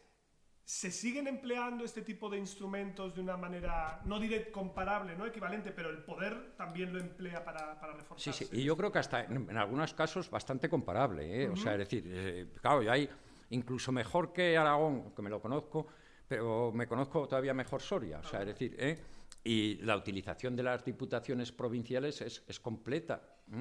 ¿Se 0.64 0.90
siguen 0.92 1.26
empleando 1.26 1.84
este 1.84 2.02
tipo 2.02 2.30
de 2.30 2.38
instrumentos 2.38 3.14
de 3.14 3.20
una 3.20 3.36
manera, 3.36 4.00
no 4.04 4.20
diré 4.20 4.50
comparable, 4.52 5.16
no 5.16 5.26
equivalente, 5.26 5.72
pero 5.72 5.90
el 5.90 5.98
poder 5.98 6.54
también 6.56 6.92
lo 6.92 7.00
emplea 7.00 7.44
para, 7.44 7.80
para 7.80 7.94
reforzarse? 7.94 8.44
Sí, 8.44 8.50
sí, 8.50 8.60
y 8.60 8.64
yo 8.64 8.76
creo 8.76 8.92
que 8.92 9.00
hasta 9.00 9.24
en, 9.24 9.56
algunos 9.56 9.92
casos 9.92 10.30
bastante 10.30 10.68
comparable. 10.68 11.42
¿eh? 11.42 11.48
O 11.48 11.56
sea, 11.56 11.72
es 11.72 11.78
decir, 11.78 12.04
eh, 12.06 12.46
claro, 12.60 12.88
hay 12.90 13.08
incluso 13.50 13.90
mejor 13.90 14.32
que 14.32 14.56
Aragón, 14.56 15.12
que 15.14 15.22
me 15.22 15.30
lo 15.30 15.40
conozco, 15.40 15.88
pero 16.28 16.70
me 16.72 16.86
conozco 16.86 17.26
todavía 17.26 17.54
mejor 17.54 17.82
Soria. 17.82 18.20
O 18.20 18.24
sea, 18.24 18.40
es 18.40 18.46
decir, 18.46 18.76
¿eh? 18.78 18.98
y 19.44 19.76
la 19.82 19.96
utilización 19.96 20.54
de 20.54 20.62
las 20.62 20.84
diputaciones 20.84 21.50
provinciales 21.50 22.20
es, 22.20 22.44
es 22.46 22.60
completa. 22.60 23.20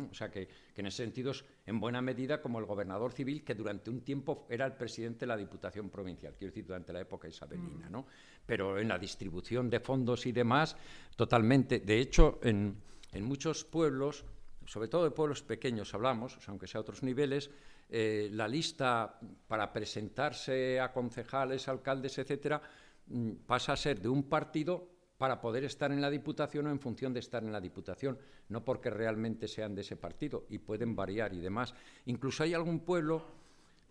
O 0.09 0.13
sea 0.13 0.31
que, 0.31 0.47
en 0.75 0.85
ese 0.85 1.03
sentido 1.03 1.31
es 1.31 1.43
en 1.65 1.79
buena 1.79 2.01
medida 2.01 2.41
como 2.41 2.59
el 2.59 2.65
gobernador 2.65 3.11
civil 3.11 3.43
que 3.43 3.55
durante 3.55 3.89
un 3.89 4.01
tiempo 4.01 4.47
era 4.49 4.65
el 4.65 4.73
presidente 4.73 5.21
de 5.21 5.27
la 5.27 5.37
Diputación 5.37 5.89
Provincial, 5.89 6.33
quiero 6.37 6.51
decir, 6.51 6.65
durante 6.65 6.93
la 6.93 7.01
época 7.01 7.27
isabelina, 7.27 7.89
¿no? 7.89 8.05
Pero 8.45 8.79
en 8.79 8.87
la 8.87 8.97
distribución 8.97 9.69
de 9.69 9.81
fondos 9.81 10.25
y 10.25 10.31
demás, 10.31 10.77
totalmente. 11.15 11.79
De 11.81 11.99
hecho, 11.99 12.39
en, 12.41 12.77
muchos 13.21 13.65
pueblos, 13.65 14.23
sobre 14.65 14.87
todo 14.87 15.03
de 15.03 15.11
pueblos 15.11 15.43
pequeños 15.43 15.93
hablamos, 15.93 16.37
aunque 16.47 16.67
sea 16.67 16.79
a 16.79 16.83
otros 16.83 17.03
niveles, 17.03 17.51
eh, 17.89 18.29
la 18.31 18.47
lista 18.47 19.19
para 19.47 19.73
presentarse 19.73 20.79
a 20.79 20.93
concejales, 20.93 21.67
alcaldes, 21.67 22.17
etcétera, 22.17 22.61
mm, 23.07 23.31
pasa 23.45 23.73
a 23.73 23.77
ser 23.77 23.99
de 23.99 24.07
un 24.07 24.23
partido 24.23 25.00
para 25.21 25.39
poder 25.39 25.63
estar 25.65 25.91
en 25.91 26.01
la 26.01 26.09
Diputación 26.09 26.65
o 26.65 26.71
en 26.71 26.79
función 26.79 27.13
de 27.13 27.19
estar 27.19 27.43
en 27.43 27.51
la 27.51 27.61
Diputación, 27.61 28.17
no 28.49 28.65
porque 28.65 28.89
realmente 28.89 29.47
sean 29.47 29.75
de 29.75 29.81
ese 29.81 29.95
partido 29.95 30.47
y 30.49 30.57
pueden 30.57 30.95
variar 30.95 31.31
y 31.31 31.39
demás. 31.39 31.75
Incluso 32.07 32.41
hay 32.41 32.55
algún 32.55 32.79
pueblo 32.79 33.23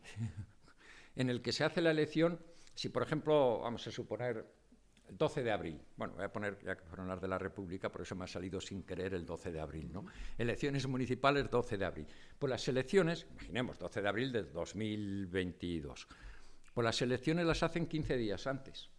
en 1.15 1.31
el 1.31 1.41
que 1.41 1.53
se 1.53 1.63
hace 1.63 1.83
la 1.83 1.93
elección, 1.93 2.41
si 2.75 2.89
por 2.89 3.05
ejemplo, 3.05 3.61
vamos 3.61 3.87
a 3.87 3.93
suponer, 3.93 4.45
el 5.09 5.17
12 5.17 5.45
de 5.45 5.53
abril, 5.53 5.81
bueno, 5.97 6.15
voy 6.15 6.25
a 6.25 6.33
poner, 6.33 6.59
ya 6.65 6.77
que 6.77 6.83
fueron 6.83 7.07
las 7.07 7.21
de 7.21 7.29
la 7.29 7.39
República, 7.39 7.93
por 7.93 8.01
eso 8.01 8.17
me 8.17 8.25
ha 8.25 8.27
salido 8.27 8.61
sin 8.61 8.83
querer 8.83 9.15
el 9.15 9.25
12 9.25 9.53
de 9.53 9.61
abril, 9.61 9.89
¿no? 9.93 10.07
Elecciones 10.37 10.85
municipales 10.89 11.49
12 11.49 11.79
de 11.79 11.85
abril. 11.85 12.07
Pues 12.41 12.51
las 12.51 12.67
elecciones, 12.67 13.29
imaginemos, 13.31 13.79
12 13.79 14.03
de 14.03 14.09
abril 14.09 14.33
de 14.33 14.43
2022, 14.43 16.09
pues 16.75 16.85
las 16.85 17.01
elecciones 17.01 17.47
las 17.47 17.63
hacen 17.63 17.87
15 17.87 18.17
días 18.17 18.49
antes 18.49 18.91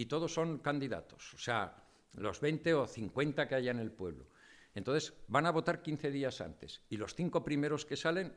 y 0.00 0.06
todos 0.06 0.32
son 0.32 0.60
candidatos, 0.60 1.34
o 1.34 1.38
sea, 1.38 1.76
los 2.14 2.40
20 2.40 2.72
o 2.72 2.86
50 2.86 3.46
que 3.46 3.54
haya 3.54 3.70
en 3.70 3.80
el 3.80 3.92
pueblo. 3.92 4.28
Entonces, 4.74 5.12
van 5.28 5.44
a 5.44 5.50
votar 5.50 5.82
15 5.82 6.10
días 6.10 6.40
antes 6.40 6.80
y 6.88 6.96
los 6.96 7.14
cinco 7.14 7.44
primeros 7.44 7.84
que 7.84 7.96
salen 7.96 8.34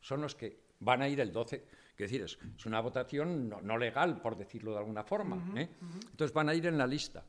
son 0.00 0.22
los 0.22 0.34
que 0.34 0.58
van 0.80 1.02
a 1.02 1.10
ir 1.10 1.20
el 1.20 1.30
12. 1.30 1.56
Es 1.56 1.98
decir, 1.98 2.22
es, 2.22 2.38
una 2.64 2.80
votación 2.80 3.50
no, 3.50 3.76
legal, 3.76 4.22
por 4.22 4.38
decirlo 4.38 4.72
de 4.72 4.78
alguna 4.78 5.04
forma. 5.04 5.52
¿eh? 5.54 5.68
Entonces, 6.10 6.32
van 6.32 6.48
a 6.48 6.54
ir 6.54 6.64
en 6.64 6.78
la 6.78 6.86
lista, 6.86 7.22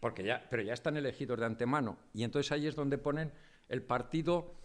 porque 0.00 0.24
ya, 0.24 0.46
pero 0.48 0.62
ya 0.62 0.72
están 0.72 0.96
elegidos 0.96 1.38
de 1.38 1.44
antemano. 1.44 1.98
Y 2.14 2.24
entonces 2.24 2.50
ahí 2.52 2.66
es 2.68 2.74
donde 2.74 2.96
ponen 2.96 3.30
el 3.68 3.82
partido 3.82 4.57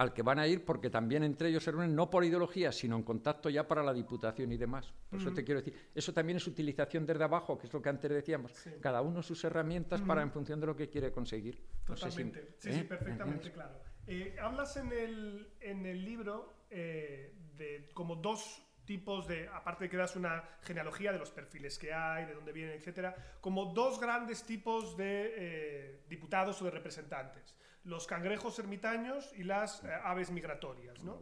al 0.00 0.14
que 0.14 0.22
van 0.22 0.38
a 0.38 0.46
ir 0.46 0.64
porque 0.64 0.88
también 0.88 1.22
entre 1.24 1.50
ellos 1.50 1.62
se 1.62 1.70
reúnen 1.70 1.94
no 1.94 2.08
por 2.08 2.24
ideología, 2.24 2.72
sino 2.72 2.96
en 2.96 3.02
contacto 3.02 3.50
ya 3.50 3.68
para 3.68 3.82
la 3.82 3.92
diputación 3.92 4.50
y 4.50 4.56
demás. 4.56 4.94
Por 5.10 5.20
eso 5.20 5.30
te 5.30 5.44
quiero 5.44 5.60
decir, 5.60 5.90
eso 5.94 6.14
también 6.14 6.38
es 6.38 6.46
utilización 6.46 7.04
desde 7.04 7.22
abajo, 7.22 7.58
que 7.58 7.66
es 7.66 7.72
lo 7.74 7.82
que 7.82 7.90
antes 7.90 8.10
decíamos, 8.10 8.54
cada 8.80 9.02
uno 9.02 9.22
sus 9.22 9.44
herramientas 9.44 10.00
para 10.00 10.22
en 10.22 10.32
función 10.32 10.58
de 10.58 10.68
lo 10.68 10.74
que 10.74 10.88
quiere 10.88 11.12
conseguir. 11.12 11.62
Totalmente, 11.84 12.54
sí, 12.56 12.72
sí, 12.72 12.78
¿eh? 12.78 12.84
perfectamente 12.84 13.52
claro. 13.52 13.74
Eh, 14.06 14.36
hablas 14.40 14.74
en 14.78 14.90
el, 14.90 15.52
en 15.60 15.84
el 15.84 16.02
libro 16.02 16.64
eh, 16.70 17.34
de 17.58 17.90
como 17.92 18.16
dos 18.16 18.62
tipos 18.86 19.28
de, 19.28 19.48
aparte 19.48 19.84
de 19.84 19.90
que 19.90 19.98
das 19.98 20.16
una 20.16 20.42
genealogía 20.62 21.12
de 21.12 21.18
los 21.18 21.30
perfiles 21.30 21.78
que 21.78 21.92
hay, 21.92 22.24
de 22.24 22.32
dónde 22.32 22.52
vienen, 22.52 22.78
etcétera, 22.78 23.14
como 23.42 23.66
dos 23.74 24.00
grandes 24.00 24.44
tipos 24.44 24.96
de 24.96 26.00
diputados 26.08 26.62
o 26.62 26.64
de 26.64 26.70
representantes 26.70 27.54
los 27.84 28.06
cangrejos 28.06 28.58
ermitaños 28.58 29.32
y 29.36 29.44
las 29.44 29.82
eh, 29.84 29.88
aves 30.04 30.30
migratorias. 30.30 31.02
¿no? 31.02 31.18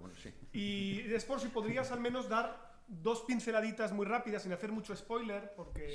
Y 0.53 1.03
después, 1.03 1.43
si 1.43 1.49
podrías 1.49 1.91
al 1.93 2.01
menos 2.01 2.29
dar 2.29 2.69
dos 2.89 3.23
pinceladitas 3.23 3.93
muy 3.93 4.07
rápidas, 4.07 4.43
sin 4.43 4.53
hacer 4.53 4.73
mucho 4.73 4.97
spoiler, 4.97 5.53
porque 5.55 5.95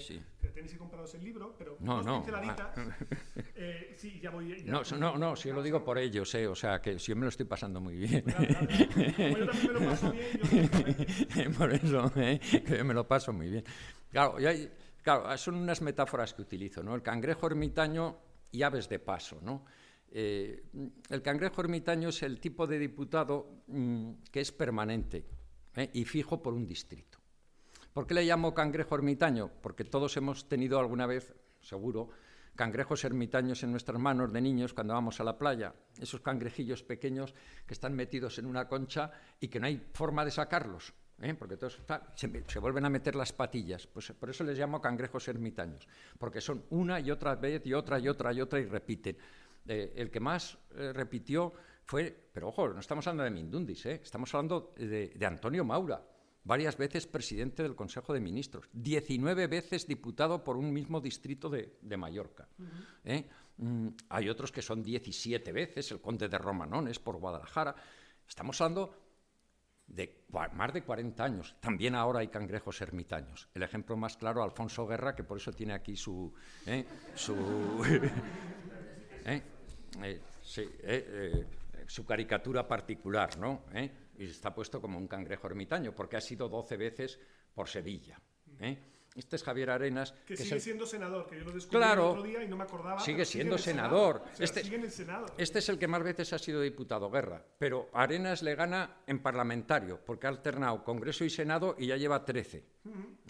tenéis 0.53 0.73
que 0.73 0.77
compraros 0.77 1.13
el 1.15 1.23
libro, 1.23 1.55
pero 1.57 1.75
dos 1.79 2.05
pinceladitas. 2.05 2.77
Eh, 3.55 3.93
sí, 3.95 4.19
ya 4.19 4.29
voy. 4.29 4.63
no, 4.65 4.81
no, 4.97 5.17
no, 5.17 5.35
si 5.35 5.47
yo 5.47 5.55
lo 5.55 5.63
digo 5.63 5.83
por 5.83 5.97
ellos, 5.97 6.33
eh, 6.35 6.47
o 6.47 6.55
sea, 6.55 6.81
que 6.81 6.99
si 6.99 7.11
yo 7.11 7.15
me 7.15 7.23
lo 7.23 7.29
estoy 7.29 7.45
pasando 7.45 7.79
muy 7.79 7.95
bien. 7.95 8.21
Claro, 8.21 8.67
Como 9.15 9.37
yo 9.37 9.45
también 9.45 9.73
me 9.73 9.79
lo 9.79 9.89
paso 9.89 10.11
bien, 10.11 11.51
Por 11.57 11.73
eso, 11.73 12.11
eh, 12.17 12.39
que 12.39 12.77
yo 12.77 12.85
me 12.85 12.93
lo 12.93 13.07
paso 13.07 13.31
muy 13.31 13.49
bien. 13.49 13.63
Claro, 14.11 14.35
claro, 15.01 15.37
son 15.37 15.55
unas 15.55 15.81
metáforas 15.81 16.33
que 16.33 16.41
utilizo, 16.41 16.83
¿no? 16.83 16.95
El 16.95 17.01
cangrejo 17.01 17.47
ermitaño 17.47 18.17
y 18.51 18.63
aves 18.63 18.89
de 18.89 18.99
paso, 18.99 19.39
¿no? 19.41 19.65
Eh, 20.15 20.63
el 21.09 21.23
cangrejo 21.23 21.61
ermitaño 21.61 22.09
es 22.09 22.21
el 22.21 22.39
tipo 22.39 22.67
de 22.67 22.77
diputado 22.77 23.63
mm, 23.65 24.11
que 24.31 24.41
es 24.41 24.51
permanente 24.51 25.25
¿eh? 25.75 25.89
y 25.91 26.05
fijo 26.05 26.39
por 26.39 26.53
un 26.53 26.67
distrito. 26.67 27.17
¿Por 27.91 28.05
qué 28.05 28.13
le 28.13 28.23
llamo 28.23 28.53
cangrejo 28.53 28.93
ermitaño? 28.93 29.49
Porque 29.61 29.83
todos 29.83 30.15
hemos 30.15 30.47
tenido 30.47 30.79
alguna 30.79 31.07
vez, 31.07 31.33
seguro, 31.61 32.09
cangrejos 32.55 33.03
ermitaños 33.05 33.63
en 33.63 33.71
nuestras 33.71 33.99
manos 33.99 34.31
de 34.31 34.41
niños 34.41 34.75
cuando 34.75 34.93
vamos 34.93 35.19
a 35.19 35.23
la 35.23 35.35
playa. 35.35 35.73
Esos 35.99 36.21
cangrejillos 36.21 36.83
pequeños 36.83 37.33
que 37.65 37.73
están 37.73 37.95
metidos 37.95 38.37
en 38.37 38.45
una 38.45 38.67
concha 38.67 39.11
y 39.39 39.47
que 39.47 39.59
no 39.59 39.65
hay 39.65 39.83
forma 39.93 40.23
de 40.23 40.29
sacarlos. 40.29 40.93
¿eh? 41.21 41.33
porque 41.33 41.57
todos 41.57 41.79
se, 42.15 42.43
se, 42.47 42.59
vuelven 42.59 42.85
a 42.85 42.89
meter 42.89 43.15
las 43.15 43.31
patillas. 43.31 43.87
Pues 43.87 44.11
por 44.11 44.29
eso 44.29 44.43
les 44.43 44.57
llamo 44.57 44.81
cangrejos 44.81 45.27
ermitaños, 45.27 45.87
porque 46.17 46.41
son 46.41 46.65
una 46.69 46.99
y 46.99 47.11
otra 47.11 47.35
vez 47.35 47.65
y 47.65 47.73
otra 47.73 47.99
y 47.99 48.07
otra 48.07 48.33
y 48.33 48.41
otra 48.41 48.59
y 48.59 48.65
repiten. 48.65 49.17
Eh, 49.67 49.93
el 49.95 50.11
que 50.11 50.19
más 50.19 50.57
eh, 50.75 50.91
repitió 50.93 51.53
fue, 51.85 52.29
pero 52.33 52.49
ojo, 52.49 52.67
no 52.69 52.79
estamos 52.79 53.07
hablando 53.07 53.23
de 53.23 53.31
Mindundis, 53.31 53.85
eh, 53.85 54.01
estamos 54.03 54.33
hablando 54.33 54.73
de, 54.77 55.25
Antonio 55.25 55.63
Maura, 55.63 56.05
varias 56.43 56.77
veces 56.77 57.07
presidente 57.07 57.63
del 57.63 57.75
Consejo 57.75 58.13
de 58.13 58.19
Ministros, 58.19 58.69
19 58.73 59.47
veces 59.47 59.87
diputado 59.87 60.43
por 60.43 60.57
un 60.57 60.71
mismo 60.71 60.99
distrito 60.99 61.49
de, 61.49 61.97
Mallorca. 61.97 62.47
Mm, 63.57 63.89
hay 64.09 64.29
otros 64.29 64.51
que 64.51 64.61
son 64.61 64.83
17 64.83 65.51
veces, 65.51 65.91
el 65.91 66.01
conde 66.01 66.27
de 66.27 66.37
Romanones 66.37 66.99
por 66.99 67.17
Guadalajara. 67.17 67.75
Estamos 68.27 68.59
hablando 68.59 68.95
de 69.87 70.25
más 70.53 70.73
de 70.73 70.83
40 70.83 71.23
años. 71.23 71.55
También 71.59 71.95
ahora 71.95 72.19
hay 72.19 72.27
cangrejos 72.27 72.81
ermitaños. 72.81 73.47
El 73.53 73.63
ejemplo 73.63 73.95
más 73.95 74.17
claro, 74.17 74.43
Alfonso 74.43 74.87
Guerra, 74.87 75.15
que 75.15 75.23
por 75.23 75.37
eso 75.37 75.51
tiene 75.51 75.73
aquí 75.73 75.95
su... 75.95 76.33
su 77.15 77.35
eh, 79.25 79.41
sí, 80.41 80.61
eh, 80.61 80.71
eh, 80.83 81.45
su 81.87 82.05
caricatura 82.05 82.67
particular, 82.67 83.37
¿no? 83.37 83.63
Y 84.17 84.25
está 84.25 84.53
puesto 84.53 84.79
como 84.79 84.97
un 84.97 85.07
cangrejo 85.07 85.47
ermitaño, 85.47 85.93
porque 85.93 86.17
ha 86.17 86.21
sido 86.21 86.47
12 86.47 86.77
veces 86.77 87.19
por 87.53 87.67
Sevilla. 87.67 88.19
Este 89.15 89.35
es 89.35 89.43
Javier 89.43 89.69
Arenas. 89.69 90.13
Que, 90.25 90.35
sigue 90.35 90.59
siendo 90.59 90.85
senador, 90.85 91.27
que 91.27 91.37
yo 91.37 91.45
lo 91.45 91.51
descubrí 91.51 91.83
el 91.83 91.99
otro 91.99 92.23
día 92.23 92.43
y 92.43 92.47
no 92.47 92.57
me 92.57 92.63
acordaba. 92.63 92.99
Sigue 92.99 93.25
siendo 93.25 93.57
senador. 93.57 94.23
este, 94.39 94.61
este 95.37 95.59
es 95.59 95.69
el 95.69 95.77
que 95.77 95.87
más 95.87 96.03
veces 96.03 96.33
ha 96.33 96.39
sido 96.39 96.61
diputado 96.61 97.09
Guerra. 97.09 97.43
Pero 97.57 97.89
Arenas 97.93 98.41
le 98.41 98.55
gana 98.55 98.97
en 99.05 99.19
parlamentario, 99.21 99.99
porque 100.03 100.27
ha 100.27 100.29
alternado 100.29 100.83
Congreso 100.83 101.23
y 101.25 101.29
Senado 101.29 101.75
y 101.77 101.87
ya 101.87 101.97
lleva 101.97 102.25
13. 102.25 102.57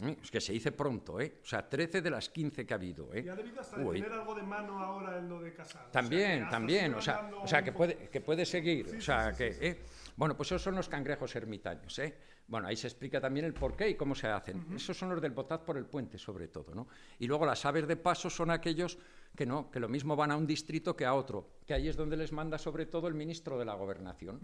¿Eh? 0.02 0.18
Es 0.22 0.32
que 0.32 0.42
se 0.42 0.54
dice 0.54 0.72
pronto, 0.72 1.20
¿eh? 1.20 1.40
O 1.44 1.46
sea, 1.46 1.68
13 1.70 2.02
de 2.02 2.10
las 2.10 2.30
15 2.30 2.66
que 2.66 2.74
ha 2.74 2.78
habido, 2.78 3.14
¿eh? 3.14 3.24
Y 3.26 3.30
ha 3.30 3.36
debido 3.36 3.62
hasta 3.62 3.78
tener 3.78 4.12
algo 4.12 4.34
de 4.34 4.44
mano 4.44 4.80
ahora 4.80 5.20
en 5.20 5.30
lo 5.30 5.40
de 5.40 5.54
Casado. 5.54 5.92
También, 5.92 6.50
también. 6.50 6.96
O 6.96 7.02
sea, 7.02 7.30
o 7.42 7.48
sea 7.48 7.62
que, 7.62 7.72
puede, 7.72 8.10
que 8.10 8.22
puede 8.22 8.46
seguir. 8.46 8.96
o 8.98 9.02
sea, 9.02 9.32
que... 9.34 9.58
¿eh? 9.62 9.82
Bueno, 10.16 10.38
pues 10.38 10.50
esos 10.50 10.62
son 10.62 10.76
los 10.76 10.90
cangrejos 10.90 11.36
ermitaños, 11.36 11.98
¿eh? 12.00 12.16
Bueno, 12.48 12.68
ahí 12.68 12.76
se 12.76 12.88
explica 12.88 13.22
también 13.22 13.46
el 13.46 13.54
porqué 13.54 13.90
y 13.90 13.96
cómo 13.96 14.16
se 14.16 14.28
hacen. 14.28 14.66
Esos 14.76 14.98
son 14.98 15.10
los 15.10 15.22
del 15.22 15.32
Botaz 15.32 15.62
por 15.62 15.78
el 15.78 15.86
puente, 15.86 16.18
sobre 16.18 16.50
todo, 16.50 16.76
¿no? 16.76 16.88
Y 17.20 17.28
luego 17.28 17.46
las 17.46 17.66
aves 17.66 17.88
de 17.88 17.96
paso 17.96 18.30
son 18.30 18.52
aquellos 18.52 18.98
que 19.36 19.46
no, 19.46 19.72
que 19.72 19.80
lo 19.80 19.90
mismo 19.90 20.16
van 20.16 20.32
a 20.32 20.38
un 20.38 20.46
distrito 20.46 20.96
que 20.96 21.06
a 21.06 21.14
otro, 21.14 21.58
que 21.66 21.74
ahí 21.74 21.88
es 21.88 21.96
donde 21.96 22.18
les 22.18 22.32
manda 22.32 22.58
sobre 22.58 22.86
todo 22.86 23.08
el 23.08 23.14
ministro 23.14 23.58
de 23.58 23.66
la 23.66 23.74
gobernación. 23.74 24.40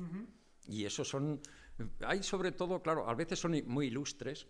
Y 0.67 0.85
esos 0.85 1.07
son, 1.07 1.41
hay 2.05 2.23
sobre 2.23 2.51
todo, 2.51 2.81
claro, 2.81 3.07
a 3.07 3.13
veces 3.15 3.39
son 3.39 3.61
muy 3.67 3.87
ilustres, 3.87 4.47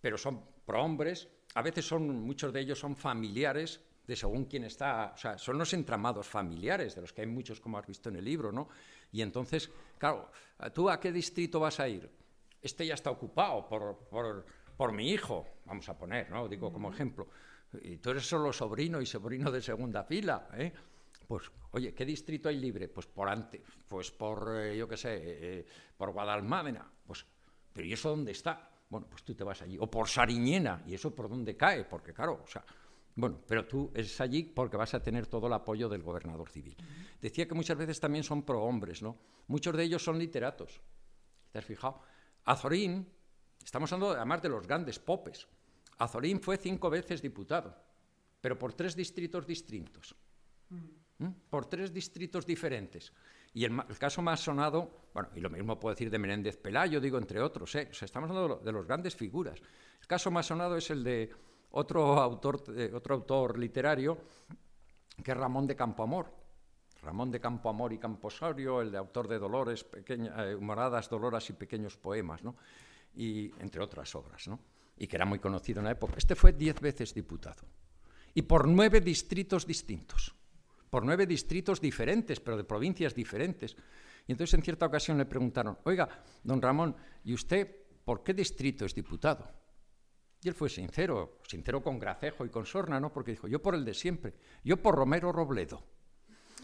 pero 0.00 0.16
son 0.16 0.44
prohombres, 0.64 1.28
a 1.54 1.62
veces 1.62 1.86
son, 1.86 2.08
muchos 2.22 2.52
de 2.52 2.60
ellos 2.60 2.78
son 2.78 2.96
familiares 2.96 3.80
de 4.06 4.16
según 4.16 4.46
quién 4.46 4.64
está, 4.64 5.12
o 5.14 5.18
sea, 5.18 5.36
son 5.36 5.58
los 5.58 5.72
entramados 5.74 6.26
familiares, 6.26 6.94
de 6.94 7.02
los 7.02 7.12
que 7.12 7.20
hay 7.20 7.26
muchos, 7.26 7.60
como 7.60 7.76
has 7.76 7.86
visto 7.86 8.08
en 8.08 8.16
el 8.16 8.24
libro, 8.24 8.50
¿no? 8.50 8.68
Y 9.12 9.20
entonces, 9.20 9.70
claro, 9.98 10.30
¿tú 10.72 10.88
a 10.88 10.98
qué 10.98 11.12
distrito 11.12 11.60
vas 11.60 11.78
a 11.78 11.88
ir? 11.88 12.10
Este 12.68 12.86
ya 12.86 12.94
está 12.94 13.10
ocupado 13.10 13.66
por, 14.76 14.92
mi 14.92 15.10
hijo, 15.10 15.46
vamos 15.64 15.88
a 15.88 15.98
poner, 15.98 16.30
¿no? 16.30 16.46
Digo 16.48 16.72
como 16.72 16.90
ejemplo. 16.92 17.28
Y 17.82 17.96
tú 17.96 18.10
eres 18.10 18.26
solo 18.26 18.52
sobrino 18.52 19.00
y 19.00 19.06
sobrino 19.06 19.50
de 19.50 19.60
segunda 19.60 20.04
fila, 20.04 20.48
¿eh? 20.54 20.72
Pues, 21.26 21.50
oye, 21.72 21.92
¿qué 21.92 22.04
distrito 22.04 22.48
hay 22.48 22.58
libre? 22.58 22.88
Pues 22.88 23.06
por 23.06 23.28
antes, 23.28 23.62
pues 23.86 24.10
por, 24.10 24.56
eh, 24.56 24.76
yo 24.76 24.88
qué 24.88 24.96
sé, 24.96 25.18
eh, 25.20 25.66
por 25.96 26.12
Guadalmádena. 26.12 26.90
Pues, 27.06 27.26
pero 27.72 27.86
¿y 27.86 27.92
eso 27.92 28.10
dónde 28.10 28.32
está? 28.32 28.70
Bueno, 28.88 29.06
pues 29.10 29.22
tú 29.24 29.34
te 29.34 29.44
vas 29.44 29.60
allí. 29.60 29.76
O 29.78 29.90
por 29.90 30.08
Sariñena, 30.08 30.82
¿y 30.86 30.94
eso 30.94 31.14
por 31.14 31.28
dónde 31.28 31.56
cae? 31.56 31.84
Porque 31.84 32.14
claro, 32.14 32.40
o 32.42 32.46
sea, 32.46 32.64
bueno, 33.14 33.40
pero 33.46 33.66
tú 33.66 33.90
es 33.94 34.20
allí 34.20 34.44
porque 34.44 34.76
vas 34.76 34.94
a 34.94 35.02
tener 35.02 35.26
todo 35.26 35.48
el 35.48 35.52
apoyo 35.52 35.88
del 35.88 36.02
gobernador 36.02 36.48
civil. 36.48 36.76
Decía 37.20 37.46
que 37.46 37.54
muchas 37.54 37.76
veces 37.76 38.00
también 38.00 38.24
son 38.24 38.42
prohombres, 38.44 39.02
¿no? 39.02 39.18
Muchos 39.48 39.76
de 39.76 39.82
ellos 39.82 40.02
son 40.02 40.18
literatos. 40.18 40.80
¿Te 41.50 41.58
has 41.58 41.64
fijado? 41.64 42.00
Azorín, 42.48 43.06
estamos 43.62 43.92
hablando 43.92 44.16
además 44.16 44.40
de 44.40 44.48
los 44.48 44.66
grandes 44.66 44.98
popes. 44.98 45.46
Azorín 45.98 46.40
fue 46.40 46.56
cinco 46.56 46.88
veces 46.88 47.20
diputado, 47.20 47.76
pero 48.40 48.58
por 48.58 48.72
tres 48.72 48.96
distritos 48.96 49.46
distintos. 49.46 50.16
Mm. 51.18 51.28
Por 51.50 51.66
tres 51.66 51.92
distritos 51.92 52.46
diferentes. 52.46 53.12
Y 53.52 53.66
el, 53.66 53.76
caso 53.98 54.22
más 54.22 54.40
sonado, 54.40 55.10
bueno, 55.12 55.28
y 55.34 55.40
lo 55.40 55.50
mismo 55.50 55.78
puedo 55.78 55.94
decir 55.94 56.10
de 56.10 56.18
Menéndez 56.18 56.56
Pelayo, 56.56 57.02
digo, 57.02 57.18
entre 57.18 57.38
otros, 57.38 57.74
¿eh? 57.74 57.90
estamos 57.90 58.30
hablando 58.30 58.60
de, 58.64 58.72
los 58.72 58.86
grandes 58.86 59.14
figuras. 59.14 59.60
El 60.00 60.06
caso 60.06 60.30
más 60.30 60.46
sonado 60.46 60.76
es 60.76 60.88
el 60.88 61.04
de 61.04 61.30
otro 61.72 62.18
autor, 62.18 62.62
otro 62.94 63.14
autor 63.14 63.58
literario, 63.58 64.16
que 65.22 65.32
es 65.32 65.36
Ramón 65.36 65.66
de 65.66 65.76
Campoamor. 65.76 66.32
Ramón 67.02 67.30
de 67.30 67.40
Campoamor 67.40 67.92
y 67.92 67.98
Camposorio, 67.98 68.80
el 68.80 68.90
de 68.90 68.98
autor 68.98 69.28
de 69.28 69.38
Dolores, 69.38 69.84
pequeña, 69.84 70.32
eh, 70.44 70.56
Moradas, 70.56 71.08
Doloras 71.08 71.48
y 71.50 71.52
pequeños 71.52 71.96
poemas, 71.96 72.42
¿no? 72.42 72.56
y 73.14 73.50
entre 73.60 73.82
otras 73.82 74.14
obras, 74.14 74.48
¿no? 74.48 74.58
y 74.96 75.06
que 75.06 75.16
era 75.16 75.24
muy 75.24 75.38
conocido 75.38 75.80
en 75.80 75.86
la 75.86 75.92
época. 75.92 76.14
Este 76.16 76.34
fue 76.34 76.52
diez 76.52 76.80
veces 76.80 77.14
diputado 77.14 77.62
y 78.34 78.42
por 78.42 78.68
nueve 78.68 79.00
distritos 79.00 79.66
distintos, 79.66 80.34
por 80.90 81.04
nueve 81.04 81.26
distritos 81.26 81.80
diferentes, 81.80 82.40
pero 82.40 82.56
de 82.56 82.64
provincias 82.64 83.14
diferentes. 83.14 83.76
Y 84.26 84.32
entonces 84.32 84.54
en 84.54 84.62
cierta 84.62 84.86
ocasión 84.86 85.18
le 85.18 85.26
preguntaron, 85.26 85.78
oiga, 85.84 86.08
don 86.44 86.60
Ramón, 86.60 86.94
¿y 87.24 87.32
usted 87.34 87.68
por 88.04 88.22
qué 88.22 88.34
distrito 88.34 88.84
es 88.84 88.94
diputado? 88.94 89.50
Y 90.40 90.48
él 90.48 90.54
fue 90.54 90.68
sincero, 90.68 91.38
sincero 91.48 91.82
con 91.82 91.98
Gracejo 91.98 92.44
y 92.44 92.48
con 92.48 92.64
Sorna, 92.64 93.00
¿no? 93.00 93.12
Porque 93.12 93.32
dijo, 93.32 93.48
yo 93.48 93.60
por 93.60 93.74
el 93.74 93.84
de 93.84 93.94
siempre, 93.94 94.34
yo 94.62 94.76
por 94.76 94.94
Romero 94.94 95.32
Robledo. 95.32 95.82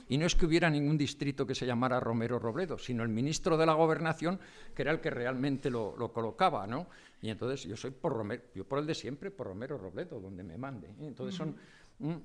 Y 0.08 0.18
no 0.18 0.26
es 0.26 0.34
que 0.34 0.46
hubiera 0.46 0.68
ningún 0.70 0.98
distrito 0.98 1.46
que 1.46 1.54
se 1.54 1.66
llamara 1.66 2.00
Romero 2.00 2.38
Robledo, 2.38 2.78
sino 2.78 3.02
el 3.02 3.08
ministro 3.08 3.56
de 3.56 3.66
la 3.66 3.74
Gobernación, 3.74 4.38
que 4.74 4.82
era 4.82 4.92
el 4.92 5.00
que 5.00 5.10
realmente 5.10 5.70
lo, 5.70 5.94
colocaba, 6.12 6.66
¿no? 6.66 6.88
Y 7.22 7.30
entonces 7.30 7.64
yo 7.64 7.76
soy 7.76 7.90
por 7.90 8.12
Romero, 8.12 8.42
yo 8.54 8.64
por 8.64 8.78
el 8.78 8.86
de 8.86 8.94
siempre, 8.94 9.30
por 9.30 9.46
Romero 9.46 9.78
Robledo, 9.78 10.20
donde 10.20 10.42
me 10.42 10.58
mande. 10.58 10.88
¿eh? 10.88 11.06
Entonces 11.06 11.34
son... 11.34 11.56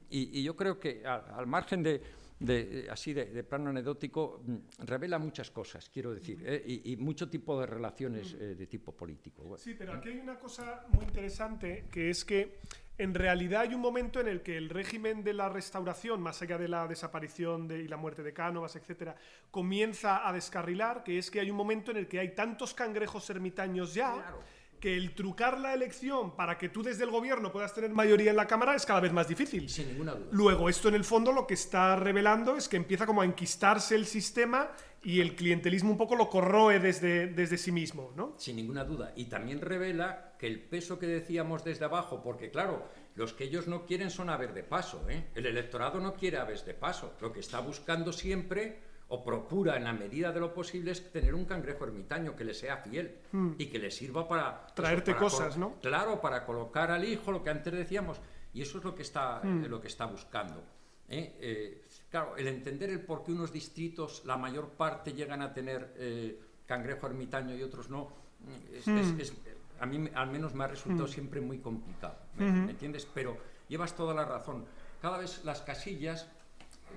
Y, 0.10 0.42
yo 0.42 0.56
creo 0.56 0.80
que 0.80 1.06
al 1.06 1.46
margen 1.46 1.84
de, 1.84 2.02
de, 2.40 2.88
así 2.90 3.14
de, 3.14 3.44
plano 3.44 3.70
anecdótico, 3.70 4.42
mm, 4.46 4.86
revela 4.86 5.20
muchas 5.20 5.52
cosas, 5.52 5.90
quiero 5.90 6.14
decir, 6.14 6.42
¿eh? 6.46 6.82
y, 6.84 6.96
mucho 6.98 7.30
tipo 7.30 7.60
de 7.60 7.68
relaciones 7.68 8.34
eh, 8.34 8.56
de 8.56 8.68
tipo 8.68 8.94
político. 8.94 9.58
Sí, 9.58 9.76
pero 9.78 9.94
aquí 9.94 10.10
hay 10.10 10.20
una 10.20 10.40
cosa 10.40 10.86
muy 10.92 11.04
interesante, 11.04 11.86
que 11.92 12.10
es 12.10 12.24
que 12.24 12.60
en 13.00 13.14
realidad 13.14 13.62
hay 13.62 13.74
un 13.74 13.80
momento 13.80 14.20
en 14.20 14.28
el 14.28 14.42
que 14.42 14.58
el 14.58 14.70
régimen 14.70 15.24
de 15.24 15.34
la 15.34 15.48
restauración, 15.48 16.22
más 16.22 16.42
allá 16.42 16.58
de 16.58 16.68
la 16.68 16.86
desaparición 16.86 17.66
de, 17.66 17.80
y 17.80 17.88
la 17.88 17.96
muerte 17.96 18.24
de 18.24 18.34
Cánovas, 18.34 18.76
etcétera, 18.76 19.16
comienza 19.50 20.28
a 20.28 20.34
descarrilar, 20.34 21.04
que 21.04 21.18
es 21.18 21.32
que 21.32 21.40
hay 21.40 21.50
un 21.50 21.56
momento 21.56 21.92
en 21.92 21.98
el 21.98 22.10
que 22.10 22.20
hay 22.20 22.36
tantos 22.36 22.74
cangrejos 22.74 23.30
ermitaños 23.30 23.94
ya 23.94 24.36
que 24.80 24.96
el 24.96 25.14
trucar 25.14 25.60
la 25.60 25.74
elección 25.74 26.36
para 26.36 26.58
que 26.58 26.70
tú 26.70 26.84
desde 26.84 27.04
el 27.04 27.12
gobierno 27.12 27.52
puedas 27.52 27.74
tener 27.74 27.92
mayoría 27.92 28.32
en 28.32 28.38
la 28.38 28.48
Cámara 28.48 28.76
es 28.76 28.86
cada 28.86 29.00
vez 29.00 29.12
más 29.12 29.28
difícil. 29.28 29.70
Sin 29.70 29.88
ninguna 29.90 30.14
duda. 30.14 30.28
Luego, 30.32 30.70
esto 30.70 30.88
en 30.90 30.96
el 30.96 31.04
fondo 31.04 31.32
lo 31.32 31.46
que 31.46 31.54
está 31.54 31.96
revelando 31.96 32.56
es 32.56 32.68
que 32.68 32.78
empieza 32.78 33.06
como 33.06 33.22
a 33.22 33.26
enquistarse 33.26 33.96
el 33.96 34.06
sistema 34.06 34.72
y 35.04 35.22
el 35.22 35.36
clientelismo 35.36 35.92
un 35.92 35.98
poco 35.98 36.16
lo 36.16 36.30
corroe 36.30 36.80
desde, 36.80 37.28
desde 37.28 37.58
sí 37.58 37.72
mismo, 37.72 38.12
¿no? 38.16 38.36
Sin 38.38 38.56
ninguna 38.56 38.84
duda. 38.84 39.14
Y 39.16 39.26
también 39.26 39.62
revela 39.62 40.36
que 40.38 40.48
el 40.48 40.62
peso 40.62 41.00
que 41.00 41.08
decíamos 41.08 41.64
desde 41.64 41.86
abajo, 41.86 42.22
porque 42.22 42.52
claro, 42.52 42.88
los 43.16 43.34
que 43.34 43.46
ellos 43.46 43.68
no 43.68 43.86
quieren 43.86 44.10
son 44.10 44.30
aves 44.30 44.54
de 44.54 44.64
paso, 44.64 45.06
¿eh? 45.10 45.28
El 45.36 45.46
electorado 45.46 46.00
no 46.00 46.16
quiere 46.16 46.38
aves 46.38 46.66
de 46.66 46.74
paso. 46.74 47.14
Lo 47.22 47.32
que 47.32 47.40
está 47.40 47.60
buscando 47.60 48.12
siempre 48.12 48.89
o 49.10 49.24
procura 49.24 49.76
en 49.76 49.84
la 49.84 49.94
medida 49.94 50.32
de 50.32 50.40
lo 50.40 50.54
posible 50.54 50.92
es 50.92 51.12
tener 51.12 51.34
un 51.34 51.46
cangrejo 51.46 51.84
ermitaño 51.84 52.36
que 52.36 52.44
le 52.44 52.54
sea 52.54 52.78
fiel 52.78 53.18
hmm. 53.32 53.54
y 53.58 53.66
que 53.66 53.80
le 53.80 53.90
sirva 53.90 54.28
para 54.28 54.68
traerte 54.68 55.16
cosas, 55.16 55.58
¿no? 55.58 55.76
Claro, 55.82 56.22
para 56.22 56.46
colocar 56.46 56.92
al 56.92 57.04
hijo, 57.04 57.32
lo 57.32 57.44
que 57.44 57.50
antes 57.50 57.74
decíamos, 57.74 58.18
y 58.54 58.62
eso 58.62 58.78
es 58.78 58.84
lo 58.84 58.94
que 58.94 59.02
está, 59.02 59.42
hmm. 59.44 59.66
lo 59.66 59.82
que 59.82 59.88
está 59.88 60.06
buscando. 60.06 60.64
¿eh? 61.10 61.36
Eh, 61.40 61.86
claro, 62.12 62.38
el 62.38 62.48
entender 62.48 62.92
el 62.92 63.02
por 63.02 63.24
qué 63.24 63.32
unos 63.32 63.52
distritos, 63.52 64.24
la 64.26 64.38
mayor 64.38 64.70
parte 64.70 65.14
llegan 65.14 65.42
a 65.42 65.54
tener 65.54 65.96
eh, 65.98 66.40
cangrejo 66.68 67.08
ermitaño 67.08 67.56
y 67.56 67.64
otros 67.64 67.90
no, 67.90 68.10
hmm. 68.42 69.80
a 69.80 69.86
mí 69.88 70.10
al 70.14 70.30
menos 70.30 70.54
me 70.54 70.66
ha 70.66 70.68
resultado 70.68 71.08
siempre 71.08 71.42
muy 71.42 71.58
complicado, 71.58 72.16
¿me 72.38 72.70
entiendes? 72.70 73.08
Pero 73.12 73.38
llevas 73.68 73.96
toda 73.96 74.14
la 74.14 74.26
razón. 74.26 74.66
Cada 75.02 75.18
vez 75.18 75.44
las 75.46 75.62
casillas 75.62 76.28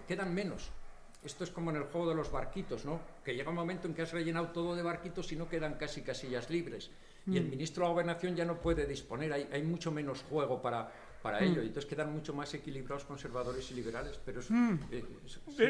quedan 0.06 0.34
menos 0.34 0.72
esto 1.24 1.44
es 1.44 1.50
como 1.50 1.70
en 1.70 1.76
el 1.76 1.84
juego 1.84 2.08
de 2.08 2.14
los 2.14 2.30
barquitos, 2.30 2.84
¿no? 2.84 3.00
Que 3.24 3.34
llega 3.34 3.50
un 3.50 3.56
momento 3.56 3.86
en 3.86 3.94
que 3.94 4.02
has 4.02 4.12
rellenado 4.12 4.48
todo 4.48 4.74
de 4.74 4.82
barquitos 4.82 5.30
y 5.32 5.36
no 5.36 5.48
quedan 5.48 5.74
casi 5.74 6.02
casillas 6.02 6.50
libres. 6.50 6.90
Y 7.26 7.36
el 7.36 7.44
mm. 7.44 7.50
ministro 7.50 7.82
de 7.82 7.88
la 7.88 7.92
Gobernación 7.92 8.34
ya 8.34 8.44
no 8.44 8.60
puede 8.60 8.86
disponer, 8.86 9.32
hay, 9.32 9.62
mucho 9.62 9.92
menos 9.92 10.24
juego 10.28 10.60
para, 10.60 10.92
para 11.22 11.40
mm. 11.40 11.44
ello, 11.44 11.62
y 11.62 11.66
entonces 11.68 11.88
quedan 11.88 12.12
mucho 12.12 12.34
más 12.34 12.52
equilibrados 12.54 13.04
conservadores 13.04 13.70
y 13.70 13.74
liberales. 13.74 14.20
Pero 14.24 14.40
mm. 14.48 14.78
eh, 14.90 15.04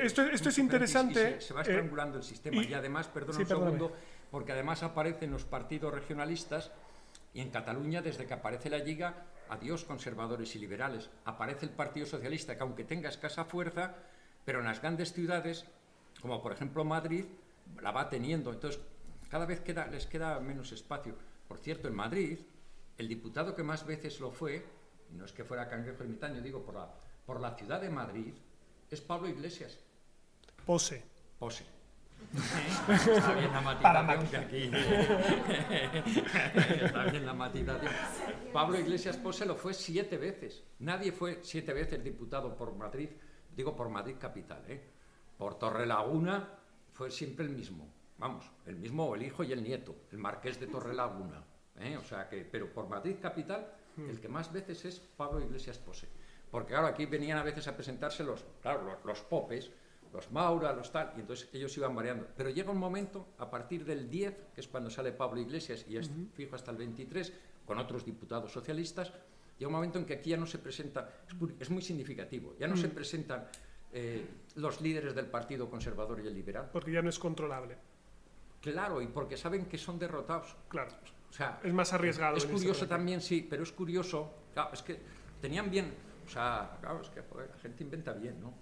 esto, 0.02 0.22
esto 0.22 0.48
es 0.48 0.58
interesante. 0.58 1.40
Se, 1.40 1.52
va 1.52 1.60
eh, 1.60 1.64
estrangulando 1.68 2.16
el 2.16 2.24
sistema. 2.24 2.62
Y, 2.62 2.72
además, 2.72 3.08
perdón 3.08 3.36
un 3.36 3.46
segundo, 3.46 3.92
porque 4.30 4.52
además 4.52 4.82
aparecen 4.82 5.30
los 5.30 5.44
partidos 5.44 5.92
regionalistas. 5.92 6.72
Y 7.34 7.40
en 7.40 7.50
Cataluña, 7.50 8.00
desde 8.00 8.26
que 8.26 8.34
aparece 8.34 8.70
la 8.70 8.78
Liga, 8.78 9.26
adiós 9.50 9.84
conservadores 9.84 10.56
y 10.56 10.58
liberales. 10.58 11.10
Aparece 11.26 11.66
el 11.66 11.72
Partido 11.72 12.06
Socialista, 12.06 12.56
que 12.56 12.62
aunque 12.62 12.84
tenga 12.84 13.10
escasa 13.10 13.44
fuerza, 13.44 13.94
pero 14.44 14.60
en 14.60 14.66
las 14.66 14.80
grandes 14.80 15.12
ciudades, 15.12 15.64
como 16.20 16.42
por 16.42 16.52
ejemplo 16.52 16.84
Madrid, 16.84 17.24
la 17.80 17.90
va 17.90 18.08
teniendo. 18.08 18.52
Entonces, 18.52 18.80
cada 19.30 19.46
vez 19.46 19.60
queda, 19.60 19.86
les 19.86 20.06
queda 20.06 20.40
menos 20.40 20.72
espacio. 20.72 21.16
Por 21.48 21.58
cierto, 21.58 21.88
en 21.88 21.94
Madrid, 21.94 22.38
el 22.98 23.08
diputado 23.08 23.54
que 23.54 23.62
más 23.62 23.86
veces 23.86 24.20
lo 24.20 24.30
fue, 24.30 24.64
no 25.10 25.24
es 25.24 25.32
que 25.32 25.44
fuera 25.44 25.68
Cangrejo 25.68 26.02
Ermitaño, 26.02 26.40
digo, 26.40 26.62
por 26.62 26.74
la, 26.74 26.90
por 27.26 27.40
la 27.40 27.54
ciudad 27.54 27.80
de 27.80 27.90
Madrid, 27.90 28.34
es 28.90 29.00
Pablo 29.00 29.28
Iglesias. 29.28 29.78
Pose. 30.66 31.02
Pose. 31.38 31.64
Está 32.88 33.34
bien 33.34 33.52
la 33.52 33.60
matización 33.60 34.26
que 34.28 34.36
aquí. 34.36 34.70
Está 36.84 37.04
bien 37.04 37.26
la 37.26 37.34
matización. 37.34 37.92
Pablo 38.52 38.78
Iglesias 38.78 39.16
Pose 39.16 39.44
lo 39.44 39.56
fue 39.56 39.74
siete 39.74 40.16
veces. 40.18 40.62
Nadie 40.78 41.10
fue 41.12 41.40
siete 41.42 41.72
veces 41.72 42.02
diputado 42.02 42.56
por 42.56 42.74
Madrid 42.76 43.10
digo 43.56 43.74
por 43.76 43.88
Madrid 43.88 44.16
capital, 44.18 44.62
¿eh? 44.68 44.80
por 45.36 45.58
Torrelaguna 45.58 46.58
fue 46.92 47.10
siempre 47.10 47.44
el 47.44 47.52
mismo, 47.52 47.88
vamos, 48.18 48.50
el 48.66 48.76
mismo 48.76 49.14
el 49.14 49.22
hijo 49.22 49.44
y 49.44 49.52
el 49.52 49.62
nieto, 49.62 49.94
el 50.10 50.18
marqués 50.18 50.60
de 50.60 50.66
Torrelaguna, 50.66 51.42
¿eh? 51.78 51.96
o 51.96 52.04
sea 52.04 52.28
que, 52.28 52.44
pero 52.44 52.72
por 52.72 52.88
Madrid 52.88 53.16
capital, 53.20 53.66
hmm. 53.96 54.10
el 54.10 54.20
que 54.20 54.28
más 54.28 54.52
veces 54.52 54.84
es 54.84 55.00
Pablo 55.00 55.40
Iglesias 55.40 55.78
Pose, 55.78 56.08
porque 56.50 56.72
claro, 56.74 56.86
aquí 56.86 57.06
venían 57.06 57.38
a 57.38 57.42
veces 57.42 57.66
a 57.66 57.74
presentarse 57.74 58.22
los, 58.22 58.44
claro, 58.60 58.98
los, 59.04 59.20
popes, 59.22 59.70
los 60.12 60.30
Maura, 60.30 60.72
los 60.74 60.92
tal, 60.92 61.14
y 61.16 61.20
entonces 61.20 61.48
ellos 61.54 61.74
iban 61.78 61.94
variando. 61.94 62.26
Pero 62.36 62.50
llega 62.50 62.70
un 62.70 62.78
momento, 62.78 63.28
a 63.38 63.50
partir 63.50 63.86
del 63.86 64.10
10, 64.10 64.36
que 64.54 64.60
es 64.60 64.68
cuando 64.68 64.90
sale 64.90 65.12
Pablo 65.12 65.40
Iglesias, 65.40 65.86
y 65.88 65.96
es 65.96 66.10
fijo 66.34 66.54
hasta 66.54 66.70
el 66.70 66.76
23, 66.76 67.32
con 67.64 67.78
otros 67.78 68.04
diputados 68.04 68.52
socialistas, 68.52 69.14
Llega 69.58 69.68
un 69.68 69.74
momento 69.74 69.98
en 69.98 70.04
que 70.04 70.14
aquí 70.14 70.30
ya 70.30 70.36
no 70.36 70.46
se 70.46 70.58
presenta, 70.58 71.08
es, 71.60 71.70
muy 71.70 71.82
significativo, 71.82 72.56
ya 72.58 72.66
no 72.66 72.76
se 72.76 72.88
mm. 72.88 72.90
presentan 72.90 73.48
eh, 73.92 74.26
los 74.56 74.80
líderes 74.80 75.14
del 75.14 75.26
Partido 75.26 75.68
Conservador 75.68 76.20
y 76.24 76.26
el 76.26 76.34
Liberal. 76.34 76.70
Porque 76.72 76.90
ya 76.90 77.02
no 77.02 77.10
es 77.10 77.18
controlable. 77.18 77.76
Claro, 78.60 79.02
y 79.02 79.08
porque 79.08 79.36
saben 79.36 79.66
que 79.66 79.76
son 79.76 79.98
derrotados. 79.98 80.56
Claro. 80.68 80.92
O 81.28 81.32
sea, 81.32 81.60
es 81.62 81.72
más 81.72 81.92
arriesgado. 81.92 82.36
Es, 82.36 82.46
curioso 82.46 82.86
también, 82.86 83.20
sí, 83.20 83.46
pero 83.48 83.62
es 83.62 83.72
curioso. 83.72 84.32
Claro, 84.54 84.70
es 84.72 84.82
que 84.82 84.98
tenían 85.40 85.70
bien. 85.70 85.92
O 86.26 86.28
sea, 86.28 86.78
claro, 86.80 87.02
es 87.02 87.10
que 87.10 87.20
la 87.20 87.58
gente 87.60 87.84
inventa 87.84 88.12
bien, 88.12 88.40
¿no? 88.40 88.54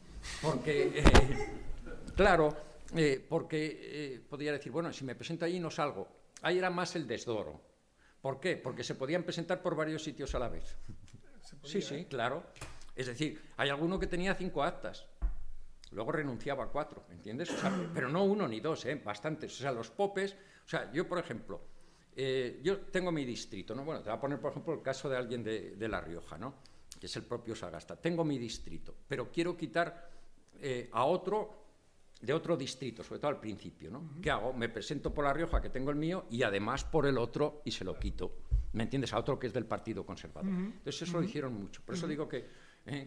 Porque, 0.42 0.92
eh, 0.96 1.04
claro, 2.16 2.56
eh, 2.96 3.24
porque 3.28 4.22
podría 4.28 4.52
decir, 4.52 4.72
bueno, 4.72 4.92
si 4.92 5.04
me 5.04 5.14
presento 5.14 5.44
allí 5.44 5.60
no 5.60 5.70
salgo. 5.70 6.08
Ahí 6.42 6.58
era 6.58 6.70
más 6.70 6.96
el 6.96 7.06
desdoro. 7.06 7.69
¿Por 8.20 8.40
qué? 8.40 8.56
Porque 8.56 8.84
se 8.84 8.94
podían 8.94 9.22
presentar 9.22 9.62
por 9.62 9.74
varios 9.74 10.02
sitios 10.02 10.34
a 10.34 10.38
la 10.38 10.48
vez. 10.48 10.76
sí, 11.64 11.80
sí, 11.80 12.04
claro. 12.04 12.44
Es 12.94 13.06
decir, 13.06 13.40
hay 13.56 13.70
alguno 13.70 13.98
que 13.98 14.06
tenía 14.06 14.34
cinco 14.34 14.62
actas, 14.62 15.06
luego 15.92 16.12
renunciaba 16.12 16.64
a 16.64 16.68
cuatro, 16.68 17.06
¿entiendes? 17.10 17.50
pero 17.94 18.08
no 18.08 18.24
uno 18.24 18.46
ni 18.46 18.60
dos, 18.60 18.84
¿eh? 18.84 19.00
bastantes. 19.02 19.54
O 19.58 19.62
sea, 19.62 19.72
los 19.72 19.90
popes, 19.90 20.36
o 20.64 20.68
sea, 20.68 20.92
yo, 20.92 21.08
por 21.08 21.18
ejemplo, 21.18 21.60
eh, 22.14 22.60
yo 22.62 22.80
tengo 22.82 23.10
mi 23.12 23.24
distrito, 23.24 23.74
¿no? 23.74 23.84
Bueno, 23.84 24.02
te 24.02 24.10
voy 24.10 24.18
a 24.18 24.20
poner, 24.20 24.40
por 24.40 24.50
ejemplo, 24.50 24.74
el 24.74 24.82
caso 24.82 25.08
de 25.08 25.16
alguien 25.16 25.42
de, 25.42 25.88
La 25.88 26.00
Rioja, 26.00 26.36
¿no? 26.36 26.56
Que 26.98 27.06
es 27.06 27.16
el 27.16 27.24
propio 27.24 27.54
Sagasta. 27.54 27.96
Tengo 27.96 28.24
mi 28.24 28.38
distrito, 28.38 28.94
pero 29.08 29.30
quiero 29.30 29.56
quitar 29.56 30.10
eh, 30.60 30.90
a 30.92 31.04
otro 31.04 31.59
de 32.20 32.32
otro 32.34 32.56
distrito, 32.56 33.02
sobre 33.02 33.18
todo 33.20 33.30
al 33.30 33.40
principio, 33.40 33.90
¿no? 33.90 34.10
¿Qué 34.20 34.30
hago? 34.30 34.52
Me 34.52 34.68
presento 34.68 35.12
por 35.12 35.24
La 35.24 35.32
Rioja, 35.32 35.60
que 35.60 35.70
tengo 35.70 35.90
el 35.90 35.96
mío, 35.96 36.26
y 36.30 36.42
además 36.42 36.84
por 36.84 37.06
el 37.06 37.18
otro, 37.18 37.62
y 37.64 37.70
se 37.70 37.84
lo 37.84 37.98
quito. 37.98 38.36
¿Me 38.72 38.84
entiendes? 38.84 39.12
A 39.12 39.18
otro 39.18 39.38
que 39.38 39.46
es 39.46 39.52
del 39.52 39.66
Partido 39.66 40.04
Conservador. 40.04 40.50
Entonces 40.50 41.02
eso 41.02 41.18
lo 41.18 41.24
hicieron 41.24 41.54
mucho. 41.54 41.82
Por 41.84 41.94
eso 41.94 42.06
digo 42.06 42.28
que, 42.28 42.46
eh, 42.86 43.06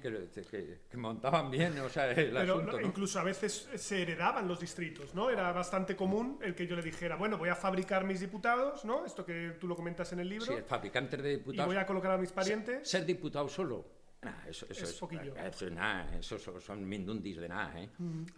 que, 0.90 0.98
montaban 0.98 1.50
bien 1.50 1.78
o 1.80 1.90
sea, 1.90 2.12
el 2.12 2.32
Pero 2.32 2.82
incluso 2.82 3.20
a 3.20 3.24
veces 3.24 3.70
se 3.76 4.02
heredaban 4.02 4.48
los 4.48 4.60
distritos, 4.60 5.16
¿no? 5.16 5.30
Era 5.30 5.52
bastante 5.54 5.96
común 5.96 6.40
el 6.42 6.54
que 6.54 6.68
yo 6.68 6.76
le 6.76 6.82
dijera, 6.82 7.16
bueno, 7.16 7.38
voy 7.38 7.50
a 7.50 7.56
fabricar 7.56 8.04
mis 8.04 8.20
diputados, 8.20 8.84
¿no? 8.84 9.06
Esto 9.06 9.26
que 9.26 9.56
tú 9.60 9.68
lo 9.68 9.76
comentas 9.76 10.12
en 10.12 10.20
el 10.20 10.30
libro. 10.30 10.48
Sí, 10.48 10.54
el 10.54 10.64
fabricante 10.64 11.16
de 11.18 11.38
diputados. 11.38 11.66
Y 11.66 11.74
voy 11.74 11.82
a 11.82 11.86
colocar 11.86 12.12
a 12.12 12.18
mis 12.18 12.32
parientes. 12.32 12.90
ser 12.90 13.06
diputado 13.06 13.48
solo 13.48 14.03
eso, 14.48 14.66
es, 14.70 14.82
es, 14.82 14.94
poquillo. 14.94 15.36
Eso, 15.36 16.38
son, 16.60 16.88
mindundis 16.88 17.38
de 17.38 17.50
nada. 17.50 17.82
¿eh? 17.82 17.90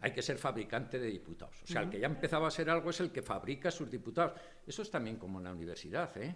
Hay 0.01 0.11
que 0.11 0.21
ser 0.21 0.37
fabricante 0.37 0.99
de 0.99 1.07
diputados. 1.07 1.61
O 1.63 1.67
sea, 1.67 1.81
el 1.81 1.89
que 1.89 1.99
ya 1.99 2.07
empezaba 2.07 2.47
a 2.47 2.51
ser 2.51 2.69
algo 2.69 2.89
es 2.89 2.99
el 2.99 3.11
que 3.11 3.21
fabrica 3.21 3.71
sus 3.71 3.89
diputados. 3.89 4.33
Eso 4.65 4.81
es 4.81 4.91
también 4.91 5.17
como 5.17 5.39
en 5.39 5.45
la 5.45 5.51
universidad. 5.51 6.15
¿eh? 6.17 6.33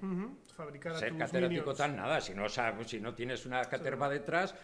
Fabricar 0.56 0.94
a 0.94 1.00
ser 1.00 1.10
tus 1.10 1.20
catedrático 1.20 1.74
tal, 1.74 1.96
nada. 1.96 2.22
Si 2.22 2.34
no, 2.34 2.48
si 2.50 3.00
no 3.00 3.14
tienes 3.14 3.46
una 3.46 3.64
caterva 3.66 4.10
detrás, 4.10 4.56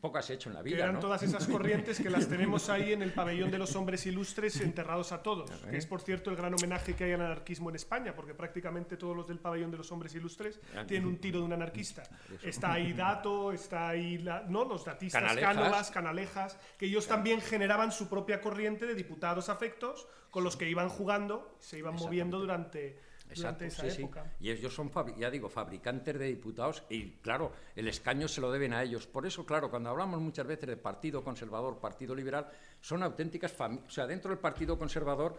poco 0.00 0.18
has 0.18 0.30
hecho 0.30 0.48
en 0.48 0.54
la 0.54 0.62
vida. 0.62 0.76
Que 0.76 0.82
eran 0.82 1.00
todas 1.00 1.22
esas 1.22 1.46
corrientes 1.48 2.00
que 2.00 2.10
las 2.10 2.28
tenemos 2.28 2.68
ahí 2.68 2.92
en 2.92 3.02
el 3.02 3.12
pabellón 3.12 3.50
de 3.50 3.58
los 3.58 3.74
hombres 3.76 4.06
ilustres 4.06 4.60
enterrados 4.60 5.12
a 5.12 5.22
todos. 5.22 5.50
Que 5.50 5.76
es, 5.76 5.86
por 5.86 6.00
cierto, 6.00 6.30
el 6.30 6.36
gran 6.36 6.54
homenaje 6.54 6.94
que 6.94 7.04
hay 7.04 7.12
al 7.12 7.22
anarquismo 7.22 7.70
en 7.70 7.76
España, 7.76 8.14
porque 8.14 8.34
prácticamente 8.34 8.96
todos 8.96 9.16
los 9.16 9.28
del 9.28 9.38
pabellón 9.38 9.70
de 9.70 9.78
los 9.78 9.90
hombres 9.92 10.14
ilustres 10.14 10.60
tienen 10.86 11.08
un 11.08 11.18
tiro 11.18 11.40
de 11.40 11.44
un 11.44 11.52
anarquista. 11.52 12.02
Está 12.42 12.72
ahí 12.72 12.92
Dato, 12.96 13.52
está 13.52 13.88
ahí 13.88 14.18
no 14.48 14.64
los 14.64 14.84
datistas, 14.84 15.36
Cánovas, 15.36 15.90
Canalejas, 15.90 16.58
que 16.78 16.86
ellos 16.86 17.06
también 17.06 17.40
generaban 17.40 17.92
su 17.92 18.08
propia 18.08 18.40
corriente 18.40 18.86
de 18.86 18.94
diputados 18.94 19.48
afectos 19.48 20.06
con 20.30 20.44
los 20.44 20.56
que 20.56 20.68
iban 20.68 20.88
jugando, 20.88 21.56
se 21.60 21.78
iban 21.78 21.94
moviendo 21.94 22.38
durante, 22.38 23.00
durante 23.34 23.66
esa 23.66 23.86
época. 23.86 24.34
Y 24.40 24.50
ellos 24.50 24.74
son, 24.74 24.90
ya 25.16 25.30
digo, 25.30 25.48
fabricantes 25.48 26.18
de 26.18 26.26
diputados 26.26 26.82
y, 26.90 27.12
claro, 27.22 27.52
el 27.74 27.88
escaño 27.88 28.28
se 28.28 28.40
lo 28.40 28.50
deben 28.50 28.72
a 28.72 28.82
ellos. 28.82 29.06
Por 29.06 29.26
eso, 29.26 29.46
claro, 29.46 29.70
cuando 29.70 29.90
hablamos 29.90 30.20
muchas 30.20 30.46
veces 30.46 30.68
de 30.68 30.76
Partido 30.76 31.22
Conservador, 31.24 31.78
Partido 31.78 32.14
Liberal, 32.14 32.48
son 32.80 33.02
auténticas 33.02 33.52
familias. 33.52 33.86
O 33.88 33.90
sea, 33.90 34.06
dentro 34.06 34.30
del 34.30 34.38
Partido 34.38 34.78
Conservador, 34.78 35.38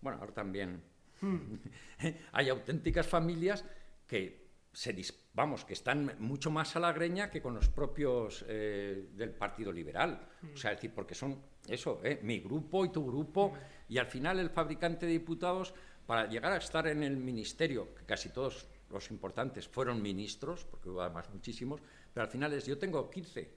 bueno, 0.00 0.18
ahora 0.20 0.32
también 0.32 0.82
hmm. 1.20 1.54
hay 2.32 2.48
auténticas 2.48 3.06
familias 3.06 3.64
que 4.06 4.47
se 4.72 4.94
vamos, 5.34 5.64
que 5.64 5.72
están 5.72 6.14
mucho 6.18 6.50
más 6.50 6.76
a 6.76 6.80
la 6.80 6.92
greña 6.92 7.30
que 7.30 7.40
con 7.40 7.54
los 7.54 7.68
propios 7.68 8.44
eh, 8.48 9.08
del 9.12 9.30
Partido 9.30 9.72
Liberal. 9.72 10.28
O 10.52 10.56
sea, 10.56 10.72
decir, 10.72 10.92
porque 10.94 11.14
son 11.14 11.42
eso, 11.66 12.00
eh, 12.02 12.20
mi 12.22 12.40
grupo 12.40 12.84
y 12.84 12.90
tu 12.90 13.06
grupo, 13.06 13.52
y 13.88 13.98
al 13.98 14.06
final 14.06 14.38
el 14.38 14.50
fabricante 14.50 15.06
de 15.06 15.12
diputados, 15.12 15.74
para 16.06 16.26
llegar 16.26 16.52
a 16.52 16.56
estar 16.56 16.86
en 16.86 17.02
el 17.02 17.16
ministerio, 17.16 17.94
que 17.94 18.04
casi 18.04 18.30
todos 18.30 18.66
los 18.90 19.10
importantes 19.10 19.68
fueron 19.68 20.00
ministros, 20.00 20.64
porque 20.64 20.88
hubo 20.88 21.02
además 21.02 21.28
muchísimos, 21.30 21.82
pero 22.12 22.24
al 22.24 22.30
final 22.30 22.52
es, 22.54 22.66
yo 22.66 22.78
tengo 22.78 23.10
15, 23.10 23.54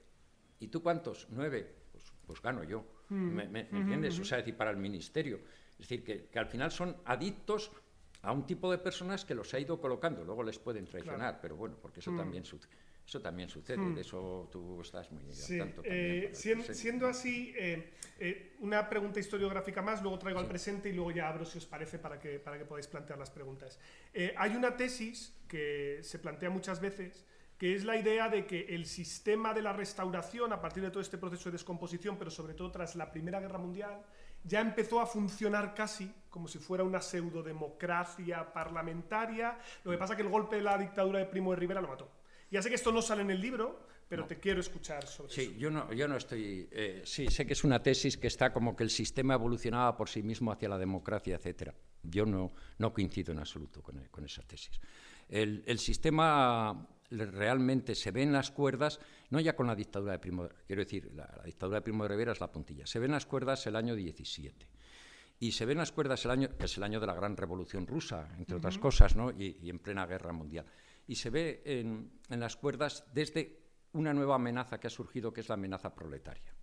¿y 0.60 0.68
tú 0.68 0.82
cuántos? 0.82 1.26
9, 1.30 1.74
pues, 1.90 2.12
pues 2.26 2.42
gano 2.42 2.62
yo. 2.64 2.84
¿Me, 3.08 3.44
entiendes? 3.70 4.18
O 4.18 4.24
sea, 4.24 4.38
decir, 4.38 4.56
para 4.56 4.70
el 4.70 4.78
ministerio. 4.78 5.40
Es 5.72 5.88
decir, 5.88 6.02
que, 6.02 6.26
que 6.26 6.38
al 6.38 6.46
final 6.46 6.70
son 6.70 6.96
adictos 7.04 7.70
a 8.22 8.32
un 8.32 8.46
tipo 8.46 8.70
de 8.70 8.78
personas 8.78 9.24
que 9.24 9.34
los 9.34 9.52
ha 9.52 9.58
ido 9.58 9.80
colocando, 9.80 10.24
luego 10.24 10.44
les 10.44 10.58
pueden 10.58 10.86
traicionar, 10.86 11.40
pero 11.40 11.56
bueno, 11.56 11.76
porque 11.80 12.00
eso 12.00 12.12
mm. 12.12 12.16
también 12.16 12.44
sucede. 12.44 12.72
Eso 13.04 13.20
también 13.20 13.48
sucede, 13.48 13.78
mm. 13.78 13.94
de 13.96 14.00
eso 14.00 14.48
tú 14.50 14.80
estás 14.80 15.10
muy 15.10 15.24
sí. 15.32 15.58
tanto. 15.58 15.82
Eh, 15.84 16.30
siendo, 16.32 17.08
así, 17.08 17.52
eh, 17.56 17.90
eh, 18.20 18.56
una 18.60 18.88
pregunta 18.88 19.18
historiográfica 19.18 19.82
más, 19.82 20.00
luego 20.02 20.20
traigo 20.20 20.38
al 20.38 20.46
presente 20.46 20.88
y 20.88 20.92
luego 20.92 21.10
ya 21.10 21.28
abro, 21.28 21.44
si 21.44 21.58
os 21.58 21.66
parece, 21.66 21.98
para 21.98 22.20
que, 22.20 22.38
para 22.38 22.56
que 22.58 22.64
podáis 22.64 22.86
plantear 22.86 23.18
las 23.18 23.30
preguntas. 23.30 23.80
hay 24.36 24.54
una 24.54 24.76
tesis 24.76 25.34
que 25.48 25.98
se 26.02 26.20
plantea 26.20 26.48
muchas 26.48 26.80
veces, 26.80 27.26
que 27.58 27.74
es 27.74 27.84
la 27.84 27.96
idea 27.96 28.28
de 28.28 28.46
que 28.46 28.66
el 28.68 28.86
sistema 28.86 29.52
de 29.52 29.62
la 29.62 29.72
restauración, 29.72 30.52
a 30.52 30.60
partir 30.60 30.84
de 30.84 30.90
todo 30.90 31.00
este 31.00 31.18
proceso 31.18 31.46
de 31.46 31.52
descomposición, 31.52 32.16
pero 32.18 32.30
sobre 32.30 32.54
todo 32.54 32.70
tras 32.70 32.94
la 32.94 33.10
Primera 33.10 33.40
Guerra 33.40 33.58
Mundial, 33.58 34.00
ya 34.44 34.60
empezó 34.60 35.00
a 35.00 35.06
funcionar 35.06 35.74
casi 35.74 36.12
como 36.32 36.48
si 36.48 36.58
fuera 36.58 36.82
una 36.82 37.00
pseudodemocracia 37.00 38.50
parlamentaria. 38.54 39.58
Lo 39.84 39.92
que 39.92 39.98
pasa 39.98 40.14
es 40.14 40.16
que 40.16 40.22
el 40.22 40.30
golpe 40.30 40.56
de 40.56 40.62
la 40.62 40.78
dictadura 40.78 41.18
de 41.18 41.26
Primo 41.26 41.50
de 41.50 41.56
Rivera 41.56 41.82
lo 41.82 41.88
mató. 41.88 42.10
Ya 42.50 42.62
sé 42.62 42.70
que 42.70 42.74
esto 42.74 42.90
no 42.90 43.02
sale 43.02 43.20
en 43.20 43.30
el 43.30 43.40
libro, 43.40 43.80
pero 44.08 44.26
te 44.26 44.40
quiero 44.40 44.60
escuchar 44.60 45.06
sobre 45.06 45.30
sí, 45.30 45.42
eso. 45.42 45.52
Yo 45.52 45.70
no, 45.70 45.92
yo 45.92 46.08
no 46.08 46.16
estoy... 46.16 46.68
Eh, 46.72 47.02
sí, 47.04 47.28
sé 47.28 47.46
que 47.46 47.52
es 47.52 47.64
una 47.64 47.82
tesis 47.82 48.16
que 48.16 48.28
está 48.28 48.50
como 48.50 48.74
que 48.74 48.82
el 48.82 48.90
sistema 48.90 49.34
evolucionaba 49.34 49.94
por 49.94 50.08
sí 50.08 50.22
mismo 50.22 50.50
hacia 50.50 50.70
la 50.70 50.78
democracia, 50.78 51.36
etcétera. 51.36 51.74
Yo 52.02 52.24
no, 52.24 52.52
no 52.78 52.92
coincido 52.94 53.32
en 53.32 53.38
absoluto 53.38 53.82
con, 53.82 54.02
con 54.10 54.24
esa 54.24 54.42
tesis. 54.42 54.80
El, 55.28 55.62
el 55.66 55.78
sistema 55.78 56.88
realmente 57.10 57.94
se 57.94 58.10
ve 58.10 58.22
en 58.22 58.32
las 58.32 58.50
cuerdas, 58.50 59.00
no 59.30 59.38
ya 59.38 59.54
con 59.54 59.66
la 59.66 59.74
dictadura 59.74 60.12
de 60.12 60.18
Primo, 60.18 60.48
quiero 60.66 60.82
decir, 60.82 61.12
la, 61.14 61.42
dictadura 61.44 61.78
de 61.78 61.82
Primo 61.82 62.04
de 62.04 62.08
Rivera 62.08 62.32
es 62.32 62.40
la 62.40 62.50
puntilla, 62.50 62.86
se 62.86 62.98
ven 62.98 63.10
las 63.10 63.26
cuerdas 63.26 63.66
el 63.66 63.76
año 63.76 63.94
17. 63.94 64.66
Y 65.42 65.50
se 65.50 65.66
ven 65.66 65.78
las 65.78 65.90
cuerdas 65.90 66.24
el 66.24 66.30
año, 66.30 66.56
que 66.56 66.66
es 66.66 66.76
el 66.76 66.84
año 66.84 67.00
de 67.00 67.06
la 67.08 67.14
gran 67.14 67.36
revolución 67.36 67.84
rusa, 67.84 68.28
entre 68.38 68.58
otras 68.58 68.78
cosas, 68.78 69.16
¿no? 69.16 69.32
y, 69.32 69.68
en 69.68 69.80
plena 69.80 70.06
guerra 70.06 70.32
mundial. 70.32 70.64
Y 71.08 71.16
se 71.16 71.30
ve 71.30 71.62
en, 71.64 72.12
las 72.28 72.54
cuerdas 72.54 73.04
desde 73.12 73.58
una 73.94 74.14
nueva 74.14 74.36
amenaza 74.36 74.78
que 74.78 74.86
ha 74.86 74.90
surgido, 74.90 75.32
que 75.32 75.40
es 75.40 75.48
la 75.48 75.56
amenaza 75.56 75.92
proletaria. 75.92 76.54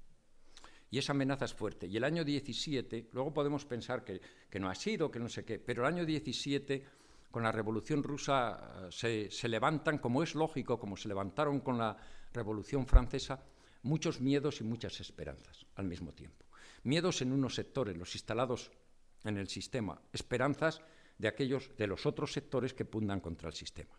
Y 0.89 0.97
esa 0.97 1.11
amenaza 1.11 1.43
es 1.43 1.53
fuerte. 1.53 1.87
Y 1.87 1.97
el 1.97 2.05
año 2.05 2.23
17, 2.23 3.09
luego 3.11 3.33
podemos 3.33 3.65
pensar 3.65 4.05
que, 4.05 4.21
que 4.49 4.61
no 4.61 4.69
ha 4.69 4.75
sido, 4.75 5.11
que 5.11 5.19
no 5.19 5.27
sé 5.27 5.43
qué, 5.43 5.59
pero 5.59 5.85
el 5.85 5.93
año 5.93 6.05
17 6.05 6.85
con 7.31 7.43
la 7.43 7.51
Revolución 7.51 8.01
Rusa 8.01 8.87
eh, 9.03 9.27
se, 9.29 9.49
levantan, 9.49 9.97
como 9.97 10.23
es 10.23 10.35
lógico, 10.35 10.79
como 10.79 10.95
se 10.95 11.09
levantaron 11.09 11.59
con 11.59 11.77
la 11.77 11.97
Revolución 12.31 12.87
Francesa, 12.87 13.43
muchos 13.83 14.21
miedos 14.21 14.61
y 14.61 14.63
muchas 14.63 15.01
esperanzas 15.01 15.65
al 15.75 15.85
mismo 15.85 16.13
tiempo. 16.13 16.45
Miedos 16.83 17.21
en 17.21 17.31
unos 17.31 17.55
sectores, 17.55 17.97
los 17.97 18.13
instalados 18.15 18.71
en 19.23 19.37
el 19.37 19.47
sistema, 19.47 20.01
esperanzas 20.13 20.81
de 21.17 21.27
aquellos, 21.27 21.71
de 21.77 21.87
los 21.87 22.05
otros 22.05 22.31
sectores 22.31 22.73
que 22.73 22.85
pundan 22.85 23.19
contra 23.19 23.49
el 23.49 23.55
sistema. 23.55 23.97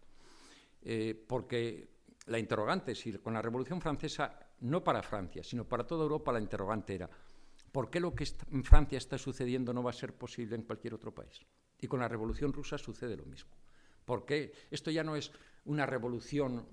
Eh, 0.83 1.15
porque 1.27 1.89
la 2.27 2.39
interrogante, 2.39 2.93
es 2.93 2.99
decir, 2.99 3.21
con 3.21 3.35
la 3.35 3.43
Revolución 3.43 3.81
Francesa, 3.81 4.39
no 4.61 4.83
para 4.83 5.03
Francia, 5.03 5.43
sino 5.45 5.65
para 5.65 5.87
toda 5.87 6.03
Europa, 6.03 6.33
la 6.33 6.41
interrogante 6.41 6.95
era, 6.95 7.11
¿por 7.71 7.91
qué 7.91 8.01
lo 8.01 8.15
que 8.15 8.27
en 8.51 8.65
Francia 8.65 8.99
está 8.99 9.19
sucediendo 9.19 9.73
no 9.73 9.83
va 9.83 9.91
a 9.91 9.95
ser 9.95 10.15
posible 10.15 10.57
en 10.57 10.63
cualquier 10.63 10.95
otro 10.95 11.15
país? 11.15 11.45
Y 11.79 11.87
con 11.87 12.01
la 12.01 12.09
Revolución 12.09 12.53
Rusa 12.53 12.79
sucede 12.79 13.17
lo 13.17 13.27
mismo. 13.27 13.51
Porque 14.05 14.53
esto 14.71 14.91
ya 14.91 15.05
no 15.05 15.15
es 15.15 15.31
una 15.67 15.87
revolución 15.87 16.67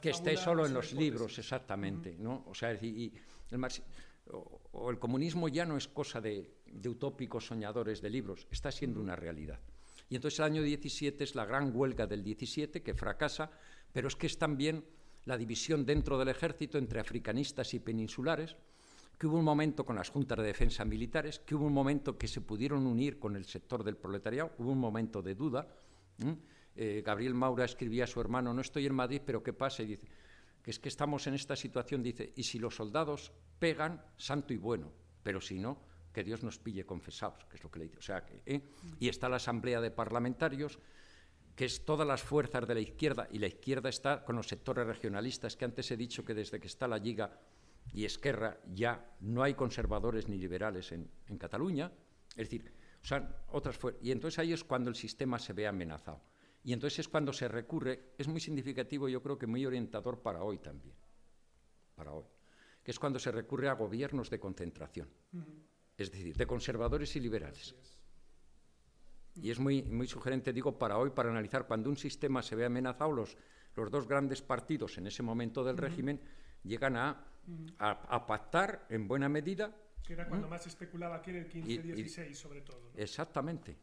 que 0.00 0.10
esté 0.10 0.36
solo 0.36 0.66
en 0.66 0.74
los 0.74 0.92
libros, 0.92 1.38
exactamente. 1.38 2.16
¿no? 2.18 2.44
O 2.46 2.54
sea, 2.54 2.72
y, 2.72 3.12
el 3.50 3.58
o, 4.30 4.90
el 4.90 4.98
comunismo 4.98 5.48
ya 5.48 5.64
no 5.64 5.76
es 5.76 5.88
cosa 5.88 6.20
de, 6.20 6.50
utópicos 6.86 7.46
soñadores 7.46 8.00
de 8.00 8.10
libros, 8.10 8.46
está 8.50 8.70
siendo 8.70 9.00
una 9.00 9.16
realidad. 9.16 9.60
Y 10.08 10.16
entonces 10.16 10.40
el 10.40 10.46
año 10.46 10.62
17 10.62 11.24
es 11.24 11.34
la 11.34 11.46
gran 11.46 11.74
huelga 11.74 12.06
del 12.06 12.22
17 12.22 12.82
que 12.82 12.94
fracasa, 12.94 13.50
pero 13.92 14.08
es 14.08 14.16
que 14.16 14.26
es 14.26 14.38
también 14.38 14.84
la 15.24 15.38
división 15.38 15.86
dentro 15.86 16.18
del 16.18 16.28
ejército 16.28 16.78
entre 16.78 17.00
africanistas 17.00 17.72
y 17.74 17.80
peninsulares, 17.80 18.56
que 19.18 19.26
hubo 19.26 19.38
un 19.38 19.44
momento 19.44 19.86
con 19.86 19.96
las 19.96 20.10
juntas 20.10 20.38
de 20.38 20.44
defensa 20.44 20.84
militares, 20.84 21.38
que 21.38 21.54
hubo 21.54 21.66
un 21.66 21.72
momento 21.72 22.18
que 22.18 22.28
se 22.28 22.40
pudieron 22.40 22.86
unir 22.86 23.18
con 23.18 23.36
el 23.36 23.44
sector 23.44 23.84
del 23.84 23.96
proletariado, 23.96 24.52
hubo 24.58 24.72
un 24.72 24.80
momento 24.80 25.22
de 25.22 25.34
duda. 25.34 25.68
Eh, 26.76 27.02
Gabriel 27.06 27.34
Maura 27.34 27.64
escribía 27.64 28.04
a 28.04 28.06
su 28.08 28.20
hermano, 28.20 28.52
no 28.52 28.60
estoy 28.60 28.86
en 28.86 28.94
Madrid, 28.94 29.22
pero 29.24 29.42
¿qué 29.42 29.52
pasa? 29.52 29.82
Y 29.84 29.86
dice, 29.86 30.02
que 30.64 30.70
es 30.70 30.78
que 30.78 30.88
estamos 30.88 31.26
en 31.26 31.34
esta 31.34 31.56
situación, 31.56 32.02
dice, 32.02 32.32
y 32.36 32.42
si 32.42 32.58
los 32.58 32.74
soldados 32.74 33.32
pegan, 33.58 34.02
santo 34.16 34.54
y 34.54 34.56
bueno, 34.56 34.90
pero 35.22 35.38
si 35.38 35.58
no, 35.58 35.78
que 36.10 36.24
Dios 36.24 36.42
nos 36.42 36.58
pille 36.58 36.86
confesados, 36.86 37.44
que 37.44 37.56
es 37.56 37.62
lo 37.62 37.70
que 37.70 37.80
le 37.80 37.84
dice. 37.84 37.98
O 37.98 38.02
sea, 38.02 38.24
que, 38.24 38.40
¿eh? 38.46 38.62
Y 38.98 39.10
está 39.10 39.28
la 39.28 39.36
asamblea 39.36 39.82
de 39.82 39.90
parlamentarios, 39.90 40.78
que 41.54 41.66
es 41.66 41.84
todas 41.84 42.08
las 42.08 42.22
fuerzas 42.22 42.66
de 42.66 42.74
la 42.74 42.80
izquierda, 42.80 43.28
y 43.30 43.40
la 43.40 43.46
izquierda 43.46 43.90
está 43.90 44.24
con 44.24 44.36
los 44.36 44.48
sectores 44.48 44.86
regionalistas, 44.86 45.54
que 45.54 45.66
antes 45.66 45.90
he 45.90 45.98
dicho 45.98 46.24
que 46.24 46.32
desde 46.32 46.58
que 46.58 46.66
está 46.66 46.88
la 46.88 46.96
Liga 46.96 47.38
y 47.92 48.06
Esquerra 48.06 48.58
ya 48.72 49.14
no 49.20 49.42
hay 49.42 49.52
conservadores 49.52 50.28
ni 50.28 50.38
liberales 50.38 50.92
en, 50.92 51.10
Cataluña, 51.36 51.92
es 52.30 52.48
decir, 52.48 52.72
o 53.02 53.06
sea, 53.06 53.44
otras 53.48 53.78
y 54.00 54.12
entonces 54.12 54.38
ahí 54.38 54.54
es 54.54 54.64
cuando 54.64 54.88
el 54.88 54.96
sistema 54.96 55.38
se 55.38 55.52
ve 55.52 55.66
amenazado. 55.66 56.22
Y 56.64 56.72
entonces 56.72 57.00
es 57.00 57.08
cuando 57.08 57.32
se 57.32 57.46
recurre, 57.46 58.14
es 58.18 58.26
muy 58.26 58.40
significativo, 58.40 59.08
yo 59.08 59.22
creo 59.22 59.38
que 59.38 59.46
muy 59.46 59.64
orientador 59.64 60.20
para 60.20 60.42
hoy 60.42 60.58
también, 60.58 60.96
para 61.94 62.12
hoy, 62.12 62.24
que 62.82 62.90
es 62.90 62.98
cuando 62.98 63.18
se 63.18 63.30
recurre 63.30 63.68
a 63.68 63.74
gobiernos 63.74 64.30
de 64.30 64.40
concentración, 64.40 65.08
es 65.96 66.10
decir, 66.10 66.36
de 66.36 66.46
conservadores 66.46 67.14
y 67.16 67.20
liberales. 67.20 67.74
Y 69.36 69.50
es 69.50 69.58
muy, 69.58 69.82
muy 69.82 70.06
sugerente, 70.06 70.52
digo, 70.52 70.78
para 70.78 70.96
hoy, 70.96 71.10
para 71.10 71.30
analizar 71.30 71.66
cuando 71.66 71.90
un 71.90 71.96
sistema 71.96 72.42
se 72.42 72.56
ve 72.56 72.64
amenazado, 72.64 73.12
los, 73.12 73.36
los 73.76 73.90
dos 73.90 74.08
grandes 74.08 74.40
partidos 74.40 74.96
en 74.96 75.06
ese 75.06 75.22
momento 75.22 75.64
del 75.64 75.76
régimen 75.76 76.20
llegan 76.62 76.96
a 76.96 77.34
a, 77.78 78.26
pactar 78.26 78.86
en 78.88 79.08
buena 79.08 79.28
medida. 79.28 79.74
Que 80.06 80.12
era 80.12 80.28
cuando 80.28 80.48
más 80.48 80.66
especulaba 80.66 81.16
aquí 81.16 81.30
en 81.30 81.36
el 81.36 81.48
15-16, 81.48 82.34
sobre 82.34 82.60
todo. 82.60 82.90
Exactamente. 82.94 83.78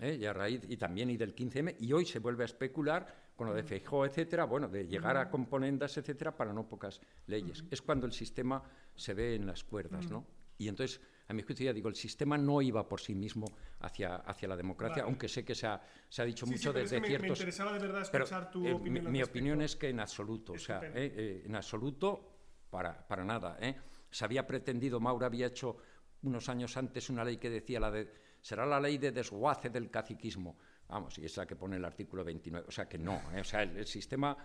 ¿eh? 0.00 0.18
y, 0.20 0.26
a 0.26 0.32
raíz, 0.32 0.62
y 0.68 0.76
también 0.76 1.08
y 1.10 1.16
del 1.16 1.34
15M, 1.34 1.76
y 1.80 1.92
hoy 1.92 2.04
se 2.04 2.18
vuelve 2.18 2.44
a 2.44 2.46
especular 2.46 3.32
con 3.34 3.46
lo 3.46 3.54
de 3.54 3.62
Feijó, 3.62 4.04
etcétera, 4.04 4.44
bueno, 4.44 4.68
de 4.68 4.86
llegar 4.86 5.16
a 5.16 5.30
componendas, 5.30 5.96
etcétera, 5.96 6.36
para 6.36 6.52
no 6.52 6.68
pocas 6.68 7.00
leyes. 7.26 7.64
Es 7.70 7.80
cuando 7.80 8.06
el 8.06 8.12
sistema 8.12 8.62
se 8.94 9.14
ve 9.14 9.34
en 9.34 9.46
las 9.46 9.64
cuerdas, 9.64 10.10
¿no? 10.10 10.26
Y 10.58 10.68
entonces, 10.68 11.00
a 11.26 11.32
mi 11.32 11.42
juicio, 11.42 11.64
ya 11.64 11.72
digo, 11.72 11.88
el 11.88 11.96
sistema 11.96 12.36
no 12.36 12.60
iba 12.62 12.86
por 12.86 13.00
sí 13.00 13.14
mismo 13.14 13.46
hacia, 13.80 14.16
hacia 14.16 14.48
la 14.48 14.56
democracia, 14.56 15.04
aunque 15.04 15.26
sé 15.28 15.44
que 15.44 15.54
se 15.54 15.66
ha, 15.66 15.80
se 16.08 16.22
ha 16.22 16.24
dicho 16.24 16.46
mucho 16.46 16.72
desde 16.72 17.00
me, 17.00 17.08
ciertos... 17.08 17.30
Me 17.30 17.32
interesaba 17.32 17.72
de 17.72 17.78
verdad 17.78 18.02
escuchar 18.02 18.50
tu 18.50 18.66
eh, 18.66 18.74
opinión. 18.74 19.10
Mi, 19.10 19.22
opinión 19.22 19.62
es 19.62 19.74
que 19.74 19.88
en 19.88 20.00
absoluto, 20.00 20.52
o 20.52 20.58
sea, 20.58 20.80
eh, 20.84 21.42
en 21.44 21.56
absoluto 21.56 22.32
para, 22.70 23.06
para 23.06 23.24
nada. 23.24 23.56
¿eh? 23.60 23.74
Se 24.12 24.24
había 24.24 24.46
pretendido, 24.46 25.00
Maura 25.00 25.26
había 25.26 25.46
hecho 25.46 25.78
unos 26.22 26.48
años 26.48 26.76
antes 26.76 27.10
una 27.10 27.24
ley 27.24 27.38
que 27.38 27.50
decía 27.50 27.80
la 27.80 27.90
de 27.90 28.12
será 28.42 28.66
la 28.66 28.80
ley 28.80 28.98
de 28.98 29.12
desguace 29.12 29.70
del 29.70 29.90
caciquismo. 29.90 30.58
Vamos, 30.88 31.16
y 31.18 31.24
es 31.24 31.36
la 31.36 31.46
que 31.46 31.56
pone 31.56 31.76
el 31.76 31.84
artículo 31.84 32.24
29. 32.24 32.66
O 32.68 32.72
sea 32.72 32.86
que 32.88 32.98
no, 32.98 33.22
¿eh? 33.32 33.40
o 33.40 33.44
sea, 33.44 33.62
el, 33.62 33.86
sistema 33.86 34.36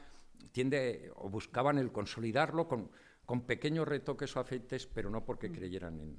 tiende, 0.52 1.12
o 1.16 1.30
buscaban 1.30 1.78
el 1.78 1.92
consolidarlo 1.92 2.68
con, 2.68 2.92
con 3.26 3.46
pequeños 3.46 3.88
retoques 3.88 4.34
o 4.38 4.40
afeites, 4.40 4.86
pero 4.88 5.10
no 5.10 5.26
porque 5.26 5.52
creyeran 5.52 6.00
en, 6.00 6.18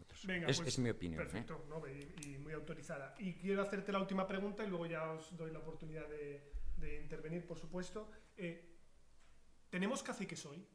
otros. 0.00 0.26
es, 0.28 0.60
pues, 0.60 0.78
mi 0.78 0.90
opinión. 0.90 1.22
¿eh? 1.22 1.24
Perfecto, 1.24 1.64
¿no? 1.68 1.80
y, 1.88 2.36
muy 2.38 2.52
autorizada. 2.52 3.14
Y 3.18 3.34
quiero 3.34 3.62
hacerte 3.62 3.92
la 3.92 4.00
última 4.00 4.26
pregunta 4.26 4.64
y 4.64 4.68
luego 4.68 4.86
ya 4.86 5.12
os 5.12 5.34
doy 5.36 5.52
la 5.52 5.60
oportunidad 5.60 6.06
de, 6.08 6.52
de 6.76 7.00
intervenir, 7.00 7.46
por 7.46 7.58
supuesto. 7.58 8.10
Eh, 8.36 8.68
¿Tenemos 9.70 10.02
caciques 10.02 10.44
hoy? 10.44 10.66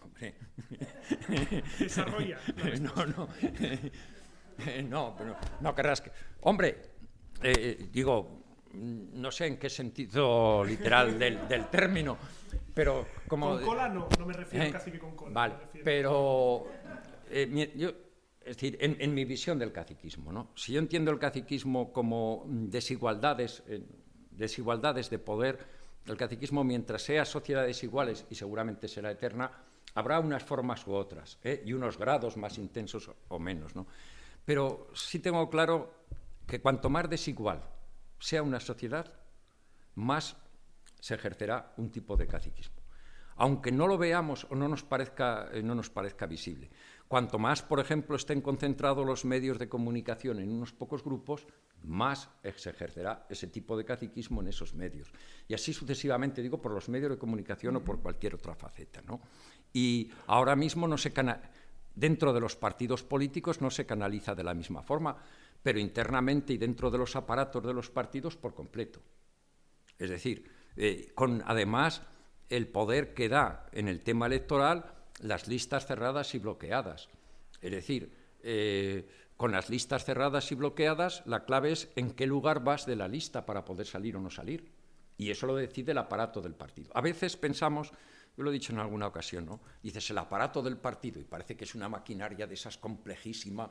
Hombre. 0.00 0.34
Desarrolla. 1.78 2.38
no, 2.80 3.06
no. 3.06 3.28
no, 4.88 5.14
pero 5.16 5.36
no 5.60 5.74
querrás 5.74 6.00
que. 6.00 6.10
Hombre, 6.42 6.82
eh, 7.42 7.88
digo, 7.92 8.42
no 8.72 9.30
sé 9.30 9.46
en 9.46 9.58
qué 9.58 9.70
sentido 9.70 10.64
literal 10.64 11.18
del, 11.18 11.46
del 11.48 11.66
término, 11.66 12.18
pero 12.74 13.06
como. 13.28 13.50
Con 13.50 13.64
cola 13.64 13.88
no, 13.88 14.08
no 14.18 14.26
me 14.26 14.32
refiero 14.32 14.66
eh, 14.66 14.72
cacique 14.72 14.98
con 14.98 15.14
cola. 15.14 15.32
Vale, 15.32 15.54
pero. 15.84 16.66
Eh, 17.30 17.72
yo, 17.76 17.90
es 18.40 18.56
decir, 18.56 18.78
en, 18.80 18.96
en, 19.00 19.12
mi 19.12 19.24
visión 19.24 19.58
del 19.58 19.72
caciquismo, 19.72 20.32
¿no? 20.32 20.52
Si 20.54 20.72
yo 20.72 20.78
entiendo 20.78 21.10
el 21.10 21.18
caciquismo 21.18 21.92
como 21.92 22.44
desigualdades, 22.46 23.64
desigualdades 24.30 25.10
de 25.10 25.18
poder, 25.18 25.66
el 26.06 26.16
caciquismo, 26.16 26.62
mientras 26.62 27.02
sea 27.02 27.24
sociedades 27.24 27.82
iguales, 27.82 28.24
y 28.30 28.36
seguramente 28.36 28.86
será 28.86 29.10
eterna, 29.10 29.50
habrá 29.96 30.20
unas 30.20 30.44
formas 30.44 30.86
u 30.86 30.92
otras, 30.92 31.38
y 31.64 31.72
unos 31.72 31.98
grados 31.98 32.36
más 32.36 32.58
intensos 32.58 33.10
o 33.28 33.38
menos, 33.38 33.74
¿no? 33.74 33.86
Pero 34.44 34.88
sí 34.94 35.18
tengo 35.18 35.48
claro 35.50 36.04
que 36.46 36.60
cuanto 36.60 36.88
más 36.88 37.10
desigual 37.10 37.62
sea 38.20 38.42
una 38.42 38.60
sociedad, 38.60 39.12
más 39.94 40.36
se 41.00 41.14
ejercerá 41.14 41.72
un 41.78 41.90
tipo 41.90 42.16
de 42.16 42.26
caciquismo. 42.26 42.76
Aunque 43.36 43.72
no 43.72 43.86
lo 43.86 43.98
veamos 43.98 44.46
o 44.50 44.54
no 44.54 44.68
nos 44.68 44.82
parezca, 44.82 45.48
eh, 45.52 45.62
no 45.62 45.74
nos 45.74 45.90
parezca 45.90 46.26
visible. 46.26 46.70
Cuanto 47.08 47.38
más, 47.38 47.62
por 47.62 47.80
ejemplo, 47.80 48.16
estén 48.16 48.40
concentrados 48.40 49.06
los 49.06 49.24
medios 49.24 49.58
de 49.58 49.68
comunicación 49.68 50.40
en 50.40 50.50
unos 50.50 50.72
pocos 50.72 51.04
grupos, 51.04 51.46
más 51.82 52.30
se 52.56 52.70
ejercerá 52.70 53.26
ese 53.28 53.46
tipo 53.46 53.76
de 53.76 53.84
caciquismo 53.84 54.40
en 54.40 54.48
esos 54.48 54.74
medios. 54.74 55.12
Y 55.46 55.54
así 55.54 55.72
sucesivamente, 55.72 56.42
digo, 56.42 56.60
por 56.60 56.72
los 56.72 56.88
medios 56.88 57.10
de 57.10 57.18
comunicación 57.18 57.76
o 57.76 57.84
por 57.84 58.00
cualquier 58.00 58.34
otra 58.34 58.54
faceta. 58.54 59.02
¿no? 59.02 59.20
Y 59.76 60.10
ahora 60.28 60.56
mismo 60.56 60.88
no 60.88 60.96
se 60.96 61.12
dentro 61.94 62.32
de 62.32 62.40
los 62.40 62.56
partidos 62.56 63.02
políticos 63.02 63.60
no 63.60 63.70
se 63.70 63.84
canaliza 63.84 64.34
de 64.34 64.42
la 64.42 64.54
misma 64.54 64.82
forma, 64.82 65.14
pero 65.62 65.78
internamente 65.78 66.54
y 66.54 66.56
dentro 66.56 66.90
de 66.90 66.96
los 66.96 67.14
aparatos 67.14 67.62
de 67.62 67.74
los 67.74 67.90
partidos 67.90 68.38
por 68.38 68.54
completo. 68.54 69.02
Es 69.98 70.08
decir, 70.08 70.50
eh, 70.78 71.12
con 71.14 71.42
además 71.44 72.00
el 72.48 72.68
poder 72.68 73.12
que 73.12 73.28
da 73.28 73.66
en 73.70 73.88
el 73.88 74.00
tema 74.00 74.24
electoral 74.24 74.94
las 75.20 75.46
listas 75.46 75.84
cerradas 75.84 76.34
y 76.34 76.38
bloqueadas. 76.38 77.10
Es 77.60 77.70
decir, 77.70 78.10
eh, 78.42 79.06
con 79.36 79.52
las 79.52 79.68
listas 79.68 80.06
cerradas 80.06 80.50
y 80.52 80.54
bloqueadas, 80.54 81.22
la 81.26 81.44
clave 81.44 81.72
es 81.72 81.90
en 81.96 82.12
qué 82.12 82.26
lugar 82.26 82.64
vas 82.64 82.86
de 82.86 82.96
la 82.96 83.08
lista 83.08 83.44
para 83.44 83.66
poder 83.66 83.86
salir 83.86 84.16
o 84.16 84.22
no 84.22 84.30
salir. 84.30 84.72
Y 85.18 85.30
eso 85.30 85.46
lo 85.46 85.54
decide 85.54 85.92
el 85.92 85.98
aparato 85.98 86.40
del 86.40 86.54
partido. 86.54 86.90
A 86.94 87.02
veces 87.02 87.36
pensamos 87.36 87.92
yo 88.36 88.42
lo 88.42 88.50
he 88.50 88.52
dicho 88.52 88.72
en 88.72 88.78
alguna 88.78 89.06
ocasión, 89.06 89.46
¿no? 89.46 89.60
Dices 89.82 90.10
el 90.10 90.18
aparato 90.18 90.62
del 90.62 90.76
partido 90.76 91.18
y 91.20 91.24
parece 91.24 91.56
que 91.56 91.64
es 91.64 91.74
una 91.74 91.88
maquinaria 91.88 92.46
de 92.46 92.54
esas 92.54 92.76
complejísima, 92.76 93.70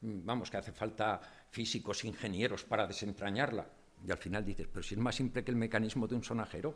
vamos, 0.00 0.50
que 0.50 0.56
hace 0.56 0.72
falta 0.72 1.20
físicos, 1.50 2.04
ingenieros 2.04 2.64
para 2.64 2.86
desentrañarla. 2.86 3.66
Y 4.06 4.10
al 4.10 4.16
final 4.16 4.44
dices, 4.44 4.68
pero 4.72 4.82
si 4.82 4.94
es 4.94 5.00
más 5.00 5.16
simple 5.16 5.44
que 5.44 5.50
el 5.50 5.56
mecanismo 5.56 6.06
de 6.06 6.14
un 6.14 6.24
sonajero, 6.24 6.74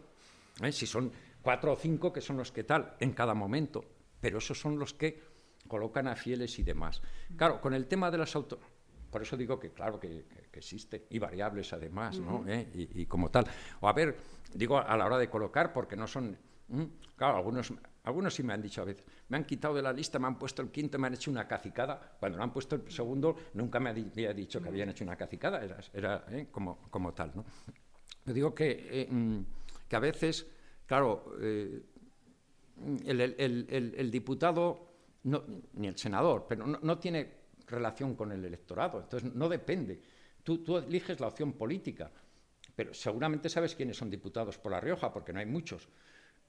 ¿eh? 0.60 0.70
si 0.70 0.86
son 0.86 1.10
cuatro 1.40 1.72
o 1.72 1.76
cinco 1.76 2.12
que 2.12 2.20
son 2.20 2.36
los 2.36 2.52
que 2.52 2.64
tal 2.64 2.94
en 3.00 3.12
cada 3.12 3.32
momento, 3.32 3.84
pero 4.20 4.38
esos 4.38 4.60
son 4.60 4.78
los 4.78 4.92
que 4.92 5.22
colocan 5.68 6.08
a 6.08 6.16
fieles 6.16 6.58
y 6.58 6.62
demás. 6.62 7.00
Claro, 7.36 7.60
con 7.60 7.72
el 7.72 7.86
tema 7.86 8.10
de 8.10 8.18
las 8.18 8.36
auto... 8.36 8.58
Por 9.10 9.20
eso 9.20 9.36
digo 9.36 9.60
que 9.60 9.70
claro 9.70 10.00
que, 10.00 10.24
existe, 10.54 11.06
y 11.10 11.18
variables 11.18 11.70
además, 11.74 12.18
¿no? 12.18 12.44
¿Eh? 12.48 12.66
y, 12.74 13.02
y, 13.02 13.06
como 13.06 13.30
tal. 13.30 13.46
O 13.80 13.88
a 13.88 13.92
ver, 13.92 14.16
digo 14.54 14.78
a 14.78 14.96
la 14.96 15.04
hora 15.04 15.18
de 15.18 15.28
colocar, 15.28 15.74
porque 15.74 15.96
no 15.96 16.06
son 16.06 16.38
Mm, 16.72 16.84
claro, 17.16 17.36
algunos, 17.36 17.72
algunos 18.04 18.34
sí 18.34 18.42
me 18.42 18.54
han 18.54 18.62
dicho 18.62 18.80
a 18.80 18.84
veces, 18.84 19.04
me 19.28 19.36
han 19.36 19.44
quitado 19.44 19.74
de 19.74 19.82
la 19.82 19.92
lista, 19.92 20.18
me 20.18 20.26
han 20.26 20.38
puesto 20.38 20.62
el 20.62 20.70
quinto, 20.70 20.98
me 20.98 21.06
han 21.06 21.14
hecho 21.14 21.30
una 21.30 21.46
cacicada. 21.46 22.16
Cuando 22.18 22.38
me 22.38 22.44
han 22.44 22.52
puesto 22.52 22.76
el 22.76 22.90
segundo, 22.90 23.36
nunca 23.54 23.78
me 23.78 23.90
había 23.90 24.32
dicho 24.32 24.60
que 24.60 24.68
habían 24.68 24.88
hecho 24.88 25.04
una 25.04 25.16
cacicada, 25.16 25.62
era, 25.92 26.24
¿eh? 26.30 26.48
como, 26.50 27.12
tal. 27.14 27.32
¿no? 27.34 27.44
Yo 28.24 28.32
digo 28.32 28.54
que, 28.54 28.88
eh, 28.90 29.06
mm, 29.08 29.44
que 29.86 29.96
a 29.96 30.00
veces, 30.00 30.46
claro, 30.86 31.34
eh, 31.40 31.82
el, 33.04 34.10
diputado, 34.10 34.94
ni 35.24 35.88
el 35.88 35.98
senador, 35.98 36.46
pero 36.48 36.66
no, 36.66 36.78
no, 36.82 36.98
tiene 36.98 37.42
relación 37.66 38.16
con 38.16 38.32
el 38.32 38.42
electorado, 38.44 38.98
entonces 39.00 39.32
no 39.34 39.46
depende. 39.48 40.00
Tú, 40.42 40.64
tú 40.64 40.78
eliges 40.78 41.20
la 41.20 41.28
opción 41.28 41.52
política, 41.52 42.10
pero 42.74 42.94
seguramente 42.94 43.50
sabes 43.50 43.74
quiénes 43.74 43.98
son 43.98 44.08
diputados 44.08 44.56
por 44.58 44.72
La 44.72 44.80
Rioja, 44.80 45.12
porque 45.12 45.34
no 45.34 45.38
hay 45.38 45.46
muchos 45.46 45.86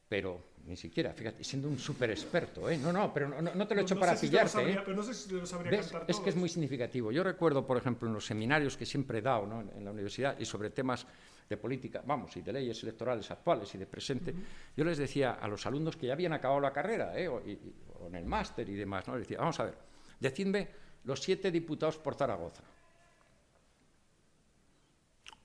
pero 0.08 0.54
ni 0.66 0.78
siquiera, 0.78 1.14
fíjate, 1.14 1.44
siendo 1.44 1.68
un 1.68 1.78
súper 1.78 2.12
experto, 2.12 2.70
¿eh? 2.70 2.78
No, 2.78 2.94
no, 2.94 3.14
pero 3.14 3.42
no, 3.42 3.68
te 3.68 3.76
lo 3.76 3.82
he 3.82 3.84
hecho 3.84 4.00
para 4.00 4.16
pillarte, 4.16 4.72
¿eh? 4.72 4.80
Pero 4.86 4.96
no 4.96 5.04
sé 5.04 5.14
si 5.14 5.34
lo 5.34 5.46
sabría 5.46 5.82
cantar 5.82 6.06
Es 6.08 6.20
que 6.20 6.30
es 6.30 6.36
muy 6.36 6.48
significativo. 6.48 7.12
Yo 7.12 7.24
recuerdo, 7.24 7.66
por 7.66 7.78
ejemplo, 7.78 8.08
en 8.08 8.14
los 8.14 8.26
seminarios 8.26 8.78
que 8.78 8.86
siempre 8.86 9.20
he 9.20 9.22
dado 9.22 9.46
¿no? 9.46 9.62
en, 9.62 9.84
la 9.84 9.92
universidad 9.92 10.40
y 10.40 10.46
sobre 10.46 10.70
temas 10.70 11.06
de 11.50 11.58
política, 11.58 12.02
vamos, 12.06 12.36
y 12.38 12.42
de 12.42 12.54
leyes 12.54 12.82
electorales 12.84 13.30
actuales 13.30 13.76
y 13.76 13.78
de 13.78 13.86
presente, 13.86 14.34
yo 14.76 14.86
les 14.86 14.98
decía 14.98 15.34
a 15.34 15.48
los 15.50 15.66
alumnos 15.66 15.98
que 15.98 16.08
ya 16.08 16.14
habían 16.14 16.32
acabado 16.32 16.62
la 16.62 16.72
carrera, 16.72 17.20
¿eh? 17.20 17.28
o, 17.28 17.42
en 17.42 18.16
el 18.16 18.26
máster 18.26 18.70
y 18.70 18.76
demás, 18.76 19.06
¿no? 19.08 19.16
Les 19.16 19.28
decía, 19.28 19.40
vamos 19.40 19.60
a 19.60 19.66
ver, 19.66 19.78
decidme 20.20 20.70
los 21.04 21.22
siete 21.22 21.52
diputados 21.52 21.98
por 21.98 22.16
Zaragoza. 22.16 22.64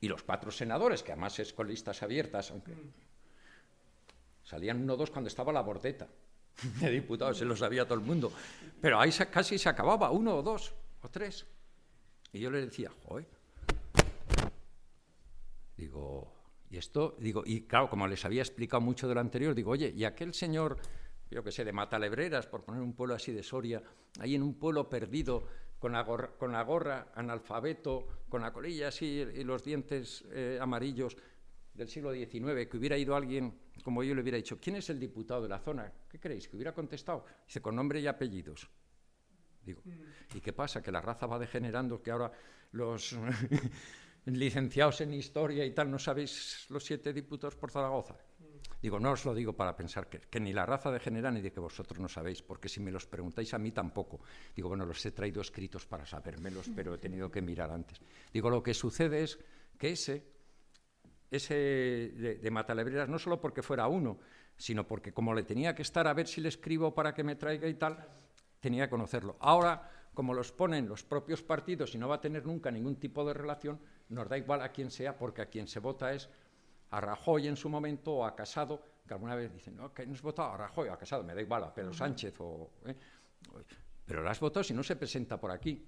Y 0.00 0.06
los 0.06 0.22
cuatro 0.22 0.52
senadores, 0.52 1.02
que 1.02 1.10
además 1.10 1.40
es 1.40 1.52
con 1.52 1.66
listas 1.66 2.04
abiertas, 2.04 2.52
aunque... 2.52 2.72
Salían 4.48 4.80
uno 4.80 4.94
o 4.94 4.96
dos 4.96 5.10
cuando 5.10 5.28
estaba 5.28 5.52
la 5.52 5.60
bordeta 5.60 6.08
de 6.80 6.90
diputados, 6.90 7.36
se 7.36 7.44
lo 7.44 7.54
sabía 7.54 7.84
todo 7.84 7.98
el 7.98 8.04
mundo. 8.04 8.32
Pero 8.80 8.98
ahí 8.98 9.10
casi 9.30 9.58
se 9.58 9.68
acababa, 9.68 10.10
uno 10.10 10.36
o 10.36 10.42
dos 10.42 10.72
o 11.02 11.08
tres. 11.10 11.44
Y 12.32 12.40
yo 12.40 12.50
le 12.50 12.62
decía, 12.62 12.90
joder. 13.04 13.26
Digo, 15.76 16.32
y 16.70 16.78
esto, 16.78 17.14
digo, 17.18 17.42
y 17.44 17.66
claro, 17.66 17.90
como 17.90 18.08
les 18.08 18.24
había 18.24 18.40
explicado 18.40 18.80
mucho 18.80 19.06
de 19.06 19.14
lo 19.14 19.20
anterior, 19.20 19.54
digo, 19.54 19.72
oye, 19.72 19.92
y 19.94 20.04
aquel 20.04 20.32
señor, 20.32 20.78
yo 21.30 21.44
que 21.44 21.52
sé, 21.52 21.62
de 21.62 21.72
Matalebreras, 21.72 22.46
por 22.46 22.64
poner 22.64 22.80
un 22.80 22.94
pueblo 22.94 23.14
así 23.16 23.32
de 23.32 23.42
Soria, 23.42 23.82
ahí 24.18 24.34
en 24.34 24.42
un 24.42 24.54
pueblo 24.54 24.88
perdido, 24.88 25.46
con 25.78 25.92
la 25.92 26.02
gorra, 26.02 26.30
con 26.38 26.52
la 26.52 26.62
gorra 26.62 27.12
analfabeto, 27.14 28.24
con 28.30 28.40
la 28.40 28.50
colilla 28.50 28.88
así 28.88 29.04
y 29.06 29.44
los 29.44 29.62
dientes 29.62 30.24
eh, 30.30 30.58
amarillos, 30.58 31.18
del 31.74 31.88
siglo 31.88 32.12
XIX, 32.12 32.66
que 32.68 32.76
hubiera 32.76 32.98
ido 32.98 33.14
alguien 33.14 33.54
como 33.82 34.02
yo 34.02 34.14
le 34.14 34.22
hubiera 34.22 34.36
dicho, 34.36 34.58
¿quién 34.60 34.76
es 34.76 34.90
el 34.90 34.98
diputado 34.98 35.42
de 35.42 35.48
la 35.48 35.58
zona? 35.58 35.92
¿Qué 36.08 36.18
creéis? 36.18 36.48
Que 36.48 36.56
hubiera 36.56 36.72
contestado. 36.72 37.24
Dice, 37.46 37.60
con 37.60 37.76
nombre 37.76 38.00
y 38.00 38.06
apellidos. 38.06 38.68
Digo, 39.64 39.82
mm. 39.84 40.36
¿y 40.36 40.40
qué 40.40 40.52
pasa? 40.52 40.82
Que 40.82 40.90
la 40.90 41.00
raza 41.00 41.26
va 41.26 41.38
degenerando, 41.38 42.02
que 42.02 42.10
ahora 42.10 42.32
los 42.72 43.16
licenciados 44.26 45.00
en 45.00 45.14
historia 45.14 45.64
y 45.64 45.72
tal 45.72 45.90
no 45.90 45.98
sabéis 45.98 46.66
los 46.70 46.84
siete 46.84 47.12
diputados 47.12 47.56
por 47.56 47.70
Zaragoza. 47.70 48.14
Mm. 48.14 48.44
Digo, 48.80 49.00
no 49.00 49.12
os 49.12 49.24
lo 49.24 49.34
digo 49.34 49.52
para 49.54 49.76
pensar 49.76 50.08
que, 50.08 50.20
que, 50.20 50.40
ni 50.40 50.52
la 50.52 50.64
raza 50.64 50.90
degenera 50.90 51.30
ni 51.30 51.40
de 51.40 51.52
que 51.52 51.60
vosotros 51.60 51.98
no 51.98 52.08
sabéis, 52.08 52.42
porque 52.42 52.68
si 52.68 52.80
me 52.80 52.90
los 52.90 53.06
preguntáis 53.06 53.52
a 53.54 53.58
mí 53.58 53.72
tampoco. 53.72 54.20
Digo, 54.54 54.68
bueno, 54.68 54.86
los 54.86 55.04
he 55.04 55.12
traído 55.12 55.40
escritos 55.40 55.86
para 55.86 56.06
sabérmelos, 56.06 56.70
pero 56.74 56.94
he 56.94 56.98
tenido 56.98 57.30
que 57.30 57.42
mirar 57.42 57.70
antes. 57.70 58.00
Digo, 58.32 58.50
lo 58.50 58.62
que 58.62 58.74
sucede 58.74 59.22
es 59.22 59.38
que 59.78 59.90
ese 59.90 60.37
ese 61.30 61.54
de, 61.54 62.38
de 62.42 62.50
Matalebreras, 62.50 63.08
no 63.08 63.18
solo 63.18 63.40
porque 63.40 63.62
fuera 63.62 63.86
uno, 63.88 64.18
sino 64.56 64.86
porque 64.86 65.12
como 65.12 65.34
le 65.34 65.44
tenía 65.44 65.74
que 65.74 65.82
estar 65.82 66.06
a 66.06 66.14
ver 66.14 66.26
si 66.26 66.40
le 66.40 66.48
escribo 66.48 66.94
para 66.94 67.14
que 67.14 67.22
me 67.22 67.36
traiga 67.36 67.68
y 67.68 67.74
tal, 67.74 68.04
tenía 68.60 68.86
que 68.86 68.90
conocerlo. 68.90 69.36
Ahora, 69.40 69.90
como 70.14 70.34
los 70.34 70.50
ponen 70.50 70.88
los 70.88 71.04
propios 71.04 71.42
partidos 71.42 71.94
y 71.94 71.98
no 71.98 72.08
va 72.08 72.16
a 72.16 72.20
tener 72.20 72.44
nunca 72.44 72.70
ningún 72.70 72.96
tipo 72.96 73.24
de 73.24 73.34
relación, 73.34 73.78
nos 74.08 74.28
da 74.28 74.36
igual 74.36 74.62
a 74.62 74.70
quién 74.70 74.90
sea, 74.90 75.16
porque 75.16 75.42
a 75.42 75.46
quien 75.46 75.68
se 75.68 75.78
vota 75.78 76.12
es 76.12 76.28
a 76.90 77.00
Rajoy 77.00 77.46
en 77.46 77.56
su 77.56 77.68
momento 77.68 78.14
o 78.14 78.24
a 78.24 78.34
Casado, 78.34 78.82
que 79.06 79.14
alguna 79.14 79.36
vez 79.36 79.52
dicen, 79.52 79.76
no, 79.76 79.92
que 79.92 80.06
no 80.06 80.14
has 80.14 80.22
votado 80.22 80.52
a 80.52 80.56
Rajoy 80.56 80.88
o 80.88 80.92
a 80.92 80.98
Casado, 80.98 81.22
me 81.22 81.34
da 81.34 81.40
igual 81.40 81.62
a 81.64 81.72
Pedro 81.72 81.92
Sánchez 81.92 82.34
o... 82.40 82.70
¿eh? 82.86 82.96
Pero 84.04 84.22
lo 84.22 84.30
has 84.30 84.40
votado 84.40 84.64
si 84.64 84.74
no 84.74 84.82
se 84.82 84.96
presenta 84.96 85.38
por 85.38 85.50
aquí. 85.50 85.86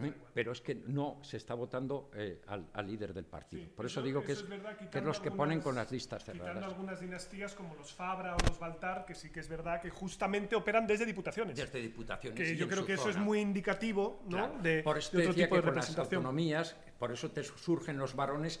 ¿Eh? 0.00 0.12
pero 0.34 0.52
es 0.52 0.60
que 0.60 0.74
no 0.74 1.18
se 1.22 1.36
está 1.36 1.54
votando 1.54 2.10
eh, 2.14 2.42
al, 2.46 2.86
líder 2.86 3.12
del 3.14 3.24
partido. 3.24 3.66
Por 3.74 3.86
eso, 3.86 4.02
digo 4.02 4.22
que 4.22 4.32
es, 4.32 4.44
que 4.90 5.00
los 5.00 5.20
que 5.20 5.30
ponen 5.30 5.60
con 5.60 5.74
las 5.74 5.90
listas 5.90 6.24
cerradas. 6.24 6.54
Quitando 6.54 6.66
algunas 6.66 7.00
dinastías 7.00 7.54
como 7.54 7.74
los 7.74 7.92
Fabra 7.92 8.36
o 8.36 8.38
los 8.48 8.58
Baltar, 8.58 9.04
que 9.04 9.14
sí 9.14 9.30
que 9.30 9.40
es 9.40 9.48
verdad 9.48 9.80
que 9.80 9.90
justamente 9.90 10.56
operan 10.56 10.86
desde 10.86 11.04
diputaciones. 11.04 11.56
Desde 11.56 11.80
diputaciones. 11.80 12.38
Que 12.38 12.56
yo 12.56 12.68
creo 12.68 12.84
que 12.84 12.94
eso 12.94 13.10
es 13.10 13.16
muy 13.16 13.40
indicativo 13.40 14.22
¿no? 14.28 14.58
de, 14.58 14.82
por 14.82 14.98
otro 14.98 15.34
tipo 15.34 15.56
de 15.56 15.62
representación. 15.62 16.18
autonomías, 16.20 16.76
por 16.98 17.12
eso 17.12 17.30
te 17.30 17.42
surgen 17.42 17.98
los 17.98 18.14
varones 18.14 18.60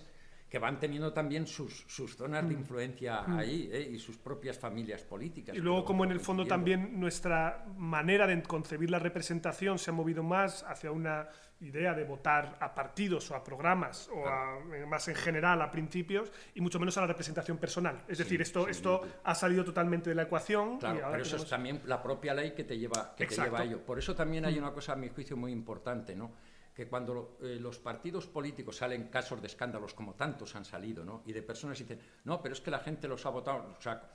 que 0.56 0.60
van 0.60 0.80
teniendo 0.80 1.12
también 1.12 1.46
sus, 1.46 1.84
sus 1.86 2.16
zonas 2.16 2.48
de 2.48 2.54
mm. 2.54 2.58
influencia 2.60 3.20
mm. 3.26 3.36
ahí 3.36 3.68
¿eh? 3.70 3.90
y 3.92 3.98
sus 3.98 4.16
propias 4.16 4.58
familias 4.58 5.02
políticas. 5.02 5.54
Y 5.54 5.58
luego 5.58 5.84
como 5.84 6.02
en 6.02 6.12
el 6.12 6.18
fondo 6.18 6.46
también 6.46 6.98
nuestra 6.98 7.66
manera 7.76 8.26
de 8.26 8.42
concebir 8.42 8.90
la 8.90 8.98
representación 8.98 9.78
se 9.78 9.90
ha 9.90 9.92
movido 9.92 10.22
más 10.22 10.62
hacia 10.62 10.90
una 10.92 11.28
idea 11.60 11.92
de 11.92 12.04
votar 12.04 12.56
a 12.58 12.74
partidos 12.74 13.30
o 13.30 13.34
a 13.34 13.44
programas 13.44 14.08
o 14.08 14.72
eh, 14.72 14.86
más 14.86 15.08
en 15.08 15.14
general 15.14 15.60
a 15.60 15.70
principios 15.70 16.32
y 16.54 16.62
mucho 16.62 16.78
menos 16.78 16.96
a 16.96 17.02
la 17.02 17.08
representación 17.08 17.58
personal. 17.58 18.02
Es 18.08 18.16
decir, 18.16 18.40
esto, 18.40 18.66
esto 18.66 19.02
ha 19.24 19.34
salido 19.34 19.62
totalmente 19.62 20.08
de 20.08 20.16
la 20.16 20.22
ecuación. 20.22 20.78
Claro, 20.78 21.00
pero 21.10 21.22
eso 21.22 21.36
es 21.36 21.46
también 21.50 21.82
la 21.84 22.02
propia 22.02 22.32
ley 22.32 22.52
que 22.52 22.64
te 22.64 22.78
lleva, 22.78 23.14
que 23.14 23.26
te 23.26 23.34
lleva 23.34 23.60
a 23.60 23.64
ello. 23.64 23.84
Por 23.84 23.98
eso 23.98 24.14
también 24.14 24.46
hay 24.46 24.54
mm. 24.54 24.62
una 24.62 24.72
cosa, 24.72 24.94
a 24.94 24.96
mi 24.96 25.10
juicio, 25.10 25.36
muy 25.36 25.52
importante, 25.52 26.16
¿no? 26.16 26.32
Que 26.76 26.86
cuando 26.86 27.38
eh, 27.40 27.56
los 27.58 27.78
partidos 27.78 28.26
políticos 28.26 28.76
salen 28.76 29.08
casos 29.08 29.40
de 29.40 29.46
escándalos 29.46 29.94
como 29.94 30.14
tantos 30.14 30.54
han 30.56 30.64
salido, 30.66 31.04
¿no? 31.04 31.22
y 31.24 31.32
de 31.32 31.42
personas 31.42 31.78
dicen, 31.78 31.98
no, 32.24 32.42
pero 32.42 32.52
es 32.52 32.60
que 32.60 32.70
la 32.70 32.80
gente 32.80 33.08
los 33.08 33.24
ha 33.24 33.30
votado, 33.30 33.74
o 33.78 33.80
sea, 33.80 34.12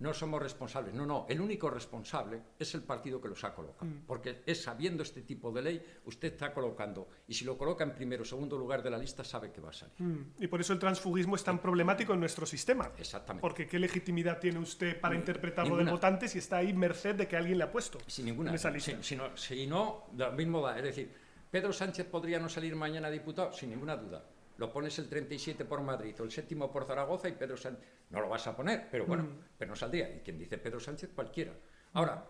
no 0.00 0.12
somos 0.12 0.42
responsables. 0.42 0.94
No, 0.94 1.06
no, 1.06 1.26
el 1.28 1.40
único 1.40 1.70
responsable 1.70 2.40
es 2.58 2.74
el 2.74 2.82
partido 2.82 3.20
que 3.20 3.28
los 3.28 3.44
ha 3.44 3.54
colocado, 3.54 3.86
mm. 3.86 4.06
porque 4.06 4.42
es 4.46 4.62
sabiendo 4.62 5.02
este 5.02 5.22
tipo 5.22 5.52
de 5.52 5.62
ley, 5.62 5.86
usted 6.06 6.32
está 6.32 6.52
colocando, 6.52 7.08
y 7.28 7.34
si 7.34 7.44
lo 7.44 7.56
coloca 7.56 7.84
en 7.84 7.94
primero 7.94 8.22
o 8.22 8.26
segundo 8.26 8.58
lugar 8.58 8.82
de 8.82 8.90
la 8.90 8.98
lista, 8.98 9.22
sabe 9.22 9.52
que 9.52 9.60
va 9.60 9.70
a 9.70 9.72
salir. 9.72 9.94
Mm. 9.98 10.34
Y 10.40 10.46
por 10.48 10.60
eso 10.60 10.72
el 10.72 10.78
transfugismo 10.78 11.36
es 11.36 11.44
tan 11.44 11.60
problemático 11.60 12.14
en 12.14 12.20
nuestro 12.20 12.46
sistema. 12.46 12.90
Exactamente. 12.98 13.42
Porque 13.42 13.66
¿qué 13.66 13.78
legitimidad 13.78 14.40
tiene 14.40 14.58
usted 14.58 15.00
para 15.00 15.14
interpretarlo 15.14 15.76
del 15.76 15.88
votante 15.88 16.28
si 16.28 16.38
está 16.38 16.56
ahí 16.56 16.72
merced 16.72 17.14
de 17.14 17.28
que 17.28 17.36
alguien 17.36 17.58
le 17.58 17.64
ha 17.64 17.70
puesto? 17.70 17.98
Sin 18.06 18.26
ninguna. 18.26 18.50
En 18.50 18.56
esa 18.56 18.70
lista? 18.70 19.02
Si, 19.02 19.16
no, 19.16 19.36
si 19.36 19.66
no, 19.66 20.06
lo 20.16 20.32
mismo 20.32 20.60
da. 20.60 20.76
Es 20.76 20.84
decir, 20.84 21.23
¿Pedro 21.54 21.72
Sánchez 21.72 22.08
podría 22.08 22.40
no 22.40 22.48
salir 22.48 22.74
mañana 22.74 23.08
diputado? 23.08 23.52
Sin 23.52 23.70
ninguna 23.70 23.96
duda. 23.96 24.24
Lo 24.56 24.72
pones 24.72 24.98
el 24.98 25.08
37 25.08 25.64
por 25.64 25.82
Madrid 25.82 26.12
o 26.18 26.24
el 26.24 26.32
séptimo 26.32 26.68
por 26.68 26.84
Zaragoza 26.84 27.28
y 27.28 27.32
Pedro 27.32 27.56
Sánchez. 27.56 27.84
No 28.10 28.20
lo 28.20 28.28
vas 28.28 28.44
a 28.48 28.56
poner, 28.56 28.88
pero 28.90 29.06
bueno, 29.06 29.22
mm. 29.22 29.38
pero 29.56 29.70
no 29.70 29.76
saldría. 29.76 30.16
Y 30.16 30.18
quien 30.18 30.36
dice 30.36 30.58
Pedro 30.58 30.80
Sánchez, 30.80 31.10
cualquiera. 31.14 31.52
Ahora, 31.92 32.28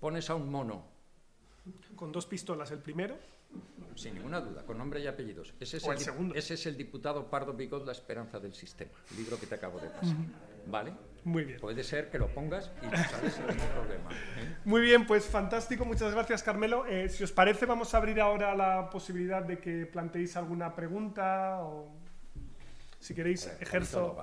pones 0.00 0.30
a 0.30 0.34
un 0.34 0.50
mono. 0.50 0.82
Con 1.94 2.10
dos 2.10 2.24
pistolas, 2.24 2.70
el 2.70 2.78
primero. 2.78 3.18
Sin 3.96 4.14
ninguna 4.14 4.40
duda, 4.40 4.64
con 4.64 4.78
nombre 4.78 5.00
y 5.00 5.06
apellidos. 5.06 5.52
Ese 5.60 5.76
es, 5.76 5.86
el, 5.86 5.98
segundo. 5.98 6.34
ese 6.34 6.54
es 6.54 6.64
el 6.64 6.74
diputado 6.78 7.28
Pardo 7.28 7.52
Bigot, 7.52 7.84
La 7.84 7.92
esperanza 7.92 8.40
del 8.40 8.54
sistema, 8.54 8.92
el 9.10 9.16
libro 9.18 9.38
que 9.38 9.46
te 9.46 9.56
acabo 9.56 9.78
de 9.78 9.90
pasar. 9.90 10.16
¿Vale? 10.66 10.92
Muy 11.24 11.44
bien. 11.44 11.60
Puede 11.60 11.84
ser 11.84 12.10
que 12.10 12.18
lo 12.18 12.28
pongas 12.28 12.72
y 12.82 12.86
no 12.86 12.96
sabes 12.96 13.38
el 13.38 13.56
problema. 13.56 14.10
¿eh? 14.10 14.56
Muy 14.64 14.80
bien, 14.80 15.06
pues 15.06 15.26
fantástico. 15.26 15.84
Muchas 15.84 16.12
gracias, 16.12 16.42
Carmelo. 16.42 16.84
Eh, 16.86 17.08
si 17.08 17.22
os 17.22 17.30
parece, 17.30 17.64
vamos 17.64 17.94
a 17.94 17.98
abrir 17.98 18.20
ahora 18.20 18.54
la 18.56 18.90
posibilidad 18.90 19.42
de 19.42 19.58
que 19.58 19.86
planteéis 19.86 20.36
alguna 20.36 20.74
pregunta 20.74 21.60
o 21.62 21.94
si 22.98 23.14
queréis, 23.14 23.46
ejerzo. 23.60 24.16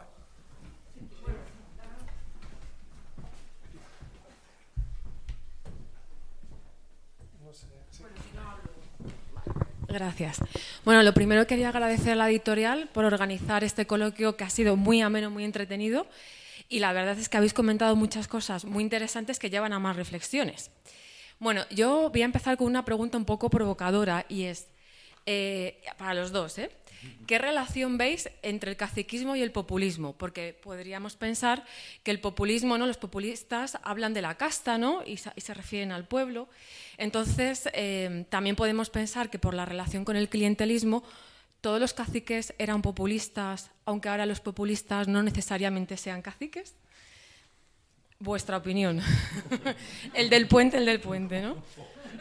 Gracias. 9.90 10.38
Bueno, 10.86 11.02
lo 11.04 11.14
primero 11.14 11.48
quería 11.48 11.70
agradecer 11.70 12.14
a 12.14 12.16
la 12.16 12.30
editorial 12.30 12.90
por 12.94 13.06
organizar 13.06 13.64
este 13.64 13.88
coloquio 13.88 14.38
que 14.38 14.44
ha 14.44 14.50
sido 14.50 14.76
muy 14.76 15.02
ameno, 15.02 15.32
muy 15.32 15.44
entretenido 15.44 16.06
y 16.70 16.80
la 16.80 16.94
verdad 16.94 17.18
es 17.18 17.28
que 17.28 17.38
habéis 17.38 17.54
comentado 17.54 17.96
muchas 17.96 18.28
cosas 18.28 18.66
muy 18.66 18.84
interesantes 18.84 19.40
que 19.40 19.50
llevan 19.50 19.74
a 19.74 19.80
más 19.80 19.96
reflexiones. 19.96 20.70
Bueno, 21.40 21.64
yo 21.72 22.10
voy 22.12 22.22
a 22.22 22.26
empezar 22.26 22.58
con 22.58 22.68
una 22.68 22.86
pregunta 22.86 23.18
un 23.18 23.26
poco 23.26 23.50
provocadora 23.50 24.26
y 24.30 24.44
es, 24.44 24.68
eh, 25.26 25.82
para 25.98 26.14
los 26.14 26.32
dos, 26.32 26.58
¿eh? 26.58 26.70
¿Qué 27.28 27.38
relación 27.38 27.98
veis 27.98 28.30
entre 28.42 28.72
el 28.72 28.78
caciquismo 28.78 29.36
y 29.36 29.42
el 29.42 29.52
populismo? 29.52 30.14
Porque 30.18 30.54
podríamos 30.54 31.16
pensar 31.16 31.64
que 32.04 32.12
el 32.12 32.20
populismo, 32.20 32.78
¿no? 32.78 32.88
los 32.88 32.98
populistas 32.98 33.78
hablan 33.84 34.14
de 34.14 34.22
la 34.22 34.36
casta 34.36 34.78
¿no? 34.78 35.04
y, 35.06 35.18
se 35.18 35.54
refieren 35.54 35.92
al 35.92 36.06
pueblo. 36.06 36.50
Entonces, 36.98 37.70
eh, 37.74 38.26
también 38.30 38.56
podemos 38.56 38.90
pensar 38.90 39.30
que 39.30 39.40
por 39.40 39.54
la 39.54 39.66
relación 39.66 40.04
con 40.04 40.18
el 40.18 40.28
clientelismo, 40.28 41.04
todos 41.62 41.80
los 41.80 41.94
caciques 41.94 42.54
eran 42.58 42.82
populistas, 42.82 43.72
aunque 43.86 44.10
ahora 44.10 44.26
los 44.26 44.40
populistas 44.40 45.08
no 45.08 45.24
necesariamente 45.24 45.98
sean 45.98 46.22
caciques. 46.22 46.74
Vuestra 48.20 48.58
opinión. 48.58 49.02
el 50.14 50.30
del 50.30 50.48
puente, 50.48 50.78
el 50.78 50.86
del 50.86 51.00
puente, 51.00 51.42
¿no? 51.42 51.64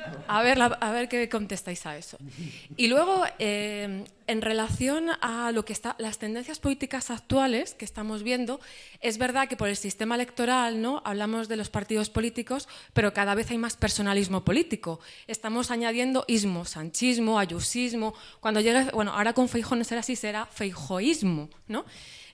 A 0.29 0.43
ver, 0.43 0.61
a 0.61 0.91
ver 0.91 1.09
qué 1.09 1.29
contestáis 1.29 1.87
a 1.87 1.97
eso. 1.97 2.19
Y 2.77 2.89
luego, 2.89 3.25
eh, 3.39 4.05
en 4.27 4.43
relación 4.43 5.09
a 5.23 5.53
lo 5.53 5.65
que 5.65 5.73
está, 5.73 5.97
las 5.99 6.19
tendencias 6.19 6.59
políticas 6.59 7.11
actuales 7.11 7.75
que 7.75 7.87
estamos 7.87 8.23
viendo, 8.23 8.61
es 9.01 9.17
verdad 9.17 9.49
que 9.49 9.57
por 9.57 9.69
el 9.69 9.77
sistema 9.77 10.17
electoral 10.17 10.83
¿no? 10.83 11.01
hablamos 11.05 11.49
de 11.49 11.57
los 11.57 11.71
partidos 11.71 12.11
políticos, 12.11 12.69
pero 12.93 13.15
cada 13.15 13.35
vez 13.35 13.51
hay 13.51 13.59
más 13.59 13.77
personalismo 13.77 14.45
político. 14.45 15.01
Estamos 15.27 15.71
añadiendo 15.71 16.25
ismo, 16.29 16.67
sanchismo, 16.67 17.39
ayusismo. 17.39 18.15
Cuando 18.41 18.61
llegue, 18.61 18.91
bueno, 18.93 19.13
ahora 19.13 19.33
con 19.33 19.49
Feijóo 19.49 19.77
no 19.77 19.85
será 19.85 20.01
así, 20.01 20.15
será 20.15 20.45
feijoísmo, 20.45 21.49
¿no? 21.67 21.87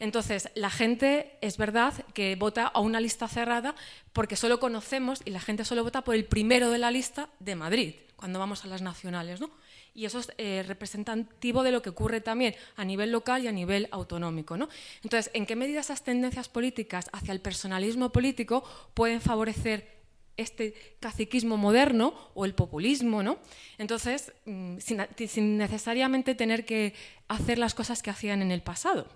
Entonces, 0.05 0.51
la 0.55 0.68
gente 0.68 1.39
es 1.40 1.56
verdad 1.56 1.94
que 2.12 2.36
vota 2.36 2.66
a 2.66 2.81
una 2.81 3.01
lista 3.01 3.26
cerrada 3.26 3.74
porque 4.12 4.36
solo 4.36 4.60
conocemos 4.60 5.22
y 5.24 5.31
la 5.31 5.40
gente 5.40 5.64
solo 5.64 5.82
vota 5.82 6.05
por 6.05 6.14
el 6.14 6.26
primero 6.26 6.68
de 6.68 6.76
la 6.76 6.90
lista 6.90 7.31
de 7.40 7.55
Madrid, 7.55 7.94
cuando 8.14 8.39
vamos 8.39 8.66
a 8.66 8.68
las 8.68 8.82
nacionales. 8.82 9.40
¿no? 9.40 9.48
Y 9.94 10.05
eso 10.05 10.18
es 10.18 10.31
eh, 10.36 10.62
representativo 10.68 11.62
de 11.62 11.72
lo 11.72 11.81
que 11.81 11.89
ocurre 11.89 12.20
también 12.20 12.55
a 12.76 12.85
nivel 12.85 13.12
local 13.12 13.44
y 13.44 13.48
a 13.48 13.52
nivel 13.52 13.89
autonómico. 13.93 14.59
¿no? 14.59 14.68
Entonces, 15.02 15.31
¿en 15.32 15.47
qué 15.47 15.56
medida 15.56 15.81
esas 15.81 16.05
tendencias 16.05 16.51
políticas 16.51 17.09
hacia 17.14 17.32
el 17.32 17.40
personalismo 17.40 18.12
político 18.12 18.62
pueden 18.93 19.22
favorecer 19.22 19.94
este 20.36 20.74
caciquismo 21.01 21.56
moderno 21.56 22.14
o 22.35 22.44
el 22.44 22.55
populismo, 22.55 23.22
¿no? 23.22 23.39
Entonces, 23.78 24.32
mm, 24.47 24.78
sin, 24.78 25.56
necesariamente 25.56 26.35
tener 26.35 26.64
que 26.64 26.94
hacer 27.28 27.59
las 27.59 27.74
cosas 27.74 28.02
que 28.02 28.10
hacían 28.10 28.42
en 28.42 28.51
el 28.51 28.62
pasado. 28.62 29.09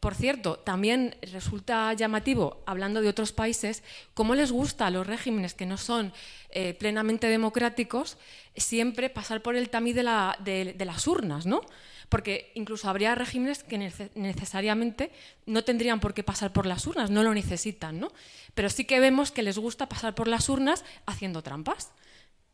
Por 0.00 0.14
cierto, 0.14 0.60
también 0.60 1.16
resulta 1.32 1.92
llamativo, 1.92 2.62
hablando 2.66 3.00
de 3.00 3.08
otros 3.08 3.32
países, 3.32 3.82
cómo 4.14 4.36
les 4.36 4.52
gusta 4.52 4.86
a 4.86 4.90
los 4.90 5.06
regímenes 5.06 5.54
que 5.54 5.66
no 5.66 5.76
son 5.76 6.12
eh, 6.50 6.74
plenamente 6.74 7.26
democráticos 7.26 8.16
siempre 8.56 9.10
pasar 9.10 9.42
por 9.42 9.56
el 9.56 9.70
tamiz 9.70 9.96
de, 9.96 10.04
las 10.04 11.06
urnas, 11.08 11.46
¿no? 11.46 11.62
Porque 12.08 12.52
incluso 12.54 12.88
habría 12.88 13.16
regímenes 13.16 13.64
que 13.64 13.76
necesariamente 14.14 15.10
no 15.46 15.64
tendrían 15.64 15.98
por 15.98 16.14
qué 16.14 16.22
pasar 16.22 16.52
por 16.52 16.64
las 16.64 16.86
urnas, 16.86 17.10
no 17.10 17.24
lo 17.24 17.34
necesitan, 17.34 17.98
¿no? 17.98 18.12
Pero 18.54 18.70
sí 18.70 18.84
que 18.84 19.00
vemos 19.00 19.32
que 19.32 19.42
les 19.42 19.58
gusta 19.58 19.88
pasar 19.88 20.14
por 20.14 20.28
las 20.28 20.48
urnas 20.48 20.84
haciendo 21.06 21.42
trampas 21.42 21.90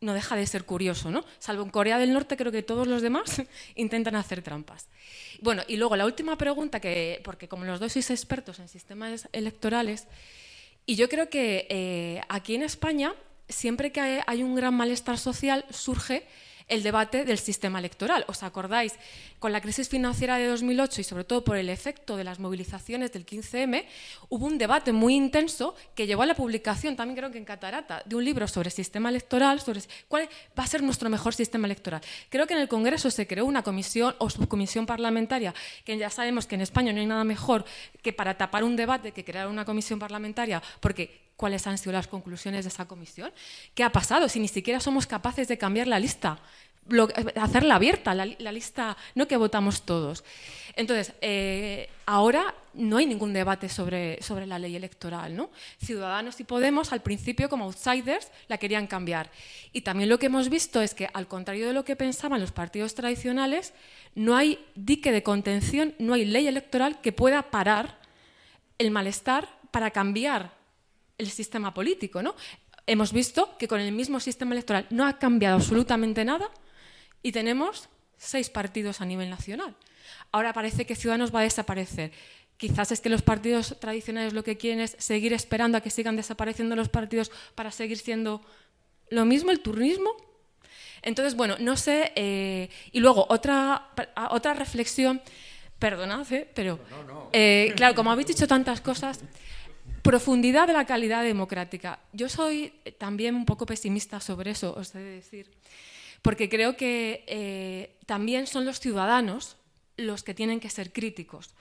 no 0.01 0.13
deja 0.13 0.35
de 0.35 0.45
ser 0.45 0.65
curioso, 0.65 1.11
¿no? 1.11 1.25
Salvo 1.39 1.63
en 1.63 1.69
Corea 1.69 1.97
del 1.97 2.13
Norte, 2.13 2.37
creo 2.37 2.51
que 2.51 2.63
todos 2.63 2.87
los 2.87 3.01
demás 3.01 3.41
intentan 3.75 4.15
hacer 4.15 4.41
trampas. 4.41 4.87
Bueno, 5.41 5.63
y 5.67 5.77
luego 5.77 5.95
la 5.95 6.05
última 6.05 6.37
pregunta, 6.37 6.79
que, 6.79 7.21
porque 7.23 7.47
como 7.47 7.65
los 7.65 7.79
dos 7.79 7.93
sois 7.93 8.09
expertos 8.11 8.59
en 8.59 8.67
sistemas 8.67 9.27
electorales, 9.31 10.07
y 10.85 10.95
yo 10.95 11.09
creo 11.09 11.29
que 11.29 11.67
eh, 11.69 12.21
aquí 12.29 12.55
en 12.55 12.63
España, 12.63 13.13
siempre 13.49 13.91
que 13.91 14.21
hay 14.25 14.43
un 14.43 14.55
gran 14.55 14.73
malestar 14.75 15.17
social, 15.17 15.65
surge 15.71 16.27
el 16.67 16.83
debate 16.83 17.25
del 17.25 17.37
sistema 17.37 17.79
electoral. 17.79 18.25
¿Os 18.27 18.43
acordáis? 18.43 18.93
Con 19.39 19.51
la 19.51 19.61
crisis 19.61 19.89
financiera 19.89 20.37
de 20.37 20.47
2008 20.47 21.01
y 21.01 21.03
sobre 21.03 21.23
todo 21.23 21.43
por 21.43 21.57
el 21.57 21.69
efecto 21.69 22.17
de 22.17 22.23
las 22.23 22.39
movilizaciones 22.39 23.11
del 23.11 23.25
15M, 23.25 23.85
hubo 24.29 24.45
un 24.45 24.57
debate 24.57 24.91
muy 24.91 25.15
intenso 25.15 25.75
que 25.93 26.07
llevó 26.07 26.23
a 26.23 26.25
la 26.25 26.35
publicación, 26.35 26.95
también 26.95 27.17
creo 27.17 27.31
que 27.31 27.37
en 27.37 27.45
Catarata, 27.45 28.01
de 28.05 28.15
un 28.15 28.25
libro 28.25 28.47
sobre 28.47 28.69
sistema 28.69 29.09
electoral, 29.09 29.61
sobre 29.61 29.81
cuál 30.07 30.27
va 30.57 30.63
a 30.63 30.67
ser 30.67 30.81
nuestro 30.81 31.09
mejor 31.09 31.35
sistema 31.35 31.67
electoral. 31.67 32.01
Creo 32.29 32.47
que 32.47 32.53
en 32.53 32.61
el 32.61 32.67
Congreso 32.67 33.11
se 33.11 33.27
creó 33.27 33.45
una 33.45 33.63
comisión 33.63 34.15
o 34.19 34.29
subcomisión 34.29 34.85
parlamentaria, 34.85 35.53
que 35.83 35.97
ya 35.97 36.09
sabemos 36.09 36.47
que 36.47 36.55
en 36.55 36.61
España 36.61 36.93
no 36.93 36.99
hay 36.99 37.05
nada 37.05 37.23
mejor 37.23 37.65
que 38.01 38.13
para 38.13 38.37
tapar 38.37 38.63
un 38.63 38.75
debate 38.75 39.11
que 39.11 39.23
crear 39.23 39.47
una 39.47 39.65
comisión 39.65 39.99
parlamentaria, 39.99 40.61
porque 40.79 41.24
cuáles 41.35 41.67
han 41.67 41.77
sido 41.77 41.93
las 41.93 42.07
conclusiones 42.07 42.65
de 42.65 42.69
esa 42.69 42.85
comisión. 42.85 43.31
¿Qué 43.73 43.83
ha 43.83 43.91
pasado 43.91 44.29
si 44.29 44.39
ni 44.39 44.47
siquiera 44.47 44.79
somos 44.79 45.07
capaces 45.07 45.47
de 45.47 45.57
cambiar 45.57 45.87
la 45.87 45.99
lista? 45.99 46.39
hacerla 47.41 47.75
abierta, 47.75 48.13
la, 48.13 48.51
lista, 48.51 48.95
no 49.15 49.27
que 49.27 49.37
votamos 49.37 49.81
todos. 49.83 50.23
Entonces, 50.75 51.13
eh, 51.21 51.89
ahora 52.05 52.53
no 52.75 52.97
hay 52.97 53.07
ningún 53.07 53.33
debate 53.33 53.69
sobre, 53.69 54.21
sobre 54.21 54.45
la 54.45 54.59
ley 54.59 54.75
electoral. 54.75 55.35
¿no? 55.35 55.49
Ciudadanos 55.83 56.39
y 56.39 56.43
Podemos, 56.43 56.91
al 56.91 57.01
principio, 57.01 57.49
como 57.49 57.65
outsiders, 57.65 58.29
la 58.47 58.57
querían 58.57 58.85
cambiar. 58.85 59.31
Y 59.73 59.81
también 59.81 60.09
lo 60.09 60.19
que 60.19 60.27
hemos 60.27 60.49
visto 60.49 60.81
es 60.81 60.93
que, 60.93 61.09
al 61.13 61.27
contrario 61.27 61.67
de 61.67 61.73
lo 61.73 61.85
que 61.85 61.95
pensaban 61.95 62.39
los 62.39 62.51
partidos 62.51 62.93
tradicionales, 62.93 63.73
no 64.13 64.35
hay 64.35 64.63
dique 64.75 65.11
de 65.11 65.23
contención, 65.23 65.95
no 65.97 66.13
hay 66.13 66.25
ley 66.25 66.47
electoral 66.47 67.01
que 67.01 67.11
pueda 67.11 67.49
parar 67.49 67.97
el 68.77 68.91
malestar 68.91 69.49
para 69.71 69.89
cambiar 69.89 70.53
el 71.17 71.29
sistema 71.29 71.73
político. 71.73 72.21
¿no? 72.21 72.35
Hemos 72.87 73.13
visto 73.13 73.57
que 73.57 73.67
con 73.67 73.79
el 73.79 73.91
mismo 73.91 74.19
sistema 74.19 74.53
electoral 74.53 74.87
no 74.89 75.05
ha 75.05 75.17
cambiado 75.17 75.55
absolutamente 75.55 76.25
nada 76.25 76.49
y 77.23 77.31
tenemos 77.31 77.89
seis 78.17 78.49
partidos 78.49 79.01
a 79.01 79.05
nivel 79.05 79.29
nacional. 79.29 79.75
Ahora 80.31 80.53
parece 80.53 80.85
que 80.85 80.95
Ciudadanos 80.95 81.33
va 81.33 81.39
a 81.39 81.43
desaparecer. 81.43 82.11
Quizás 82.57 82.91
es 82.91 83.01
que 83.01 83.09
los 83.09 83.21
partidos 83.21 83.75
tradicionales 83.79 84.33
lo 84.33 84.43
que 84.43 84.57
quieren 84.57 84.79
es 84.79 84.95
seguir 84.99 85.33
esperando 85.33 85.77
a 85.77 85.81
que 85.81 85.89
sigan 85.89 86.15
desapareciendo 86.15 86.75
los 86.75 86.89
partidos 86.89 87.31
para 87.53 87.71
seguir 87.71 87.97
siendo 87.97 88.41
lo 89.09 89.25
mismo, 89.25 89.51
el 89.51 89.59
turnismo. 89.59 90.15
Entonces, 91.01 91.35
bueno, 91.35 91.57
no 91.59 91.75
sé. 91.75 92.11
Eh, 92.15 92.69
y 92.91 92.99
luego, 92.99 93.25
otra, 93.29 93.89
otra 94.29 94.53
reflexión, 94.53 95.21
perdonad, 95.79 96.31
¿eh? 96.31 96.49
pero 96.53 96.79
eh, 97.33 97.73
claro, 97.75 97.93
como 97.93 98.11
habéis 98.11 98.27
dicho 98.27 98.47
tantas 98.47 98.81
cosas, 98.81 99.19
profundidad 100.05 100.67
de 100.67 100.73
la 100.73 100.85
calidad 100.85 101.23
democrática. 101.23 101.99
Yo 102.13 102.29
soy 102.29 102.71
también 102.97 103.35
un 103.35 103.45
poco 103.45 103.65
pesimista 103.65 104.19
sobre 104.19 104.51
eso, 104.51 104.73
os 104.77 104.93
he 104.93 104.99
de 104.99 105.15
decir 105.15 105.45
porque 106.25 106.49
creo 106.49 106.75
que 106.75 107.23
eh, 107.27 107.99
también 108.07 108.47
son 108.47 108.65
los 108.65 108.79
ciudadanos 108.79 109.57
los 109.95 110.23
que 110.23 110.33
tienen 110.33 110.59
que 110.59 110.71
ser 110.71 110.91
críticos. 110.91 111.53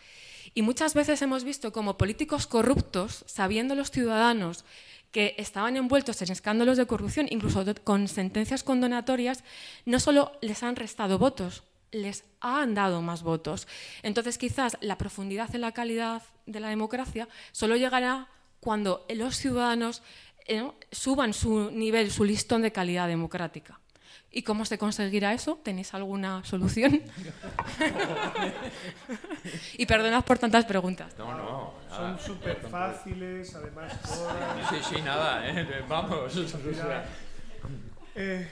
Y 0.55 0.62
muchas 0.62 0.95
veces 0.95 1.21
hemos 1.21 1.45
visto 1.45 1.71
como 1.71 1.99
políticos 1.99 2.47
corruptos, 2.47 3.25
sabiendo 3.27 3.75
los 3.75 3.91
ciudadanos 3.91 4.65
que 5.12 5.35
estaban 5.37 5.77
envueltos 5.77 6.23
en 6.23 6.33
escándalos 6.33 6.79
de 6.79 6.87
corrupción, 6.87 7.27
incluso 7.29 7.62
con 7.85 8.09
sentencias 8.09 8.62
condenatorias, 8.62 9.45
no 9.85 10.01
solo 10.01 10.33
les 10.41 10.62
han 10.62 10.77
restado 10.77 11.19
votos, 11.19 11.62
les 11.95 12.25
han 12.41 12.75
dado 12.75 13.01
más 13.01 13.23
votos. 13.23 13.66
Entonces, 14.03 14.37
quizás 14.37 14.77
la 14.81 14.99
profundidad 14.99 15.55
en 15.55 15.62
la 15.62 15.73
calidad 15.73 16.23
de 16.47 16.61
la 16.61 16.69
democracia 16.69 17.29
solo 17.53 17.77
llegará 17.77 18.29
cuando 18.61 19.07
los 19.09 19.37
ciudadanos 19.37 20.03
eh, 20.47 20.71
suban 20.91 21.33
su 21.33 21.71
nivel, 21.71 22.11
su 22.11 22.25
listón 22.25 22.62
de 22.62 22.73
calidad 22.73 23.09
democrática. 23.09 23.81
¿Y 24.31 24.43
cómo 24.43 24.65
se 24.65 24.79
conseguirá 24.79 25.33
eso? 25.33 25.61
¿Tenéis 25.62 25.95
alguna 25.95 26.45
solución? 26.45 26.95
y 29.79 29.87
perdonad 29.87 30.25
por 30.25 30.39
tantas 30.39 30.65
preguntas. 30.65 31.16
No, 31.16 31.37
no. 31.37 31.75
Son 31.89 32.19
súper 32.19 32.57
fáciles, 32.69 33.55
además. 33.55 33.93
Sí, 34.71 34.97
sí, 34.97 35.03
nada, 35.03 35.49
¿eh? 35.49 35.85
vamos. 35.89 36.35
Eh, 38.16 38.49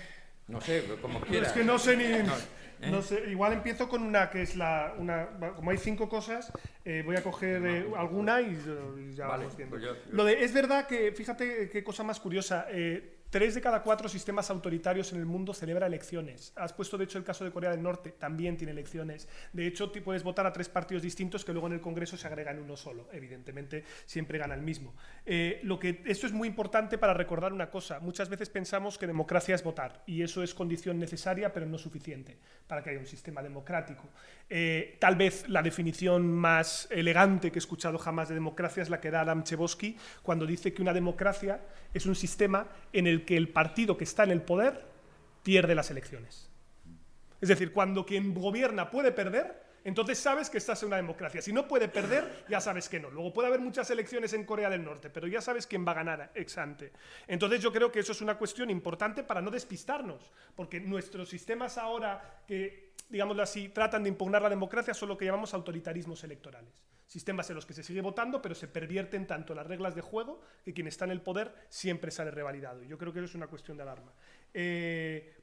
no 0.47 0.61
sé, 0.61 0.85
como 1.03 1.21
quieras. 1.21 1.49
Es 1.49 1.55
que 1.55 1.65
no 1.65 1.81
sé 1.81 1.97
ni... 1.97 2.29
No 2.29 2.62
¿eh? 2.83 3.03
sé, 3.03 3.31
igual 3.31 3.53
empiezo 3.53 3.89
con 3.89 4.03
una 4.03 4.31
que 4.31 4.43
es 4.43 4.57
la. 4.57 4.95
Una, 4.99 5.29
como 5.55 5.71
hay 5.71 5.79
cinco 5.79 6.09
cosas, 6.09 6.53
eh, 6.85 7.03
voy 7.05 7.17
a 7.17 7.23
coger 7.23 7.87
alguna 7.97 8.41
y, 8.41 8.59
ya 9.15 9.27
vamos 9.27 9.57
viendo. 9.57 9.77
Pues 9.77 9.89
Lo 10.11 10.25
de, 10.25 10.45
es 10.45 10.53
verdad 10.53 10.87
que, 10.87 11.13
fíjate 11.13 11.71
qué 11.71 11.85
cosa 11.85 12.03
más 12.03 12.21
curiosa. 12.21 12.67
Tres 13.33 13.55
de 13.55 13.63
cada 13.63 13.83
cuatro 13.83 14.11
sistemas 14.11 14.51
autoritarios 14.51 15.11
en 15.15 15.19
el 15.19 15.25
mundo 15.25 15.55
celebra 15.55 15.87
elecciones. 15.87 16.53
Has 16.55 16.75
puesto, 16.75 16.99
de 16.99 17.05
hecho, 17.05 17.17
el 17.17 17.25
caso 17.25 17.45
de 17.47 17.51
Corea 17.51 17.71
del 17.71 17.83
Norte, 17.83 18.11
también 18.11 18.59
tiene 18.59 18.73
elecciones. 18.73 19.27
De 19.55 19.67
hecho, 19.67 19.91
puedes 19.91 20.23
votar 20.23 20.45
a 20.45 20.53
tres 20.53 20.69
partidos 20.69 21.03
distintos 21.03 21.43
que 21.43 21.53
luego 21.53 21.67
en 21.67 21.73
el 21.73 21.81
Congreso 21.81 22.19
se 22.19 22.27
agregan 22.27 22.59
uno 22.59 22.77
solo. 22.77 23.09
Evidentemente, 23.11 23.85
siempre 24.05 24.37
gana 24.37 24.55
el 24.55 24.61
mismo. 24.61 24.93
Eh, 25.25 25.61
lo 25.63 25.79
que, 25.79 26.03
esto 26.05 26.27
es 26.27 26.35
muy 26.35 26.47
importante 26.47 26.99
para 26.99 27.15
recordar 27.15 27.55
una 27.55 27.71
cosa. 27.71 28.01
Muchas 28.01 28.29
veces 28.29 28.51
pensamos 28.51 28.99
que 28.99 29.07
democracia 29.07 29.55
es 29.55 29.65
votar, 29.65 30.03
y 30.05 30.21
eso 30.21 30.43
es 30.43 30.53
condición 30.53 30.99
necesaria, 30.99 31.55
pero 31.55 31.65
no 31.65 31.79
suficiente 31.79 32.37
para 32.67 32.83
que 32.83 32.91
haya 32.91 32.99
un 32.99 33.07
sistema 33.07 33.43
democrático. 33.43 34.11
Eh, 34.55 34.99
tal 34.99 35.17
vez 35.17 35.49
la 35.49 35.63
definición 35.63 36.31
más 36.31 36.87
elegante 36.91 37.51
que 37.51 37.57
he 37.57 37.59
escuchado 37.59 37.97
jamás 37.97 38.29
de 38.29 38.35
democracia 38.35 38.83
es 38.83 38.91
la 38.91 39.01
que 39.01 39.11
da 39.11 39.23
Adam 39.23 39.45
Chebosky 39.45 39.97
cuando 40.23 40.45
dice 40.45 40.75
que 40.75 40.83
una 40.83 40.93
democracia 40.93 41.63
es 41.95 42.05
un 42.05 42.15
sistema 42.15 42.69
en 42.93 43.07
el 43.07 43.25
que 43.25 43.39
el 43.39 43.49
partido 43.49 43.97
que 43.97 44.05
está 44.05 44.25
en 44.25 44.31
el 44.31 44.43
poder 44.43 44.85
pierde 45.43 45.75
las 45.75 45.91
elecciones. 45.91 46.51
Es 47.41 47.49
decir, 47.49 47.73
cuando 47.73 48.05
quien 48.05 48.35
gobierna 48.35 48.91
puede 48.91 49.11
perder, 49.11 49.63
entonces 49.85 50.19
sabes 50.19 50.49
que 50.49 50.59
estás 50.59 50.83
en 50.83 50.89
una 50.89 50.97
democracia. 50.97 51.43
Si 51.43 51.53
no 51.53 51.67
puede 51.67 51.89
perder, 51.89 52.45
ya 52.49 52.61
sabes 52.61 52.89
que 52.89 53.01
no. 53.01 53.11
Luego 53.11 53.33
puede 53.33 53.49
haber 53.49 53.61
muchas 53.61 53.91
elecciones 53.91 54.33
en 54.33 54.45
Corea 54.45 54.71
del 54.71 54.85
Norte, 54.85 55.11
pero 55.11 55.27
ya 55.27 55.41
sabes 55.41 55.67
quién 55.67 55.87
va 55.87 55.93
a 55.93 55.97
ganar 55.97 56.31
ex 56.35 56.59
ante. 56.59 56.93
Entonces 57.27 57.61
yo 57.61 57.73
creo 57.73 57.91
que 57.91 58.01
eso 58.01 58.13
es 58.13 58.21
una 58.21 58.39
cuestión 58.39 58.71
importante 58.71 59.25
para 59.25 59.41
no 59.41 59.51
despistarnos, 59.51 60.31
porque 60.55 60.79
nuestros 60.79 61.29
sistemas 61.29 61.79
ahora 61.79 62.43
que, 62.47 62.92
digámoslo 63.13 63.43
así, 63.43 63.69
tratan 63.69 64.03
de 64.03 64.09
impugnar 64.09 64.43
la 64.43 64.51
democracia 64.51 64.93
son 64.95 65.11
lo 65.11 65.17
que 65.17 65.27
llamamos 65.27 65.55
autoritarismos 65.55 66.25
electorales 66.25 66.73
sistemas 67.13 67.49
en 67.51 67.57
los 67.57 67.67
que 67.67 67.75
se 67.75 67.83
sigue 67.83 68.01
votando, 68.01 68.41
pero 68.41 68.55
se 68.55 68.69
pervierten 68.69 69.27
tanto 69.27 69.55
las 69.55 69.67
reglas 69.67 69.95
de 69.95 70.01
juego 70.01 70.41
que 70.65 70.73
quien 70.73 70.87
está 70.87 71.05
en 71.05 71.11
el 71.11 71.21
poder 71.21 71.55
siempre 71.69 72.11
sale 72.11 72.31
revalidado. 72.31 72.83
Yo 72.85 72.97
creo 72.97 73.13
que 73.13 73.19
eso 73.19 73.27
es 73.27 73.35
una 73.35 73.49
cuestión 73.49 73.77
de 73.77 73.83
alarma. 73.83 74.13
Eh, 74.55 75.35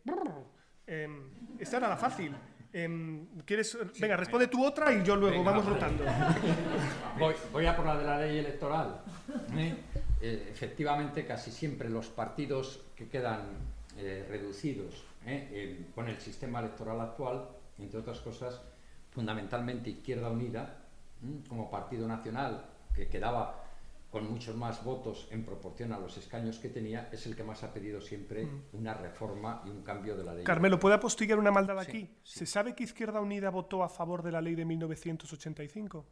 esta 1.59 1.77
era 1.77 1.87
la 1.87 1.97
fácil. 1.97 2.35
Em, 2.73 3.27
¿quieres? 3.45 3.77
Venga, 3.99 4.17
responde 4.17 4.47
tú 4.47 4.65
otra 4.65 4.91
y 4.91 5.03
yo 5.03 5.15
luego 5.15 5.43
vamos 5.43 5.65
rotando. 5.65 6.03
Voy, 7.51 7.65
a 7.65 7.75
por 7.75 7.85
la 7.85 7.97
de 7.97 8.05
la 8.05 8.19
ley 8.19 8.39
electoral. 8.39 9.01
¿eh? 9.55 9.75
Eh, 10.21 10.49
efectivamente, 10.51 11.25
casi 11.25 11.51
siempre 11.51 11.89
los 11.89 12.07
partidos 12.07 12.81
que 12.95 13.07
quedan 13.07 13.79
reducidos 14.29 15.03
con 15.93 16.07
el 16.07 16.17
sistema 16.21 16.59
electoral 16.59 17.01
actual, 17.01 17.49
entre 17.79 17.99
otras 17.99 18.19
cosas, 18.19 18.61
fundamentalmente 19.11 19.89
Izquierda 19.89 20.29
Unida, 20.29 20.77
como 21.47 21.69
partido 21.69 22.07
nacional, 22.07 22.65
que 22.95 23.07
quedaba 23.07 23.63
con 24.09 24.29
muchos 24.29 24.55
más 24.55 24.83
votos 24.83 25.27
en 25.31 25.45
proporción 25.45 25.93
a 25.93 25.99
los 25.99 26.17
escaños 26.17 26.57
que 26.57 26.69
tenía, 26.69 27.09
es 27.11 27.27
el 27.27 27.35
que 27.35 27.43
más 27.43 27.63
ha 27.63 27.71
pedido 27.71 28.01
siempre 28.01 28.47
una 28.73 28.93
reforma 28.93 29.61
y 29.65 29.69
un 29.69 29.83
cambio 29.83 30.17
de 30.17 30.23
la 30.23 30.33
ley. 30.33 30.43
Carmelo, 30.43 30.79
¿puede 30.79 30.95
apostillar 30.95 31.37
una 31.37 31.51
maldad 31.51 31.77
aquí? 31.77 32.17
¿Se 32.23 32.45
sabe 32.45 32.73
que 32.73 32.83
Izquierda 32.83 33.21
Unida 33.21 33.51
votó 33.51 33.83
a 33.83 33.89
favor 33.89 34.23
de 34.23 34.31
la 34.31 34.41
ley 34.41 34.55
de 34.55 34.65
1985? 34.65 36.05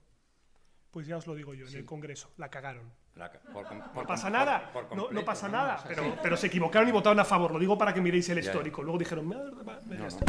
Pues 0.91 1.07
ya 1.07 1.17
os 1.17 1.25
lo 1.25 1.33
digo 1.33 1.53
yo, 1.53 1.67
en 1.67 1.75
el 1.75 1.85
Congreso, 1.85 2.29
la 2.37 2.49
cagaron. 2.49 2.91
No 3.17 4.03
pasa 4.07 4.29
nada, 4.29 4.71
no, 5.11 5.25
pasa 5.25 5.47
nada, 5.49 5.83
pero, 6.21 6.37
se 6.37 6.47
equivocaron 6.47 6.87
y 6.87 6.91
votaron 6.91 7.19
a 7.19 7.25
favor, 7.25 7.51
lo 7.51 7.59
digo 7.59 7.77
para 7.77 7.93
que 7.93 8.01
miréis 8.01 8.29
el 8.29 8.39
histórico. 8.39 8.83
Luego 8.83 8.99
dijeron, 8.99 9.33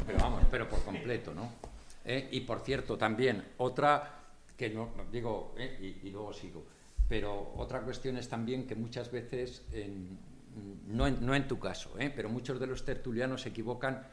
pero 0.06 0.19
vamos, 0.19 0.43
pero 0.51 0.69
por 0.69 0.82
completo, 0.82 1.35
¿no? 1.35 1.52
Eh, 2.05 2.28
y 2.32 2.40
por 2.40 2.60
cierto, 2.60 2.97
también, 2.97 3.44
otra 3.59 4.19
que 4.56 4.70
no, 4.70 4.90
digo, 5.12 5.55
eh, 5.59 6.01
y, 6.02 6.10
luego 6.10 6.32
sigo. 6.32 6.65
Pero 7.09 7.52
otra 7.56 7.81
cuestión 7.82 8.16
es 8.16 8.28
también 8.28 8.66
que 8.66 8.74
muchas 8.74 9.10
veces, 9.10 9.65
no, 10.86 11.06
en, 11.06 11.48
tu 11.48 11.59
caso, 11.59 11.98
eh, 11.98 12.12
pero 12.15 12.28
muchos 12.28 12.59
de 12.59 12.66
los 12.66 12.85
tertulianos 12.85 13.43
se 13.43 13.51
equivocan, 13.51 14.06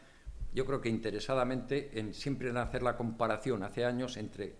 yo 0.53 0.65
creo 0.65 0.81
que 0.81 0.89
interesadamente, 0.89 1.99
en 1.99 2.13
siempre 2.13 2.49
en 2.49 2.57
hacer 2.57 2.83
la 2.83 2.95
comparación 2.95 3.63
hace 3.63 3.85
años 3.85 4.17
entre 4.17 4.55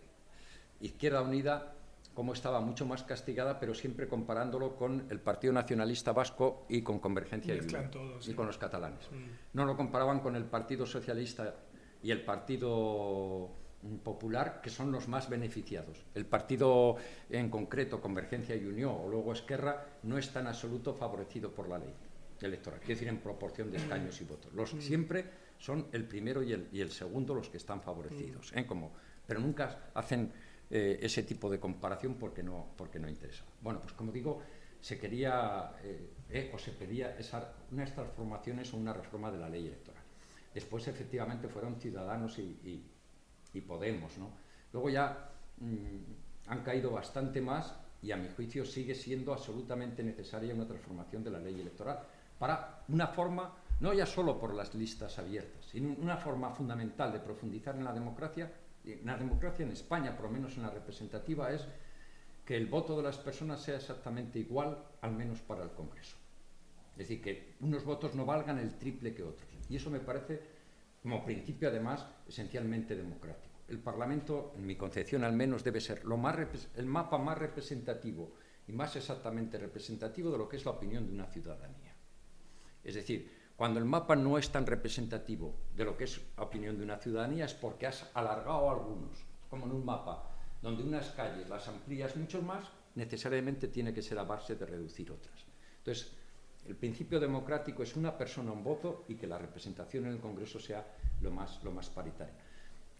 Izquierda 0.82 1.22
Unida, 1.22 1.75
como 2.16 2.34
estaba 2.34 2.62
mucho 2.62 2.86
más 2.86 3.04
castigada, 3.04 3.60
pero 3.60 3.76
siempre 3.76 4.08
comparándolo 4.08 4.76
con 4.78 5.06
el 5.10 5.20
Partido 5.20 5.54
Nacionalista 5.54 6.14
Vasco 6.14 6.66
y 6.70 6.82
con 6.82 7.00
Convergencia 7.00 7.54
y, 7.54 8.32
y 8.32 8.34
con 8.34 8.48
los 8.48 8.58
catalanes. 8.58 9.12
Mm. 9.12 9.58
No 9.58 9.66
lo 9.66 9.76
comparaban 9.76 10.22
con 10.22 10.36
el 10.36 10.46
Partido 10.46 10.86
Socialista 10.86 11.54
y 12.02 12.12
el 12.12 12.24
Partido 12.24 13.52
Popular, 14.04 14.62
que 14.62 14.70
son 14.70 14.92
los 14.92 15.08
más 15.10 15.30
beneficiados. 15.30 16.06
El 16.16 16.26
partido 16.26 16.96
en 17.30 17.50
concreto, 17.50 18.02
Convergencia 18.02 18.56
y 18.56 18.66
Unión, 18.66 18.96
o 18.98 19.10
luego 19.10 19.34
Esquerra, 19.34 19.86
no 20.04 20.18
está 20.18 20.40
en 20.40 20.48
absoluto 20.48 20.94
favorecido 20.94 21.52
por 21.52 21.68
la 21.68 21.78
ley 21.78 21.94
electoral, 22.42 22.80
quiero 22.80 22.96
decir, 22.96 23.08
en 23.08 23.20
proporción 23.20 23.72
de 23.72 23.78
escaños 23.78 24.20
y 24.22 24.24
votos. 24.24 24.54
Los 24.54 24.74
mm. 24.74 24.82
siempre 24.82 25.26
son 25.58 25.88
el 25.92 26.06
primero 26.06 26.42
y 26.44 26.54
el, 26.54 26.68
y 26.72 26.82
el 26.82 26.92
segundo 26.92 27.36
los 27.36 27.50
que 27.50 27.58
están 27.58 27.82
favorecidos, 27.82 28.54
mm. 28.54 28.58
¿eh? 28.58 28.66
Como, 28.66 28.94
pero 29.28 29.40
nunca 29.40 29.90
hacen 29.94 30.32
eh, 30.76 31.00
ese 31.02 31.24
tipo 31.24 31.50
de 31.50 31.60
comparación 31.60 32.16
porque 32.16 32.44
no, 32.44 32.68
porque 32.76 33.00
no 33.00 33.08
interesa. 33.08 33.44
Bueno, 33.62 33.80
pues 33.82 33.94
como 33.94 34.12
digo, 34.12 34.42
se 34.82 35.00
quería 35.00 35.72
eh, 35.84 36.52
o 36.54 36.58
se 36.58 36.72
pedía 36.72 37.18
esa, 37.18 37.54
unas 37.72 37.94
transformaciones 37.94 38.74
o 38.74 38.78
una 38.78 38.94
reforma 38.94 39.32
de 39.32 39.38
la 39.38 39.50
ley 39.50 39.68
electoral. 39.68 40.04
Después, 40.54 40.88
efectivamente, 40.88 41.48
fueron 41.48 41.76
ciudadanos 41.80 42.40
y 42.40 42.84
y 43.56 43.62
Podemos. 43.62 44.18
¿no? 44.18 44.30
Luego 44.74 44.90
ya 44.90 45.32
mm, 45.58 46.50
han 46.50 46.64
caído 46.64 46.92
bastante 46.92 47.42
más 47.42 47.74
y 48.02 48.12
a 48.12 48.18
mi 48.18 48.28
juicio 48.30 48.66
sigue 48.66 48.94
siendo 48.94 49.34
absolutamente 49.34 50.04
necesaria 50.04 50.54
una 50.54 50.68
transformación 50.68 51.24
de 51.24 51.32
la 51.32 51.40
ley 51.40 51.60
electoral 51.60 52.00
para 52.38 52.84
una 52.90 53.08
forma 53.08 53.56
no 53.80 53.94
ya 53.94 54.06
solo 54.06 54.40
por 54.40 54.54
las 54.54 54.74
listas 54.76 55.18
abiertas, 55.20 55.66
sino 55.66 55.94
una 56.00 56.18
forma 56.18 56.50
fundamental 56.52 57.12
de 57.12 57.20
profundizar 57.20 57.76
en 57.76 57.84
la 57.84 57.94
democracia, 57.94 58.50
la 59.04 59.18
democracia 59.18 59.66
en 59.66 59.72
España, 59.72 60.16
por 60.16 60.26
lo 60.26 60.32
menos 60.32 60.56
en 60.58 60.64
la 60.64 60.70
representativa, 60.70 61.52
es 61.52 61.66
que 62.46 62.56
el 62.56 62.68
voto 62.68 62.96
de 62.96 63.04
las 63.04 63.18
personas 63.18 63.62
sea 63.62 63.78
exactamente 63.78 64.40
igual, 64.40 64.84
al 65.02 65.12
menos 65.12 65.42
para 65.42 65.64
el 65.64 65.72
Congreso. 65.72 66.16
Es 66.92 67.00
decir, 67.00 67.22
que 67.22 67.56
unos 67.60 67.84
votos 67.84 68.16
no 68.16 68.26
valgan 68.26 68.60
el 68.60 68.76
triple 68.78 69.14
que 69.14 69.24
otros. 69.24 69.50
Y 69.68 69.76
eso 69.76 69.90
me 69.90 70.00
parece, 70.00 70.42
como 71.02 71.26
principio 71.26 71.70
además, 71.70 72.06
esencialmente 72.28 72.96
democrático. 72.96 73.56
El 73.68 73.80
Parlamento, 73.80 74.54
en 74.56 74.66
mi 74.66 74.76
concepción 74.76 75.24
al 75.24 75.34
menos, 75.34 75.64
debe 75.64 75.82
ser 75.82 76.06
lo 76.06 76.18
más 76.18 76.38
el 76.76 76.86
mapa 76.86 77.18
más 77.18 77.38
representativo 77.38 78.36
y 78.68 78.72
más 78.72 78.96
exactamente 78.96 79.58
representativo 79.58 80.32
de 80.32 80.38
lo 80.38 80.48
que 80.48 80.58
es 80.58 80.66
la 80.66 80.72
opinión 80.72 81.06
de 81.06 81.14
una 81.14 81.26
ciudadanía. 81.26 81.96
Es 82.84 82.94
decir, 82.94 83.45
cuando 83.56 83.80
el 83.80 83.86
mapa 83.86 84.16
no 84.16 84.38
es 84.38 84.50
tan 84.50 84.66
representativo 84.66 85.56
de 85.76 85.86
lo 85.86 85.98
que 85.98 86.04
es 86.04 86.20
la 86.38 86.44
opinión 86.44 86.78
de 86.78 86.84
una 86.84 86.98
ciudadanía 86.98 87.46
es 87.46 87.54
porque 87.54 87.88
has 87.88 88.10
alargado 88.14 88.70
algunos, 88.70 89.18
como 89.50 89.66
en 89.66 89.72
un 89.72 89.86
mapa, 89.86 90.32
donde 90.62 90.84
unas 90.84 91.10
calles 91.12 91.48
las 91.48 91.68
amplías 91.68 92.16
mucho 92.18 92.42
más, 92.42 92.66
necesariamente 92.96 93.68
tiene 93.68 93.94
que 93.94 94.02
ser 94.02 94.20
a 94.20 94.24
base 94.24 94.56
de 94.56 94.66
reducir 94.66 95.12
otras. 95.12 95.46
Entonces, 95.78 96.12
el 96.68 96.76
principio 96.76 97.20
democrático 97.20 97.84
es 97.84 97.96
una 97.96 98.18
persona, 98.18 98.52
un 98.52 98.64
voto 98.64 99.06
y 99.08 99.16
que 99.16 99.28
la 99.28 99.38
representación 99.38 100.06
en 100.06 100.14
el 100.14 100.20
Congreso 100.20 100.60
sea 100.60 100.86
lo 101.22 101.32
más, 101.32 101.64
lo 101.64 101.72
más 101.72 101.90
paritaria. 101.90 102.34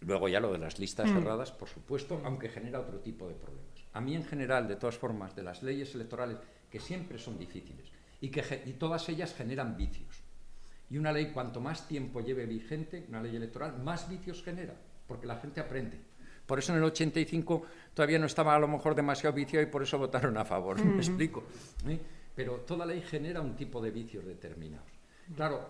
Luego 0.02 0.30
ya 0.30 0.40
lo 0.40 0.52
de 0.52 0.60
las 0.60 0.78
listas 0.78 1.10
mm. 1.10 1.14
cerradas, 1.16 1.52
por 1.52 1.68
supuesto, 1.68 2.22
aunque 2.24 2.50
genera 2.50 2.80
otro 2.80 3.00
tipo 3.00 3.28
de 3.28 3.34
problemas. 3.34 3.84
A 3.94 4.02
mí 4.02 4.16
en 4.16 4.24
general, 4.24 4.68
de 4.68 4.76
todas 4.76 4.98
formas, 4.98 5.36
de 5.36 5.44
las 5.44 5.64
leyes 5.64 5.96
electorales, 5.96 6.38
que 6.70 6.80
siempre 6.80 7.18
son 7.18 7.40
difíciles 7.40 7.88
y 8.22 8.30
que 8.30 8.64
y 8.66 8.74
todas 8.74 9.10
ellas 9.10 9.34
generan 9.34 9.76
vicios. 9.76 10.25
Y 10.96 10.98
una 10.98 11.12
ley, 11.12 11.32
cuanto 11.34 11.60
más 11.60 11.90
tiempo 11.90 12.22
lleve 12.22 12.46
vigente, 12.46 13.04
una 13.10 13.22
ley 13.22 13.36
electoral, 13.36 13.78
más 13.84 14.08
vicios 14.08 14.42
genera, 14.42 14.74
porque 15.06 15.28
la 15.28 15.36
gente 15.36 15.60
aprende. 15.60 16.00
Por 16.46 16.58
eso 16.58 16.72
en 16.72 16.78
el 16.78 16.86
85 16.86 17.64
todavía 17.94 18.18
no 18.18 18.28
estaba 18.28 18.56
a 18.56 18.60
lo 18.60 18.70
mejor 18.70 18.96
demasiado 18.96 19.36
vicio 19.36 19.62
y 19.62 19.66
por 19.66 19.84
eso 19.84 19.98
votaron 19.98 20.38
a 20.38 20.46
favor. 20.46 20.82
¿Me 20.86 20.96
explico? 20.96 21.44
¿Eh? 21.86 22.00
Pero 22.34 22.62
toda 22.62 22.86
ley 22.86 23.02
genera 23.02 23.42
un 23.42 23.58
tipo 23.58 23.82
de 23.82 23.92
vicios 23.92 24.24
determinados. 24.24 24.88
Claro, 25.36 25.70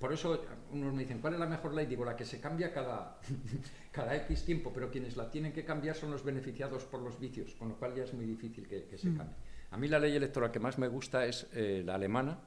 por 0.00 0.12
eso 0.12 0.42
unos 0.72 0.92
me 0.92 1.04
dicen, 1.04 1.20
¿cuál 1.20 1.34
es 1.34 1.38
la 1.38 1.46
mejor 1.46 1.72
ley? 1.72 1.86
Digo, 1.86 2.04
la 2.04 2.16
que 2.16 2.24
se 2.24 2.40
cambia 2.40 2.72
cada, 2.72 3.20
cada 3.92 4.16
X 4.16 4.44
tiempo, 4.44 4.72
pero 4.74 4.90
quienes 4.90 5.16
la 5.16 5.30
tienen 5.30 5.52
que 5.52 5.64
cambiar 5.64 5.94
son 5.94 6.10
los 6.10 6.24
beneficiados 6.24 6.82
por 6.82 7.00
los 7.00 7.20
vicios, 7.20 7.54
con 7.54 7.68
lo 7.68 7.76
cual 7.76 7.94
ya 7.94 8.02
es 8.02 8.12
muy 8.12 8.24
difícil 8.24 8.66
que, 8.66 8.98
se 8.98 9.14
cambie. 9.14 9.36
A 9.70 9.76
mí 9.76 9.86
la 9.86 10.00
ley 10.00 10.16
electoral 10.16 10.50
que 10.50 10.58
más 10.58 10.78
me 10.78 10.88
gusta 10.88 11.26
es 11.26 11.46
eh, 11.52 11.84
la 11.86 11.94
alemana, 11.94 12.40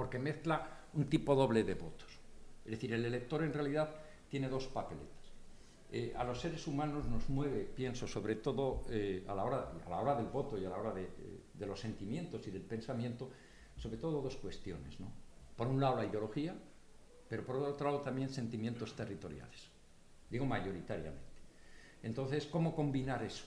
porque 0.00 0.18
mezcla 0.18 0.86
un 0.94 1.10
tipo 1.10 1.34
doble 1.34 1.62
de 1.62 1.74
votos. 1.74 2.08
Es 2.64 2.70
decir, 2.70 2.90
el 2.94 3.04
elector 3.04 3.44
en 3.44 3.52
realidad 3.52 3.94
tiene 4.30 4.48
dos 4.48 4.66
papeletas. 4.66 5.28
Eh, 5.92 6.14
a 6.16 6.24
los 6.24 6.40
seres 6.40 6.66
humanos 6.66 7.04
nos 7.04 7.28
mueve, 7.28 7.68
pienso, 7.76 8.08
sobre 8.08 8.36
todo 8.36 8.84
eh, 8.88 9.26
a, 9.28 9.34
la 9.34 9.44
hora, 9.44 9.72
a 9.84 9.90
la 9.90 10.00
hora 10.00 10.14
del 10.14 10.28
voto 10.28 10.56
y 10.56 10.64
a 10.64 10.70
la 10.70 10.78
hora 10.78 10.94
de, 10.94 11.06
de, 11.52 11.66
los 11.66 11.78
sentimientos 11.78 12.46
y 12.46 12.50
del 12.50 12.62
pensamiento, 12.62 13.28
sobre 13.76 13.98
todo 13.98 14.22
dos 14.22 14.36
cuestiones. 14.36 14.98
¿no? 15.00 15.12
Por 15.54 15.66
un 15.66 15.78
lado 15.78 15.96
la 15.96 16.06
ideología, 16.06 16.54
pero 17.28 17.44
por 17.44 17.56
otro 17.56 17.90
lado 17.90 18.00
también 18.00 18.30
sentimientos 18.30 18.96
territoriales, 18.96 19.68
digo 20.30 20.46
mayoritariamente. 20.46 21.42
Entonces, 22.02 22.46
¿cómo 22.46 22.74
combinar 22.74 23.22
eso? 23.22 23.44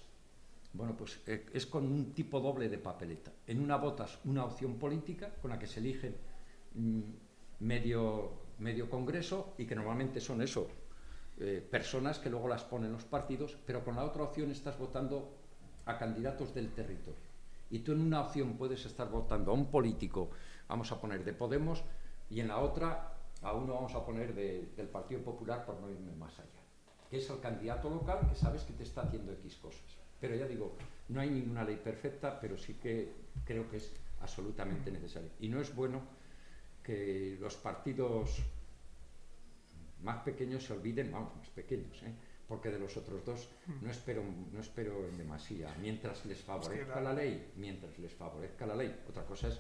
Bueno, 0.74 0.98
pues 0.98 1.20
eh, 1.28 1.46
es 1.52 1.66
con 1.66 1.86
un 1.86 2.14
tipo 2.14 2.40
doble 2.40 2.68
de 2.68 2.80
papeleta. 2.80 3.32
En 3.46 3.60
una 3.60 3.78
votas 3.78 4.20
una 4.26 4.46
opción 4.46 4.78
política 4.80 5.32
con 5.42 5.52
la 5.52 5.60
que 5.60 5.68
se 5.68 5.80
elige 5.80 6.10
mm, 6.10 6.33
medio, 7.60 8.32
medio 8.60 8.90
congreso 8.90 9.54
y 9.58 9.66
que 9.66 9.76
normalmente 9.76 10.20
son 10.20 10.42
eso, 10.42 10.68
eh, 11.40 11.66
personas 11.70 12.20
que 12.20 12.30
luego 12.30 12.48
las 12.48 12.64
ponen 12.64 12.92
los 12.92 13.04
partidos, 13.04 13.58
pero 13.66 13.84
con 13.84 13.96
la 13.96 14.04
otra 14.04 14.24
opción 14.24 14.52
estás 14.52 14.78
votando 14.78 15.34
a 15.86 15.98
candidatos 15.98 16.54
del 16.54 16.72
territorio. 16.72 17.34
Y 17.70 17.80
tú 17.80 17.94
en 17.94 18.02
una 18.02 18.22
opción 18.22 18.54
puedes 18.54 18.86
estar 18.86 19.10
votando 19.10 19.52
a 19.52 19.54
un 19.56 19.72
político, 19.72 20.30
vamos 20.68 20.92
a 20.92 21.02
poner 21.02 21.24
de 21.24 21.34
Podemos, 21.34 21.84
y 22.30 22.40
en 22.40 22.50
la 22.50 22.60
otra 22.60 23.14
a 23.42 23.54
uno 23.54 23.74
vamos 23.74 23.94
a 23.96 24.06
poner 24.06 24.34
del 24.34 24.88
Partido 24.88 25.22
Popular 25.22 25.66
por 25.66 25.80
no 25.82 25.90
irme 25.90 26.14
más 26.16 26.38
allá, 26.40 26.62
que 27.10 27.18
es 27.18 27.30
el 27.30 27.40
candidato 27.40 27.90
local 27.90 28.28
que 28.30 28.36
sabes 28.36 28.64
que 28.64 28.74
te 28.74 28.84
está 28.84 29.02
haciendo 29.02 29.34
X 29.34 29.58
cosas. 29.58 29.98
Pero 30.22 30.36
ya 30.36 30.48
digo, 30.48 30.76
no 31.10 31.20
hay 31.20 31.30
ninguna 31.30 31.66
ley 31.66 31.76
perfecta, 31.76 32.40
pero 32.40 32.58
sí 32.58 32.76
que 32.76 33.12
creo 33.44 33.70
que 33.70 33.78
es 33.78 33.92
absolutamente 34.22 34.90
necesario. 34.90 35.30
Y 35.40 35.50
no 35.50 35.60
es 35.60 35.76
bueno 35.76 36.02
que 36.84 37.38
los 37.40 37.56
partidos 37.56 38.44
más 40.02 40.22
pequeños 40.24 40.64
se 40.64 40.74
olviden, 40.74 41.12
vamos, 41.12 41.36
más 41.36 41.50
pequeños, 41.50 42.02
¿eh? 42.04 42.14
porque 42.48 42.70
de 42.70 42.78
los 42.78 42.96
otros 42.98 43.26
dos 43.26 43.50
no 43.82 43.90
espero, 43.90 44.24
no 44.52 44.60
espero 44.60 45.08
en 45.08 45.18
demasía. 45.18 45.74
Mientras 45.82 46.26
les 46.26 46.42
favorezca 46.42 47.02
la 47.02 47.14
ley, 47.14 47.52
mientras 47.56 47.98
les 47.98 48.14
favorezca 48.14 48.66
la 48.66 48.76
ley. 48.76 48.96
Otra 49.08 49.26
cosa 49.26 49.48
es 49.48 49.60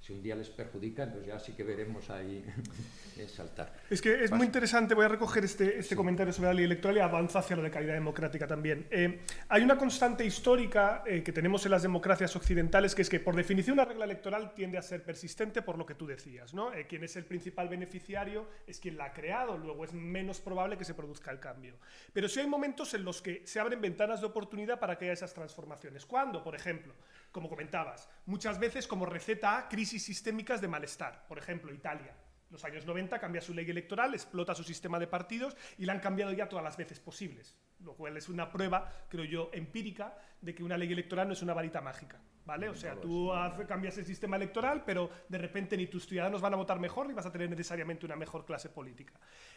si 0.00 0.14
un 0.14 0.22
día 0.22 0.34
les 0.34 0.48
perjudica, 0.48 1.02
entonces 1.02 1.28
ya 1.28 1.38
sí 1.38 1.52
que 1.52 1.62
veremos 1.62 2.08
ahí 2.08 2.42
saltar. 3.28 3.70
Es 3.90 4.00
que 4.00 4.24
es 4.24 4.30
muy 4.30 4.46
interesante, 4.46 4.94
voy 4.94 5.04
a 5.04 5.08
recoger 5.08 5.44
este, 5.44 5.78
este 5.78 5.94
comentario 5.94 6.32
sobre 6.32 6.48
la 6.48 6.54
ley 6.54 6.64
electoral 6.64 6.96
y 6.96 7.00
avanza 7.00 7.40
hacia 7.40 7.54
lo 7.54 7.62
de 7.62 7.70
calidad 7.70 7.92
democrática 7.92 8.46
también. 8.46 8.86
Eh, 8.90 9.20
hay 9.48 9.62
una 9.62 9.76
constante 9.76 10.24
histórica 10.24 11.02
eh, 11.06 11.22
que 11.22 11.32
tenemos 11.32 11.66
en 11.66 11.72
las 11.72 11.82
democracias 11.82 12.34
occidentales, 12.34 12.94
que 12.94 13.02
es 13.02 13.10
que 13.10 13.20
por 13.20 13.36
definición 13.36 13.74
una 13.74 13.84
regla 13.84 14.06
electoral 14.06 14.54
tiende 14.54 14.78
a 14.78 14.82
ser 14.82 15.02
persistente 15.02 15.60
por 15.60 15.76
lo 15.76 15.84
que 15.84 15.94
tú 15.94 16.06
decías. 16.06 16.54
¿no? 16.54 16.72
Eh, 16.72 16.86
quien 16.86 17.04
es 17.04 17.16
el 17.16 17.26
principal 17.26 17.68
beneficiario 17.68 18.46
es 18.66 18.80
quien 18.80 18.96
la 18.96 19.06
ha 19.06 19.12
creado, 19.12 19.58
luego 19.58 19.84
es 19.84 19.92
menos 19.92 20.40
probable 20.40 20.78
que 20.78 20.84
se 20.86 20.94
produzca 20.94 21.30
el 21.30 21.40
cambio. 21.40 21.74
Pero 22.14 22.26
sí 22.26 22.40
hay 22.40 22.46
momentos 22.46 22.94
en 22.94 23.04
los 23.04 23.20
que 23.20 23.42
se 23.44 23.60
abren 23.60 23.82
ventanas 23.82 24.20
de 24.20 24.26
oportunidad 24.28 24.80
para 24.80 24.96
que 24.96 25.04
haya 25.04 25.12
esas 25.12 25.34
transformaciones. 25.34 26.06
¿Cuándo? 26.06 26.42
Por 26.42 26.54
ejemplo, 26.54 26.94
como 27.32 27.48
comentabas, 27.48 28.08
muchas 28.26 28.58
veces 28.58 28.86
como 28.86 29.06
receta 29.06 29.58
a 29.58 29.68
crisis 29.68 30.04
sistémicas 30.04 30.60
de 30.60 30.68
malestar. 30.68 31.26
Por 31.26 31.38
ejemplo, 31.38 31.72
Italia. 31.72 32.14
Los 32.50 32.64
años 32.64 32.84
90 32.84 33.20
cambia 33.20 33.40
su 33.40 33.54
ley 33.54 33.70
electoral, 33.70 34.12
explota 34.12 34.54
su 34.54 34.64
sistema 34.64 34.98
de 34.98 35.06
partidos 35.06 35.56
y 35.78 35.84
la 35.84 35.92
han 35.92 36.00
cambiado 36.00 36.32
ya 36.32 36.48
todas 36.48 36.64
las 36.64 36.76
veces 36.76 36.98
posibles, 36.98 37.56
lo 37.78 37.94
cual 37.94 38.16
es 38.16 38.28
una 38.28 38.50
prueba, 38.50 38.92
creo 39.08 39.24
yo, 39.24 39.50
empírica 39.52 40.18
de 40.40 40.54
que 40.54 40.64
una 40.64 40.76
ley 40.76 40.92
electoral 40.92 41.28
no 41.28 41.34
es 41.34 41.42
una 41.42 41.54
varita 41.54 41.80
mágica. 41.80 42.20
¿Vale? 42.50 42.68
O 42.68 42.74
sea, 42.74 43.00
tú 43.00 43.30
cambias 43.68 43.96
el 43.98 44.04
sistema 44.04 44.34
electoral, 44.34 44.82
pero 44.84 45.08
de 45.28 45.38
repente 45.38 45.76
ni 45.76 45.86
tus 45.86 46.04
ciudadanos 46.04 46.40
van 46.40 46.52
a 46.54 46.56
votar 46.56 46.80
mejor 46.80 47.06
ni 47.06 47.14
vas 47.14 47.24
a 47.24 47.30
tener 47.30 47.48
necesariamente 47.48 48.04
una 48.04 48.16
mejor 48.16 48.44
clase 48.44 48.68
política. 48.70 49.12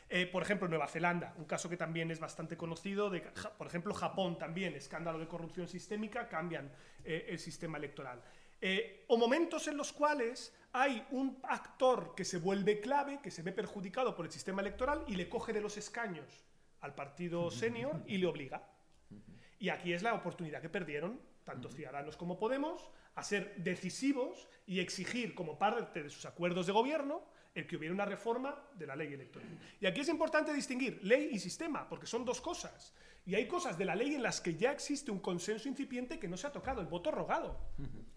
Eh, 0.08 0.28
por 0.28 0.44
ejemplo, 0.44 0.68
Nueva 0.68 0.88
Zelanda, 0.88 1.34
un 1.40 1.46
caso 1.46 1.68
que 1.68 1.76
también 1.76 2.12
es 2.12 2.20
bastante 2.20 2.56
conocido, 2.56 3.10
de, 3.10 3.22
por 3.58 3.66
ejemplo, 3.66 3.96
Japón 3.96 4.38
también, 4.38 4.76
escándalo 4.76 5.18
de 5.18 5.28
corrupción 5.28 5.68
sistémica, 5.68 6.30
cambian 6.30 6.72
eh, 7.04 7.26
el 7.30 7.40
sistema 7.40 7.80
electoral. 7.80 8.22
Eh, 8.62 9.06
o 9.08 9.18
momentos 9.18 9.68
en 9.68 9.76
los 9.76 9.92
cuales 9.92 10.56
hay 10.74 11.04
un 11.10 11.40
actor 11.50 12.14
que 12.16 12.26
se 12.26 12.38
vuelve 12.38 12.80
clave, 12.80 13.22
que 13.24 13.32
se 13.32 13.42
ve 13.42 13.54
perjudicado 13.54 14.16
por 14.16 14.28
el 14.28 14.32
sistema 14.32 14.62
electoral 14.62 15.04
y 15.08 15.16
le 15.16 15.28
coge 15.28 15.52
de 15.52 15.62
los 15.62 15.78
escaños 15.78 16.46
al 16.82 16.94
partido 16.94 17.50
senior 17.64 18.04
y 18.06 18.20
le 18.20 18.28
obliga. 18.28 18.70
Y 19.58 19.70
aquí 19.70 19.94
es 19.94 20.04
la 20.04 20.14
oportunidad 20.14 20.62
que 20.62 20.70
perdieron 20.70 21.33
tanto 21.44 21.70
Ciudadanos 21.70 22.18
como 22.18 22.38
Podemos 22.38 22.90
a 23.16 23.24
ser 23.24 23.56
decisivos 23.58 24.48
y 24.66 24.80
exigir 24.80 25.36
como 25.36 25.58
parte 25.58 26.04
de 26.04 26.10
sus 26.10 26.26
acuerdos 26.26 26.66
de 26.66 26.74
gobierno 26.74 27.24
el 27.56 27.68
que 27.68 27.78
hubiera 27.78 27.94
una 27.94 28.06
reforma 28.06 28.56
de 28.74 28.88
la 28.88 28.96
ley 28.96 29.14
electoral. 29.14 29.48
Y 29.80 29.86
aquí 29.86 30.02
es 30.02 30.10
importante 30.10 30.54
distinguir 30.54 31.00
ley 31.04 31.30
y 31.32 31.40
sistema, 31.40 31.88
porque 31.88 32.08
son 32.08 32.26
dos 32.26 32.42
cosas. 32.42 32.94
Y 33.26 33.36
hay 33.36 33.48
cosas 33.48 33.78
de 33.78 33.86
la 33.86 33.96
ley 33.96 34.16
en 34.16 34.24
las 34.24 34.42
que 34.42 34.56
ya 34.56 34.72
existe 34.72 35.10
un 35.10 35.20
consenso 35.20 35.70
incipiente 35.70 36.20
que 36.20 36.28
no 36.28 36.36
se 36.36 36.48
ha 36.48 36.52
tocado, 36.52 36.82
el 36.82 36.88
voto 36.88 37.10
rogado. 37.10 37.58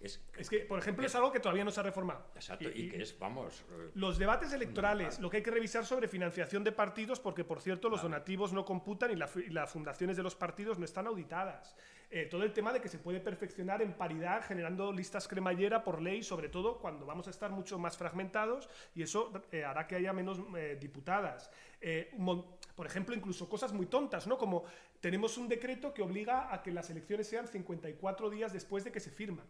Es, 0.00 0.20
que, 0.50 0.60
por 0.60 0.78
ejemplo, 0.78 1.06
es, 1.06 1.14
algo 1.14 1.30
que 1.30 1.38
todavía 1.38 1.64
no 1.64 1.70
se 1.70 1.78
ha 1.78 1.84
reformado. 1.84 2.26
Exacto, 2.34 2.68
y, 2.68 2.88
que 2.88 3.02
es, 3.02 3.16
vamos... 3.16 3.64
Eh, 3.70 3.90
los 3.94 4.18
debates 4.18 4.52
electorales, 4.52 5.20
lo 5.20 5.30
que 5.30 5.38
hay 5.38 5.42
que 5.44 5.50
revisar 5.52 5.86
sobre 5.86 6.08
financiación 6.08 6.64
de 6.64 6.72
partidos, 6.72 7.20
porque, 7.20 7.44
por 7.44 7.60
cierto, 7.60 7.88
los 7.88 8.02
donativos 8.02 8.52
no 8.52 8.64
computan 8.64 9.12
y, 9.12 9.16
las 9.16 9.70
fundaciones 9.70 10.16
de 10.16 10.24
los 10.24 10.34
partidos 10.34 10.76
no 10.78 10.84
están 10.84 11.06
auditadas. 11.06 11.76
Eh, 12.08 12.26
todo 12.26 12.44
el 12.44 12.52
tema 12.52 12.72
de 12.72 12.80
que 12.80 12.88
se 12.88 12.98
puede 12.98 13.18
perfeccionar 13.18 13.82
en 13.82 13.92
paridad 13.92 14.44
generando 14.44 14.92
listas 14.92 15.26
cremallera 15.26 15.82
por 15.82 16.00
ley, 16.00 16.22
sobre 16.22 16.48
todo 16.48 16.78
cuando 16.78 17.04
vamos 17.04 17.26
a 17.26 17.30
estar 17.30 17.50
mucho 17.50 17.78
más 17.78 17.96
fragmentados 17.96 18.68
y 18.94 19.02
eso 19.02 19.32
eh, 19.50 19.64
hará 19.64 19.86
que 19.88 19.96
haya 19.96 20.12
menos 20.12 20.40
diputadas. 20.80 21.50
por 22.76 22.86
ejemplo, 22.86 23.14
incluso 23.14 23.48
cosas 23.48 23.72
muy 23.72 23.86
tontas, 23.86 24.26
¿no? 24.26 24.38
Como 24.38 24.64
tenemos 25.00 25.36
un 25.36 25.48
decreto 25.48 25.92
que 25.92 26.02
obliga 26.02 26.52
a 26.54 26.62
que 26.62 26.70
las 26.70 26.90
elecciones 26.90 27.26
sean 27.26 27.48
54 27.48 28.30
días 28.30 28.52
después 28.52 28.84
de 28.84 28.92
que 28.92 29.00
se 29.00 29.10
firman. 29.10 29.46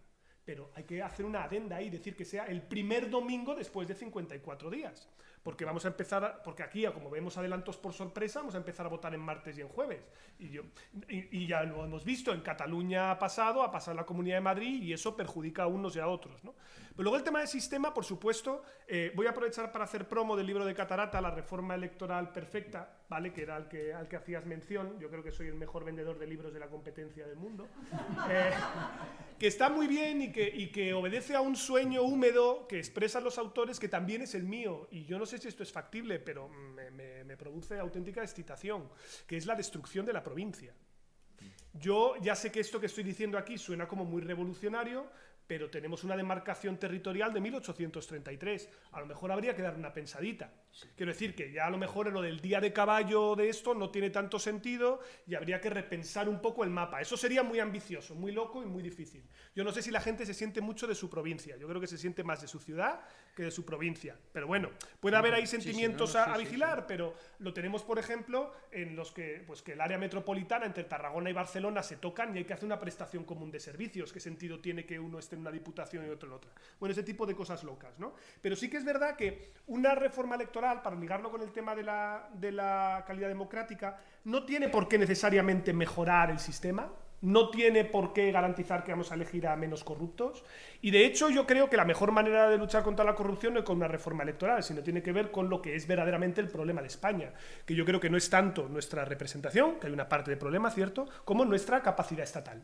Pero 0.46 0.70
hay 0.74 0.84
que 0.84 1.02
hacer 1.02 1.26
una 1.26 1.42
adenda 1.42 1.76
ahí, 1.76 1.90
decir 1.90 2.16
que 2.16 2.24
sea 2.24 2.44
el 2.44 2.62
primer 2.62 3.10
domingo 3.10 3.54
después 3.54 3.88
de 3.88 3.94
54 3.94 4.70
días. 4.70 5.08
Porque 5.46 5.64
vamos 5.64 5.84
a 5.84 5.88
empezar, 5.88 6.42
porque 6.42 6.64
aquí, 6.64 6.84
como 6.86 7.08
vemos 7.08 7.38
adelantos 7.38 7.76
por 7.76 7.92
sorpresa, 7.92 8.40
vamos 8.40 8.56
a 8.56 8.58
empezar 8.58 8.84
a 8.84 8.88
votar 8.88 9.14
en 9.14 9.20
martes 9.20 9.56
y 9.56 9.60
en 9.60 9.68
jueves. 9.68 10.00
Y, 10.40 10.48
yo, 10.48 10.62
y, 11.08 11.46
ya 11.46 11.62
lo 11.62 11.84
hemos 11.84 12.04
visto, 12.04 12.32
en 12.32 12.40
Cataluña 12.40 13.12
ha 13.12 13.18
pasado, 13.20 13.62
ha 13.62 13.70
pasado 13.70 13.92
en 13.92 13.98
la 13.98 14.06
Comunidad 14.06 14.38
de 14.38 14.40
Madrid 14.40 14.82
y 14.82 14.92
eso 14.92 15.16
perjudica 15.16 15.62
a 15.62 15.66
unos 15.68 15.94
y 15.94 16.00
a 16.00 16.08
otros. 16.08 16.42
¿no? 16.42 16.56
Luego 16.98 17.16
el 17.16 17.22
tema 17.22 17.40
del 17.40 17.48
sistema, 17.48 17.92
por 17.92 18.04
supuesto, 18.04 18.62
eh, 18.86 19.12
voy 19.14 19.26
a 19.26 19.30
aprovechar 19.30 19.70
para 19.70 19.84
hacer 19.84 20.08
promo 20.08 20.34
del 20.36 20.46
libro 20.46 20.64
de 20.64 20.74
Catarata, 20.74 21.20
La 21.20 21.30
Reforma 21.30 21.74
Electoral 21.74 22.32
Perfecta, 22.32 23.02
¿vale? 23.08 23.32
que 23.32 23.42
era 23.42 23.56
al 23.56 23.68
que, 23.68 23.92
al 23.92 24.08
que 24.08 24.16
hacías 24.16 24.46
mención. 24.46 24.98
Yo 24.98 25.10
creo 25.10 25.22
que 25.22 25.30
soy 25.30 25.48
el 25.48 25.54
mejor 25.54 25.84
vendedor 25.84 26.18
de 26.18 26.26
libros 26.26 26.54
de 26.54 26.60
la 26.60 26.68
competencia 26.68 27.26
del 27.26 27.36
mundo. 27.36 27.68
Eh, 28.28 28.50
que 29.38 29.46
está 29.46 29.68
muy 29.68 29.86
bien 29.86 30.22
y 30.22 30.32
que, 30.32 30.48
y 30.48 30.72
que 30.72 30.94
obedece 30.94 31.34
a 31.34 31.40
un 31.40 31.54
sueño 31.54 32.02
húmedo 32.02 32.66
que 32.66 32.78
expresan 32.78 33.22
los 33.22 33.38
autores 33.38 33.78
que 33.78 33.88
también 33.88 34.22
es 34.22 34.34
el 34.34 34.44
mío. 34.44 34.88
Y 34.90 35.04
yo 35.04 35.18
no 35.18 35.26
sé 35.26 35.38
si 35.38 35.48
esto 35.48 35.62
es 35.62 35.70
factible, 35.70 36.18
pero 36.18 36.48
me, 36.48 36.90
me, 36.90 37.36
produce 37.36 37.78
auténtica 37.78 38.22
excitación, 38.22 38.88
que 39.26 39.36
es 39.36 39.46
la 39.46 39.54
destrucción 39.54 40.06
de 40.06 40.12
la 40.12 40.24
provincia. 40.24 40.74
Yo 41.74 42.16
ya 42.16 42.34
sé 42.34 42.50
que 42.50 42.60
esto 42.60 42.80
que 42.80 42.86
estoy 42.86 43.04
diciendo 43.04 43.36
aquí 43.36 43.58
suena 43.58 43.86
como 43.86 44.04
muy 44.04 44.22
revolucionario, 44.22 45.06
pero 45.46 45.70
tenemos 45.70 46.04
una 46.04 46.16
demarcación 46.16 46.78
territorial 46.78 47.32
de 47.32 47.40
1833. 47.40 48.68
A 48.92 49.00
lo 49.00 49.06
mejor 49.06 49.30
habría 49.32 49.54
que 49.54 49.62
dar 49.62 49.76
una 49.76 49.92
pensadita. 49.92 50.52
Quiero 50.96 51.12
decir 51.12 51.34
que 51.34 51.52
ya 51.52 51.66
a 51.66 51.70
lo 51.70 51.78
mejor 51.78 52.08
en 52.08 52.14
lo 52.14 52.22
del 52.22 52.40
día 52.40 52.60
de 52.60 52.72
caballo 52.72 53.36
de 53.36 53.48
esto 53.48 53.74
no 53.74 53.90
tiene 53.90 54.10
tanto 54.10 54.38
sentido 54.38 55.00
y 55.26 55.34
habría 55.34 55.60
que 55.60 55.70
repensar 55.70 56.28
un 56.28 56.40
poco 56.40 56.64
el 56.64 56.70
mapa. 56.70 57.00
Eso 57.00 57.16
sería 57.16 57.42
muy 57.42 57.60
ambicioso, 57.60 58.14
muy 58.14 58.32
loco 58.32 58.62
y 58.62 58.66
muy 58.66 58.82
difícil. 58.82 59.24
Yo 59.54 59.64
no 59.64 59.72
sé 59.72 59.82
si 59.82 59.90
la 59.90 60.00
gente 60.00 60.26
se 60.26 60.34
siente 60.34 60.60
mucho 60.60 60.86
de 60.86 60.94
su 60.94 61.08
provincia. 61.08 61.56
Yo 61.56 61.68
creo 61.68 61.80
que 61.80 61.86
se 61.86 61.98
siente 61.98 62.24
más 62.24 62.40
de 62.40 62.48
su 62.48 62.58
ciudad 62.58 63.00
que 63.36 63.44
de 63.44 63.50
su 63.50 63.64
provincia. 63.66 64.16
Pero 64.32 64.46
bueno, 64.46 64.70
puede 64.98 65.16
haber 65.16 65.34
ahí 65.34 65.46
sentimientos 65.46 66.16
a, 66.16 66.36
vigilar, 66.38 66.86
pero 66.86 67.14
lo 67.38 67.52
tenemos, 67.52 67.84
por 67.84 67.98
ejemplo, 67.98 68.50
en 68.72 68.96
los 68.96 69.12
que, 69.12 69.44
pues, 69.46 69.60
que 69.60 69.74
el 69.74 69.80
área 69.82 69.98
metropolitana 69.98 70.64
entre 70.64 70.84
Tarragona 70.84 71.28
y 71.28 71.34
Barcelona 71.34 71.82
se 71.82 71.96
tocan 71.96 72.34
y 72.34 72.38
hay 72.38 72.44
que 72.44 72.54
hacer 72.54 72.64
una 72.64 72.80
prestación 72.80 73.24
común 73.24 73.50
de 73.50 73.60
servicios. 73.60 74.10
¿Qué 74.10 74.20
sentido 74.20 74.58
tiene 74.60 74.86
que 74.86 74.98
uno 74.98 75.18
esté 75.18 75.36
en 75.36 75.42
una 75.42 75.52
diputación 75.52 76.06
y 76.06 76.08
otro 76.08 76.30
en 76.30 76.34
otra? 76.34 76.50
Bueno, 76.80 76.92
ese 76.92 77.02
tipo 77.02 77.26
de 77.26 77.36
cosas 77.36 77.62
locas, 77.62 77.98
¿no? 77.98 78.14
Pero 78.40 78.56
sí 78.56 78.70
que 78.70 78.78
es 78.78 78.84
verdad 78.84 79.16
que 79.16 79.52
una 79.66 79.94
reforma 79.94 80.34
electoral 80.34 80.80
para 80.80 80.96
ligarlo 80.96 81.30
con 81.30 81.42
el 81.42 81.52
tema 81.52 81.74
de 81.74 81.82
la, 81.82 82.30
de 82.32 82.52
la 82.52 83.04
calidad 83.06 83.28
democrática, 83.28 84.00
no 84.24 84.46
tiene 84.46 84.70
por 84.70 84.88
qué 84.88 84.96
necesariamente 84.96 85.74
mejorar 85.74 86.30
el 86.30 86.38
sistema, 86.38 86.90
no 87.22 87.50
tiene 87.50 87.84
por 87.84 88.12
qué 88.12 88.30
garantizar 88.30 88.84
que 88.84 88.92
vamos 88.92 89.10
a 89.10 89.14
elegir 89.14 89.46
a 89.46 89.56
menos 89.56 89.84
corruptos. 89.84 90.44
Y 90.82 90.90
de 90.90 91.06
hecho 91.06 91.30
yo 91.30 91.46
creo 91.46 91.70
que 91.70 91.76
la 91.76 91.84
mejor 91.84 92.12
manera 92.12 92.48
de 92.48 92.58
luchar 92.58 92.82
contra 92.82 93.04
la 93.04 93.14
corrupción 93.14 93.54
no 93.54 93.60
es 93.60 93.64
con 93.64 93.76
una 93.76 93.88
reforma 93.88 94.22
electoral, 94.22 94.62
sino 94.62 94.82
tiene 94.82 95.02
que 95.02 95.12
ver 95.12 95.30
con 95.30 95.48
lo 95.48 95.62
que 95.62 95.74
es 95.74 95.86
verdaderamente 95.86 96.40
el 96.40 96.48
problema 96.48 96.80
de 96.80 96.88
España, 96.88 97.32
que 97.64 97.74
yo 97.74 97.84
creo 97.84 98.00
que 98.00 98.10
no 98.10 98.16
es 98.16 98.28
tanto 98.30 98.68
nuestra 98.68 99.04
representación, 99.04 99.80
que 99.80 99.86
hay 99.86 99.92
una 99.92 100.08
parte 100.08 100.30
de 100.30 100.36
problema, 100.36 100.70
¿cierto?, 100.70 101.08
como 101.24 101.44
nuestra 101.44 101.82
capacidad 101.82 102.24
estatal. 102.24 102.62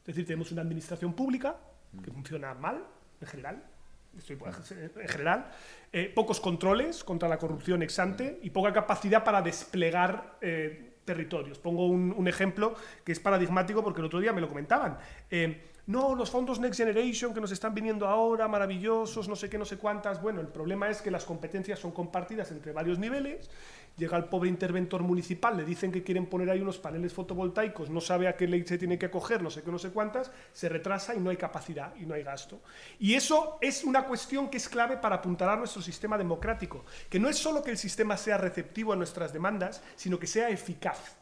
Es 0.00 0.06
decir, 0.06 0.26
tenemos 0.26 0.52
una 0.52 0.62
administración 0.62 1.12
pública 1.12 1.56
que 2.02 2.10
funciona 2.10 2.54
mal, 2.54 2.84
en 3.20 3.26
general, 3.26 3.62
en 4.14 5.08
general, 5.08 5.50
eh, 5.92 6.10
pocos 6.14 6.40
controles 6.40 7.04
contra 7.04 7.28
la 7.28 7.38
corrupción 7.38 7.82
ex 7.82 7.98
ante 7.98 8.40
y 8.42 8.50
poca 8.50 8.72
capacidad 8.72 9.22
para 9.22 9.42
desplegar 9.42 10.38
eh, 10.40 10.87
territorios. 11.08 11.58
Pongo 11.58 11.86
un, 11.86 12.28
ejemplo 12.28 12.74
que 13.04 13.12
es 13.12 13.20
paradigmático 13.20 13.82
porque 13.82 14.00
el 14.00 14.06
otro 14.06 14.20
día 14.20 14.32
me 14.32 14.42
lo 14.42 14.48
comentaban. 14.48 14.98
Eh, 15.30 15.62
no, 15.86 16.14
los 16.14 16.30
fondos 16.30 16.60
Next 16.60 16.78
Generation 16.78 17.32
que 17.32 17.40
nos 17.40 17.50
están 17.50 17.74
viniendo 17.74 18.06
ahora, 18.06 18.46
maravillosos, 18.46 19.26
no 19.26 19.34
sé 19.34 19.48
qué, 19.48 19.56
no 19.56 19.64
sé 19.64 19.78
cuántas. 19.78 20.20
Bueno, 20.20 20.42
el 20.42 20.48
problema 20.48 20.90
es 20.90 21.00
que 21.00 21.10
las 21.10 21.24
competencias 21.24 21.78
son 21.78 21.92
compartidas 21.92 22.52
entre 22.52 22.72
varios 22.72 22.98
niveles 22.98 23.48
llega 23.98 24.16
el 24.16 24.24
pobre 24.24 24.48
interventor 24.48 25.02
municipal, 25.02 25.56
le 25.56 25.64
dicen 25.64 25.92
que 25.92 26.02
quieren 26.02 26.26
poner 26.26 26.48
ahí 26.48 26.60
unos 26.60 26.78
paneles 26.78 27.12
fotovoltaicos, 27.12 27.90
no 27.90 28.00
sabe 28.00 28.28
a 28.28 28.36
qué 28.36 28.46
ley 28.46 28.64
se 28.64 28.78
tiene 28.78 28.98
que 28.98 29.06
acoger, 29.06 29.42
no 29.42 29.50
sé 29.50 29.62
qué, 29.62 29.70
no 29.70 29.78
sé 29.78 29.90
cuántas, 29.90 30.30
se 30.52 30.68
retrasa 30.68 31.14
y 31.14 31.18
no 31.18 31.30
hay 31.30 31.36
capacidad 31.36 31.94
y 31.96 32.06
no 32.06 32.14
hay 32.14 32.22
gasto. 32.22 32.60
Y 32.98 33.14
eso 33.14 33.58
es 33.60 33.84
una 33.84 34.04
cuestión 34.04 34.48
que 34.48 34.56
es 34.56 34.68
clave 34.68 34.96
para 34.96 35.16
apuntalar 35.16 35.58
nuestro 35.58 35.82
sistema 35.82 36.16
democrático, 36.16 36.84
que 37.10 37.18
no 37.18 37.28
es 37.28 37.36
solo 37.36 37.62
que 37.62 37.72
el 37.72 37.78
sistema 37.78 38.16
sea 38.16 38.38
receptivo 38.38 38.92
a 38.92 38.96
nuestras 38.96 39.32
demandas, 39.32 39.82
sino 39.96 40.18
que 40.18 40.26
sea 40.26 40.48
eficaz. 40.48 41.16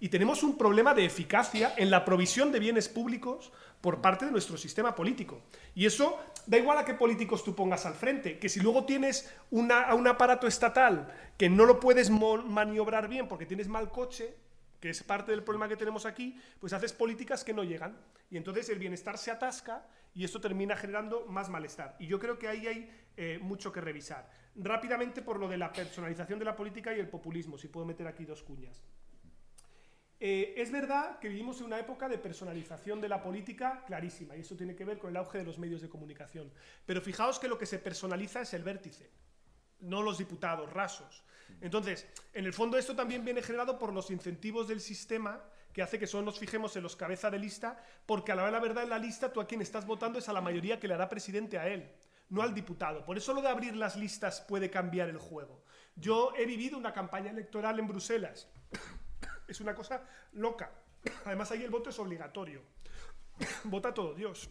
Y 0.00 0.08
tenemos 0.08 0.42
un 0.42 0.58
problema 0.58 0.92
de 0.92 1.04
eficacia 1.04 1.72
en 1.76 1.90
la 1.90 2.04
provisión 2.04 2.52
de 2.52 2.58
bienes 2.58 2.88
públicos 2.88 3.52
por 3.84 4.00
parte 4.00 4.24
de 4.24 4.30
nuestro 4.30 4.56
sistema 4.56 4.94
político. 4.94 5.42
Y 5.74 5.84
eso 5.84 6.18
da 6.46 6.56
igual 6.56 6.78
a 6.78 6.86
qué 6.86 6.94
políticos 6.94 7.44
tú 7.44 7.54
pongas 7.54 7.84
al 7.84 7.92
frente, 7.92 8.38
que 8.38 8.48
si 8.48 8.60
luego 8.60 8.86
tienes 8.86 9.30
una, 9.50 9.94
un 9.94 10.08
aparato 10.08 10.46
estatal 10.46 11.12
que 11.36 11.50
no 11.50 11.66
lo 11.66 11.80
puedes 11.80 12.08
maniobrar 12.08 13.08
bien 13.08 13.28
porque 13.28 13.44
tienes 13.44 13.68
mal 13.68 13.90
coche, 13.90 14.38
que 14.80 14.88
es 14.88 15.02
parte 15.02 15.32
del 15.32 15.42
problema 15.42 15.68
que 15.68 15.76
tenemos 15.76 16.06
aquí, 16.06 16.40
pues 16.60 16.72
haces 16.72 16.94
políticas 16.94 17.44
que 17.44 17.52
no 17.52 17.62
llegan. 17.62 17.94
Y 18.30 18.38
entonces 18.38 18.70
el 18.70 18.78
bienestar 18.78 19.18
se 19.18 19.30
atasca 19.30 19.86
y 20.14 20.24
esto 20.24 20.40
termina 20.40 20.76
generando 20.76 21.26
más 21.26 21.50
malestar. 21.50 21.94
Y 21.98 22.06
yo 22.06 22.18
creo 22.18 22.38
que 22.38 22.48
ahí 22.48 22.66
hay 22.66 22.90
eh, 23.18 23.38
mucho 23.42 23.70
que 23.70 23.82
revisar. 23.82 24.30
Rápidamente 24.56 25.20
por 25.20 25.38
lo 25.38 25.46
de 25.46 25.58
la 25.58 25.70
personalización 25.70 26.38
de 26.38 26.46
la 26.46 26.56
política 26.56 26.96
y 26.96 27.00
el 27.00 27.08
populismo, 27.10 27.58
si 27.58 27.68
puedo 27.68 27.84
meter 27.84 28.06
aquí 28.06 28.24
dos 28.24 28.42
cuñas. 28.42 28.82
Eh, 30.26 30.54
es 30.56 30.72
verdad 30.72 31.18
que 31.18 31.28
vivimos 31.28 31.60
en 31.60 31.66
una 31.66 31.78
época 31.78 32.08
de 32.08 32.16
personalización 32.16 32.98
de 32.98 33.10
la 33.10 33.22
política 33.22 33.84
clarísima, 33.86 34.34
y 34.34 34.40
eso 34.40 34.56
tiene 34.56 34.74
que 34.74 34.86
ver 34.86 34.96
con 34.96 35.10
el 35.10 35.18
auge 35.18 35.36
de 35.36 35.44
los 35.44 35.58
medios 35.58 35.82
de 35.82 35.90
comunicación. 35.90 36.50
Pero 36.86 37.02
fijaos 37.02 37.38
que 37.38 37.46
lo 37.46 37.58
que 37.58 37.66
se 37.66 37.78
personaliza 37.78 38.40
es 38.40 38.54
el 38.54 38.62
vértice, 38.62 39.10
no 39.80 40.00
los 40.00 40.16
diputados 40.16 40.72
rasos. 40.72 41.22
Entonces, 41.60 42.06
en 42.32 42.46
el 42.46 42.54
fondo 42.54 42.78
esto 42.78 42.96
también 42.96 43.22
viene 43.22 43.42
generado 43.42 43.78
por 43.78 43.92
los 43.92 44.10
incentivos 44.10 44.66
del 44.66 44.80
sistema 44.80 45.44
que 45.74 45.82
hace 45.82 45.98
que 45.98 46.06
solo 46.06 46.24
nos 46.24 46.38
fijemos 46.38 46.74
en 46.76 46.84
los 46.84 46.96
cabeza 46.96 47.30
de 47.30 47.38
lista, 47.38 47.78
porque 48.06 48.32
a 48.32 48.34
la 48.34 48.50
la 48.50 48.60
verdad 48.60 48.84
en 48.84 48.88
la 48.88 48.98
lista 48.98 49.30
tú 49.30 49.42
a 49.42 49.46
quien 49.46 49.60
estás 49.60 49.84
votando 49.84 50.18
es 50.18 50.30
a 50.30 50.32
la 50.32 50.40
mayoría 50.40 50.80
que 50.80 50.88
le 50.88 50.94
hará 50.94 51.10
presidente 51.10 51.58
a 51.58 51.68
él, 51.68 51.86
no 52.30 52.40
al 52.40 52.54
diputado. 52.54 53.04
Por 53.04 53.18
eso 53.18 53.34
lo 53.34 53.42
de 53.42 53.48
abrir 53.48 53.76
las 53.76 53.94
listas 53.94 54.40
puede 54.40 54.70
cambiar 54.70 55.10
el 55.10 55.18
juego. 55.18 55.62
Yo 55.96 56.32
he 56.34 56.46
vivido 56.46 56.78
una 56.78 56.94
campaña 56.94 57.30
electoral 57.30 57.78
en 57.78 57.88
Bruselas 57.88 58.48
es 59.48 59.60
una 59.60 59.74
cosa 59.74 60.02
loca. 60.32 60.70
Además 61.24 61.50
ahí 61.50 61.62
el 61.62 61.70
voto 61.70 61.90
es 61.90 61.98
obligatorio. 61.98 62.62
Vota 63.64 63.92
todo 63.92 64.14
Dios. 64.14 64.48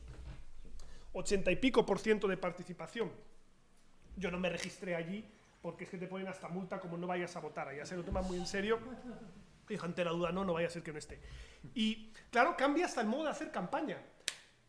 Ochenta 1.14 1.52
y 1.52 1.56
pico 1.56 1.86
por 1.86 2.00
ciento 2.00 2.28
de 2.28 2.38
participación. 2.38 3.12
Yo 4.16 4.32
no 4.32 4.40
me 4.40 4.50
registré 4.50 4.96
allí 4.96 5.26
porque 5.62 5.86
es 5.86 5.90
que 5.90 5.98
te 5.98 6.08
ponen 6.08 6.28
hasta 6.28 6.48
multa 6.50 6.80
como 6.80 6.98
no 6.98 7.08
vayas 7.08 7.36
a 7.36 7.40
votar. 7.40 7.68
Allá 7.70 7.86
se 7.86 7.96
lo 7.96 8.04
toman 8.04 8.26
muy 8.26 8.38
en 8.38 8.46
serio. 8.46 8.80
Y 9.70 9.80
ante 9.80 10.04
la 10.04 10.12
duda, 10.12 10.32
no, 10.32 10.44
no 10.44 10.54
vaya 10.54 10.68
a 10.68 10.70
ser 10.70 10.84
que 10.84 10.92
no 10.92 11.00
esté. 11.00 11.22
Y 11.74 12.12
claro, 12.30 12.58
cambia 12.58 12.86
hasta 12.86 13.02
el 13.02 13.08
modo 13.08 13.24
de 13.24 13.30
hacer 13.30 13.52
campaña. 13.52 13.98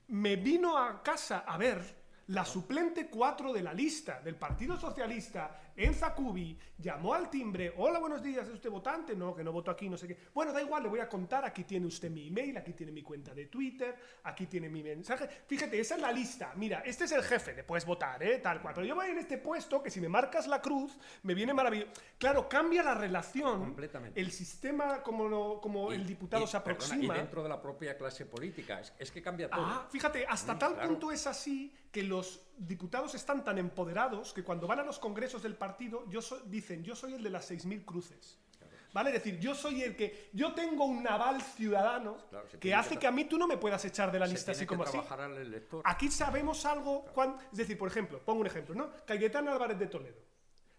Me 0.09 0.37
vino 0.37 0.79
a 0.79 1.03
casa 1.03 1.41
a 1.41 1.59
ver 1.59 1.83
la 2.29 2.45
suplente 2.45 3.09
4 3.09 3.53
de 3.53 3.63
la 3.63 3.75
lista 3.75 4.21
del 4.21 4.37
Partido 4.37 4.79
Socialista 4.79 5.61
en 5.77 5.95
Zacubi 5.95 6.59
llamó 6.79 7.15
al 7.15 7.31
timbre, 7.31 7.73
hola, 7.77 7.99
buenos 7.99 8.23
días, 8.23 8.47
¿es 8.47 8.55
usted 8.55 8.71
votante? 8.71 9.17
No, 9.17 9.35
que 9.35 9.43
no 9.43 9.53
voto 9.53 9.71
aquí, 9.71 9.89
no 9.89 9.97
sé 9.97 10.09
qué. 10.09 10.17
Bueno, 10.33 10.53
da 10.53 10.63
igual, 10.63 10.83
le 10.83 10.89
voy 10.89 11.01
a 11.01 11.09
contar, 11.09 11.45
aquí 11.45 11.65
tiene 11.65 11.87
usted 11.87 12.11
mi 12.11 12.29
email, 12.29 12.57
aquí 12.57 12.73
tiene 12.73 12.93
mi 12.93 13.03
cuenta 13.03 13.35
de 13.35 13.47
Twitter, 13.47 13.95
aquí 14.25 14.47
tiene 14.47 14.69
mi 14.69 14.83
mensaje. 14.83 15.29
Fíjate, 15.47 15.81
esa 15.81 15.97
es 15.97 16.01
la 16.01 16.13
lista. 16.13 16.53
Mira, 16.57 16.81
este 16.81 17.05
es 17.05 17.13
el 17.13 17.23
jefe, 17.23 17.55
le 17.55 17.65
puedes 17.65 17.85
votar, 17.85 18.23
¿eh? 18.23 18.39
Tal 18.39 18.61
cual. 18.61 18.75
Pero 18.75 18.87
yo 18.87 18.95
voy 18.95 19.09
en 19.09 19.19
este 19.19 19.39
puesto 19.39 19.83
que 19.83 19.91
si 19.91 20.01
me 20.01 20.09
marcas 20.09 20.47
la 20.47 20.61
cruz, 20.61 20.97
me 21.23 21.35
viene 21.35 21.55
maravilloso. 21.55 21.91
Claro, 22.19 22.49
cambia 22.49 22.83
la 22.83 22.95
relación. 22.95 23.61
Completamente. 23.61 24.21
El 24.21 24.31
sistema 24.31 25.03
como, 25.03 25.61
como 25.61 25.93
el 25.93 26.07
diputado 26.07 26.47
se 26.47 26.57
aproxima. 26.57 27.15
y 27.15 27.19
dentro 27.19 27.43
de 27.43 27.49
la 27.49 27.61
propia 27.61 27.97
clase 27.97 28.27
política. 28.27 28.81
Es, 28.99 29.11
que 29.11 29.23
cambia 29.23 29.49
todo. 29.49 29.65
Ah, 29.65 29.89
fíjate, 29.91 30.27
hasta 30.27 30.59
tal 30.59 30.77
punto 30.81 31.11
es 31.13 31.27
así 31.27 31.73
que 31.91 32.03
los 32.03 32.43
diputados 32.59 33.15
están 33.15 33.45
tan 33.45 33.59
empoderados 33.59 34.33
que 34.33 34.43
cuando 34.43 34.67
van 34.67 34.81
a 34.81 34.85
los 34.85 34.99
congresos 34.99 35.43
del 35.43 35.57
partido 35.57 36.05
yo 36.09 36.21
dicen, 36.47 36.83
yo 36.83 36.95
soy 36.95 37.15
el 37.15 37.23
de 37.23 37.31
las 37.31 37.51
6.000 37.51 37.85
cruces. 37.85 38.39
¿Vale? 38.95 39.11
Es 39.11 39.25
decir, 39.25 39.41
yo 39.41 39.57
soy 39.57 39.83
el 39.83 39.97
que. 39.97 40.31
Yo 40.33 40.55
tengo 40.55 40.85
un 40.85 41.03
naval 41.03 41.43
ciudadano 41.43 42.17
que 42.61 42.73
hace 42.73 42.97
que, 42.97 43.09
a 43.09 43.11
mí 43.11 43.25
tú 43.25 43.37
no 43.37 43.49
me 43.49 43.57
puedas 43.57 43.85
echar 43.85 44.13
de 44.13 44.21
la 44.21 44.27
lista 44.27 44.53
así 44.53 44.65
como 44.67 44.85
así. 44.85 44.97
Aquí 45.85 46.09
sabemos 46.09 46.65
algo. 46.65 47.05
es 47.51 47.59
decir, 47.59 47.77
por 47.77 47.89
ejemplo, 47.89 48.21
pongo 48.25 48.43
un 48.43 48.47
ejemplo, 48.47 48.73
¿no? 48.73 48.91
Cayetana 49.05 49.53
Álvarez 49.53 49.81
de 49.81 49.89
Toledo. 49.89 50.23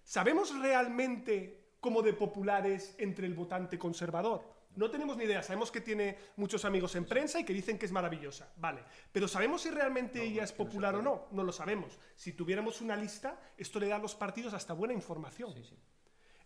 ¿Sabemos 0.02 0.58
realmente 0.58 1.74
cómo 1.82 2.02
de 2.02 2.14
popular 2.14 2.66
es 2.66 2.96
entre 3.00 3.28
el 3.28 3.34
votante 3.34 3.78
conservador? 3.78 4.55
No 4.76 4.92
tenemos 4.92 5.16
ni 5.16 5.24
idea, 5.24 5.42
sabemos 5.42 5.72
que 5.72 5.80
tiene 5.80 6.18
muchos 6.36 6.66
amigos 6.66 6.96
en 6.96 7.06
prensa 7.06 7.40
y 7.40 7.46
que 7.46 7.54
dicen 7.54 7.78
que 7.78 7.86
es 7.86 7.92
maravillosa, 7.92 8.52
vale. 8.58 8.84
Pero 9.12 9.28
¿sabemos 9.28 9.62
si 9.62 9.70
realmente 9.70 10.22
ella 10.22 10.44
es 10.44 10.52
popular 10.52 10.96
o 10.96 11.02
no? 11.02 11.28
No 11.32 11.44
lo 11.44 11.54
sabemos. 11.54 11.98
Si 12.16 12.34
tuviéramos 12.34 12.82
una 12.82 12.98
lista, 12.98 13.40
esto 13.58 13.80
le 13.80 13.88
da 13.88 13.96
a 13.96 14.00
los 14.00 14.16
partidos 14.16 14.54
hasta 14.54 14.74
buena 14.74 14.94
información. 14.94 15.54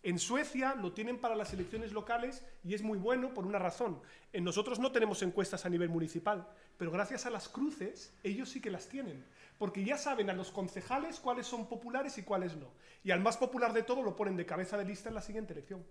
En 0.02 0.18
Suecia 0.18 0.74
lo 0.76 0.92
tienen 0.92 1.18
para 1.18 1.36
las 1.36 1.52
elecciones 1.52 1.92
locales 1.92 2.42
y 2.64 2.72
es 2.74 2.82
muy 2.82 2.96
bueno 2.96 3.34
por 3.34 3.44
una 3.44 3.58
razón. 3.58 4.00
En 4.32 4.44
nosotros 4.44 4.78
no 4.78 4.92
tenemos 4.92 5.22
encuestas 5.22 5.66
a 5.66 5.68
nivel 5.68 5.90
municipal, 5.90 6.48
pero 6.78 6.90
gracias 6.90 7.26
a 7.26 7.30
las 7.30 7.50
cruces 7.50 8.14
ellos 8.22 8.48
sí 8.48 8.62
que 8.62 8.70
las 8.70 8.88
tienen, 8.88 9.26
porque 9.58 9.84
ya 9.84 9.98
saben 9.98 10.30
a 10.30 10.34
los 10.34 10.52
concejales 10.52 11.20
cuáles 11.20 11.46
son 11.46 11.68
populares 11.68 12.16
y 12.16 12.22
cuáles 12.22 12.56
no. 12.56 12.72
Y 13.04 13.10
al 13.10 13.20
más 13.20 13.36
popular 13.36 13.74
de 13.74 13.82
todo 13.82 14.02
lo 14.02 14.16
ponen 14.16 14.36
de 14.36 14.46
cabeza 14.46 14.78
de 14.78 14.86
lista 14.86 15.10
en 15.10 15.16
la 15.16 15.20
siguiente 15.20 15.52
elección. 15.52 15.84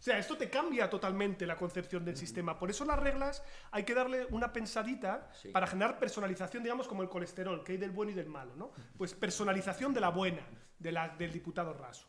O 0.00 0.02
sea, 0.02 0.18
esto 0.18 0.34
te 0.34 0.48
cambia 0.48 0.88
totalmente 0.88 1.46
la 1.46 1.56
concepción 1.56 2.06
del 2.06 2.16
sistema. 2.16 2.58
Por 2.58 2.70
eso 2.70 2.86
las 2.86 2.98
reglas 2.98 3.44
hay 3.70 3.84
que 3.84 3.94
darle 3.94 4.26
una 4.30 4.50
pensadita 4.50 5.30
para 5.52 5.66
generar 5.66 5.98
personalización, 5.98 6.62
digamos, 6.62 6.88
como 6.88 7.02
el 7.02 7.10
colesterol, 7.10 7.62
que 7.62 7.72
hay 7.72 7.78
del 7.78 7.90
bueno 7.90 8.10
y 8.10 8.14
del 8.14 8.28
malo, 8.28 8.56
¿no? 8.56 8.72
Pues 8.96 9.12
personalización 9.12 9.92
de 9.92 10.00
la 10.00 10.08
buena, 10.08 10.40
de 10.78 10.92
la, 10.92 11.10
del 11.10 11.30
diputado 11.30 11.74
raso. 11.74 12.08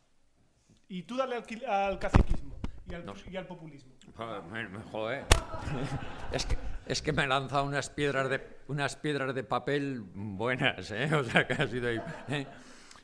Y 0.88 1.03
tú 1.03 1.18
dale 1.18 1.35
al, 1.35 1.99
caciquismo 1.99 2.61
y 3.30 3.35
al, 3.35 3.45
populismo. 3.45 3.93
Joder. 4.91 5.26
es, 6.31 6.45
que, 6.45 6.57
es 6.85 7.01
que 7.01 7.11
me 7.11 7.26
he 7.26 7.27
lanzado 7.27 7.65
unas 7.65 7.89
piedras 7.89 8.30
de, 8.30 8.41
unas 8.68 8.95
piedras 8.95 9.35
de 9.35 9.43
papel 9.43 9.99
buenas, 10.01 10.91
¿eh? 10.91 11.09
O 11.15 11.26
sea, 11.26 11.45
que 11.45 11.53
ha 11.53 11.68
sido 11.68 11.89
ahí, 11.89 12.01
¿eh? 12.30 12.47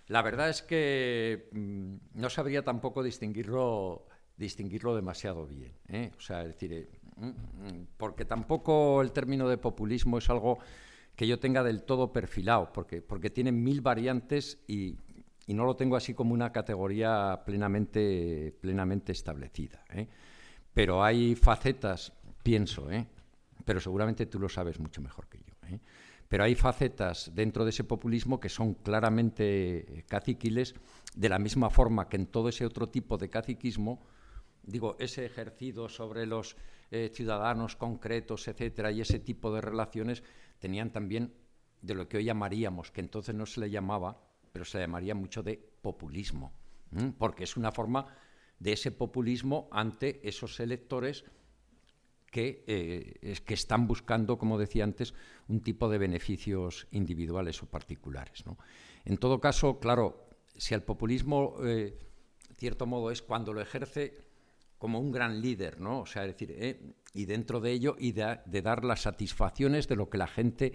La 0.07 0.21
verdad 0.21 0.49
es 0.49 0.61
que 0.61 1.49
mm, 1.51 1.95
no 2.13 2.29
sabría 2.29 2.63
tampoco 2.63 3.03
distinguirlo, 3.03 4.07
distinguirlo 4.37 4.95
demasiado 4.95 5.45
bien. 5.45 5.73
¿eh? 5.87 6.11
O 6.17 6.21
sea, 6.21 6.43
decir, 6.43 6.71
eh, 6.73 6.87
mm, 7.17 7.27
mm, 7.27 7.87
porque 7.97 8.25
tampoco 8.25 9.01
el 9.01 9.11
término 9.11 9.49
de 9.49 9.57
populismo 9.57 10.19
es 10.19 10.29
algo 10.29 10.59
que 11.15 11.27
yo 11.27 11.39
tenga 11.39 11.63
del 11.63 11.83
todo 11.83 12.13
perfilado, 12.13 12.71
porque, 12.71 13.01
porque 13.01 13.29
tiene 13.31 13.51
mil 13.51 13.81
variantes 13.81 14.59
y, 14.67 14.95
y 15.47 15.53
no 15.53 15.65
lo 15.65 15.75
tengo 15.75 15.95
así 15.95 16.13
como 16.13 16.33
una 16.33 16.51
categoría 16.51 17.41
plenamente, 17.45 18.53
plenamente 18.59 19.13
establecida. 19.13 19.83
¿eh? 19.93 20.07
Pero 20.73 21.03
hay 21.03 21.35
facetas, 21.35 22.13
pienso, 22.43 22.91
¿eh? 22.91 23.07
pero 23.63 23.79
seguramente 23.79 24.25
tú 24.25 24.39
lo 24.39 24.49
sabes 24.49 24.77
mucho 24.77 25.01
mejor 25.01 25.27
que 25.27 25.39
yo. 25.39 25.55
¿eh? 25.69 25.79
Pero 26.27 26.43
hay 26.43 26.53
facetas 26.53 27.31
dentro 27.33 27.63
de 27.63 27.69
ese 27.69 27.85
populismo 27.85 28.41
que 28.41 28.49
son 28.49 28.73
claramente 28.73 30.03
caciquiles, 30.09 30.75
de 31.15 31.29
la 31.29 31.39
misma 31.39 31.69
forma 31.69 32.09
que 32.09 32.17
en 32.17 32.27
todo 32.27 32.49
ese 32.49 32.65
otro 32.65 32.89
tipo 32.89 33.17
de 33.17 33.29
caciquismo, 33.29 34.01
digo, 34.67 34.95
ese 34.99 35.25
ejercido 35.25 35.89
sobre 35.89 36.27
los 36.27 36.55
ciudadanos 37.11 37.75
concretos, 37.75 38.47
etcétera, 38.47 38.91
y 38.91 39.01
ese 39.01 39.19
tipo 39.19 39.51
de 39.53 39.59
relaciones 39.59 40.23
tenían 40.59 40.91
también 40.93 41.33
de 41.81 41.95
lo 41.95 42.07
que 42.07 42.17
hoy 42.17 42.25
llamaríamos, 42.25 42.91
que 42.91 43.01
entonces 43.01 43.35
no 43.35 43.45
se 43.45 43.59
le 43.59 43.69
llamaba, 43.69 44.21
pero 44.51 44.65
se 44.65 44.79
llamaría 44.79 45.15
mucho 45.15 45.43
de 45.43 45.57
populismo, 45.81 46.53
porque 47.17 47.43
es 47.43 47.57
una 47.57 47.71
forma 47.71 48.07
de 48.59 48.73
ese 48.73 48.91
populismo 48.91 49.67
ante 49.71 50.27
esos 50.27 50.59
electores 50.59 51.25
que, 52.31 52.63
eh, 52.67 53.39
que, 53.45 53.53
están 53.53 53.87
buscando, 53.87 54.37
como 54.37 54.57
decía 54.57 54.83
antes, 54.83 55.13
un 55.47 55.61
tipo 55.61 55.89
de 55.89 55.97
beneficios 55.97 56.87
individuales 56.91 57.61
o 57.63 57.67
particulares. 57.67 58.43
En 59.05 59.17
todo 59.17 59.39
caso, 59.39 59.79
claro, 59.79 60.27
si 60.55 60.73
el 60.73 60.83
populismo, 60.83 61.55
eh, 61.63 61.97
cierto 62.57 62.85
modo, 62.85 63.11
es 63.11 63.21
cuando 63.21 63.53
lo 63.53 63.61
ejerce 63.61 64.26
como 64.77 64.99
un 64.99 65.11
gran 65.11 65.41
líder, 65.41 65.79
¿no? 65.79 66.01
O 66.01 66.05
sea, 66.05 66.23
decir, 66.23 66.53
eh, 66.57 66.79
y 67.13 67.25
dentro 67.25 67.59
de 67.59 67.71
ello, 67.71 67.95
y 67.97 68.11
de, 68.11 68.39
de, 68.45 68.61
dar 68.61 68.83
las 68.83 69.01
satisfacciones 69.01 69.87
de 69.87 69.95
lo 69.95 70.09
que 70.09 70.17
la 70.17 70.27
gente 70.27 70.73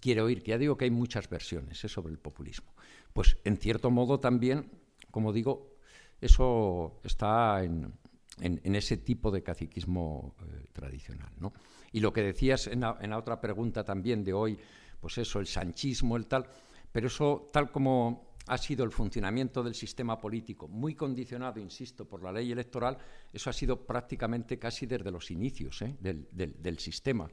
quiere 0.00 0.22
oír, 0.22 0.42
que 0.42 0.50
ya 0.50 0.58
digo 0.58 0.76
que 0.76 0.84
hay 0.84 0.90
muchas 0.90 1.28
versiones 1.28 1.78
sobre 1.78 2.12
el 2.12 2.18
populismo 2.18 2.74
pues 3.14 3.38
en 3.44 3.56
cierto 3.56 3.90
modo 3.90 4.20
también, 4.20 4.70
como 5.10 5.32
digo, 5.32 5.76
eso 6.20 7.00
está 7.04 7.62
en, 7.62 7.94
ese 8.40 8.96
tipo 8.96 9.30
de 9.30 9.42
caciquismo 9.42 10.34
eh, 10.42 10.66
tradicional. 10.72 11.32
¿no? 11.38 11.52
Y 11.92 12.00
lo 12.00 12.12
que 12.12 12.22
decías 12.22 12.66
en 12.66 12.80
la, 12.80 13.16
otra 13.16 13.40
pregunta 13.40 13.84
también 13.84 14.24
de 14.24 14.32
hoy, 14.32 14.58
pues 15.00 15.16
eso, 15.18 15.38
el 15.38 15.46
sanchismo, 15.46 16.16
el 16.16 16.26
tal, 16.26 16.46
pero 16.90 17.06
eso 17.06 17.48
tal 17.52 17.70
como 17.70 18.33
ha 18.46 18.58
sido 18.58 18.84
el 18.84 18.90
funcionamiento 18.90 19.62
del 19.62 19.74
sistema 19.74 20.20
político, 20.20 20.68
muy 20.68 20.94
condicionado, 20.94 21.60
insisto, 21.60 22.06
por 22.06 22.22
la 22.22 22.32
ley 22.32 22.52
electoral, 22.52 22.98
eso 23.32 23.50
ha 23.50 23.52
sido 23.52 23.86
prácticamente 23.86 24.58
casi 24.58 24.86
desde 24.86 25.10
los 25.10 25.30
inicios 25.30 25.80
¿eh? 25.82 25.96
del, 26.00 26.78
sistema, 26.78 27.28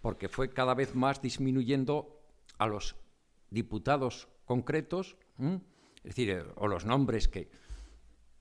porque 0.00 0.28
fue 0.28 0.50
cada 0.50 0.74
vez 0.74 0.94
más 0.94 1.20
disminuyendo 1.20 2.22
a 2.58 2.66
los 2.66 2.96
diputados 3.50 4.28
concretos 4.46 5.16
es 6.04 6.10
decir, 6.14 6.30
eh, 6.30 6.44
o 6.56 6.68
los 6.68 6.84
nombres 6.84 7.28
que 7.28 7.50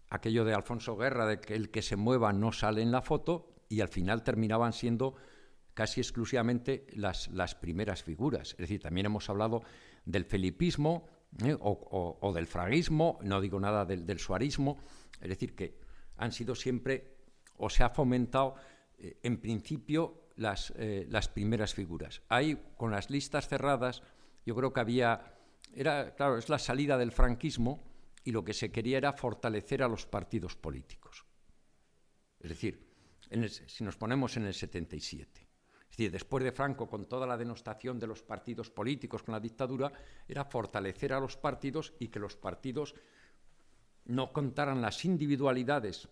aquello 0.10 0.46
de 0.46 0.54
Alfonso 0.54 0.96
Guerra, 0.96 1.26
de 1.26 1.40
que 1.40 1.56
el 1.56 1.72
que 1.72 1.82
se 1.82 1.96
mueva 1.96 2.32
no 2.34 2.52
sale 2.52 2.82
en 2.82 2.92
la 2.92 3.02
foto, 3.02 3.50
y 3.68 3.82
al 3.82 3.88
final 3.88 4.22
terminaban 4.24 4.74
siendo 4.74 5.16
casi 5.74 6.02
exclusivamente 6.02 6.86
las, 6.92 7.30
las 7.30 7.56
primeras 7.56 8.04
figuras. 8.04 8.52
Es 8.52 8.58
decir, 8.58 8.82
también 8.82 9.08
hemos 9.08 9.30
hablado 9.30 9.64
del 10.06 10.26
felipismo 10.26 11.08
¿eh? 11.44 11.56
o, 11.60 12.32
del 12.34 12.48
fraguismo, 12.48 13.20
no 13.24 13.42
digo 13.42 13.60
nada 13.60 13.86
del, 13.86 14.20
suarismo, 14.20 14.78
es 15.22 15.30
decir, 15.30 15.56
que 15.56 15.80
han 16.18 16.32
sido 16.32 16.56
siempre, 16.56 17.16
o 17.58 17.70
se 17.70 17.84
ha 17.84 17.90
fomentado 17.90 18.56
eh, 18.98 19.20
en 19.24 19.38
principio 19.38 20.30
las, 20.36 20.74
las 21.10 21.28
primeras 21.28 21.74
figuras. 21.74 22.24
Ahí, 22.28 22.58
con 22.76 22.90
las 22.92 23.10
listas 23.10 23.48
cerradas, 23.48 24.02
yo 24.46 24.56
creo 24.56 24.74
que 24.74 24.80
había 24.80 25.34
era, 25.76 26.14
claro, 26.16 26.38
es 26.38 26.50
la 26.50 26.60
salida 26.60 26.98
del 26.98 27.12
franquismo 27.12 27.84
y 28.24 28.32
lo 28.32 28.44
que 28.44 28.54
se 28.54 28.72
quería 28.72 28.98
era 28.98 29.14
fortalecer 29.14 29.84
a 29.84 29.88
los 29.88 30.06
partidos 30.06 30.56
políticos. 30.56 31.26
Es 32.40 32.50
decir, 32.50 32.94
si 33.68 33.84
nos 33.84 33.98
ponemos 33.98 34.38
en 34.38 34.46
el 34.46 34.54
77, 34.54 35.43
es 35.94 35.98
decir, 35.98 36.12
después 36.12 36.44
de 36.44 36.52
Franco, 36.52 36.88
con 36.88 37.06
toda 37.06 37.28
la 37.28 37.38
denostación 37.38 38.00
de 38.00 38.08
los 38.08 38.24
partidos 38.24 38.72
políticos, 38.72 39.22
con 39.22 39.34
la 39.34 39.40
dictadura, 39.40 39.94
era 40.28 40.44
fortalecer 40.44 41.14
a 41.14 41.20
los 41.20 41.38
partidos 41.38 41.94
y 42.00 42.08
que 42.08 42.20
los 42.20 42.36
partidos 42.36 42.96
no 44.06 44.34
contaran 44.34 44.82
las 44.82 45.06
individualidades 45.06 46.10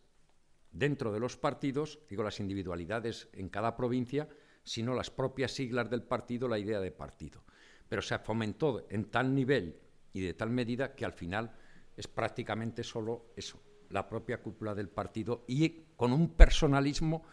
dentro 0.72 1.12
de 1.12 1.20
los 1.20 1.36
partidos, 1.36 2.00
digo 2.10 2.24
las 2.24 2.40
individualidades 2.40 3.28
en 3.34 3.50
cada 3.50 3.76
provincia, 3.76 4.30
sino 4.64 4.94
las 4.94 5.10
propias 5.10 5.52
siglas 5.52 5.90
del 5.90 6.04
partido, 6.04 6.48
la 6.48 6.60
idea 6.60 6.80
de 6.80 6.92
partido 6.92 7.44
pero 7.92 8.02
se 8.02 8.18
fomentó 8.20 8.86
en 8.90 9.12
tal 9.12 9.36
nivel 9.36 9.78
y 10.14 10.22
de 10.22 10.34
tal 10.34 10.50
medida 10.50 10.96
que 10.96 11.04
al 11.04 11.12
final 11.12 11.52
es 11.98 12.08
prácticamente 12.08 12.86
solo 12.86 13.34
eso, 13.36 13.62
la 13.90 14.08
propia 14.08 14.42
cúpula 14.42 14.74
del 14.74 14.88
partido 14.88 15.44
y 15.46 15.88
con 15.98 16.14
un 16.14 16.30
personalismo 16.30 17.26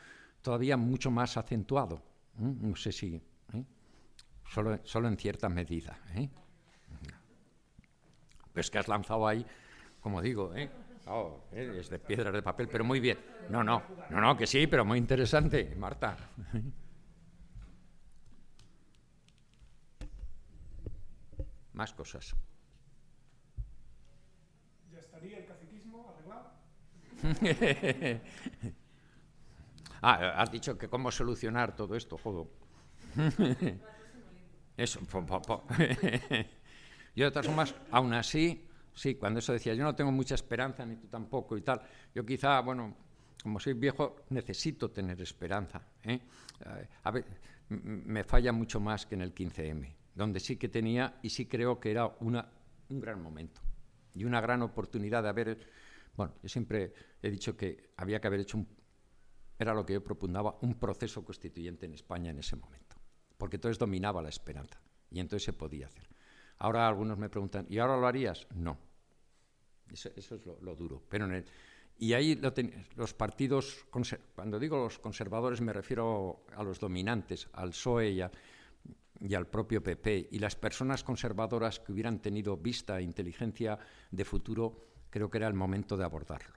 todavía 0.42 0.76
mucho 0.76 1.12
más 1.12 1.36
acentuado. 1.36 2.02
No 2.39 2.77
sé 2.77 2.93
si, 2.93 3.16
¿eh? 3.16 3.65
solo, 4.48 4.78
solo, 4.85 5.09
en 5.09 5.16
cierta 5.16 5.48
medida. 5.48 5.98
¿eh? 6.15 6.28
Pues 8.52 8.70
que 8.70 8.78
has 8.78 8.89
lanzado 8.89 9.27
ahí, 9.27 9.44
como 10.01 10.23
digo, 10.23 10.55
¿eh? 10.55 10.70
Oh, 11.06 11.40
¿eh? 11.52 11.78
es 11.81 11.89
de 11.89 11.98
piedras 11.98 12.32
de 12.32 12.43
papel, 12.43 12.69
pero 12.69 12.85
muy 12.85 13.01
bien. 13.01 13.19
No, 13.48 13.65
no, 13.65 13.82
no, 14.10 14.20
no, 14.20 14.36
que 14.36 14.47
sí, 14.47 14.66
pero 14.66 14.85
muy 14.85 14.98
interesante, 14.98 15.74
Marta. 15.77 16.16
más 21.73 21.93
cosas. 21.93 22.35
¿Ya 24.93 24.98
estaría 24.98 25.39
el 25.39 25.47
caciquismo 25.47 26.10
arreglado? 26.10 26.51
ah, 30.02 30.34
has 30.36 30.50
dicho 30.50 30.76
que 30.76 30.88
cómo 30.88 31.10
solucionar 31.10 31.76
todo 31.76 31.94
esto, 31.94 32.18
jodo. 32.18 32.50
Eso, 34.76 35.00
yo 37.16 37.24
de 37.24 37.30
todas 37.32 37.46
formas, 37.46 37.74
aún 37.90 38.14
así, 38.14 38.64
sí, 38.94 39.16
cuando 39.16 39.40
eso 39.40 39.52
decía, 39.52 39.74
yo 39.74 39.82
no 39.82 39.96
tengo 39.96 40.12
mucha 40.12 40.36
esperanza, 40.36 40.86
ni 40.86 40.94
tú 40.94 41.08
tampoco 41.08 41.56
y 41.56 41.62
tal, 41.62 41.82
yo 42.14 42.24
quizá, 42.24 42.60
bueno, 42.60 42.94
como 43.42 43.58
soy 43.58 43.72
viejo, 43.72 44.14
necesito 44.30 44.92
tener 44.92 45.20
esperanza. 45.20 45.82
¿eh? 46.04 46.20
A 47.02 47.10
ver, 47.10 47.24
me 47.70 48.22
falla 48.22 48.52
mucho 48.52 48.78
más 48.78 49.04
que 49.04 49.16
en 49.16 49.22
el 49.22 49.34
15M 49.34 49.98
donde 50.18 50.40
sí 50.40 50.56
que 50.56 50.68
tenía 50.68 51.14
y 51.22 51.30
sí 51.30 51.46
creo 51.46 51.78
que 51.78 51.92
era 51.92 52.12
una, 52.18 52.50
un 52.88 53.00
gran 53.00 53.22
momento 53.22 53.60
y 54.14 54.24
una 54.24 54.40
gran 54.40 54.62
oportunidad 54.62 55.22
de 55.22 55.28
haber, 55.28 55.60
bueno, 56.16 56.34
yo 56.42 56.48
siempre 56.48 56.92
he 57.22 57.30
dicho 57.30 57.56
que 57.56 57.90
había 57.96 58.20
que 58.20 58.26
haber 58.26 58.40
hecho 58.40 58.58
un, 58.58 58.66
era 59.59 59.74
lo 59.74 59.85
que 59.85 59.94
yo 59.94 60.05
propugnaba, 60.05 60.59
un 60.62 60.74
proceso 60.74 61.24
constituyente 61.24 61.86
en 61.86 61.94
España 61.94 62.30
en 62.30 62.39
ese 62.39 62.56
momento, 62.56 62.97
porque 63.36 63.56
entonces 63.56 63.78
dominaba 63.78 64.22
la 64.22 64.28
esperanza 64.28 64.80
y 65.10 65.20
entonces 65.20 65.44
se 65.44 65.52
podía 65.52 65.86
hacer. 65.86 66.09
Ahora 66.59 66.89
algunos 66.89 67.18
me 67.18 67.28
preguntan, 67.28 67.66
¿y 67.68 67.78
ahora 67.78 67.97
lo 67.97 68.06
harías? 68.06 68.47
No. 68.55 68.78
Eso, 69.93 70.10
es 70.16 70.30
lo, 70.44 70.74
duro. 70.74 71.02
Pero 71.09 71.26
y 71.97 72.12
ahí 72.12 72.35
lo 72.35 72.52
los 72.97 73.14
partidos, 73.14 73.86
cuando 74.35 74.59
digo 74.59 74.76
los 74.76 74.98
conservadores 74.98 75.60
me 75.60 75.72
refiero 75.72 76.44
a 76.55 76.62
los 76.62 76.78
dominantes, 76.78 77.48
al 77.52 77.70
PSOE 77.70 78.10
y 78.10 78.22
y 79.20 79.35
al 79.35 79.47
propio 79.47 79.82
PP 79.82 80.28
y 80.30 80.39
las 80.39 80.56
personas 80.56 81.02
conservadoras 81.02 81.80
que 81.80 81.93
hubieran 81.93 82.20
tenido 82.20 82.56
vista 82.56 82.98
e 82.98 83.02
inteligencia 83.02 83.78
de 84.10 84.24
futuro, 84.24 84.86
creo 85.10 85.30
que 85.30 85.39
era 85.39 85.48
el 85.48 85.55
momento 85.55 85.97
de 85.97 86.05
abordarlo. 86.05 86.55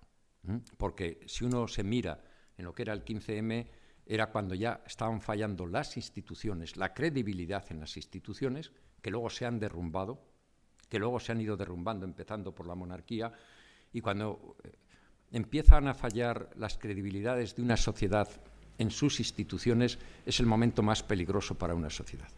Porque 0.78 1.20
si 1.26 1.46
uno 1.46 1.68
se 1.68 1.84
mira 1.84 2.22
en 2.62 2.66
lo 2.66 2.74
que 2.74 2.84
era 2.84 2.94
el 2.94 3.04
15M, 3.04 3.68
era 4.06 4.28
cuando 4.28 4.56
ya 4.56 4.82
estaban 4.86 5.20
fallando 5.20 5.66
las 5.66 5.98
instituciones, 5.98 6.78
la 6.78 6.94
credibilidad 6.94 7.66
en 7.72 7.80
las 7.80 7.98
instituciones, 7.98 8.72
que 9.02 9.10
luego 9.10 9.30
se 9.30 9.46
han 9.46 9.60
derrumbado, 9.60 10.22
que 10.88 11.00
luego 11.00 11.20
se 11.20 11.32
han 11.32 11.42
ido 11.42 11.58
derrumbando, 11.58 12.06
empezando 12.06 12.54
por 12.54 12.68
la 12.68 12.76
monarquía, 12.76 13.32
y 13.92 14.02
cuando 14.02 14.58
eh, 14.64 14.72
empiezan 15.32 15.88
a 15.88 15.96
fallar 15.96 16.52
las 16.56 16.78
credibilidades 16.78 17.56
de 17.56 17.64
una 17.64 17.78
sociedad 17.78 18.30
en 18.78 18.92
sus 18.92 19.20
instituciones, 19.20 19.98
es 20.26 20.40
el 20.40 20.46
momento 20.46 20.84
más 20.84 21.02
peligroso 21.04 21.58
para 21.58 21.74
una 21.74 21.90
sociedad. 21.90 22.30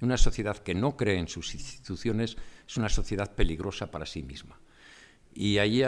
Una 0.00 0.18
sociedad 0.18 0.58
que 0.58 0.74
no 0.74 0.96
cree 0.96 1.18
en 1.18 1.28
sus 1.28 1.54
instituciones 1.54 2.36
es 2.66 2.76
una 2.76 2.88
sociedad 2.88 3.34
peligrosa 3.34 3.90
para 3.90 4.04
sí 4.04 4.22
misma. 4.22 4.60
Y 5.32 5.58
ahí 5.58 5.82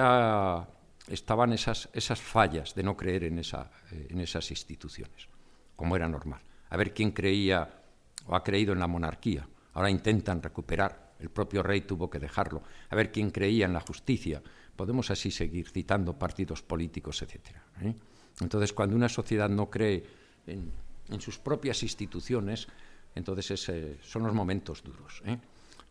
estaban 1.09 1.53
esas, 1.53 1.89
esas 1.93 2.21
fallas 2.21 2.75
de 2.75 2.83
no 2.83 2.97
creer 2.97 3.25
en, 3.25 3.39
esa, 3.39 3.71
eh, 3.93 4.09
en 4.11 4.21
esas 4.21 4.51
instituciones, 4.51 5.29
como 5.75 5.97
era 5.97 6.09
normal. 6.09 6.41
A 6.71 6.77
ver 6.77 6.93
quién 6.93 7.13
creía 7.13 7.83
o 8.27 8.35
ha 8.35 8.43
creído 8.43 8.73
en 8.73 8.81
la 8.81 8.87
monarquía. 8.87 9.49
Ahora 9.75 9.91
intentan 9.91 10.43
recuperar. 10.43 11.15
El 11.19 11.31
propio 11.31 11.63
rey 11.63 11.83
tuvo 11.83 12.11
que 12.11 12.19
dejarlo. 12.19 12.63
A 12.91 12.97
ver 12.97 13.11
quién 13.11 13.31
creía 13.31 13.65
en 13.67 13.73
la 13.73 13.81
justicia. 13.81 14.43
Podemos 14.75 15.11
así 15.11 15.31
seguir 15.31 15.69
citando 15.71 16.19
partidos 16.19 16.63
políticos, 16.63 17.23
etc. 17.23 17.57
¿eh? 17.83 17.95
Entonces, 18.41 18.73
cuando 18.73 18.97
una 18.97 19.09
sociedad 19.09 19.49
no 19.49 19.71
cree 19.71 20.05
en, 20.47 20.71
sus 21.21 21.39
propias 21.39 21.83
instituciones, 21.83 22.69
entonces 23.15 23.71
son 24.03 24.25
los 24.25 24.35
momentos 24.35 24.83
duros. 24.83 25.23
¿eh? 25.25 25.39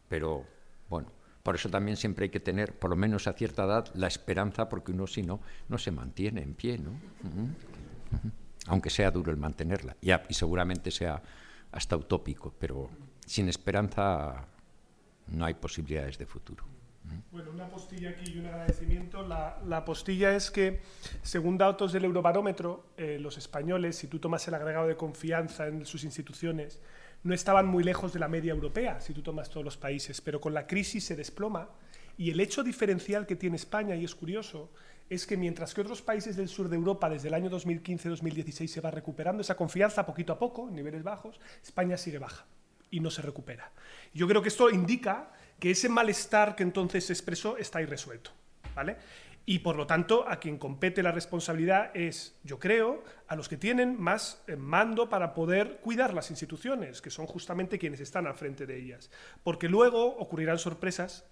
Pero, 0.08 0.46
bueno, 0.90 1.08
por 1.46 1.54
eso 1.54 1.70
también 1.70 1.96
siempre 1.96 2.24
hay 2.24 2.30
que 2.32 2.40
tener, 2.40 2.74
por 2.74 2.90
lo 2.90 2.96
menos 2.96 3.28
a 3.28 3.34
cierta 3.34 3.66
edad, 3.66 3.86
la 3.94 4.08
esperanza, 4.08 4.68
porque 4.68 4.92
uno 4.92 5.06
si 5.06 5.22
no, 5.22 5.42
no 5.70 5.78
se 5.78 5.92
mantiene 5.92 6.42
en 6.42 6.56
pie, 6.56 6.80
¿no? 6.80 6.90
Aunque 8.66 8.90
sea 8.90 9.12
duro 9.12 9.32
el 9.32 9.38
mantenerla, 9.38 9.96
y, 10.02 10.12
y 10.12 10.34
seguramente 10.34 10.90
sea 10.90 11.22
hasta 11.72 11.96
utópico, 11.98 12.52
pero 12.58 12.90
sin 13.28 13.48
esperanza 13.48 14.48
no 15.28 15.46
hay 15.46 15.54
posibilidades 15.54 16.18
de 16.18 16.26
futuro. 16.26 16.66
Bueno, 17.32 17.52
una 17.52 17.70
postilla 17.70 18.10
aquí 18.10 18.32
y 18.32 18.40
un 18.40 18.48
agradecimiento. 18.48 19.22
La, 19.22 19.60
la 19.68 19.86
postilla 19.86 20.36
es 20.36 20.50
que, 20.50 20.82
según 21.22 21.60
datos 21.60 21.94
del 21.94 22.06
Eurobarómetro, 22.06 22.88
eh, 22.98 23.20
los 23.20 23.38
españoles, 23.38 23.98
si 23.98 24.08
tú 24.08 24.18
tomas 24.18 24.48
el 24.48 24.56
agregado 24.56 24.88
de 24.88 24.98
confianza 24.98 25.68
en 25.68 25.86
sus 25.86 26.04
instituciones, 26.06 26.82
no 27.26 27.34
estaban 27.34 27.66
muy 27.66 27.84
lejos 27.84 28.14
de 28.14 28.20
la 28.20 28.28
media 28.28 28.54
europea, 28.54 29.02
si 29.02 29.12
tú 29.12 29.24
tomas 29.24 29.50
todos 29.50 29.66
los 29.66 29.78
países, 29.78 30.22
pero 30.22 30.40
con 30.40 30.54
la 30.54 30.68
crisis 30.68 31.06
se 31.06 31.16
desploma. 31.16 31.70
Y 32.18 32.30
el 32.30 32.40
hecho 32.40 32.64
diferencial 32.64 33.26
que 33.26 33.36
tiene 33.36 33.56
España, 33.56 33.96
y 33.96 34.06
es 34.06 34.14
curioso, 34.14 34.70
es 35.10 35.26
que 35.26 35.36
mientras 35.36 35.74
que 35.74 35.82
otros 35.82 36.04
países 36.04 36.36
del 36.36 36.48
sur 36.48 36.70
de 36.70 36.76
Europa 36.76 37.10
desde 37.10 37.30
el 37.30 37.34
año 37.34 37.50
2015-2016 37.50 38.68
se 38.68 38.80
va 38.80 38.92
recuperando 38.92 39.42
esa 39.42 39.58
confianza 39.58 40.06
poquito 40.06 40.34
a 40.34 40.40
poco, 40.40 40.70
en 40.70 40.76
niveles 40.76 41.02
bajos, 41.02 41.40
España 41.64 41.98
sigue 41.98 42.20
baja 42.20 42.46
y 42.92 43.00
no 43.00 43.10
se 43.10 43.24
recupera. 43.24 43.72
Yo 44.14 44.28
creo 44.28 44.44
que 44.44 44.50
esto 44.50 44.70
indica 44.70 45.32
que 45.60 45.72
ese 45.72 45.90
malestar 45.90 46.56
que 46.56 46.62
entonces 46.62 47.08
se 47.08 47.14
expresó 47.14 47.58
está 47.58 47.82
irresuelto. 47.82 48.30
¿vale? 48.76 48.98
Y 49.48 49.60
por 49.60 49.76
lo 49.76 49.86
tanto, 49.86 50.28
a 50.28 50.38
quien 50.40 50.58
compete 50.58 51.04
la 51.04 51.12
responsabilidad 51.12 51.92
es, 51.96 52.40
yo 52.44 52.58
creo, 52.58 53.04
a 53.28 53.36
los 53.36 53.48
que 53.48 53.58
tienen 53.58 54.02
más 54.02 54.44
eh, 54.48 54.56
mando 54.56 55.08
para 55.08 55.36
poder 55.36 55.80
cuidar 55.82 56.14
las 56.16 56.32
instituciones, 56.32 57.02
que 57.02 57.12
son 57.12 57.28
justamente 57.28 57.78
quienes 57.78 58.00
están 58.00 58.26
al 58.26 58.34
frente 58.34 58.66
de 58.66 58.80
ellas. 58.80 59.12
Porque 59.44 59.70
luego 59.70 60.04
ocurrirán 60.18 60.58
sorpresas, 60.58 61.26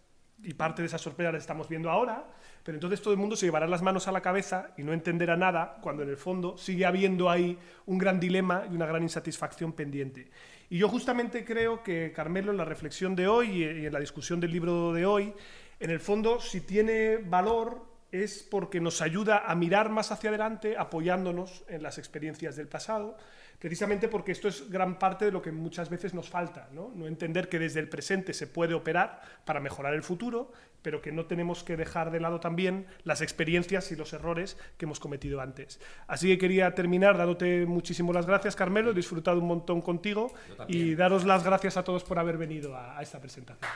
y 0.44 0.54
parte 0.54 0.82
de 0.82 0.88
esas 0.88 1.02
sorpresas 1.02 1.34
las 1.34 1.44
estamos 1.44 1.70
viendo 1.70 1.90
ahora, 1.90 2.26
pero 2.64 2.76
entonces 2.76 3.02
todo 3.02 3.14
el 3.14 3.20
mundo 3.20 3.36
se 3.36 3.46
llevará 3.46 3.68
las 3.68 3.82
manos 3.82 4.08
a 4.08 4.12
la 4.12 4.22
cabeza 4.22 4.72
y 4.78 4.84
no 4.84 4.94
entenderá 4.94 5.38
nada 5.38 5.78
cuando 5.82 6.04
en 6.04 6.10
el 6.10 6.18
fondo 6.18 6.58
sigue 6.58 6.86
habiendo 6.86 7.30
ahí 7.30 7.58
un 7.86 7.98
gran 7.98 8.20
dilema 8.20 8.66
y 8.70 8.76
una 8.76 8.86
gran 8.86 9.04
insatisfacción 9.04 9.74
pendiente. 9.74 10.30
Y 10.70 10.78
yo 10.80 10.90
justamente 10.90 11.46
creo 11.46 11.84
que 11.84 12.12
Carmelo, 12.14 12.52
en 12.52 12.58
la 12.58 12.66
reflexión 12.66 13.16
de 13.16 13.28
hoy 13.28 13.64
y 13.64 13.86
en 13.86 13.94
la 13.94 14.00
discusión 14.00 14.40
del 14.40 14.52
libro 14.52 14.92
de 14.92 15.06
hoy, 15.06 15.34
en 15.80 15.90
el 15.90 16.00
fondo, 16.00 16.40
si 16.40 16.62
tiene 16.62 17.18
valor, 17.18 17.93
es 18.14 18.44
porque 18.44 18.80
nos 18.80 19.02
ayuda 19.02 19.44
a 19.46 19.56
mirar 19.56 19.90
más 19.90 20.12
hacia 20.12 20.30
adelante 20.30 20.78
apoyándonos 20.78 21.66
en 21.68 21.82
las 21.82 21.98
experiencias 21.98 22.56
del 22.56 22.68
pasado 22.68 23.18
precisamente 23.64 24.10
porque 24.10 24.34
esto 24.34 24.50
es 24.50 24.70
gran 24.70 25.00
parte 25.00 25.24
de 25.24 25.32
lo 25.32 25.42
que 25.42 25.54
muchas 25.54 25.90
veces 25.90 26.14
nos 26.14 26.28
falta, 26.28 26.68
¿no? 26.74 26.92
entender 27.08 27.48
que 27.48 27.60
desde 27.60 27.80
el 27.80 27.88
presente 27.88 28.34
se 28.34 28.46
puede 28.46 28.74
operar 28.74 29.22
para 29.46 29.62
mejorar 29.62 29.94
el 29.94 30.04
futuro, 30.04 30.52
pero 30.82 31.02
que 31.02 31.14
no 31.14 31.28
tenemos 31.28 31.64
que 31.64 31.78
dejar 31.78 32.12
de 32.12 32.20
lado 32.20 32.42
también 32.42 32.88
las 33.06 33.22
experiencias 33.22 33.90
y 33.94 33.96
los 33.96 34.12
errores 34.12 34.58
que 34.78 34.84
hemos 34.84 35.00
cometido 35.00 35.40
antes. 35.40 35.80
Así 36.08 36.28
que 36.28 36.38
quería 36.38 36.76
terminar 36.76 37.18
dándote 37.18 37.66
muchísimas 37.66 38.14
las 38.14 38.26
gracias, 38.26 38.58
Carmelo, 38.58 38.92
he 38.92 38.94
disfrutado 38.94 39.40
un 39.40 39.48
montón 39.48 39.82
contigo 39.82 40.34
y 40.68 40.96
daros 40.96 41.24
las 41.24 41.46
gracias 41.46 41.78
a 41.78 41.86
todos 41.86 42.04
por 42.04 42.20
haber 42.20 42.38
venido 42.38 42.76
a, 42.76 42.98
a 42.98 43.02
esta 43.02 43.22
presentación. 43.22 43.72